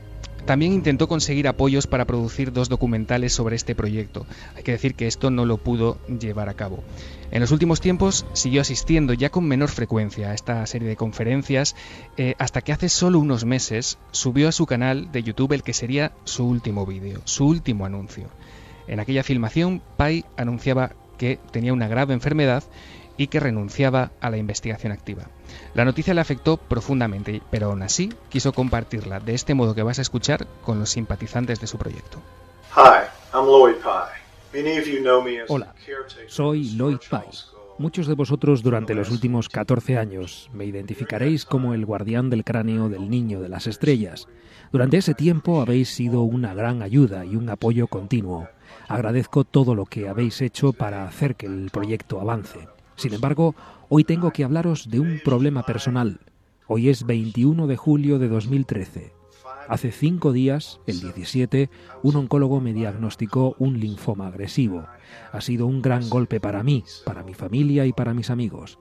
también 0.48 0.72
intentó 0.72 1.08
conseguir 1.08 1.46
apoyos 1.46 1.86
para 1.86 2.06
producir 2.06 2.54
dos 2.54 2.70
documentales 2.70 3.34
sobre 3.34 3.54
este 3.54 3.74
proyecto. 3.74 4.24
Hay 4.56 4.62
que 4.62 4.72
decir 4.72 4.94
que 4.94 5.06
esto 5.06 5.30
no 5.30 5.44
lo 5.44 5.58
pudo 5.58 5.98
llevar 6.06 6.48
a 6.48 6.54
cabo. 6.54 6.82
En 7.30 7.42
los 7.42 7.50
últimos 7.50 7.82
tiempos 7.82 8.24
siguió 8.32 8.62
asistiendo 8.62 9.12
ya 9.12 9.28
con 9.28 9.44
menor 9.44 9.68
frecuencia 9.68 10.30
a 10.30 10.34
esta 10.34 10.64
serie 10.64 10.88
de 10.88 10.96
conferencias 10.96 11.76
eh, 12.16 12.34
hasta 12.38 12.62
que 12.62 12.72
hace 12.72 12.88
solo 12.88 13.18
unos 13.18 13.44
meses 13.44 13.98
subió 14.10 14.48
a 14.48 14.52
su 14.52 14.64
canal 14.64 15.12
de 15.12 15.22
YouTube 15.22 15.52
el 15.52 15.62
que 15.62 15.74
sería 15.74 16.12
su 16.24 16.46
último 16.48 16.86
vídeo, 16.86 17.20
su 17.24 17.46
último 17.46 17.84
anuncio. 17.84 18.30
En 18.86 19.00
aquella 19.00 19.24
filmación, 19.24 19.82
Pai 19.98 20.24
anunciaba 20.38 20.92
que 21.18 21.38
tenía 21.52 21.74
una 21.74 21.88
grave 21.88 22.14
enfermedad 22.14 22.64
y 23.18 23.26
que 23.26 23.38
renunciaba 23.38 24.12
a 24.22 24.30
la 24.30 24.38
investigación 24.38 24.92
activa. 24.92 25.24
La 25.74 25.84
noticia 25.84 26.14
le 26.14 26.20
afectó 26.20 26.56
profundamente, 26.56 27.42
pero 27.50 27.66
aún 27.66 27.82
así 27.82 28.12
quiso 28.28 28.52
compartirla 28.52 29.20
de 29.20 29.34
este 29.34 29.54
modo 29.54 29.74
que 29.74 29.82
vas 29.82 29.98
a 29.98 30.02
escuchar 30.02 30.46
con 30.64 30.78
los 30.78 30.90
simpatizantes 30.90 31.60
de 31.60 31.66
su 31.66 31.78
proyecto. 31.78 32.20
Hola, 35.48 35.74
soy 36.26 36.76
Lloyd 36.76 36.98
Pye. 37.10 37.58
Muchos 37.78 38.08
de 38.08 38.14
vosotros 38.14 38.64
durante 38.64 38.94
los 38.94 39.10
últimos 39.10 39.48
14 39.48 39.98
años 39.98 40.50
me 40.52 40.64
identificaréis 40.64 41.44
como 41.44 41.74
el 41.74 41.86
guardián 41.86 42.28
del 42.28 42.42
cráneo 42.42 42.88
del 42.88 43.08
niño 43.08 43.40
de 43.40 43.48
las 43.48 43.68
estrellas. 43.68 44.26
Durante 44.72 44.96
ese 44.96 45.14
tiempo 45.14 45.60
habéis 45.60 45.88
sido 45.88 46.22
una 46.22 46.54
gran 46.54 46.82
ayuda 46.82 47.24
y 47.24 47.36
un 47.36 47.48
apoyo 47.48 47.86
continuo. 47.86 48.48
Agradezco 48.88 49.44
todo 49.44 49.76
lo 49.76 49.84
que 49.86 50.08
habéis 50.08 50.40
hecho 50.40 50.72
para 50.72 51.06
hacer 51.06 51.36
que 51.36 51.46
el 51.46 51.70
proyecto 51.70 52.20
avance. 52.20 52.66
Sin 52.96 53.14
embargo, 53.14 53.54
hoy 53.88 54.04
tengo 54.04 54.32
que 54.32 54.44
hablaros 54.44 54.90
de 54.90 55.00
un 55.00 55.20
problema 55.24 55.64
personal. 55.64 56.20
Hoy 56.66 56.88
es 56.88 57.06
21 57.06 57.66
de 57.66 57.76
julio 57.76 58.18
de 58.18 58.28
2013. 58.28 59.12
Hace 59.68 59.92
cinco 59.92 60.32
días, 60.32 60.80
el 60.86 61.00
17, 61.00 61.70
un 62.02 62.16
oncólogo 62.16 62.60
me 62.60 62.72
diagnosticó 62.72 63.54
un 63.58 63.78
linfoma 63.80 64.28
agresivo. 64.28 64.86
Ha 65.32 65.40
sido 65.40 65.66
un 65.66 65.82
gran 65.82 66.08
golpe 66.08 66.40
para 66.40 66.62
mí, 66.62 66.84
para 67.04 67.22
mi 67.22 67.34
familia 67.34 67.84
y 67.84 67.92
para 67.92 68.14
mis 68.14 68.30
amigos. 68.30 68.78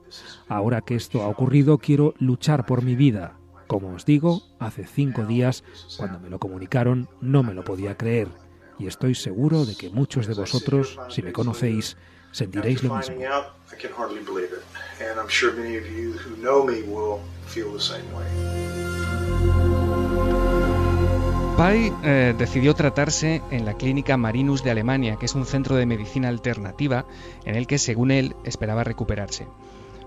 Ahora 0.48 0.80
que 0.80 0.94
esto 0.94 1.22
ha 1.22 1.28
ocurrido, 1.28 1.78
quiero 1.78 2.14
luchar 2.18 2.64
por 2.64 2.82
mi 2.82 2.94
vida. 2.94 3.38
Como 3.66 3.92
os 3.92 4.06
digo, 4.06 4.42
hace 4.58 4.86
cinco 4.86 5.26
días, 5.26 5.62
cuando 5.98 6.20
me 6.20 6.30
lo 6.30 6.38
comunicaron, 6.38 7.08
no 7.20 7.42
me 7.42 7.54
lo 7.54 7.64
podía 7.64 7.96
creer. 7.96 8.28
y 8.80 8.86
estoy 8.86 9.16
seguro 9.16 9.66
de 9.66 9.74
que 9.74 9.90
muchos 9.90 10.28
de 10.28 10.34
vosotros, 10.34 11.00
si 11.08 11.20
me 11.20 11.32
conocéis, 11.32 11.96
sentiréis 12.32 12.82
lo 12.82 12.96
mismo. 12.96 13.16
Pai 21.58 21.92
eh, 22.04 22.34
decidió 22.38 22.72
tratarse 22.74 23.42
en 23.50 23.64
la 23.64 23.74
clínica 23.74 24.16
Marinus 24.16 24.62
de 24.62 24.70
Alemania, 24.70 25.16
que 25.16 25.26
es 25.26 25.34
un 25.34 25.44
centro 25.44 25.74
de 25.74 25.86
medicina 25.86 26.28
alternativa 26.28 27.04
en 27.44 27.56
el 27.56 27.66
que, 27.66 27.78
según 27.78 28.12
él, 28.12 28.36
esperaba 28.44 28.84
recuperarse. 28.84 29.48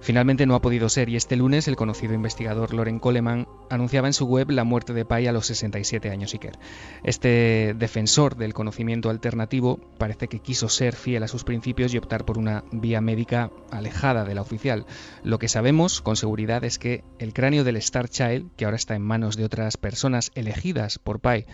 Finalmente 0.02 0.48
no 0.48 0.56
ha 0.56 0.61
podido 0.61 0.90
ser 0.90 1.10
y 1.10 1.15
este 1.15 1.36
lunes 1.36 1.68
el 1.68 1.76
conocido 1.76 2.15
investigador 2.15 2.73
Loren 2.73 2.98
Coleman 2.98 3.48
anunciaba 3.69 4.07
en 4.07 4.14
su 4.14 4.26
web 4.26 4.49
la 4.49 4.64
muerte 4.64 4.94
de 4.94 5.06
Pai 5.06 5.28
a 5.28 5.32
los 5.32 5.45
67 5.45 6.10
años 6.10 6.34
Iker. 6.34 6.57
Este 7.03 7.76
defensor 7.78 8.36
del 8.36 8.56
conocimiento 8.56 9.11
alternativo 9.11 9.80
parece 9.99 10.28
que 10.28 10.40
quiso 10.40 10.69
ser 10.69 10.95
fiel 10.95 11.22
a 11.22 11.28
sus 11.28 11.44
principios 11.44 11.94
y 11.94 11.99
optar 11.99 12.26
por 12.26 12.40
una 12.40 12.64
vía 12.72 12.99
médica 12.99 13.52
alejada 13.69 14.26
de 14.26 14.34
la 14.34 14.41
oficial. 14.41 14.88
Lo 15.23 15.38
que 15.38 15.48
sabemos 15.48 16.02
con 16.02 16.15
seguridad 16.15 16.64
es 16.64 16.80
que 16.80 17.03
el 17.19 17.34
cráneo 17.34 17.64
del 17.64 17.78
Star 17.78 18.10
Child, 18.10 18.56
que 18.57 18.65
ahora 18.65 18.78
está 18.78 18.95
en 18.95 19.03
manos 19.03 19.38
de 19.38 19.45
otras 19.45 19.78
personas 19.78 20.32
elegidas 20.34 20.98
por 20.98 21.19
Pai, 21.19 21.45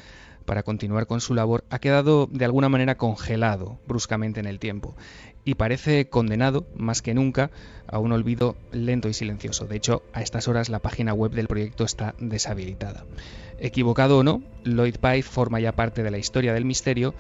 para 0.48 0.64
continuar 0.64 1.08
con 1.08 1.20
su 1.20 1.34
labor 1.34 1.66
ha 1.70 1.80
quedado 1.80 2.26
de 2.32 2.46
alguna 2.46 2.70
manera 2.70 2.96
congelado 2.96 3.82
bruscamente 3.86 4.40
en 4.40 4.46
el 4.46 4.60
tiempo 4.60 4.96
y 5.48 5.56
parece 5.56 6.10
condenado, 6.10 6.66
más 6.76 7.02
que 7.02 7.14
nunca, 7.14 7.52
a 7.88 8.00
un 8.00 8.12
olvido 8.12 8.58
lento 8.74 9.08
y 9.08 9.14
silencioso. 9.14 9.66
De 9.66 9.78
hecho, 9.78 10.04
a 10.12 10.22
estas 10.22 10.50
horas 10.50 10.68
la 10.68 10.80
página 10.80 11.14
web 11.14 11.32
del 11.32 11.48
proyecto 11.48 11.86
está 11.86 12.16
deshabilitada. 12.20 13.06
Equivocado 13.58 14.18
o 14.18 14.24
no, 14.24 14.44
Lloyd 14.66 14.98
Pye 14.98 15.24
forma 15.24 15.62
ya 15.62 15.72
parte 15.72 16.04
de 16.04 16.12
la 16.12 16.18
historia 16.18 16.54
del 16.54 16.66
misterio 16.66 17.14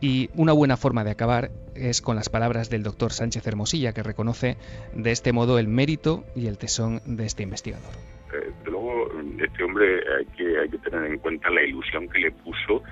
y 0.00 0.30
una 0.36 0.52
buena 0.52 0.76
forma 0.76 1.02
de 1.02 1.10
acabar 1.10 1.50
es 1.74 2.02
con 2.02 2.14
las 2.14 2.28
palabras 2.28 2.70
del 2.70 2.84
doctor 2.84 3.12
Sánchez 3.12 3.44
Hermosilla, 3.48 3.92
que 3.92 4.04
reconoce 4.04 4.56
de 4.94 5.10
este 5.10 5.32
modo 5.32 5.58
el 5.58 5.66
mérito 5.66 6.24
y 6.36 6.46
el 6.46 6.58
tesón 6.58 7.00
de 7.04 7.26
este 7.26 7.42
investigador. 7.42 7.90
Eh, 8.32 8.52
luego, 8.64 9.10
este 9.44 9.64
hombre 9.64 10.00
hay 10.18 10.24
que, 10.36 10.78
tener 10.78 11.04
en 11.10 11.18
cuenta 11.18 11.50
la 11.50 11.62
ilusión 11.62 12.08
que 12.08 12.20
le 12.20 12.30
puso 12.30 12.84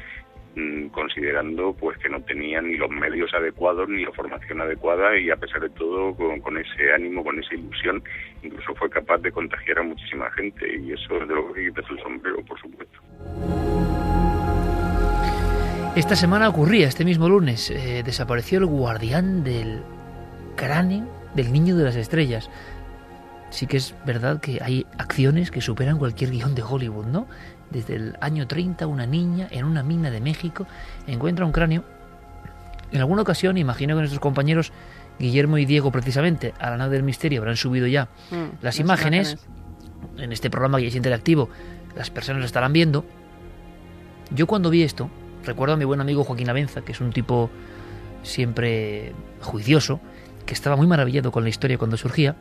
considerando 0.93 1.73
pues 1.79 1.97
que 1.99 2.09
no 2.09 2.21
tenían 2.23 2.69
ni 2.69 2.77
los 2.77 2.91
medios 2.91 3.33
adecuados 3.33 3.89
ni 3.89 4.05
la 4.05 4.13
formación 4.13 4.61
adecuada 4.61 5.17
y 5.19 5.31
a 5.31 5.37
pesar 5.37 5.61
de 5.61 5.71
todo 5.71 6.15
con, 6.15 6.59
ese 6.59 6.93
ánimo, 6.93 7.23
con 7.23 7.39
esa 7.39 7.55
ilusión, 7.55 8.03
incluso 8.43 8.75
fue 8.75 8.91
capaz 8.91 9.19
de 9.19 9.31
contagiar 9.31 9.79
a 9.79 9.83
muchísima 9.83 10.31
gente 10.33 10.67
y 10.77 10.93
eso 10.93 11.23
es 11.23 11.29
lo 11.29 11.53
que 11.53 11.67
quitas 11.67 11.85
el 11.91 11.99
sombrero, 12.03 12.45
por 12.45 12.61
supuesto. 12.61 12.99
Esta 15.97 16.17
semana 16.17 16.49
ocurría, 16.49 16.87
este 16.87 17.05
mismo 17.05 17.29
lunes, 17.29 17.71
eh, 17.71 18.03
desapareció 18.05 18.59
el 18.59 18.67
guardián 18.67 19.43
del 19.45 19.83
cráneo 20.57 21.07
del 21.35 21.53
niño 21.53 21.77
de 21.77 21.85
las 21.85 21.97
estrellas. 21.97 22.51
Sí 23.51 23.67
que 23.67 23.79
es 23.79 23.95
verdad 24.07 24.41
que 24.41 24.59
hay 24.63 24.87
acciones 24.99 25.51
que 25.51 25.61
superan 25.61 25.99
cualquier 25.99 26.31
guion 26.31 26.55
de 26.55 26.63
Hollywood, 26.63 27.07
¿no? 27.07 27.27
Desde 27.71 27.95
el 27.97 28.17
año 28.21 28.47
30, 28.47 28.87
una 28.87 29.07
niña 29.07 29.49
en 29.51 29.65
una 29.65 29.83
mina 29.83 30.11
de 30.11 30.21
México 30.21 30.67
encuentra 31.07 31.47
un 31.47 31.53
cráneo. 31.53 31.85
En 32.91 33.01
alguna 33.01 33.23
ocasión, 33.23 33.57
imagino 33.59 33.95
que 33.95 34.01
nuestros 34.01 34.21
compañeros 34.21 34.73
Guillermo 35.19 35.59
y 35.59 35.67
Diego, 35.67 35.93
precisamente, 35.93 36.55
a 36.59 36.71
la 36.71 36.77
nave 36.77 36.97
del 36.97 37.05
misterio, 37.05 37.41
habrán 37.41 37.57
subido 37.57 37.87
ya 37.87 38.09
mm, 38.31 38.63
las, 38.63 38.81
imágenes. 38.81 39.39
En 40.17 40.33
este 40.33 40.51
programa 40.51 40.79
que 40.79 40.87
es 40.87 40.97
interactivo, 40.97 41.51
las 41.95 42.11
personas 42.11 42.41
lo 42.41 42.47
estarán 42.47 42.73
viendo. 42.73 43.05
Yo 44.35 44.47
cuando 44.47 44.71
vi 44.71 44.83
esto, 44.83 45.11
recuerdo 45.45 45.75
a 45.75 45.77
mi 45.77 45.85
buen 45.85 46.01
amigo 46.01 46.25
Joaquín 46.25 46.49
Avenza, 46.49 46.81
que 46.81 46.93
es 46.93 47.01
un 47.01 47.13
tipo 47.13 47.51
siempre 48.23 49.13
juicioso, 49.43 50.01
que 50.47 50.55
estaba 50.55 50.77
muy 50.77 50.87
maravillado 50.87 51.31
con 51.31 51.43
la 51.43 51.51
historia 51.51 51.79
cuando 51.79 51.97
surgía, 51.97 52.35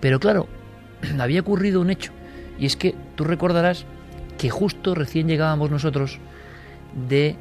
pero 0.00 0.20
claro, 0.20 0.48
había 1.18 1.40
ocurrido 1.40 1.80
un 1.80 1.90
hecho, 1.90 2.12
y 2.58 2.66
es 2.66 2.76
que 2.76 2.94
tú 3.14 3.24
recordarás 3.24 3.86
que 4.38 4.50
justo 4.50 4.94
recién 4.94 5.28
llegábamos 5.28 5.70
nosotros 5.70 6.18
de 7.08 7.36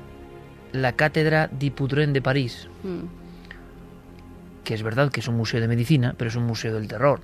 la 0.74 0.94
Cátedra 0.94 1.48
Dipudren 1.48 2.12
de 2.12 2.22
París, 2.22 2.68
mm. 2.84 4.64
que 4.64 4.74
es 4.74 4.84
verdad 4.84 5.12
que 5.12 5.22
es 5.22 5.28
un 5.28 5.38
museo 5.38 5.62
de 5.62 5.68
medicina, 5.68 6.16
pero 6.18 6.30
es 6.30 6.36
un 6.36 6.46
museo 6.46 6.74
del 6.74 6.88
terror. 6.88 7.22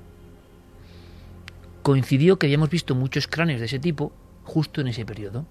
Coincidió 1.82 2.40
que 2.40 2.46
habíamos 2.46 2.70
visto 2.70 2.96
muchos 2.96 3.28
cráneos 3.28 3.60
de 3.60 3.66
ese 3.66 3.80
tipo 3.80 4.14
justo 4.44 4.80
en 4.80 4.88
ese 4.88 5.06
periodo. 5.06 5.46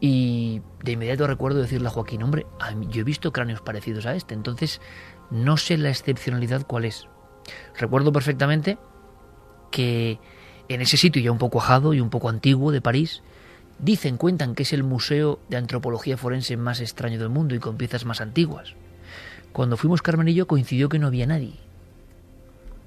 Y 0.00 0.60
de 0.82 0.92
inmediato 0.92 1.26
recuerdo 1.26 1.62
decirle 1.62 1.88
a 1.88 1.90
Joaquín, 1.90 2.22
hombre, 2.22 2.46
yo 2.90 3.00
he 3.00 3.04
visto 3.04 3.32
cráneos 3.32 3.62
parecidos 3.62 4.04
a 4.04 4.14
este, 4.14 4.34
entonces 4.34 4.80
no 5.30 5.56
sé 5.56 5.78
la 5.78 5.90
excepcionalidad 5.90 6.66
cuál 6.66 6.84
es. 6.84 7.06
Recuerdo 7.78 8.12
perfectamente 8.12 8.78
que 9.70 10.18
en 10.68 10.80
ese 10.80 10.96
sitio 10.96 11.22
ya 11.22 11.32
un 11.32 11.38
poco 11.38 11.58
ajado 11.58 11.94
y 11.94 12.00
un 12.00 12.10
poco 12.10 12.28
antiguo 12.28 12.72
de 12.72 12.80
París, 12.80 13.22
dicen, 13.78 14.16
cuentan 14.16 14.54
que 14.54 14.62
es 14.62 14.72
el 14.72 14.82
museo 14.82 15.38
de 15.48 15.56
antropología 15.56 16.16
forense 16.16 16.56
más 16.56 16.80
extraño 16.80 17.18
del 17.18 17.28
mundo 17.28 17.54
y 17.54 17.58
con 17.58 17.76
piezas 17.76 18.04
más 18.04 18.20
antiguas. 18.20 18.74
Cuando 19.52 19.76
fuimos 19.76 20.02
Carmen 20.02 20.28
y 20.28 20.34
yo 20.34 20.46
coincidió 20.46 20.88
que 20.88 20.98
no 20.98 21.06
había 21.06 21.26
nadie. 21.26 21.54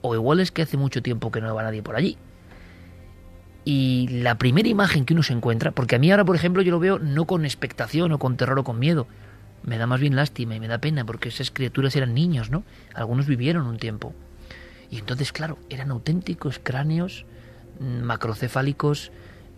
O 0.01 0.15
igual 0.15 0.39
es 0.39 0.51
que 0.51 0.61
hace 0.61 0.77
mucho 0.77 1.01
tiempo 1.01 1.31
que 1.31 1.41
no 1.41 1.53
va 1.53 1.63
nadie 1.63 1.83
por 1.83 1.95
allí. 1.95 2.17
Y 3.65 4.07
la 4.07 4.37
primera 4.37 4.67
imagen 4.67 5.05
que 5.05 5.13
uno 5.13 5.23
se 5.23 5.33
encuentra, 5.33 5.71
porque 5.71 5.95
a 5.95 5.99
mí 5.99 6.09
ahora, 6.11 6.25
por 6.25 6.35
ejemplo, 6.35 6.61
yo 6.61 6.71
lo 6.71 6.79
veo 6.79 6.99
no 6.99 7.25
con 7.25 7.45
expectación 7.45 8.11
o 8.11 8.19
con 8.19 8.37
terror 8.37 8.59
o 8.59 8.63
con 8.63 8.79
miedo, 8.79 9.07
me 9.63 9.77
da 9.77 9.87
más 9.87 9.99
bien 9.99 10.15
lástima 10.15 10.55
y 10.55 10.59
me 10.59 10.67
da 10.67 10.79
pena 10.79 11.05
porque 11.05 11.29
esas 11.29 11.51
criaturas 11.51 11.95
eran 11.95 12.13
niños, 12.13 12.49
¿no? 12.49 12.63
Algunos 12.93 13.27
vivieron 13.27 13.67
un 13.67 13.77
tiempo. 13.77 14.13
Y 14.89 14.97
entonces, 14.97 15.31
claro, 15.31 15.59
eran 15.69 15.91
auténticos 15.91 16.59
cráneos 16.63 17.25
macrocefálicos 17.79 19.11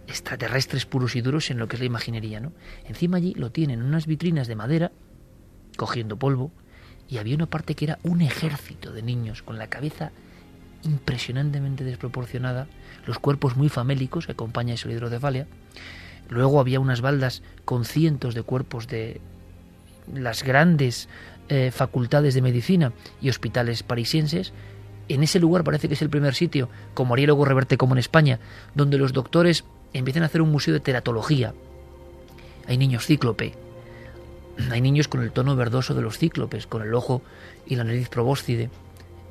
extraterrestres 0.07 0.85
puros 0.85 1.15
y 1.15 1.21
duros 1.21 1.51
en 1.51 1.57
lo 1.57 1.67
que 1.67 1.75
es 1.75 1.79
la 1.79 1.85
imaginería, 1.85 2.39
¿no? 2.39 2.51
Encima 2.85 3.17
allí 3.17 3.33
lo 3.35 3.51
tienen 3.51 3.81
unas 3.81 4.07
vitrinas 4.07 4.47
de 4.47 4.55
madera 4.55 4.91
cogiendo 5.77 6.17
polvo 6.17 6.51
y 7.09 7.17
había 7.17 7.35
una 7.35 7.45
parte 7.45 7.75
que 7.75 7.85
era 7.85 7.99
un 8.03 8.21
ejército 8.21 8.91
de 8.91 9.01
niños 9.01 9.41
con 9.41 9.57
la 9.57 9.67
cabeza 9.67 10.11
impresionantemente 10.83 11.83
desproporcionada, 11.83 12.67
los 13.05 13.19
cuerpos 13.19 13.55
muy 13.55 13.69
famélicos, 13.69 14.25
que 14.25 14.31
acompaña 14.31 14.73
eso 14.73 14.87
la 14.87 14.95
hidrocefalia. 14.95 15.47
Luego 16.29 16.59
había 16.59 16.79
unas 16.79 17.01
baldas 17.01 17.43
con 17.65 17.85
cientos 17.85 18.33
de 18.33 18.43
cuerpos 18.43 18.87
de 18.87 19.21
las 20.13 20.43
grandes 20.43 21.09
eh, 21.49 21.71
facultades 21.71 22.33
de 22.33 22.41
medicina 22.41 22.93
y 23.21 23.29
hospitales 23.29 23.83
parisienses 23.83 24.53
en 25.13 25.23
ese 25.23 25.39
lugar 25.39 25.63
parece 25.63 25.87
que 25.87 25.95
es 25.95 26.01
el 26.01 26.09
primer 26.09 26.35
sitio, 26.35 26.69
como 26.93 27.13
haría 27.13 27.27
luego 27.27 27.45
Reverte 27.45 27.77
como 27.77 27.93
en 27.93 27.99
España, 27.99 28.39
donde 28.75 28.97
los 28.97 29.13
doctores 29.13 29.65
empiezan 29.93 30.23
a 30.23 30.27
hacer 30.27 30.41
un 30.41 30.51
museo 30.51 30.73
de 30.73 30.79
teratología. 30.79 31.53
Hay 32.67 32.77
niños 32.77 33.05
cíclope, 33.05 33.53
hay 34.69 34.81
niños 34.81 35.07
con 35.07 35.21
el 35.21 35.31
tono 35.31 35.55
verdoso 35.55 35.93
de 35.93 36.01
los 36.01 36.17
cíclopes, 36.17 36.67
con 36.67 36.81
el 36.81 36.93
ojo 36.93 37.21
y 37.65 37.75
la 37.75 37.83
nariz 37.83 38.09
probóscide. 38.09 38.69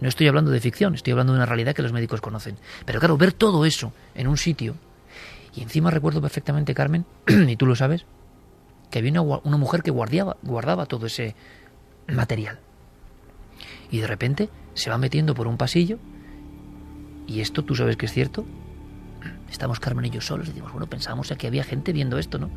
No 0.01 0.09
estoy 0.09 0.28
hablando 0.28 0.51
de 0.51 0.61
ficción, 0.61 0.94
estoy 0.94 1.12
hablando 1.12 1.32
de 1.32 1.39
una 1.39 1.47
realidad 1.47 1.74
que 1.74 1.82
los 1.82 1.93
médicos 1.93 2.20
conocen. 2.20 2.57
Pero 2.85 3.01
claro, 3.01 3.16
ver 3.16 3.32
todo 3.32 3.65
eso 3.65 3.93
en 4.15 4.28
un 4.28 4.39
sitio, 4.39 4.74
y 5.55 5.62
encima 5.62 5.90
recuerdo 5.90 6.20
perfectamente, 6.20 6.74
Carmen, 6.74 7.05
y 7.27 7.57
tú 7.57 7.66
lo 7.66 7.77
sabes, 7.77 8.07
que 8.90 8.98
había 8.98 9.12
una, 9.20 9.40
una 9.44 9.57
mujer 9.57 9.82
que 9.82 9.90
guardaba, 9.90 10.36
guardaba 10.43 10.86
todo 10.86 11.07
ese 11.07 11.35
material. 12.09 12.59
Y 13.90 13.98
de 13.98 14.06
repente 14.06 14.48
se 14.74 14.90
va 14.90 14.98
metiendo 14.98 15.34
por 15.34 15.46
un 15.46 15.56
pasillo 15.56 15.98
y 17.30 17.40
esto 17.40 17.64
tú 17.64 17.76
sabes 17.76 17.96
que 17.96 18.06
es 18.06 18.12
cierto. 18.12 18.44
Estamos 19.48 19.78
Carmen 19.78 20.04
y 20.04 20.10
yo 20.10 20.20
solos 20.20 20.46
y 20.48 20.50
decimos, 20.50 20.72
bueno, 20.72 20.88
pensábamos 20.88 21.32
que 21.38 21.46
había 21.46 21.62
gente 21.62 21.92
viendo 21.92 22.18
esto, 22.18 22.38
¿no? 22.38 22.50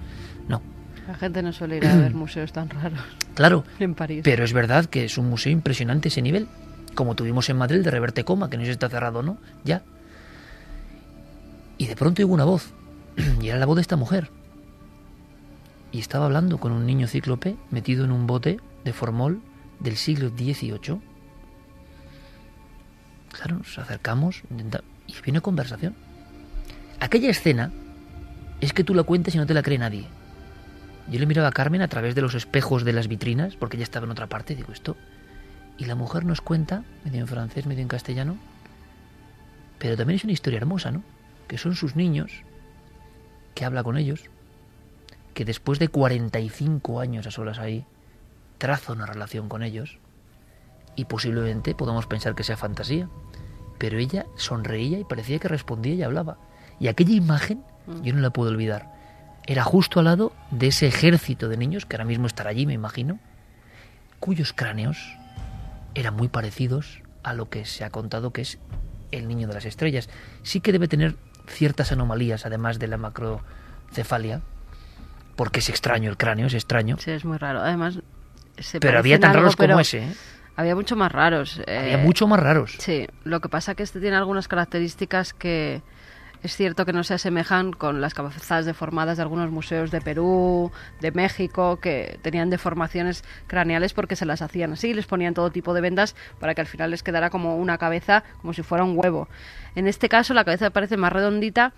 No. 0.48 0.64
La 1.08 1.14
gente 1.14 1.44
no 1.44 1.54
suele 1.54 1.78
ir 1.78 1.86
a 1.86 1.96
ver 1.96 2.14
museos 2.16 2.52
tan 2.54 2.70
raros. 2.70 3.00
Claro. 3.36 3.64
En 3.80 3.94
París. 3.94 4.22
Pero 4.24 4.44
es 4.44 4.52
verdad 4.52 4.86
que 4.86 5.06
es 5.06 5.20
un 5.20 5.30
museo 5.30 5.52
impresionante 5.52 6.08
ese 6.08 6.24
nivel. 6.24 6.48
Como 6.96 7.14
tuvimos 7.14 7.50
en 7.50 7.58
Madrid 7.58 7.84
de 7.84 7.92
Reverte 7.92 8.24
Coma, 8.24 8.50
que 8.50 8.58
no 8.58 8.64
sé 8.64 8.68
si 8.68 8.72
está 8.72 8.90
cerrado 8.90 9.22
no, 9.22 9.38
ya. 9.64 9.84
Y 11.78 11.86
de 11.86 11.96
pronto 11.96 12.26
hubo 12.26 12.34
una 12.34 12.46
voz. 12.46 12.74
Y 13.42 13.50
era 13.50 13.60
la 13.60 13.68
voz 13.68 13.76
de 13.76 13.82
esta 13.82 13.96
mujer. 13.96 14.32
Y 15.92 16.00
estaba 16.00 16.26
hablando 16.26 16.58
con 16.58 16.72
un 16.72 16.88
niño 16.88 17.08
cíclope 17.08 17.58
metido 17.70 18.06
en 18.06 18.12
un 18.12 18.26
bote 18.26 18.60
de 18.84 18.94
formol 18.94 19.40
del 19.80 19.98
siglo 19.98 20.30
XVIII 20.30 21.00
Claro, 23.34 23.58
nos 23.58 23.78
acercamos 23.80 24.44
y 25.08 25.22
viene 25.24 25.42
conversación. 25.42 25.96
Aquella 27.00 27.32
escena 27.32 27.72
es 28.62 28.74
que 28.74 28.84
tú 28.84 28.94
la 28.94 29.04
cuentas 29.04 29.36
y 29.36 29.40
no 29.40 29.46
te 29.46 29.54
la 29.54 29.64
cree 29.64 29.78
nadie. 29.78 30.06
Yo 31.10 31.20
le 31.20 31.26
miraba 31.26 31.50
a 31.50 31.52
Carmen 31.52 31.82
a 31.82 31.88
través 31.88 32.16
de 32.16 32.22
los 32.22 32.36
espejos 32.36 32.86
de 32.86 32.94
las 32.94 33.08
vitrinas, 33.08 33.56
porque 33.56 33.76
ella 33.76 33.84
estaba 33.84 34.06
en 34.06 34.12
otra 34.12 34.28
parte, 34.28 34.56
digo 34.56 34.72
esto. 34.72 34.96
Y 35.78 35.86
la 35.86 35.96
mujer 35.96 36.24
nos 36.24 36.42
cuenta, 36.42 36.84
medio 37.04 37.20
en 37.20 37.28
francés, 37.28 37.66
medio 37.66 37.82
en 37.82 37.88
castellano, 37.88 38.38
pero 39.80 39.98
también 39.98 40.18
es 40.18 40.24
una 40.24 40.34
historia 40.34 40.58
hermosa, 40.58 40.92
¿no? 40.92 41.04
Que 41.48 41.58
son 41.58 41.76
sus 41.76 41.96
niños, 41.96 42.32
que 43.56 43.66
habla 43.66 43.84
con 43.84 43.98
ellos, 43.98 44.30
que 45.34 45.44
después 45.44 45.80
de 45.80 45.88
45 45.88 47.00
años 47.00 47.28
a 47.28 47.32
solas 47.32 47.58
ahí, 47.60 47.84
traza 48.60 48.94
una 48.94 49.08
relación 49.08 49.50
con 49.50 49.64
ellos 49.64 49.98
y 50.96 51.06
posiblemente 51.06 51.76
podamos 51.76 52.06
pensar 52.06 52.36
que 52.36 52.44
sea 52.44 52.58
fantasía, 52.58 53.10
pero 53.78 53.98
ella 53.98 54.26
sonreía 54.36 55.00
y 55.00 55.04
parecía 55.04 55.40
que 55.40 55.48
respondía 55.48 55.94
y 55.94 56.04
hablaba. 56.04 56.38
Y 56.80 56.88
aquella 56.88 57.14
imagen 57.14 57.64
yo 58.02 58.14
no 58.14 58.22
la 58.22 58.30
puedo 58.30 58.50
olvidar. 58.50 58.92
Era 59.46 59.64
justo 59.64 60.00
al 60.00 60.06
lado 60.06 60.32
de 60.52 60.68
ese 60.68 60.88
ejército 60.88 61.50
de 61.50 61.58
niños, 61.58 61.86
que 61.86 61.96
ahora 61.96 62.06
mismo 62.06 62.28
estará 62.28 62.52
allí, 62.52 62.66
me 62.66 62.74
imagino, 62.74 63.20
cuyos 64.20 64.54
cráneos 64.54 64.98
eran 65.96 66.16
muy 66.16 66.30
parecidos 66.30 67.02
a 67.24 67.34
lo 67.34 67.50
que 67.50 67.66
se 67.66 67.84
ha 67.84 67.90
contado 67.90 68.32
que 68.32 68.42
es 68.42 68.58
el 69.12 69.28
niño 69.28 69.48
de 69.48 69.54
las 69.54 69.66
estrellas. 69.66 70.10
Sí 70.44 70.62
que 70.62 70.72
debe 70.72 70.88
tener 70.88 71.16
ciertas 71.48 71.92
anomalías, 71.92 72.46
además 72.46 72.80
de 72.80 72.88
la 72.88 72.98
macrocefalia, 72.98 74.42
porque 75.36 75.60
es 75.60 75.70
extraño 75.70 76.10
el 76.10 76.18
cráneo, 76.18 76.48
es 76.48 76.54
extraño. 76.54 76.98
Sí, 77.00 77.12
es 77.12 77.26
muy 77.26 77.38
raro. 77.38 77.62
Además, 77.62 78.00
pero 78.80 79.00
había 79.00 79.20
tan 79.20 79.34
raros 79.34 79.56
como 79.56 79.80
ese. 79.80 80.00
¿eh? 80.00 80.14
Había 80.56 80.76
mucho 80.76 80.96
más 80.96 81.12
raros. 81.12 81.62
Había 81.68 81.98
mucho 81.98 82.28
más 82.28 82.40
raros. 82.40 82.76
Sí, 82.80 83.08
lo 83.24 83.42
que 83.42 83.50
pasa 83.50 83.72
es 83.72 83.78
que 83.78 83.84
este 83.84 84.00
tiene 84.00 84.16
algunas 84.16 84.48
características 84.48 85.34
que 85.34 85.82
es 86.44 86.58
cierto 86.58 86.86
que 86.86 86.92
no 86.92 87.04
se 87.06 87.14
asemejan 87.14 87.72
con 87.72 88.02
las 88.02 88.14
cabezadas 88.14 88.66
deformadas 88.66 89.16
de 89.16 89.24
algunos 89.24 89.50
museos 89.50 89.92
de 89.92 90.02
Perú, 90.02 90.72
de 91.00 91.12
México, 91.12 91.80
que 91.80 92.20
tenían 92.22 92.50
deformaciones 92.50 93.24
craneales 93.48 93.94
porque 93.94 94.18
se 94.18 94.26
las 94.26 94.42
hacían 94.42 94.74
así, 94.74 94.94
les 94.94 95.06
ponían 95.06 95.34
todo 95.34 95.52
tipo 95.52 95.74
de 95.74 95.80
vendas 95.80 96.18
para 96.42 96.54
que 96.54 96.60
al 96.60 96.68
final 96.68 96.92
les 96.92 97.02
quedara 97.02 97.30
como 97.30 97.56
una 97.56 97.78
cabeza, 97.78 98.26
como 98.42 98.52
si 98.52 98.62
fuera 98.62 98.84
un 98.84 98.98
huevo. 98.98 99.30
En 99.76 99.88
este 99.88 100.10
caso 100.10 100.34
la 100.34 100.44
cabeza 100.44 100.70
parece 100.70 100.98
más 100.98 101.14
redondita, 101.14 101.72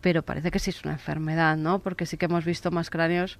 pero 0.00 0.22
parece 0.22 0.52
que 0.52 0.60
sí 0.60 0.70
es 0.70 0.84
una 0.84 0.92
enfermedad, 0.92 1.56
¿no? 1.56 1.80
Porque 1.80 2.06
sí 2.06 2.16
que 2.16 2.26
hemos 2.26 2.44
visto 2.44 2.70
más 2.70 2.90
cráneos 2.90 3.38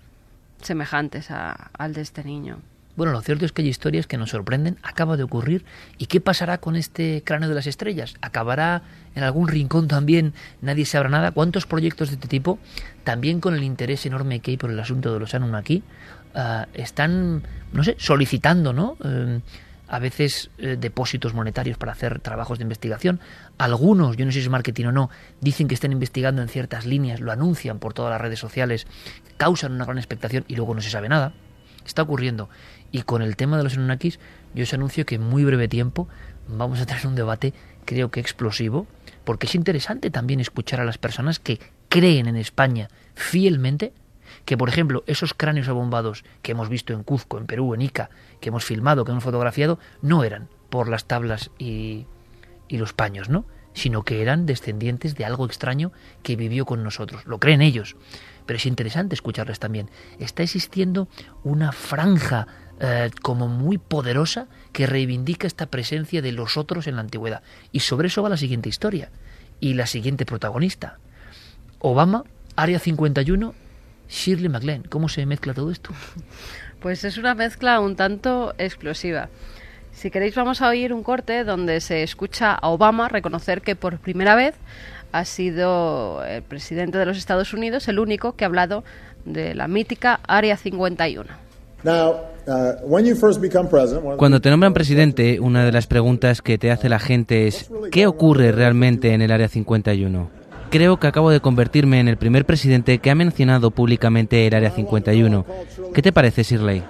semejantes 0.60 1.30
al 1.30 1.94
de 1.94 2.00
este 2.00 2.24
niño. 2.24 2.58
Bueno, 2.96 3.12
lo 3.12 3.20
cierto 3.22 3.44
es 3.44 3.52
que 3.52 3.62
hay 3.62 3.68
historias 3.68 4.06
que 4.06 4.16
nos 4.16 4.30
sorprenden, 4.30 4.78
acaba 4.82 5.16
de 5.16 5.24
ocurrir, 5.24 5.64
¿y 5.98 6.06
qué 6.06 6.20
pasará 6.20 6.58
con 6.58 6.76
este 6.76 7.22
cráneo 7.24 7.48
de 7.48 7.54
las 7.54 7.66
estrellas? 7.66 8.14
¿Acabará 8.20 8.82
en 9.14 9.24
algún 9.24 9.48
rincón 9.48 9.88
también? 9.88 10.32
Nadie 10.62 10.86
sabrá 10.86 11.08
nada. 11.08 11.32
¿Cuántos 11.32 11.66
proyectos 11.66 12.08
de 12.08 12.14
este 12.14 12.28
tipo, 12.28 12.58
también 13.02 13.40
con 13.40 13.54
el 13.54 13.64
interés 13.64 14.06
enorme 14.06 14.40
que 14.40 14.52
hay 14.52 14.56
por 14.56 14.70
el 14.70 14.78
asunto 14.78 15.12
de 15.12 15.18
los 15.18 15.34
Anunnaki, 15.34 15.82
uh, 16.34 16.66
están, 16.74 17.42
no 17.72 17.82
sé, 17.82 17.96
solicitando, 17.98 18.72
¿no? 18.72 18.96
Eh, 19.04 19.40
a 19.88 19.98
veces 19.98 20.50
eh, 20.58 20.76
depósitos 20.78 21.34
monetarios 21.34 21.76
para 21.78 21.92
hacer 21.92 22.20
trabajos 22.20 22.58
de 22.58 22.62
investigación. 22.62 23.20
Algunos, 23.58 24.16
yo 24.16 24.24
no 24.24 24.32
sé 24.32 24.38
si 24.38 24.44
es 24.44 24.50
marketing 24.50 24.86
o 24.86 24.92
no, 24.92 25.10
dicen 25.40 25.68
que 25.68 25.74
están 25.74 25.92
investigando 25.92 26.42
en 26.42 26.48
ciertas 26.48 26.86
líneas, 26.86 27.20
lo 27.20 27.32
anuncian 27.32 27.78
por 27.78 27.92
todas 27.92 28.10
las 28.10 28.20
redes 28.20 28.38
sociales, 28.38 28.86
causan 29.36 29.72
una 29.72 29.84
gran 29.84 29.98
expectación 29.98 30.44
y 30.48 30.56
luego 30.56 30.74
no 30.74 30.80
se 30.80 30.90
sabe 30.90 31.08
nada. 31.08 31.32
Está 31.86 32.02
ocurriendo. 32.02 32.48
Y 32.94 33.02
con 33.02 33.22
el 33.22 33.34
tema 33.34 33.56
de 33.56 33.64
los 33.64 33.74
Anunnakis, 33.74 34.20
yo 34.54 34.62
os 34.62 34.72
anuncio 34.72 35.04
que 35.04 35.16
en 35.16 35.22
muy 35.22 35.44
breve 35.44 35.66
tiempo 35.66 36.06
vamos 36.46 36.80
a 36.80 36.86
tener 36.86 37.04
un 37.08 37.16
debate, 37.16 37.52
creo 37.84 38.12
que 38.12 38.20
explosivo, 38.20 38.86
porque 39.24 39.46
es 39.46 39.56
interesante 39.56 40.12
también 40.12 40.38
escuchar 40.38 40.78
a 40.78 40.84
las 40.84 40.96
personas 40.96 41.40
que 41.40 41.58
creen 41.88 42.28
en 42.28 42.36
España 42.36 42.88
fielmente 43.16 43.92
que, 44.44 44.56
por 44.56 44.68
ejemplo, 44.68 45.02
esos 45.08 45.34
cráneos 45.34 45.66
abombados 45.66 46.24
que 46.40 46.52
hemos 46.52 46.68
visto 46.68 46.92
en 46.92 47.02
Cuzco, 47.02 47.36
en 47.38 47.46
Perú, 47.46 47.74
en 47.74 47.82
Ica, 47.82 48.10
que 48.40 48.50
hemos 48.50 48.64
filmado, 48.64 49.04
que 49.04 49.10
hemos 49.10 49.24
fotografiado, 49.24 49.80
no 50.00 50.22
eran 50.22 50.48
por 50.70 50.88
las 50.88 51.06
tablas 51.06 51.50
y, 51.58 52.06
y 52.68 52.78
los 52.78 52.92
paños, 52.92 53.28
¿no? 53.28 53.44
Sino 53.72 54.04
que 54.04 54.22
eran 54.22 54.46
descendientes 54.46 55.16
de 55.16 55.24
algo 55.24 55.46
extraño 55.46 55.90
que 56.22 56.36
vivió 56.36 56.64
con 56.64 56.84
nosotros. 56.84 57.26
Lo 57.26 57.40
creen 57.40 57.60
ellos. 57.60 57.96
Pero 58.46 58.58
es 58.58 58.66
interesante 58.66 59.16
escucharles 59.16 59.58
también. 59.58 59.90
Está 60.20 60.44
existiendo 60.44 61.08
una 61.42 61.72
franja 61.72 62.46
eh, 62.80 63.10
como 63.22 63.48
muy 63.48 63.78
poderosa 63.78 64.48
que 64.72 64.86
reivindica 64.86 65.46
esta 65.46 65.66
presencia 65.66 66.22
de 66.22 66.32
los 66.32 66.56
otros 66.56 66.86
en 66.86 66.96
la 66.96 67.02
antigüedad. 67.02 67.42
Y 67.72 67.80
sobre 67.80 68.08
eso 68.08 68.22
va 68.22 68.28
la 68.28 68.36
siguiente 68.36 68.68
historia 68.68 69.10
y 69.60 69.74
la 69.74 69.86
siguiente 69.86 70.26
protagonista. 70.26 70.98
Obama, 71.78 72.24
Área 72.56 72.78
51, 72.78 73.54
Shirley 74.08 74.48
MacLaine. 74.48 74.84
¿Cómo 74.88 75.08
se 75.08 75.26
mezcla 75.26 75.54
todo 75.54 75.70
esto? 75.70 75.90
Pues 76.80 77.02
es 77.02 77.16
una 77.16 77.34
mezcla 77.34 77.80
un 77.80 77.96
tanto 77.96 78.52
explosiva. 78.58 79.30
Si 79.92 80.10
queréis 80.10 80.34
vamos 80.34 80.60
a 80.60 80.68
oír 80.68 80.92
un 80.92 81.02
corte 81.02 81.42
donde 81.42 81.80
se 81.80 82.02
escucha 82.02 82.52
a 82.52 82.68
Obama 82.68 83.08
reconocer 83.08 83.62
que 83.62 83.74
por 83.74 83.98
primera 84.00 84.34
vez 84.34 84.54
ha 85.10 85.24
sido 85.24 86.22
el 86.24 86.42
presidente 86.42 86.98
de 86.98 87.06
los 87.06 87.16
Estados 87.16 87.54
Unidos 87.54 87.88
el 87.88 88.00
único 88.00 88.36
que 88.36 88.44
ha 88.44 88.48
hablado 88.48 88.84
de 89.24 89.54
la 89.54 89.66
mítica 89.66 90.20
Área 90.26 90.58
51. 90.58 91.43
Cuando 94.16 94.40
te 94.40 94.50
nombran 94.50 94.74
presidente, 94.74 95.40
una 95.40 95.64
de 95.64 95.72
las 95.72 95.86
preguntas 95.86 96.42
que 96.42 96.58
te 96.58 96.70
hace 96.70 96.88
la 96.88 96.98
gente 96.98 97.46
es 97.46 97.70
¿qué 97.90 98.06
ocurre 98.06 98.52
realmente 98.52 99.12
en 99.12 99.22
el 99.22 99.30
Área 99.30 99.48
51? 99.48 100.30
Creo 100.70 100.98
que 100.98 101.06
acabo 101.06 101.30
de 101.30 101.40
convertirme 101.40 102.00
en 102.00 102.08
el 102.08 102.16
primer 102.16 102.44
presidente 102.44 102.98
que 102.98 103.10
ha 103.10 103.14
mencionado 103.14 103.70
públicamente 103.70 104.46
el 104.46 104.54
Área 104.54 104.70
51. 104.70 105.46
¿Qué 105.94 106.02
te 106.02 106.12
parece, 106.12 106.42
Shirley? 106.42 106.82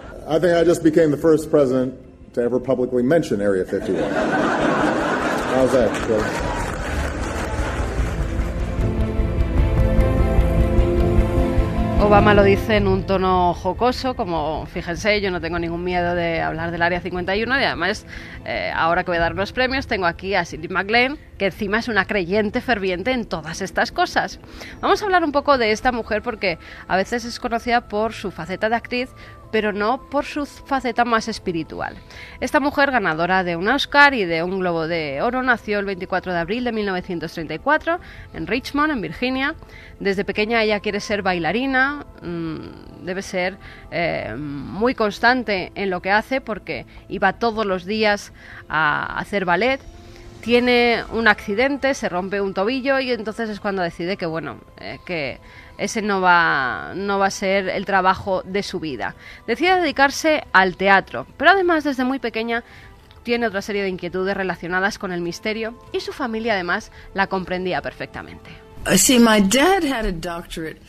Obama 12.05 12.35
lo 12.35 12.43
dice 12.43 12.77
en 12.77 12.87
un 12.87 13.07
tono 13.07 13.55
jocoso, 13.55 14.15
como 14.15 14.67
fíjense, 14.67 15.23
yo 15.23 15.31
no 15.31 15.41
tengo 15.41 15.59
ningún 15.59 15.83
miedo 15.83 16.15
de 16.15 16.43
hablar 16.43 16.71
del 16.71 16.83
Área 16.83 17.01
51 17.01 17.59
y 17.59 17.65
además, 17.65 18.05
eh, 18.45 18.71
ahora 18.77 19.05
que 19.05 19.11
voy 19.11 19.17
a 19.17 19.21
dar 19.21 19.35
los 19.35 19.53
premios, 19.53 19.87
tengo 19.87 20.05
aquí 20.05 20.35
a 20.35 20.45
Cindy 20.45 20.69
McLean, 20.69 21.17
que 21.39 21.47
encima 21.47 21.79
es 21.79 21.89
una 21.89 22.05
creyente 22.05 22.61
ferviente 22.61 23.13
en 23.13 23.25
todas 23.25 23.63
estas 23.63 23.91
cosas. 23.91 24.39
Vamos 24.83 25.01
a 25.01 25.07
hablar 25.07 25.25
un 25.25 25.33
poco 25.33 25.57
de 25.57 25.73
esta 25.73 25.93
mujer 25.93 26.21
porque 26.21 26.59
a 26.89 26.97
veces 26.99 27.25
es 27.25 27.41
conocida 27.41 27.89
por 27.89 28.13
su 28.13 28.31
faceta 28.31 28.69
de 28.69 28.77
actriz, 28.77 29.09
pero 29.55 29.73
no 29.73 29.99
por 30.11 30.25
su 30.25 30.47
faceta 30.47 31.05
más 31.05 31.29
espiritual. 31.29 31.95
Esta 32.41 32.59
mujer, 32.59 32.91
ganadora 32.91 33.45
de 33.45 33.55
un 33.55 33.69
Oscar 33.69 34.13
y 34.13 34.25
de 34.25 34.43
un 34.43 34.59
Globo 34.59 34.89
de 34.89 35.23
Oro, 35.23 35.45
nació 35.45 35.79
el 35.79 35.85
24 35.85 36.33
de 36.33 36.39
abril 36.41 36.65
de 36.65 36.73
1934 36.73 38.01
en 38.33 38.49
Richmond, 38.49 38.91
en 38.91 39.01
Virginia. 39.01 39.55
Desde 40.01 40.25
pequeña 40.25 40.61
ella 40.65 40.81
quiere 40.81 40.99
ser 40.99 41.23
bailarina, 41.23 42.05
mm, 42.21 43.05
debe 43.05 43.23
ser 43.23 43.57
eh, 43.93 44.35
muy 44.37 44.97
constante 44.97 45.71
en 45.77 45.89
lo 45.89 46.03
que 46.03 46.11
hace 46.11 46.41
porque 46.41 46.85
iba 47.09 47.35
todos 47.35 47.65
los 47.65 47.85
días 47.85 48.33
a 48.69 49.21
hacer 49.21 49.45
ballet 49.45 49.81
tiene 50.45 51.05
un 51.11 51.27
accidente, 51.27 51.95
se 51.95 52.07
rompe 52.11 52.43
un 52.43 52.53
tobillo 52.53 53.01
y 53.01 53.11
entonces 53.13 53.49
es 53.49 53.61
cuando 53.61 53.81
decide 53.81 54.19
que 54.19 54.27
bueno, 54.27 54.59
eh, 54.79 54.99
que 55.07 55.39
ese 55.79 56.03
no 56.03 56.21
va, 56.21 56.93
no 56.95 57.19
va 57.19 57.27
a 57.27 57.31
ser 57.31 57.69
el 57.69 57.85
trabajo 57.85 58.43
de 58.43 58.63
su 58.63 58.81
vida. 58.81 59.15
Decide 59.47 59.81
dedicarse 59.81 60.45
al 60.53 60.77
teatro, 60.77 61.27
pero 61.37 61.51
además 61.51 61.85
desde 61.85 62.05
muy 62.05 62.19
pequeña 62.19 62.65
tiene 63.23 63.47
otra 63.47 63.63
serie 63.63 63.83
de 63.83 63.89
inquietudes 63.89 64.37
relacionadas 64.37 64.99
con 64.99 65.13
el 65.13 65.21
misterio 65.21 65.75
y 65.93 66.01
su 66.01 66.13
familia 66.13 66.55
además 66.55 66.93
la 67.15 67.27
comprendía 67.27 67.81
perfectamente. 67.81 68.64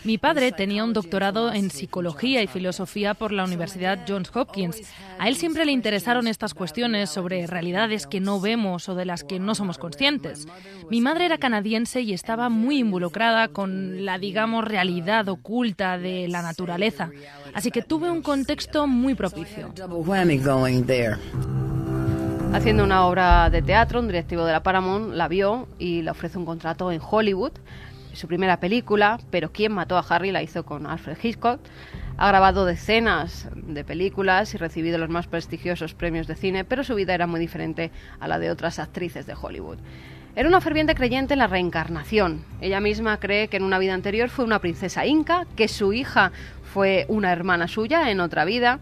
Mi 0.04 0.18
padre 0.18 0.52
tenía 0.52 0.84
un 0.84 0.92
doctorado 0.92 1.54
en 1.54 1.72
psicología 1.72 2.44
y 2.44 2.48
filosofía 2.48 3.14
por 3.14 3.32
la 3.32 3.46
Universidad 3.46 4.00
Johns 4.08 4.32
Hopkins. 4.34 4.82
A 5.18 5.30
él 5.30 5.38
siempre 5.38 5.66
le 5.66 5.72
interesaron 5.72 6.28
estas 6.28 6.54
cuestiones 6.54 7.10
sobre 7.10 7.48
realidades 7.48 8.06
que 8.06 8.20
no 8.20 8.42
vemos 8.42 8.90
o 8.90 8.96
de 8.96 9.06
las 9.06 9.24
que 9.24 9.40
no 9.40 9.56
somos 9.56 9.78
conscientes. 9.78 10.46
Mi 10.90 11.00
madre 11.00 11.26
era 11.26 11.38
canadiense 11.38 12.02
y 12.02 12.14
estaba 12.14 12.50
muy 12.50 12.80
involucrada 12.80 13.48
con 13.48 14.04
la, 14.04 14.18
digamos, 14.18 14.66
realidad 14.66 15.30
oculta 15.30 15.98
de 15.98 16.28
la 16.28 16.42
naturaleza. 16.42 17.12
Así 17.54 17.72
que 17.72 17.82
tuve 17.82 18.12
un 18.12 18.22
contexto 18.22 18.88
muy 18.88 19.16
propicio. 19.16 19.74
Haciendo 22.54 22.86
una 22.86 23.06
obra 23.06 23.50
de 23.50 23.62
teatro, 23.62 24.00
un 24.00 24.08
directivo 24.08 24.46
de 24.46 24.54
la 24.54 24.64
Paramount 24.64 25.14
la 25.14 25.28
vio 25.28 25.68
y 25.78 26.04
le 26.04 26.12
ofrece 26.12 26.38
un 26.38 26.46
contrato 26.46 26.90
en 26.90 27.02
Hollywood 27.02 27.52
su 28.16 28.28
primera 28.28 28.60
película, 28.60 29.20
pero 29.30 29.52
¿Quién 29.52 29.74
mató 29.74 29.98
a 29.98 30.06
Harry? 30.08 30.32
la 30.32 30.44
hizo 30.44 30.66
con 30.66 30.88
Alfred 30.88 31.18
Hitchcock. 31.22 31.60
Ha 32.18 32.28
grabado 32.28 32.66
decenas 32.66 33.50
de 33.56 33.84
películas 33.84 34.54
y 34.54 34.58
recibido 34.58 34.98
los 34.98 35.10
más 35.10 35.28
prestigiosos 35.28 35.94
premios 35.94 36.28
de 36.28 36.36
cine, 36.36 36.64
pero 36.64 36.84
su 36.84 36.96
vida 36.96 37.14
era 37.14 37.28
muy 37.28 37.40
diferente 37.40 37.92
a 38.20 38.28
la 38.28 38.40
de 38.40 38.50
otras 38.50 38.80
actrices 38.80 39.26
de 39.26 39.36
Hollywood. 39.40 39.80
Era 40.38 40.50
una 40.50 40.60
ferviente 40.60 40.96
creyente 40.96 41.34
en 41.34 41.40
la 41.40 41.48
reencarnación. 41.48 42.44
Ella 42.60 42.82
misma 42.82 43.20
cree 43.20 43.48
que 43.48 43.58
en 43.58 43.64
una 43.64 43.80
vida 43.80 43.94
anterior 43.94 44.30
fue 44.30 44.44
una 44.44 44.60
princesa 44.60 45.06
inca, 45.06 45.46
que 45.56 45.68
su 45.68 45.94
hija 45.94 46.32
fue 46.74 47.06
una 47.08 47.32
hermana 47.32 47.70
suya 47.70 48.12
en 48.12 48.20
otra 48.20 48.44
vida, 48.44 48.80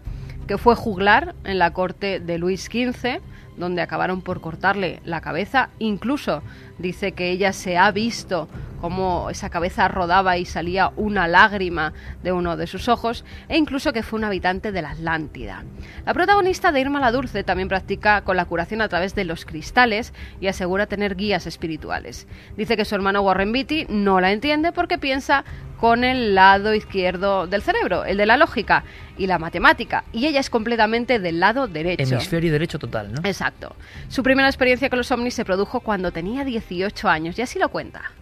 que 0.48 0.58
fue 0.58 0.74
juglar 0.74 1.34
en 1.44 1.60
la 1.60 1.72
corte 1.72 2.18
de 2.18 2.38
Luis 2.38 2.64
XV, 2.64 3.20
donde 3.56 3.82
acabaron 3.82 4.20
por 4.20 4.40
cortarle 4.40 5.00
la 5.04 5.20
cabeza. 5.20 5.70
Incluso 5.78 6.42
dice 6.78 7.12
que 7.12 7.30
ella 7.30 7.52
se 7.52 7.76
ha 7.76 7.90
visto 7.90 8.48
cómo 8.80 9.30
esa 9.30 9.48
cabeza 9.48 9.88
rodaba 9.88 10.36
y 10.36 10.44
salía 10.44 10.92
una 10.96 11.26
lágrima 11.26 11.94
de 12.22 12.32
uno 12.32 12.58
de 12.58 12.66
sus 12.66 12.88
ojos, 12.90 13.24
e 13.48 13.56
incluso 13.56 13.94
que 13.94 14.02
fue 14.02 14.18
un 14.18 14.24
habitante 14.24 14.72
de 14.72 14.82
la 14.82 14.90
Atlántida. 14.90 15.64
La 16.04 16.12
protagonista 16.12 16.70
de 16.70 16.82
Irma 16.82 17.00
la 17.00 17.10
Dulce 17.10 17.44
también 17.44 17.68
practica 17.68 18.20
con 18.24 18.36
la 18.36 18.44
curación 18.44 18.82
a 18.82 18.88
través 18.88 19.14
de 19.14 19.24
los 19.24 19.46
cristales 19.46 20.12
y 20.38 20.48
asegura 20.48 20.86
tener 20.86 21.16
guías 21.16 21.46
espirituales. 21.46 22.26
Dice 22.58 22.76
que 22.76 22.84
su 22.84 22.94
hermano 22.94 23.22
Warren 23.22 23.52
Beatty 23.52 23.86
no 23.88 24.20
la 24.20 24.32
entiende 24.32 24.70
porque 24.72 24.98
piensa 24.98 25.44
con 25.78 26.04
el 26.04 26.34
lado 26.34 26.74
izquierdo 26.74 27.46
del 27.46 27.62
cerebro, 27.62 28.04
el 28.04 28.16
de 28.16 28.26
la 28.26 28.36
lógica 28.36 28.84
y 29.18 29.26
la 29.26 29.38
matemática, 29.38 30.04
y 30.12 30.26
ella 30.26 30.40
es 30.40 30.50
completamente 30.50 31.18
del 31.18 31.40
lado 31.40 31.68
derecho. 31.68 32.14
Hemisferio 32.14 32.52
derecho 32.52 32.78
total, 32.78 33.12
¿no? 33.12 33.20
Exacto. 33.24 33.76
Su 34.08 34.22
primera 34.22 34.48
experiencia 34.48 34.88
con 34.88 34.98
los 34.98 35.10
ovnis 35.10 35.34
se 35.34 35.44
produjo 35.44 35.80
cuando 35.80 36.10
tenía 36.10 36.44
18 36.68 37.08
años, 37.08 37.38
y 37.38 37.42
así 37.42 37.58
lo 37.58 37.68
cuenta. 37.68 38.12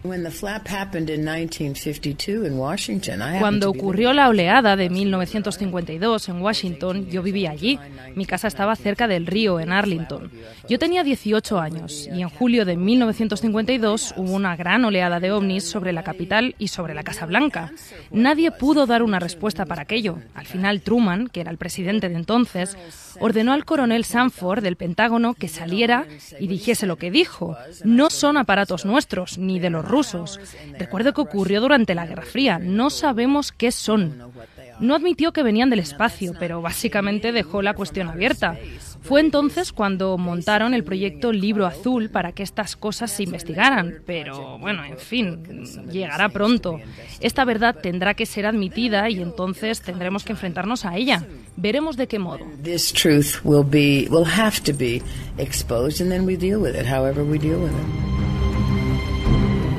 Cuando 3.39 3.69
ocurrió 3.69 4.13
la 4.13 4.29
oleada 4.29 4.75
de 4.75 4.89
1952 4.89 6.29
en 6.29 6.41
Washington, 6.41 7.07
yo 7.09 7.21
vivía 7.21 7.51
allí. 7.51 7.79
Mi 8.15 8.25
casa 8.25 8.47
estaba 8.47 8.75
cerca 8.75 9.07
del 9.07 9.25
río, 9.25 9.59
en 9.59 9.71
Arlington. 9.71 10.31
Yo 10.67 10.79
tenía 10.79 11.03
18 11.03 11.59
años, 11.59 12.09
y 12.13 12.21
en 12.21 12.29
julio 12.29 12.65
de 12.65 12.75
1952 12.77 14.13
hubo 14.17 14.33
una 14.33 14.55
gran 14.55 14.85
oleada 14.85 15.19
de 15.19 15.31
ovnis 15.31 15.63
sobre 15.63 15.93
la 15.93 16.03
capital 16.03 16.55
y 16.57 16.67
sobre 16.67 16.93
la 16.93 17.03
Casa 17.03 17.25
Blanca. 17.25 17.71
Nadie 18.11 18.51
pudo 18.51 18.85
dar 18.85 19.03
una 19.03 19.19
respuesta 19.19 19.65
para 19.65 19.83
aquello. 19.83 20.19
Al 20.33 20.45
final 20.45 20.81
Truman, 20.81 21.27
que 21.27 21.41
era 21.41 21.51
el 21.51 21.57
presidente 21.57 22.09
de 22.09 22.15
entonces, 22.15 22.77
ordenó 23.19 23.53
al 23.53 23.65
coronel 23.65 24.05
Sanford 24.05 24.63
del 24.63 24.75
Pentágono 24.75 25.33
que 25.33 25.47
saliera 25.47 26.05
y 26.39 26.47
dijese 26.47 26.85
lo 26.85 26.97
que 26.97 27.11
dijo. 27.11 27.57
No 27.83 28.09
son 28.09 28.32
aparatos 28.37 28.85
nuestros, 28.85 29.37
ni 29.37 29.59
de 29.59 29.69
los 29.69 29.85
rusos. 29.85 30.39
Recuerdo 30.77 31.13
que 31.13 31.21
ocurrió 31.21 31.61
durante 31.61 31.95
la 31.95 32.05
Guerra 32.05 32.23
Fría. 32.23 32.59
No 32.59 32.89
sabemos 32.89 33.51
qué 33.51 33.71
son. 33.71 34.31
No 34.79 34.95
admitió 34.95 35.33
que 35.33 35.43
venían 35.43 35.69
del 35.69 35.79
espacio, 35.79 36.33
pero 36.39 36.61
básicamente 36.61 37.31
dejó 37.31 37.61
la 37.61 37.73
cuestión 37.73 38.09
abierta. 38.09 38.57
Fue 39.03 39.19
entonces 39.19 39.73
cuando 39.73 40.17
montaron 40.17 40.73
el 40.73 40.83
proyecto 40.83 41.33
Libro 41.33 41.65
Azul 41.65 42.09
para 42.09 42.31
que 42.31 42.41
estas 42.41 42.75
cosas 42.77 43.11
se 43.11 43.23
investigaran, 43.23 43.95
pero 44.05 44.57
bueno, 44.59 44.83
en 44.85 44.97
fin, 44.97 45.43
llegará 45.91 46.29
pronto. 46.29 46.79
Esta 47.19 47.43
verdad 47.43 47.75
tendrá 47.81 48.13
que 48.13 48.25
ser 48.25 48.45
admitida 48.45 49.09
y 49.09 49.21
entonces 49.21 49.81
tendremos 49.81 50.23
que 50.23 50.31
enfrentarnos 50.31 50.85
a 50.85 50.95
ella. 50.95 51.25
Veremos 51.57 51.97
de 51.97 52.07
qué 52.07 52.17
modo. 52.17 52.45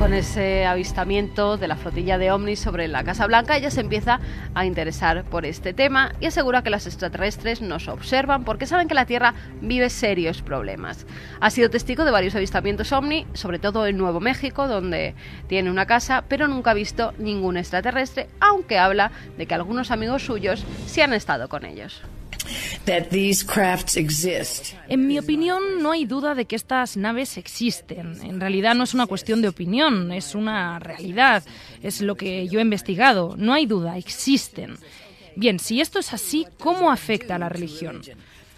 Con 0.05 0.13
ese 0.13 0.67
avistamiento 0.67 1.57
de 1.57 1.67
la 1.67 1.77
flotilla 1.77 2.19
de 2.19 2.31
ovnis 2.31 2.61
sobre 2.61 2.89
la 2.89 3.05
Casa 3.05 3.27
Blanca, 3.27 3.57
ella 3.57 3.71
se 3.71 3.81
empieza 3.81 4.21
a 4.55 4.67
interesar 4.67 5.25
por 5.25 5.47
este 5.47 5.73
tema 5.73 6.13
y 6.21 6.27
asegura 6.27 6.63
que 6.63 6.69
las 6.69 6.87
extraterrestres 6.87 7.63
nos 7.63 7.89
observan 7.89 8.45
porque 8.45 8.67
saben 8.67 8.87
que 8.87 8.93
la 8.93 9.07
Tierra 9.07 9.33
vive 9.63 9.89
serios 9.89 10.43
problemas. 10.43 11.07
Ha 11.41 11.49
sido 11.49 11.71
testigo 11.71 12.05
de 12.05 12.11
varios 12.11 12.35
avistamientos 12.35 12.93
ovni, 12.93 13.27
sobre 13.33 13.59
todo 13.59 13.87
en 13.87 13.97
Nuevo 13.97 14.21
México, 14.21 14.69
donde 14.69 15.15
tiene 15.47 15.71
una 15.71 15.87
casa, 15.87 16.25
pero 16.29 16.49
nunca 16.49 16.73
ha 16.73 16.75
visto 16.75 17.15
ningún 17.17 17.57
extraterrestre, 17.57 18.29
aunque 18.41 18.79
habla 18.79 19.11
de 19.39 19.47
que 19.47 19.55
algunos 19.55 19.91
amigos 19.91 20.23
suyos 20.23 20.67
sí 20.85 21.01
han 21.01 21.15
estado 21.15 21.49
con 21.49 21.65
ellos. 21.65 22.03
En 24.89 25.07
mi 25.07 25.19
opinión, 25.19 25.83
no 25.83 25.93
hay 25.93 26.05
duda 26.05 26.35
de 26.35 26.45
que 26.45 26.57
estas 26.57 26.97
naves 26.97 27.37
existen. 27.37 28.19
En 28.23 28.41
realidad 28.41 28.75
no 28.75 28.85
es 28.85 28.95
una 28.95 29.07
cuestión 29.07 29.43
de 29.43 29.49
opinión, 29.49 30.13
es 30.13 30.35
una 30.35 30.79
realidad. 30.79 31.43
Es 31.83 32.01
lo 32.01 32.17
que 32.17 32.47
yo 32.49 32.59
he 32.59 32.63
investigado. 32.63 33.35
No 33.37 33.55
hay 33.55 33.67
duda, 33.67 33.97
existen. 33.97 34.77
Bien, 35.37 35.59
si 35.59 35.81
esto 35.81 35.99
es 35.99 36.13
así, 36.13 36.47
¿cómo 36.59 36.91
afecta 36.91 37.37
a 37.37 37.39
la 37.39 37.49
religión? 37.49 38.03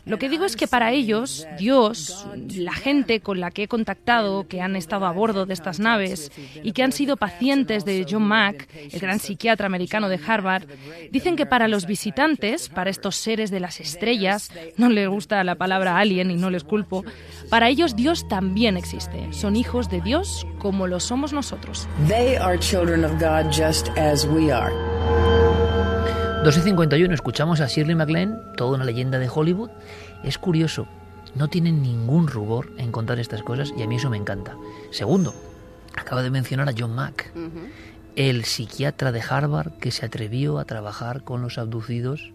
Lo 0.07 0.19
que 0.19 0.29
digo 0.29 0.45
es 0.45 0.55
que 0.55 0.69
para 0.69 0.93
ellos, 0.93 1.49
Dios, 1.59 2.29
la 2.55 2.73
gente 2.73 3.19
con 3.19 3.41
la 3.41 3.51
que 3.51 3.65
he 3.65 3.69
contactado, 3.69 4.47
que 4.47 4.61
han 4.61 4.77
estado 4.77 5.05
a 5.05 5.11
bordo 5.11 5.47
de 5.47 5.55
estas 5.55 5.81
naves 5.81 6.31
y 6.63 6.71
que 6.73 6.85
han 6.85 6.93
sido 6.93 7.17
pacientes 7.17 7.85
de 7.85 8.07
John 8.09 8.23
Mack, 8.23 8.69
el 8.93 9.01
gran 9.01 9.19
psiquiatra 9.19 9.67
americano 9.67 10.09
de 10.09 10.21
Harvard, 10.25 10.69
dicen 11.11 11.35
que 11.35 11.45
para 11.45 11.67
los 11.67 11.87
visitantes, 11.87 12.69
para 12.69 12.89
estos 12.89 13.17
seres 13.17 13.51
de 13.51 13.59
las 13.59 13.81
estrellas, 13.81 14.53
no 14.77 14.91
les 14.91 15.09
gusta 15.09 15.43
la 15.43 15.57
palabra 15.57 15.99
alien 15.99 16.31
y 16.31 16.37
no 16.37 16.51
les 16.51 16.63
culpo, 16.63 17.05
para 17.51 17.69
ellos 17.69 17.97
Dios 17.97 18.29
también 18.29 18.77
existe. 18.77 19.33
Son 19.33 19.57
hijos 19.57 19.91
de 19.91 20.01
Dios 20.01 20.47
como 20.61 20.87
lo 20.87 21.01
somos 21.01 21.33
nosotros. 21.33 21.89
They 22.07 22.37
are 22.37 22.57
children 22.57 23.05
of 23.05 23.13
God 23.21 23.51
just 23.51 23.89
as 23.99 24.25
we 24.25 24.53
are. 24.53 24.73
2 26.47 26.59
y 26.59 26.61
51 26.61 27.13
escuchamos 27.13 27.61
a 27.61 27.67
Shirley 27.67 27.97
MacLaine, 27.97 28.37
toda 28.57 28.77
una 28.77 28.85
leyenda 28.85 29.19
de 29.19 29.29
Hollywood. 29.29 29.71
Es 30.23 30.39
curioso, 30.39 30.87
no 31.35 31.49
tienen 31.49 31.83
ningún 31.83 32.29
rubor 32.29 32.71
en 32.79 32.93
contar 32.93 33.19
estas 33.19 33.43
cosas 33.43 33.75
y 33.77 33.83
a 33.83 33.89
mí 33.89 33.97
eso 33.97 34.11
me 34.11 34.17
encanta. 34.17 34.57
Segundo, 34.93 35.35
acaba 35.97 36.23
de 36.23 36.31
mencionar 36.31 36.69
a 36.69 36.73
John 36.79 36.95
Mack, 36.95 37.33
el 38.15 38.45
psiquiatra 38.45 39.11
de 39.11 39.25
Harvard 39.29 39.73
que 39.81 39.91
se 39.91 40.07
atrevió 40.07 40.61
a 40.61 40.67
trabajar 40.67 41.25
con 41.25 41.43
los 41.43 41.59
abducidos 41.59 42.31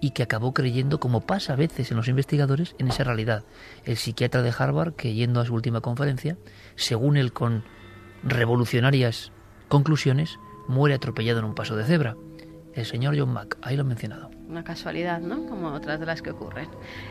y 0.00 0.10
que 0.10 0.22
acabó 0.22 0.54
creyendo, 0.54 1.00
como 1.00 1.22
pasa 1.22 1.54
a 1.54 1.56
veces 1.56 1.90
en 1.90 1.96
los 1.96 2.06
investigadores, 2.06 2.76
en 2.78 2.86
esa 2.86 3.02
realidad. 3.02 3.42
El 3.84 3.96
psiquiatra 3.96 4.42
de 4.42 4.54
Harvard 4.56 4.94
que 4.94 5.12
yendo 5.12 5.40
a 5.40 5.44
su 5.44 5.54
última 5.54 5.80
conferencia, 5.80 6.36
según 6.76 7.16
él 7.16 7.32
con 7.32 7.64
revolucionarias 8.22 9.32
conclusiones, 9.66 10.38
muere 10.68 10.94
atropellado 10.94 11.40
en 11.40 11.46
un 11.46 11.56
paso 11.56 11.74
de 11.74 11.82
cebra 11.82 12.14
el 12.74 12.86
señor 12.86 13.18
John 13.18 13.32
Mack, 13.32 13.58
ahí 13.62 13.76
lo 13.76 13.82
he 13.82 13.86
mencionado. 13.86 14.30
Una 14.48 14.64
casualidad, 14.64 15.20
¿no? 15.20 15.46
Como 15.46 15.68
otras 15.68 16.00
de 16.00 16.06
las 16.06 16.22
que 16.22 16.30
ocurren. 16.30 16.68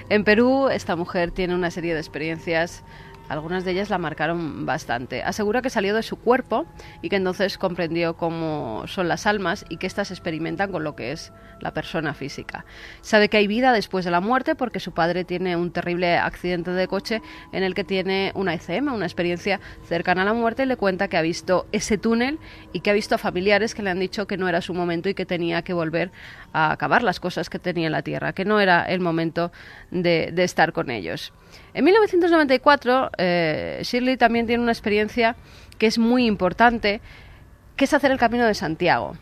En 0.09 0.23
Perú, 0.23 0.69
esta 0.69 0.95
mujer 0.95 1.31
tiene 1.31 1.55
una 1.55 1.71
serie 1.71 1.93
de 1.93 1.99
experiencias 1.99 2.83
algunas 3.29 3.63
de 3.63 3.71
ellas 3.71 3.89
la 3.89 3.97
marcaron 3.97 4.65
bastante. 4.65 5.23
Asegura 5.23 5.61
que 5.61 5.69
salió 5.69 5.95
de 5.95 6.03
su 6.03 6.17
cuerpo 6.17 6.65
y 7.01 7.09
que 7.09 7.15
entonces 7.15 7.57
comprendió 7.57 8.17
cómo 8.17 8.83
son 8.87 9.07
las 9.07 9.25
almas 9.25 9.65
y 9.69 9.77
que 9.77 9.87
éstas 9.87 10.11
experimentan 10.11 10.71
con 10.71 10.83
lo 10.83 10.95
que 10.95 11.11
es 11.11 11.31
la 11.61 11.73
persona 11.73 12.13
física. 12.13 12.65
Sabe 13.01 13.29
que 13.29 13.37
hay 13.37 13.47
vida 13.47 13.73
después 13.73 14.05
de 14.05 14.11
la 14.11 14.21
muerte 14.21 14.55
porque 14.55 14.79
su 14.79 14.93
padre 14.93 15.23
tiene 15.23 15.55
un 15.55 15.71
terrible 15.71 16.17
accidente 16.17 16.71
de 16.71 16.87
coche 16.87 17.21
en 17.51 17.63
el 17.63 17.75
que 17.75 17.83
tiene 17.83 18.31
una 18.35 18.53
ECM, 18.53 18.93
una 18.93 19.05
experiencia 19.05 19.59
cercana 19.87 20.23
a 20.23 20.25
la 20.25 20.33
muerte, 20.33 20.63
y 20.63 20.65
le 20.65 20.77
cuenta 20.77 21.07
que 21.07 21.17
ha 21.17 21.21
visto 21.21 21.67
ese 21.71 21.97
túnel 21.97 22.39
y 22.73 22.79
que 22.79 22.89
ha 22.89 22.93
visto 22.93 23.15
a 23.15 23.17
familiares 23.17 23.75
que 23.75 23.83
le 23.83 23.89
han 23.89 23.99
dicho 23.99 24.27
que 24.27 24.37
no 24.37 24.47
era 24.47 24.61
su 24.61 24.73
momento 24.73 25.09
y 25.09 25.13
que 25.13 25.25
tenía 25.25 25.61
que 25.61 25.73
volver 25.73 26.11
a 26.53 26.71
acabar 26.71 27.03
las 27.03 27.19
cosas 27.19 27.49
que 27.49 27.59
tenía 27.59 27.87
en 27.87 27.91
la 27.91 28.01
tierra, 28.01 28.33
que 28.33 28.45
no 28.45 28.59
era 28.59 28.83
el 28.83 28.99
momento 28.99 29.51
de, 29.91 30.33
estar 30.37 30.73
con 30.73 30.89
ellos. 30.89 31.33
En 31.73 31.85
1994, 31.85 33.11
eh, 33.17 33.79
Shirley 33.83 34.17
también 34.17 34.47
tiene 34.47 34.63
una 34.63 34.71
experiencia 34.71 35.35
que 35.77 35.87
es 35.87 35.97
muy 35.97 36.25
importante, 36.25 37.01
que 37.75 37.85
es 37.85 37.93
hacer 37.93 38.11
el 38.11 38.17
Camino 38.17 38.45
de 38.45 38.53
Santiago. 38.53 39.15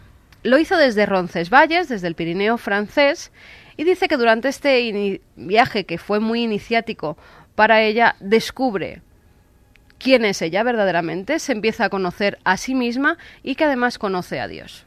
Lo 0.44 0.58
hizo 0.58 0.78
desde 0.78 1.06
Roncesvalles, 1.06 1.90
desde 1.90 2.08
el 2.08 2.16
Pirineo 2.16 2.58
francés, 2.58 3.32
y 3.76 3.84
dice 3.84 4.08
que 4.08 4.18
durante 4.18 4.48
este 4.48 5.22
viaje, 5.36 5.86
que 5.86 5.98
fue 5.98 6.20
muy 6.20 6.44
iniciático 6.44 7.18
para 7.56 7.82
ella, 7.82 8.16
descubre 8.20 9.02
quién 10.00 10.26
es 10.26 10.42
ella 10.42 10.64
verdaderamente, 10.64 11.40
se 11.40 11.52
empieza 11.52 11.86
a 11.86 11.90
conocer 11.90 12.40
a 12.44 12.58
sí 12.58 12.76
misma 12.76 13.18
y 13.44 13.56
que 13.56 13.66
además 13.66 14.00
conoce 14.00 14.40
a 14.40 14.48
Dios. 14.48 14.87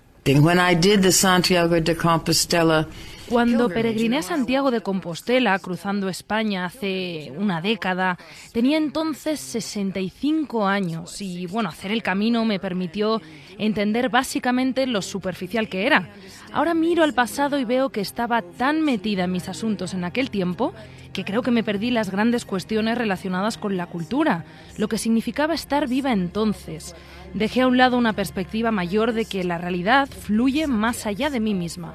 Cuando 3.31 3.69
peregriné 3.69 4.19
a 4.19 4.23
Santiago 4.23 4.73
de 4.73 4.81
Compostela, 4.81 5.57
cruzando 5.61 6.09
España 6.09 6.65
hace 6.65 7.33
una 7.37 7.61
década, 7.61 8.19
tenía 8.53 8.77
entonces 8.77 9.39
65 9.39 10.67
años 10.67 11.23
y 11.23 11.47
bueno, 11.47 11.69
hacer 11.69 11.93
el 11.93 12.03
camino 12.03 12.45
me 12.45 12.59
permitió 12.59 13.23
entender 13.57 14.09
básicamente 14.09 14.85
lo 14.89 15.01
superficial 15.01 15.69
que 15.69 15.87
era. 15.87 16.11
Ahora 16.53 16.75
miro 16.75 17.05
al 17.05 17.15
pasado 17.15 17.61
y 17.61 17.65
veo 17.65 17.91
que 17.91 18.01
estaba 18.01 18.43
tan 18.43 18.81
metida 18.81 19.25
en 19.25 19.33
mis 19.33 19.49
asuntos 19.49 19.95
en 19.95 20.03
aquel 20.03 20.29
tiempo 20.31 20.75
que 21.13 21.25
creo 21.25 21.43
que 21.43 21.51
me 21.51 21.65
perdí 21.65 21.91
las 21.91 22.11
grandes 22.11 22.45
cuestiones 22.45 22.97
relacionadas 22.97 23.59
con 23.59 23.77
la 23.77 23.87
cultura, 23.87 24.45
lo 24.77 24.89
que 24.89 24.99
significaba 24.99 25.55
estar 25.55 25.89
viva 25.89 26.13
entonces. 26.13 26.95
Dejé 27.35 27.61
a 27.61 27.69
un 27.69 27.77
lado 27.77 27.97
una 27.97 28.13
perspectiva 28.13 28.73
mayor 28.73 29.13
de 29.13 29.25
que 29.25 29.45
la 29.45 29.57
realidad 29.57 30.09
fluye 30.09 30.67
más 30.67 31.07
allá 31.07 31.31
de 31.31 31.39
mí 31.39 31.55
misma. 31.55 31.95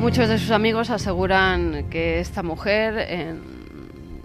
Muchos 0.00 0.28
de 0.28 0.38
sus 0.38 0.50
amigos 0.50 0.90
aseguran 0.90 1.88
que 1.90 2.18
esta 2.18 2.42
mujer 2.42 2.98
en 2.98 3.58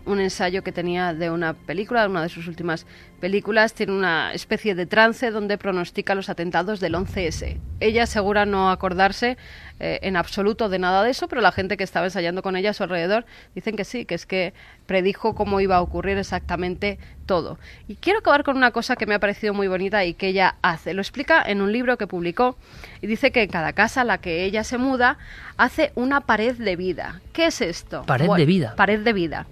un 0.05 0.19
ensayo 0.19 0.63
que 0.63 0.71
tenía 0.71 1.13
de 1.13 1.29
una 1.29 1.53
película, 1.53 2.01
de 2.01 2.09
una 2.09 2.23
de 2.23 2.29
sus 2.29 2.47
últimas 2.47 2.85
películas, 3.19 3.73
tiene 3.73 3.93
una 3.93 4.33
especie 4.33 4.75
de 4.75 4.85
trance 4.85 5.31
donde 5.31 5.57
pronostica 5.57 6.15
los 6.15 6.29
atentados 6.29 6.79
del 6.79 6.95
11S. 6.95 7.57
Ella 7.79 8.03
asegura 8.03 8.45
no 8.45 8.69
acordarse 8.69 9.37
eh, 9.79 9.99
en 10.03 10.15
absoluto 10.15 10.69
de 10.69 10.79
nada 10.79 11.03
de 11.03 11.11
eso, 11.11 11.27
pero 11.27 11.41
la 11.41 11.51
gente 11.51 11.77
que 11.77 11.83
estaba 11.83 12.05
ensayando 12.05 12.41
con 12.41 12.55
ella 12.55 12.69
a 12.69 12.73
su 12.73 12.83
alrededor 12.83 13.25
dicen 13.55 13.75
que 13.75 13.83
sí, 13.83 14.05
que 14.05 14.15
es 14.15 14.25
que 14.25 14.53
predijo 14.85 15.35
cómo 15.35 15.59
iba 15.61 15.77
a 15.77 15.81
ocurrir 15.81 16.17
exactamente 16.17 16.99
todo. 17.25 17.57
Y 17.87 17.95
quiero 17.95 18.19
acabar 18.19 18.43
con 18.43 18.55
una 18.55 18.71
cosa 18.71 18.95
que 18.95 19.05
me 19.05 19.15
ha 19.15 19.19
parecido 19.19 19.53
muy 19.53 19.67
bonita 19.67 20.05
y 20.05 20.13
que 20.13 20.27
ella 20.27 20.55
hace. 20.61 20.93
Lo 20.93 21.01
explica 21.01 21.41
en 21.45 21.61
un 21.61 21.71
libro 21.71 21.97
que 21.97 22.07
publicó 22.07 22.55
y 23.01 23.07
dice 23.07 23.31
que 23.31 23.43
en 23.43 23.49
cada 23.49 23.73
casa 23.73 24.01
a 24.01 24.03
la 24.03 24.19
que 24.19 24.45
ella 24.45 24.63
se 24.63 24.77
muda 24.77 25.17
hace 25.57 25.91
una 25.95 26.21
pared 26.21 26.55
de 26.55 26.75
vida. 26.75 27.21
¿Qué 27.33 27.47
es 27.47 27.61
esto? 27.61 28.03
Pared 28.03 28.29
de 28.29 28.45
vida. 28.45 28.75
Pared 28.75 28.99
de 28.99 29.13
vida. 29.13 29.47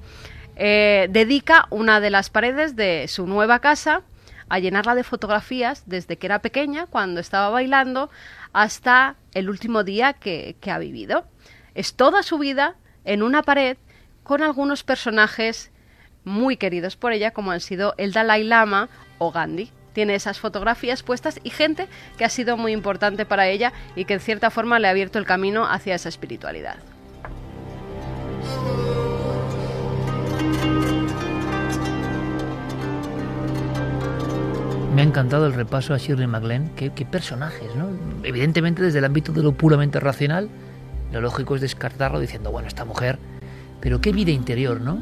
Eh, 0.56 1.08
dedica 1.10 1.66
una 1.72 2.00
de 2.00 2.10
las 2.10 2.30
paredes 2.30 2.76
de 2.76 3.08
su 3.08 3.26
nueva 3.26 3.60
casa 3.60 4.04
a 4.52 4.60
llenarla 4.60 4.96
de 4.96 5.06
fotografías 5.06 5.84
desde 5.86 6.18
que 6.18 6.28
era 6.28 6.40
pequeña, 6.40 6.86
cuando 6.86 7.22
estaba 7.22 7.50
bailando, 7.50 8.10
hasta 8.54 9.16
el 9.34 9.50
último 9.50 9.84
día 9.84 10.14
que, 10.14 10.56
ha 10.66 10.78
vivido. 10.78 11.26
Es 11.76 11.96
toda 11.96 12.24
su 12.24 12.38
vida 12.38 12.76
en 13.06 13.24
una 13.24 13.44
pared 13.44 13.78
con 14.24 14.44
algunos 14.44 14.84
personajes 14.84 15.72
muy 16.24 16.58
queridos 16.58 16.96
por 16.96 17.14
ella, 17.14 17.32
como 17.32 17.52
han 17.52 17.62
sido 17.62 17.94
el 17.98 18.14
Dalai 18.14 18.44
Lama 18.44 18.90
o 19.18 19.32
Gandhi. 19.32 19.72
Tiene 19.94 20.16
esas 20.16 20.40
fotografías 20.40 21.04
puestas 21.04 21.40
y 21.44 21.50
gente 21.50 21.88
que 22.18 22.26
ha 22.26 22.30
sido 22.30 22.56
muy 22.56 22.72
importante 22.72 23.26
para 23.26 23.48
ella 23.48 23.74
y 23.96 24.06
que 24.06 24.14
en 24.14 24.20
cierta 24.20 24.50
forma 24.50 24.80
le 24.80 24.88
ha 24.88 24.92
abierto 24.92 25.20
el 25.20 25.26
camino 25.26 25.66
hacia 25.66 25.96
esa 25.96 26.10
espiritualidad. 26.10 26.78
Me 34.94 35.02
ha 35.02 35.06
encantado 35.06 35.48
el 35.48 35.54
repaso 35.54 35.94
a 35.94 35.98
Shirley 35.98 36.28
MacLaine. 36.28 36.70
Qué, 36.76 36.92
personajes, 37.06 37.74
¿no? 37.76 37.91
Evidentemente 38.24 38.84
desde 38.84 39.00
el 39.00 39.06
ámbito 39.06 39.32
de 39.32 39.44
lo 39.44 39.54
puramente 39.54 40.00
racional, 40.00 40.50
lo 41.12 41.22
lógico 41.22 41.56
es 41.56 41.62
descartarlo 41.62 42.20
diciendo, 42.20 42.52
bueno, 42.52 42.68
esta 42.68 42.86
mujer, 42.86 43.20
pero 43.80 44.00
qué 44.00 44.12
vida 44.12 44.32
interior, 44.32 44.80
¿no? 44.80 45.00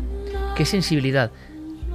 Qué 0.56 0.66
sensibilidad. 0.66 1.32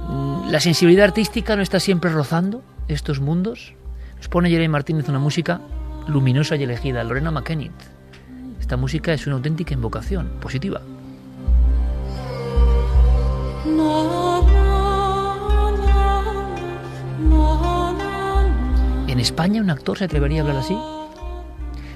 Mm, 0.07 0.49
La 0.49 0.59
sensibilidad 0.59 1.05
artística 1.05 1.55
no 1.55 1.61
está 1.61 1.79
siempre 1.79 2.11
rozando 2.11 2.63
estos 2.87 3.19
mundos. 3.19 3.73
Nos 4.17 4.29
pone 4.29 4.49
Jeremy 4.49 4.69
Martínez 4.69 5.09
una 5.09 5.19
música 5.19 5.61
luminosa 6.07 6.55
y 6.55 6.63
elegida, 6.63 7.03
Lorena 7.03 7.31
McKennitt. 7.31 7.73
Esta 8.59 8.77
música 8.77 9.13
es 9.13 9.27
una 9.27 9.35
auténtica 9.35 9.73
invocación, 9.73 10.29
positiva. 10.39 10.81
¿En 19.07 19.19
España 19.19 19.61
un 19.61 19.69
actor 19.69 19.97
se 19.97 20.05
atrevería 20.05 20.41
a 20.41 20.45
hablar 20.45 20.57
así? 20.57 20.77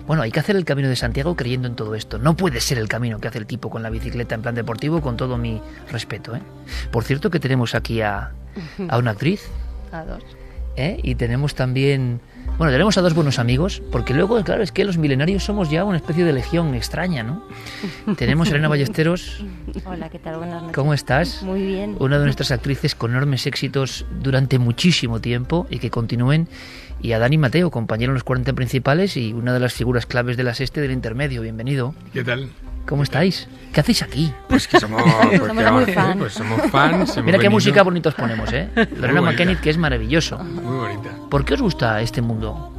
Bueno, 0.10 0.24
hay 0.24 0.32
que 0.32 0.40
hacer 0.40 0.56
el 0.56 0.66
camino 0.66 0.90
de 0.90 0.96
Santiago 0.96 1.36
creyendo 1.36 1.68
en 1.68 1.76
todo 1.76 1.94
esto. 1.94 2.18
No 2.18 2.36
puede 2.36 2.62
ser 2.62 2.80
el 2.80 2.88
camino 2.88 3.20
que 3.20 3.28
hace 3.28 3.38
el 3.38 3.46
tipo 3.46 3.70
con 3.70 3.84
la 3.84 3.92
bicicleta 3.92 4.34
en 4.34 4.42
plan 4.42 4.56
deportivo, 4.56 5.04
con 5.04 5.18
todo 5.18 5.38
mi 5.38 5.62
respeto. 5.92 6.36
¿eh? 6.36 6.42
Por 6.92 7.04
cierto 7.04 7.30
que 7.30 7.40
tenemos 7.40 7.76
aquí 7.76 8.02
a, 8.02 8.32
a 8.88 8.98
una 8.98 9.12
actriz. 9.12 9.48
A 9.92 10.04
dos. 10.06 10.24
¿eh? 10.78 11.00
Y 11.04 11.14
tenemos 11.14 11.54
también... 11.54 12.22
Bueno, 12.58 12.72
tenemos 12.74 12.98
a 12.98 13.02
dos 13.02 13.14
buenos 13.14 13.38
amigos, 13.38 13.84
porque 13.92 14.16
luego, 14.16 14.44
claro, 14.44 14.64
es 14.64 14.72
que 14.72 14.84
los 14.84 14.98
milenarios 14.98 15.44
somos 15.44 15.70
ya 15.70 15.86
una 15.86 15.98
especie 15.98 16.26
de 16.26 16.34
legión 16.34 16.74
extraña, 16.74 17.22
¿no? 17.24 17.44
tenemos 18.18 18.48
a 18.50 18.52
Elena 18.52 18.68
Ballesteros. 18.68 19.46
Hola, 19.86 20.10
¿qué 20.10 20.18
tal? 20.18 20.38
Buenas 20.38 20.64
noches. 20.64 20.76
¿Cómo 20.76 20.96
estás? 20.96 21.44
Muy 21.44 21.62
bien. 21.62 21.96
Una 22.00 22.18
de 22.18 22.26
nuestras 22.26 22.52
actrices 22.52 22.96
con 22.96 23.12
enormes 23.12 23.46
éxitos 23.46 24.08
durante 24.22 24.58
muchísimo 24.58 25.22
tiempo 25.22 25.68
y 25.70 25.78
que 25.78 25.92
continúen 25.92 26.50
y 27.02 27.14
a 27.14 27.20
Dani 27.20 27.38
Mateo, 27.38 27.72
compañero 27.72 28.12
en 28.12 28.16
los 28.16 28.24
40 28.24 28.54
principales 28.54 29.16
y 29.18 29.34
una 29.34 29.54
de 29.54 29.60
las 29.60 29.74
figuras 29.74 30.06
claves 30.06 30.38
de 30.38 30.44
la 30.44 30.54
sexta 30.54 30.82
del 30.82 30.92
intermedio. 30.92 31.42
Bienvenido. 31.42 31.94
¿Qué 32.14 32.24
tal? 32.24 32.50
¿Cómo 32.88 33.04
estáis? 33.04 33.48
¿Qué 33.72 33.80
hacéis 33.82 34.02
aquí? 34.02 34.34
Pues 34.48 34.68
que 34.68 34.80
somos, 34.80 35.02
pues 35.04 35.14
Somos 35.40 35.48
que 35.48 35.54
muy 35.54 35.64
vamos, 35.64 35.92
fans. 35.92 36.18
Pues 36.18 36.34
somos 36.34 36.62
fans. 36.72 37.12
hemos 37.18 37.18
Mira 37.18 37.38
qué 37.38 37.44
venido- 37.44 37.52
música 37.52 37.84
bonitos 37.84 38.16
ponemos, 38.16 38.52
¿eh? 38.52 38.70
Lorena. 38.98 39.22
McKennitt, 39.22 39.60
que 39.60 39.70
es 39.70 39.78
maravilloso. 39.78 40.40
Muy 40.40 40.76
bonita. 40.78 41.10
¿Por 41.30 41.46
qué 41.46 41.54
os 41.54 41.62
gusta 41.62 42.02
este 42.02 42.22
mundo? 42.22 42.74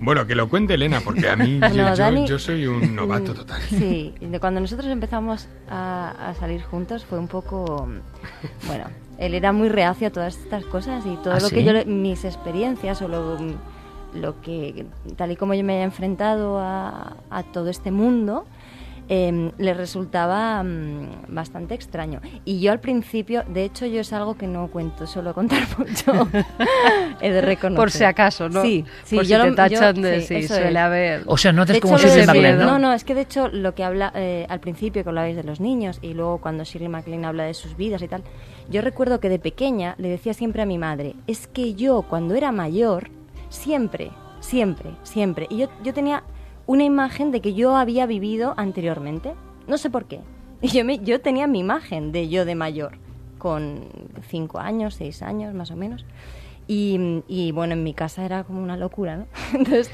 Bueno, 0.00 0.26
que 0.26 0.34
lo 0.34 0.48
cuente 0.48 0.74
Elena, 0.74 1.00
porque 1.00 1.28
a 1.28 1.36
mí 1.36 1.58
Bueno, 1.58 1.74
yo, 1.74 1.94
yo- 1.94 2.04
Dani- 2.04 2.26
yo 2.26 2.38
soy 2.38 2.66
un 2.66 2.94
novato 2.94 3.34
total. 3.34 3.60
Sí, 3.68 4.14
de 4.20 4.40
cuando 4.40 4.60
nosotros 4.60 4.88
empezamos 4.88 5.48
a, 5.68 6.30
a 6.30 6.34
salir 6.34 6.62
juntos 6.62 7.04
fue 7.04 7.18
un 7.18 7.28
poco... 7.28 7.88
Bueno, 8.66 8.84
él 9.18 9.34
era 9.34 9.52
muy 9.52 9.68
reacio 9.68 10.08
a 10.08 10.10
todas 10.10 10.36
estas 10.36 10.64
cosas 10.64 11.04
y 11.06 11.16
todo 11.16 11.34
¿Ah, 11.34 11.40
lo 11.40 11.48
sí? 11.48 11.54
que 11.54 11.64
yo... 11.64 11.72
le- 11.72 11.84
Mis 11.84 12.24
experiencias 12.24 13.00
o 13.02 13.08
lo, 13.08 13.36
lo 14.14 14.40
que... 14.42 14.86
Tal 15.16 15.32
y 15.32 15.36
como 15.36 15.54
yo 15.54 15.64
me 15.64 15.80
he 15.80 15.82
enfrentado 15.82 16.58
a, 16.58 17.16
a 17.30 17.42
todo 17.42 17.68
este 17.70 17.90
mundo... 17.90 18.44
em, 19.06 19.50
le 19.58 19.74
resultaba 19.74 20.62
mm, 20.62 21.26
bastante 21.28 21.74
extraño. 21.74 22.22
Y 22.46 22.60
yo 22.60 22.72
al 22.72 22.80
principio, 22.80 23.44
de 23.46 23.64
hecho, 23.64 23.84
yo 23.84 24.00
es 24.00 24.14
algo 24.14 24.34
que 24.38 24.46
no 24.46 24.68
cuento, 24.68 25.06
suelo 25.06 25.34
contar 25.34 25.60
mucho. 25.78 26.26
He 27.20 27.30
de 27.30 27.42
reconocer. 27.42 27.76
Por 27.76 27.90
si 27.90 28.02
acaso, 28.04 28.48
¿no? 28.48 28.62
Sí, 28.62 28.82
sí, 29.04 29.16
Por 29.16 29.26
yo 29.26 29.36
si 29.36 29.42
lo- 29.44 29.50
te 29.50 29.56
tachan 29.56 29.96
yo- 29.96 30.02
de 30.02 30.20
sí, 30.22 30.42
sí, 30.42 30.48
suele 30.48 30.70
es. 30.70 30.76
haber. 30.76 31.22
O 31.26 31.36
sea, 31.36 31.52
no 31.52 31.62
haces 31.62 31.80
como 31.80 31.98
Shirley 31.98 32.20
de- 32.20 32.26
MacLaine, 32.26 32.56
¿no? 32.58 32.64
No, 32.64 32.78
no, 32.78 32.92
es 32.94 33.04
que 33.04 33.14
de 33.14 33.20
hecho 33.20 33.48
lo 33.48 33.74
que 33.74 33.84
habla 33.84 34.10
eh, 34.14 34.46
al 34.48 34.60
principio 34.60 35.02
que 35.02 35.08
hablabais 35.10 35.36
de 35.36 35.44
los 35.44 35.60
niños 35.60 35.98
y 36.00 36.14
luego 36.14 36.38
cuando 36.38 36.64
Shirley 36.64 36.88
MacLaine 36.88 37.26
habla 37.26 37.44
de 37.44 37.52
sus 37.52 37.76
vidas 37.76 38.00
y 38.00 38.08
tal, 38.08 38.22
yo 38.70 38.80
recuerdo 38.82 39.20
que 39.20 39.28
de 39.28 39.38
pequeña 39.38 39.94
le 39.98 40.08
decía 40.08 40.34
siempre 40.34 40.62
a 40.62 40.66
mi 40.66 40.78
madre, 40.78 41.14
es 41.26 41.46
que 41.46 41.74
yo 41.74 42.02
cuando 42.02 42.34
era 42.34 42.52
mayor, 42.52 43.08
siempre, 43.48 44.10
siempre, 44.40 44.90
siempre, 45.02 45.46
y 45.50 45.58
yo, 45.58 45.68
yo 45.82 45.92
tenía 45.94 46.22
una 46.66 46.84
imagen 46.84 47.30
de 47.30 47.40
que 47.40 47.54
yo 47.54 47.76
había 47.76 48.06
vivido 48.06 48.54
anteriormente, 48.56 49.34
no 49.68 49.76
sé 49.78 49.90
por 49.90 50.06
qué, 50.06 50.20
y 50.62 50.68
yo, 50.68 50.84
me- 50.84 50.98
yo 50.98 51.20
tenía 51.20 51.46
mi 51.46 51.58
imagen 51.60 52.10
de 52.12 52.28
yo 52.28 52.44
de 52.44 52.54
mayor, 52.54 52.92
con 53.38 53.84
cinco 54.28 54.58
años, 54.58 54.94
seis 54.94 55.20
años 55.22 55.52
más 55.54 55.70
o 55.70 55.76
menos. 55.76 56.04
Y, 56.66 57.22
y, 57.28 57.52
bueno, 57.52 57.74
en 57.74 57.82
mi 57.84 57.92
casa 57.92 58.24
era 58.24 58.44
como 58.44 58.62
una 58.62 58.78
locura, 58.78 59.18
¿no? 59.18 59.26
Entonces 59.52 59.90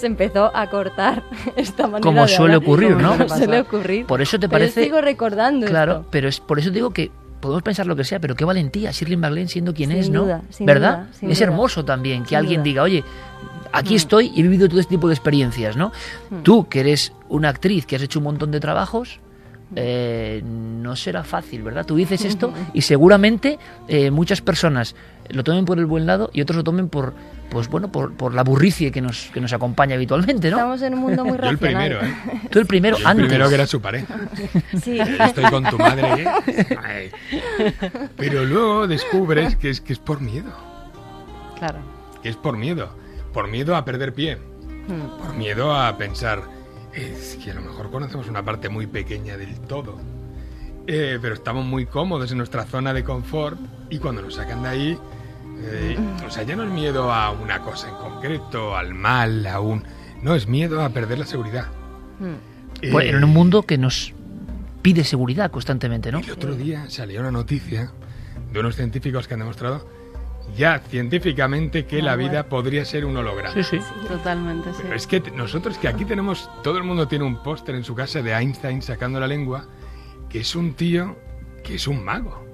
se 0.00 0.06
empezó 0.08 0.50
a 0.52 0.68
cortar 0.68 1.22
esta 1.56 1.84
manera 1.86 2.00
Como 2.02 2.22
de 2.22 2.28
suele 2.28 2.54
hablar. 2.54 2.68
ocurrir, 2.68 2.96
¿no? 2.96 3.12
Como 3.16 3.28
suele 3.28 3.60
ocurrir. 3.60 4.04
Por 4.06 4.20
eso 4.20 4.36
te 4.40 4.48
Pero 4.48 4.58
parece... 4.58 4.82
sigo 4.82 5.00
recordando 5.00 5.64
Claro, 5.68 5.92
esto. 5.98 6.06
pero 6.10 6.26
es 6.28 6.40
por 6.40 6.58
eso 6.58 6.70
digo 6.72 6.90
que 6.90 7.12
podemos 7.40 7.62
pensar 7.62 7.86
lo 7.86 7.96
que 7.96 8.04
sea, 8.04 8.18
pero 8.20 8.34
qué 8.34 8.44
valentía 8.44 8.90
Shirley 8.90 9.16
MacLaine 9.16 9.48
siendo 9.48 9.72
quien 9.74 9.90
Sin 9.90 9.98
es, 9.98 10.10
¿no? 10.10 10.42
sin 10.50 10.66
¿Verdad? 10.66 10.98
duda, 11.04 11.08
sin 11.18 11.30
es 11.30 11.38
duda. 11.38 11.48
hermoso 11.48 11.84
también 11.84 12.24
que 12.24 12.36
alguien 12.36 12.62
diga, 12.62 12.82
oye, 12.82 13.04
aquí 13.72 13.94
Mm. 13.94 13.96
estoy 13.96 14.32
y 14.34 14.40
he 14.40 14.42
vivido 14.42 14.68
todo 14.68 14.80
este 14.80 14.94
tipo 14.94 15.08
de 15.08 15.14
experiencias, 15.14 15.76
¿no? 15.76 15.92
Mm. 16.30 16.42
Tú, 16.42 16.68
que 16.68 16.80
eres 16.80 17.12
una 17.28 17.48
actriz, 17.50 17.86
que 17.86 17.96
has 17.96 18.02
hecho 18.02 18.18
un 18.18 18.24
montón 18.24 18.50
de 18.50 18.60
trabajos, 18.60 19.20
eh, 19.76 20.42
no 20.44 20.96
será 20.96 21.24
fácil, 21.24 21.62
¿verdad? 21.62 21.84
Tú 21.84 21.96
dices 21.96 22.24
esto 22.24 22.52
y 22.72 22.80
seguramente 22.82 23.58
eh, 23.86 24.10
muchas 24.10 24.40
personas 24.40 24.94
lo 25.30 25.44
tomen 25.44 25.64
por 25.64 25.78
el 25.78 25.86
buen 25.86 26.06
lado 26.06 26.30
y 26.32 26.40
otros 26.40 26.56
lo 26.56 26.64
tomen 26.64 26.88
por, 26.88 27.14
pues 27.50 27.68
bueno, 27.68 27.90
por, 27.92 28.14
por 28.14 28.34
la 28.34 28.42
burricie 28.44 28.90
que 28.92 29.00
nos, 29.00 29.30
que 29.32 29.40
nos 29.40 29.52
acompaña 29.52 29.94
habitualmente, 29.94 30.50
¿no? 30.50 30.56
Estamos 30.56 30.82
en 30.82 30.94
un 30.94 31.00
mundo 31.00 31.24
muy 31.24 31.38
Yo 31.38 31.44
el 31.48 31.58
racional. 31.58 31.58
primero, 31.58 32.02
¿eh? 32.04 32.40
Tú 32.50 32.58
el 32.58 32.66
primero 32.66 32.96
Yo 32.96 33.02
el 33.02 33.06
antes. 33.08 33.26
primero 33.26 33.48
que 33.48 33.54
era 33.54 33.66
su 33.66 33.80
pareja. 33.80 34.16
Sí. 34.82 34.96
Yo 34.96 35.24
Estoy 35.24 35.44
con 35.50 35.64
tu 35.64 35.78
madre. 35.78 36.22
¿eh? 36.22 36.78
Ay. 36.82 37.10
Pero 38.16 38.44
luego 38.44 38.86
descubres 38.86 39.56
que 39.56 39.70
es, 39.70 39.80
que 39.80 39.92
es 39.92 39.98
por 39.98 40.20
miedo. 40.20 40.50
Claro. 41.58 41.78
Que 42.22 42.28
es 42.28 42.36
por 42.36 42.56
miedo. 42.56 42.90
Por 43.32 43.48
miedo 43.48 43.76
a 43.76 43.84
perder 43.84 44.12
pie. 44.14 44.36
Mm. 44.36 45.18
Por 45.22 45.34
miedo 45.34 45.74
a 45.74 45.96
pensar, 45.98 46.42
es 46.94 47.38
que 47.42 47.50
a 47.50 47.54
lo 47.54 47.60
mejor 47.62 47.90
conocemos 47.90 48.28
una 48.28 48.42
parte 48.44 48.68
muy 48.68 48.86
pequeña 48.86 49.36
del 49.36 49.58
todo. 49.60 49.98
Eh, 50.86 51.18
pero 51.20 51.34
estamos 51.34 51.66
muy 51.66 51.84
cómodos 51.84 52.30
en 52.32 52.38
nuestra 52.38 52.64
zona 52.64 52.94
de 52.94 53.04
confort 53.04 53.58
y 53.90 53.98
cuando 53.98 54.22
nos 54.22 54.36
sacan 54.36 54.62
de 54.62 54.68
ahí, 54.70 54.98
eh, 55.62 55.98
o 56.26 56.30
sea, 56.30 56.42
ya 56.42 56.56
no 56.56 56.64
es 56.64 56.70
miedo 56.70 57.12
a 57.12 57.30
una 57.30 57.60
cosa 57.60 57.88
en 57.88 57.94
concreto, 57.96 58.76
al 58.76 58.94
mal, 58.94 59.46
a 59.46 59.60
un... 59.60 59.84
No, 60.22 60.34
es 60.34 60.46
miedo 60.46 60.82
a 60.82 60.88
perder 60.90 61.18
la 61.18 61.26
seguridad. 61.26 61.66
Mm. 62.18 62.90
Pues 62.92 63.06
Eh, 63.06 63.10
en 63.10 63.24
un 63.24 63.30
mundo 63.30 63.62
que 63.62 63.78
nos 63.78 64.12
pide 64.82 65.04
seguridad 65.04 65.50
constantemente, 65.50 66.12
¿no? 66.12 66.18
El 66.18 66.30
otro 66.30 66.54
día 66.54 66.88
salió 66.88 67.20
una 67.20 67.30
noticia 67.30 67.92
de 68.52 68.60
unos 68.60 68.76
científicos 68.76 69.28
que 69.28 69.34
han 69.34 69.40
demostrado 69.40 69.86
ya 70.56 70.78
científicamente 70.78 71.84
que 71.86 72.00
la 72.02 72.16
vida 72.16 72.48
podría 72.48 72.84
ser 72.84 73.04
un 73.04 73.16
holograma. 73.16 73.54
Sí, 73.54 73.62
sí. 73.62 73.78
Totalmente, 74.06 74.72
sí. 74.72 74.80
Pero 74.82 74.94
es 74.94 75.06
que 75.06 75.20
nosotros 75.34 75.78
que 75.78 75.88
aquí 75.88 76.04
tenemos, 76.04 76.48
todo 76.62 76.78
el 76.78 76.84
mundo 76.84 77.06
tiene 77.06 77.24
un 77.24 77.42
póster 77.42 77.74
en 77.74 77.84
su 77.84 77.94
casa 77.94 78.22
de 78.22 78.32
Einstein 78.32 78.82
sacando 78.82 79.20
la 79.20 79.26
lengua, 79.26 79.66
que 80.28 80.40
es 80.40 80.54
un 80.56 80.74
tío 80.74 81.16
que 81.62 81.74
es 81.74 81.86
un 81.86 82.04
mago, 82.04 82.44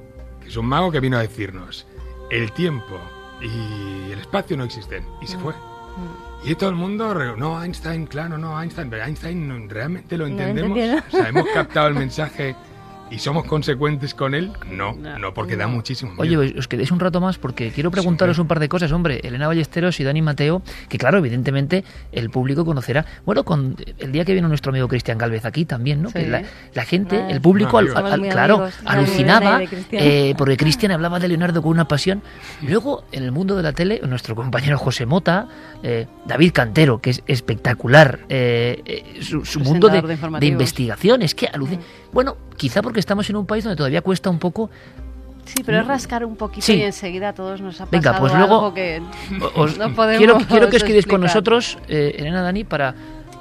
que 0.40 0.48
es 0.48 0.56
un 0.56 0.66
mago 0.66 0.90
que 0.90 1.00
vino 1.00 1.16
a 1.16 1.20
decirnos, 1.20 1.86
el 2.34 2.52
tiempo 2.52 3.00
y 3.40 4.10
el 4.10 4.18
espacio 4.18 4.56
no 4.56 4.64
existen, 4.64 5.06
y 5.20 5.26
se 5.26 5.38
fue. 5.38 5.54
Y 6.44 6.54
todo 6.56 6.70
el 6.70 6.76
mundo, 6.76 7.14
no, 7.36 7.62
Einstein, 7.62 8.06
claro, 8.06 8.36
no, 8.36 8.60
Einstein, 8.60 8.90
pero 8.90 9.04
Einstein 9.04 9.68
realmente 9.70 10.18
lo 10.18 10.26
entendemos. 10.26 10.76
o 10.76 11.10
sea, 11.10 11.28
hemos 11.28 11.46
captado 11.54 11.88
el 11.88 11.94
mensaje 11.94 12.56
¿Y 13.10 13.18
somos 13.18 13.44
consecuentes 13.44 14.14
con 14.14 14.34
él? 14.34 14.50
No, 14.70 14.94
no, 14.94 15.34
porque 15.34 15.56
da 15.56 15.66
muchísimo 15.66 16.12
miedo. 16.12 16.22
Oye, 16.22 16.36
pues, 16.36 16.58
os 16.58 16.68
quedéis 16.68 16.90
un 16.90 17.00
rato 17.00 17.20
más 17.20 17.38
porque 17.38 17.70
quiero 17.70 17.90
preguntaros 17.90 18.38
un 18.38 18.48
par 18.48 18.58
de 18.60 18.68
cosas. 18.68 18.90
Hombre, 18.92 19.20
Elena 19.22 19.46
Ballesteros 19.46 20.00
y 20.00 20.04
Dani 20.04 20.22
Mateo, 20.22 20.62
que 20.88 20.98
claro, 20.98 21.18
evidentemente 21.18 21.84
el 22.12 22.30
público 22.30 22.64
conocerá. 22.64 23.04
Bueno, 23.24 23.44
con 23.44 23.76
el 23.98 24.12
día 24.12 24.24
que 24.24 24.34
vino 24.34 24.48
nuestro 24.48 24.70
amigo 24.70 24.88
Cristian 24.88 25.18
Galvez 25.18 25.44
aquí 25.44 25.64
también, 25.64 26.02
¿no? 26.02 26.10
Que 26.10 26.26
la, 26.26 26.84
gente, 26.84 27.22
el 27.28 27.40
público, 27.40 27.80
claro, 28.30 28.68
alucinaba 28.84 29.60
eh, 29.92 30.34
porque 30.36 30.56
Cristian 30.56 30.92
hablaba 30.92 31.20
de 31.20 31.28
Leonardo 31.28 31.62
con 31.62 31.72
una 31.72 31.86
pasión. 31.86 32.22
Luego, 32.62 33.04
en 33.12 33.22
el 33.22 33.32
mundo 33.32 33.56
de 33.56 33.62
la 33.62 33.72
tele, 33.72 34.00
nuestro 34.06 34.34
compañero 34.34 34.78
José 34.78 35.06
Mota, 35.06 35.46
eh, 35.82 36.06
David 36.26 36.52
Cantero, 36.52 37.00
que 37.00 37.10
es 37.10 37.22
espectacular, 37.26 38.20
eh, 38.28 39.20
su, 39.20 39.60
mundo 39.60 39.88
de, 39.88 40.02
de, 40.02 40.46
investigación, 40.46 41.22
es 41.22 41.34
que 41.34 41.46
alucina. 41.46 41.82
Bueno, 42.14 42.36
quizá 42.56 42.80
porque 42.80 43.00
estamos 43.00 43.28
en 43.28 43.36
un 43.36 43.44
país 43.44 43.64
donde 43.64 43.76
todavía 43.76 44.00
cuesta 44.00 44.30
un 44.30 44.38
poco 44.38 44.70
Sí, 45.44 45.62
pero 45.64 45.80
es 45.80 45.86
rascar 45.86 46.24
un 46.24 46.36
poquito 46.36 46.72
y 46.72 46.82
enseguida 46.82 47.30
a 47.30 47.34
todos 47.34 47.60
nos 47.60 47.80
ha 47.80 47.86
pasado 47.86 47.90
Venga, 47.90 48.18
pues 48.18 48.32
luego 48.32 48.54
algo 48.54 48.74
que 48.74 49.02
no 49.78 49.94
podemos 49.94 50.18
quiero, 50.18 50.38
quiero 50.38 50.70
que 50.70 50.76
os 50.76 50.84
quedéis 50.84 51.06
con 51.06 51.20
nosotros, 51.20 51.76
eh, 51.88 52.16
Elena 52.18 52.40
Dani, 52.42 52.64
para... 52.64 52.94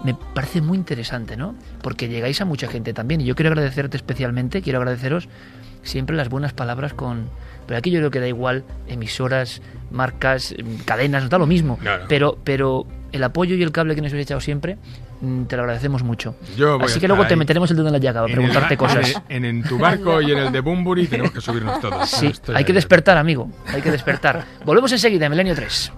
Me 0.03 0.13
parece 0.13 0.59
muy 0.59 0.77
interesante, 0.77 1.37
¿no? 1.37 1.55
Porque 1.81 2.09
llegáis 2.09 2.41
a 2.41 2.45
mucha 2.45 2.67
gente 2.67 2.93
también 2.93 3.21
y 3.21 3.23
yo 3.23 3.35
quiero 3.35 3.51
agradecerte 3.51 3.95
especialmente, 3.95 4.61
quiero 4.61 4.79
agradeceros 4.79 5.29
siempre 5.81 6.17
las 6.17 6.27
buenas 6.27 6.51
palabras 6.51 6.93
con... 6.93 7.29
Pero 7.67 7.77
aquí 7.77 7.89
yo 7.89 7.99
creo 7.99 8.11
que 8.11 8.19
da 8.19 8.27
igual 8.27 8.65
emisoras, 8.89 9.61
marcas, 9.91 10.53
cadenas, 10.83 11.21
nos 11.21 11.29
da 11.29 11.37
lo 11.37 11.47
mismo. 11.47 11.79
Pero, 12.09 12.37
pero 12.43 12.85
el 13.13 13.23
apoyo 13.23 13.55
y 13.55 13.63
el 13.63 13.71
cable 13.71 13.95
que 13.95 14.01
nos 14.01 14.11
habéis 14.11 14.25
echado 14.25 14.41
siempre 14.41 14.77
Mm, 15.12 15.12
te 15.47 15.55
lo 15.55 15.63
agradecemos 15.63 16.03
mucho. 16.03 16.35
Así 16.81 16.99
que 16.99 17.07
luego 17.07 17.25
te 17.27 17.35
meteremos 17.35 17.69
el 17.71 17.77
dedo 17.77 17.87
en 17.87 17.93
la 17.93 17.99
llaga 17.99 18.21
para 18.21 18.33
preguntarte 18.33 18.77
cosas. 18.77 19.21
En, 19.29 19.45
en, 19.45 19.63
tu 19.63 19.77
barco 19.77 20.21
y 20.21 20.31
en 20.31 20.37
el 20.37 20.51
de 20.51 20.59
Bumburi 20.59 21.07
tenemos 21.07 21.31
que 21.31 21.41
subirnos 21.41 21.79
todos. 21.79 22.09
Sí, 22.09 22.31
hay 22.53 22.63
que 22.63 22.73
despertar, 22.73 23.17
amigo. 23.17 23.49
Hay 23.67 23.81
que 23.81 23.91
despertar. 23.91 24.45
Volvemos 24.65 24.91
enseguida, 24.91 25.29
Milenio 25.29 25.55
3. 25.55 25.91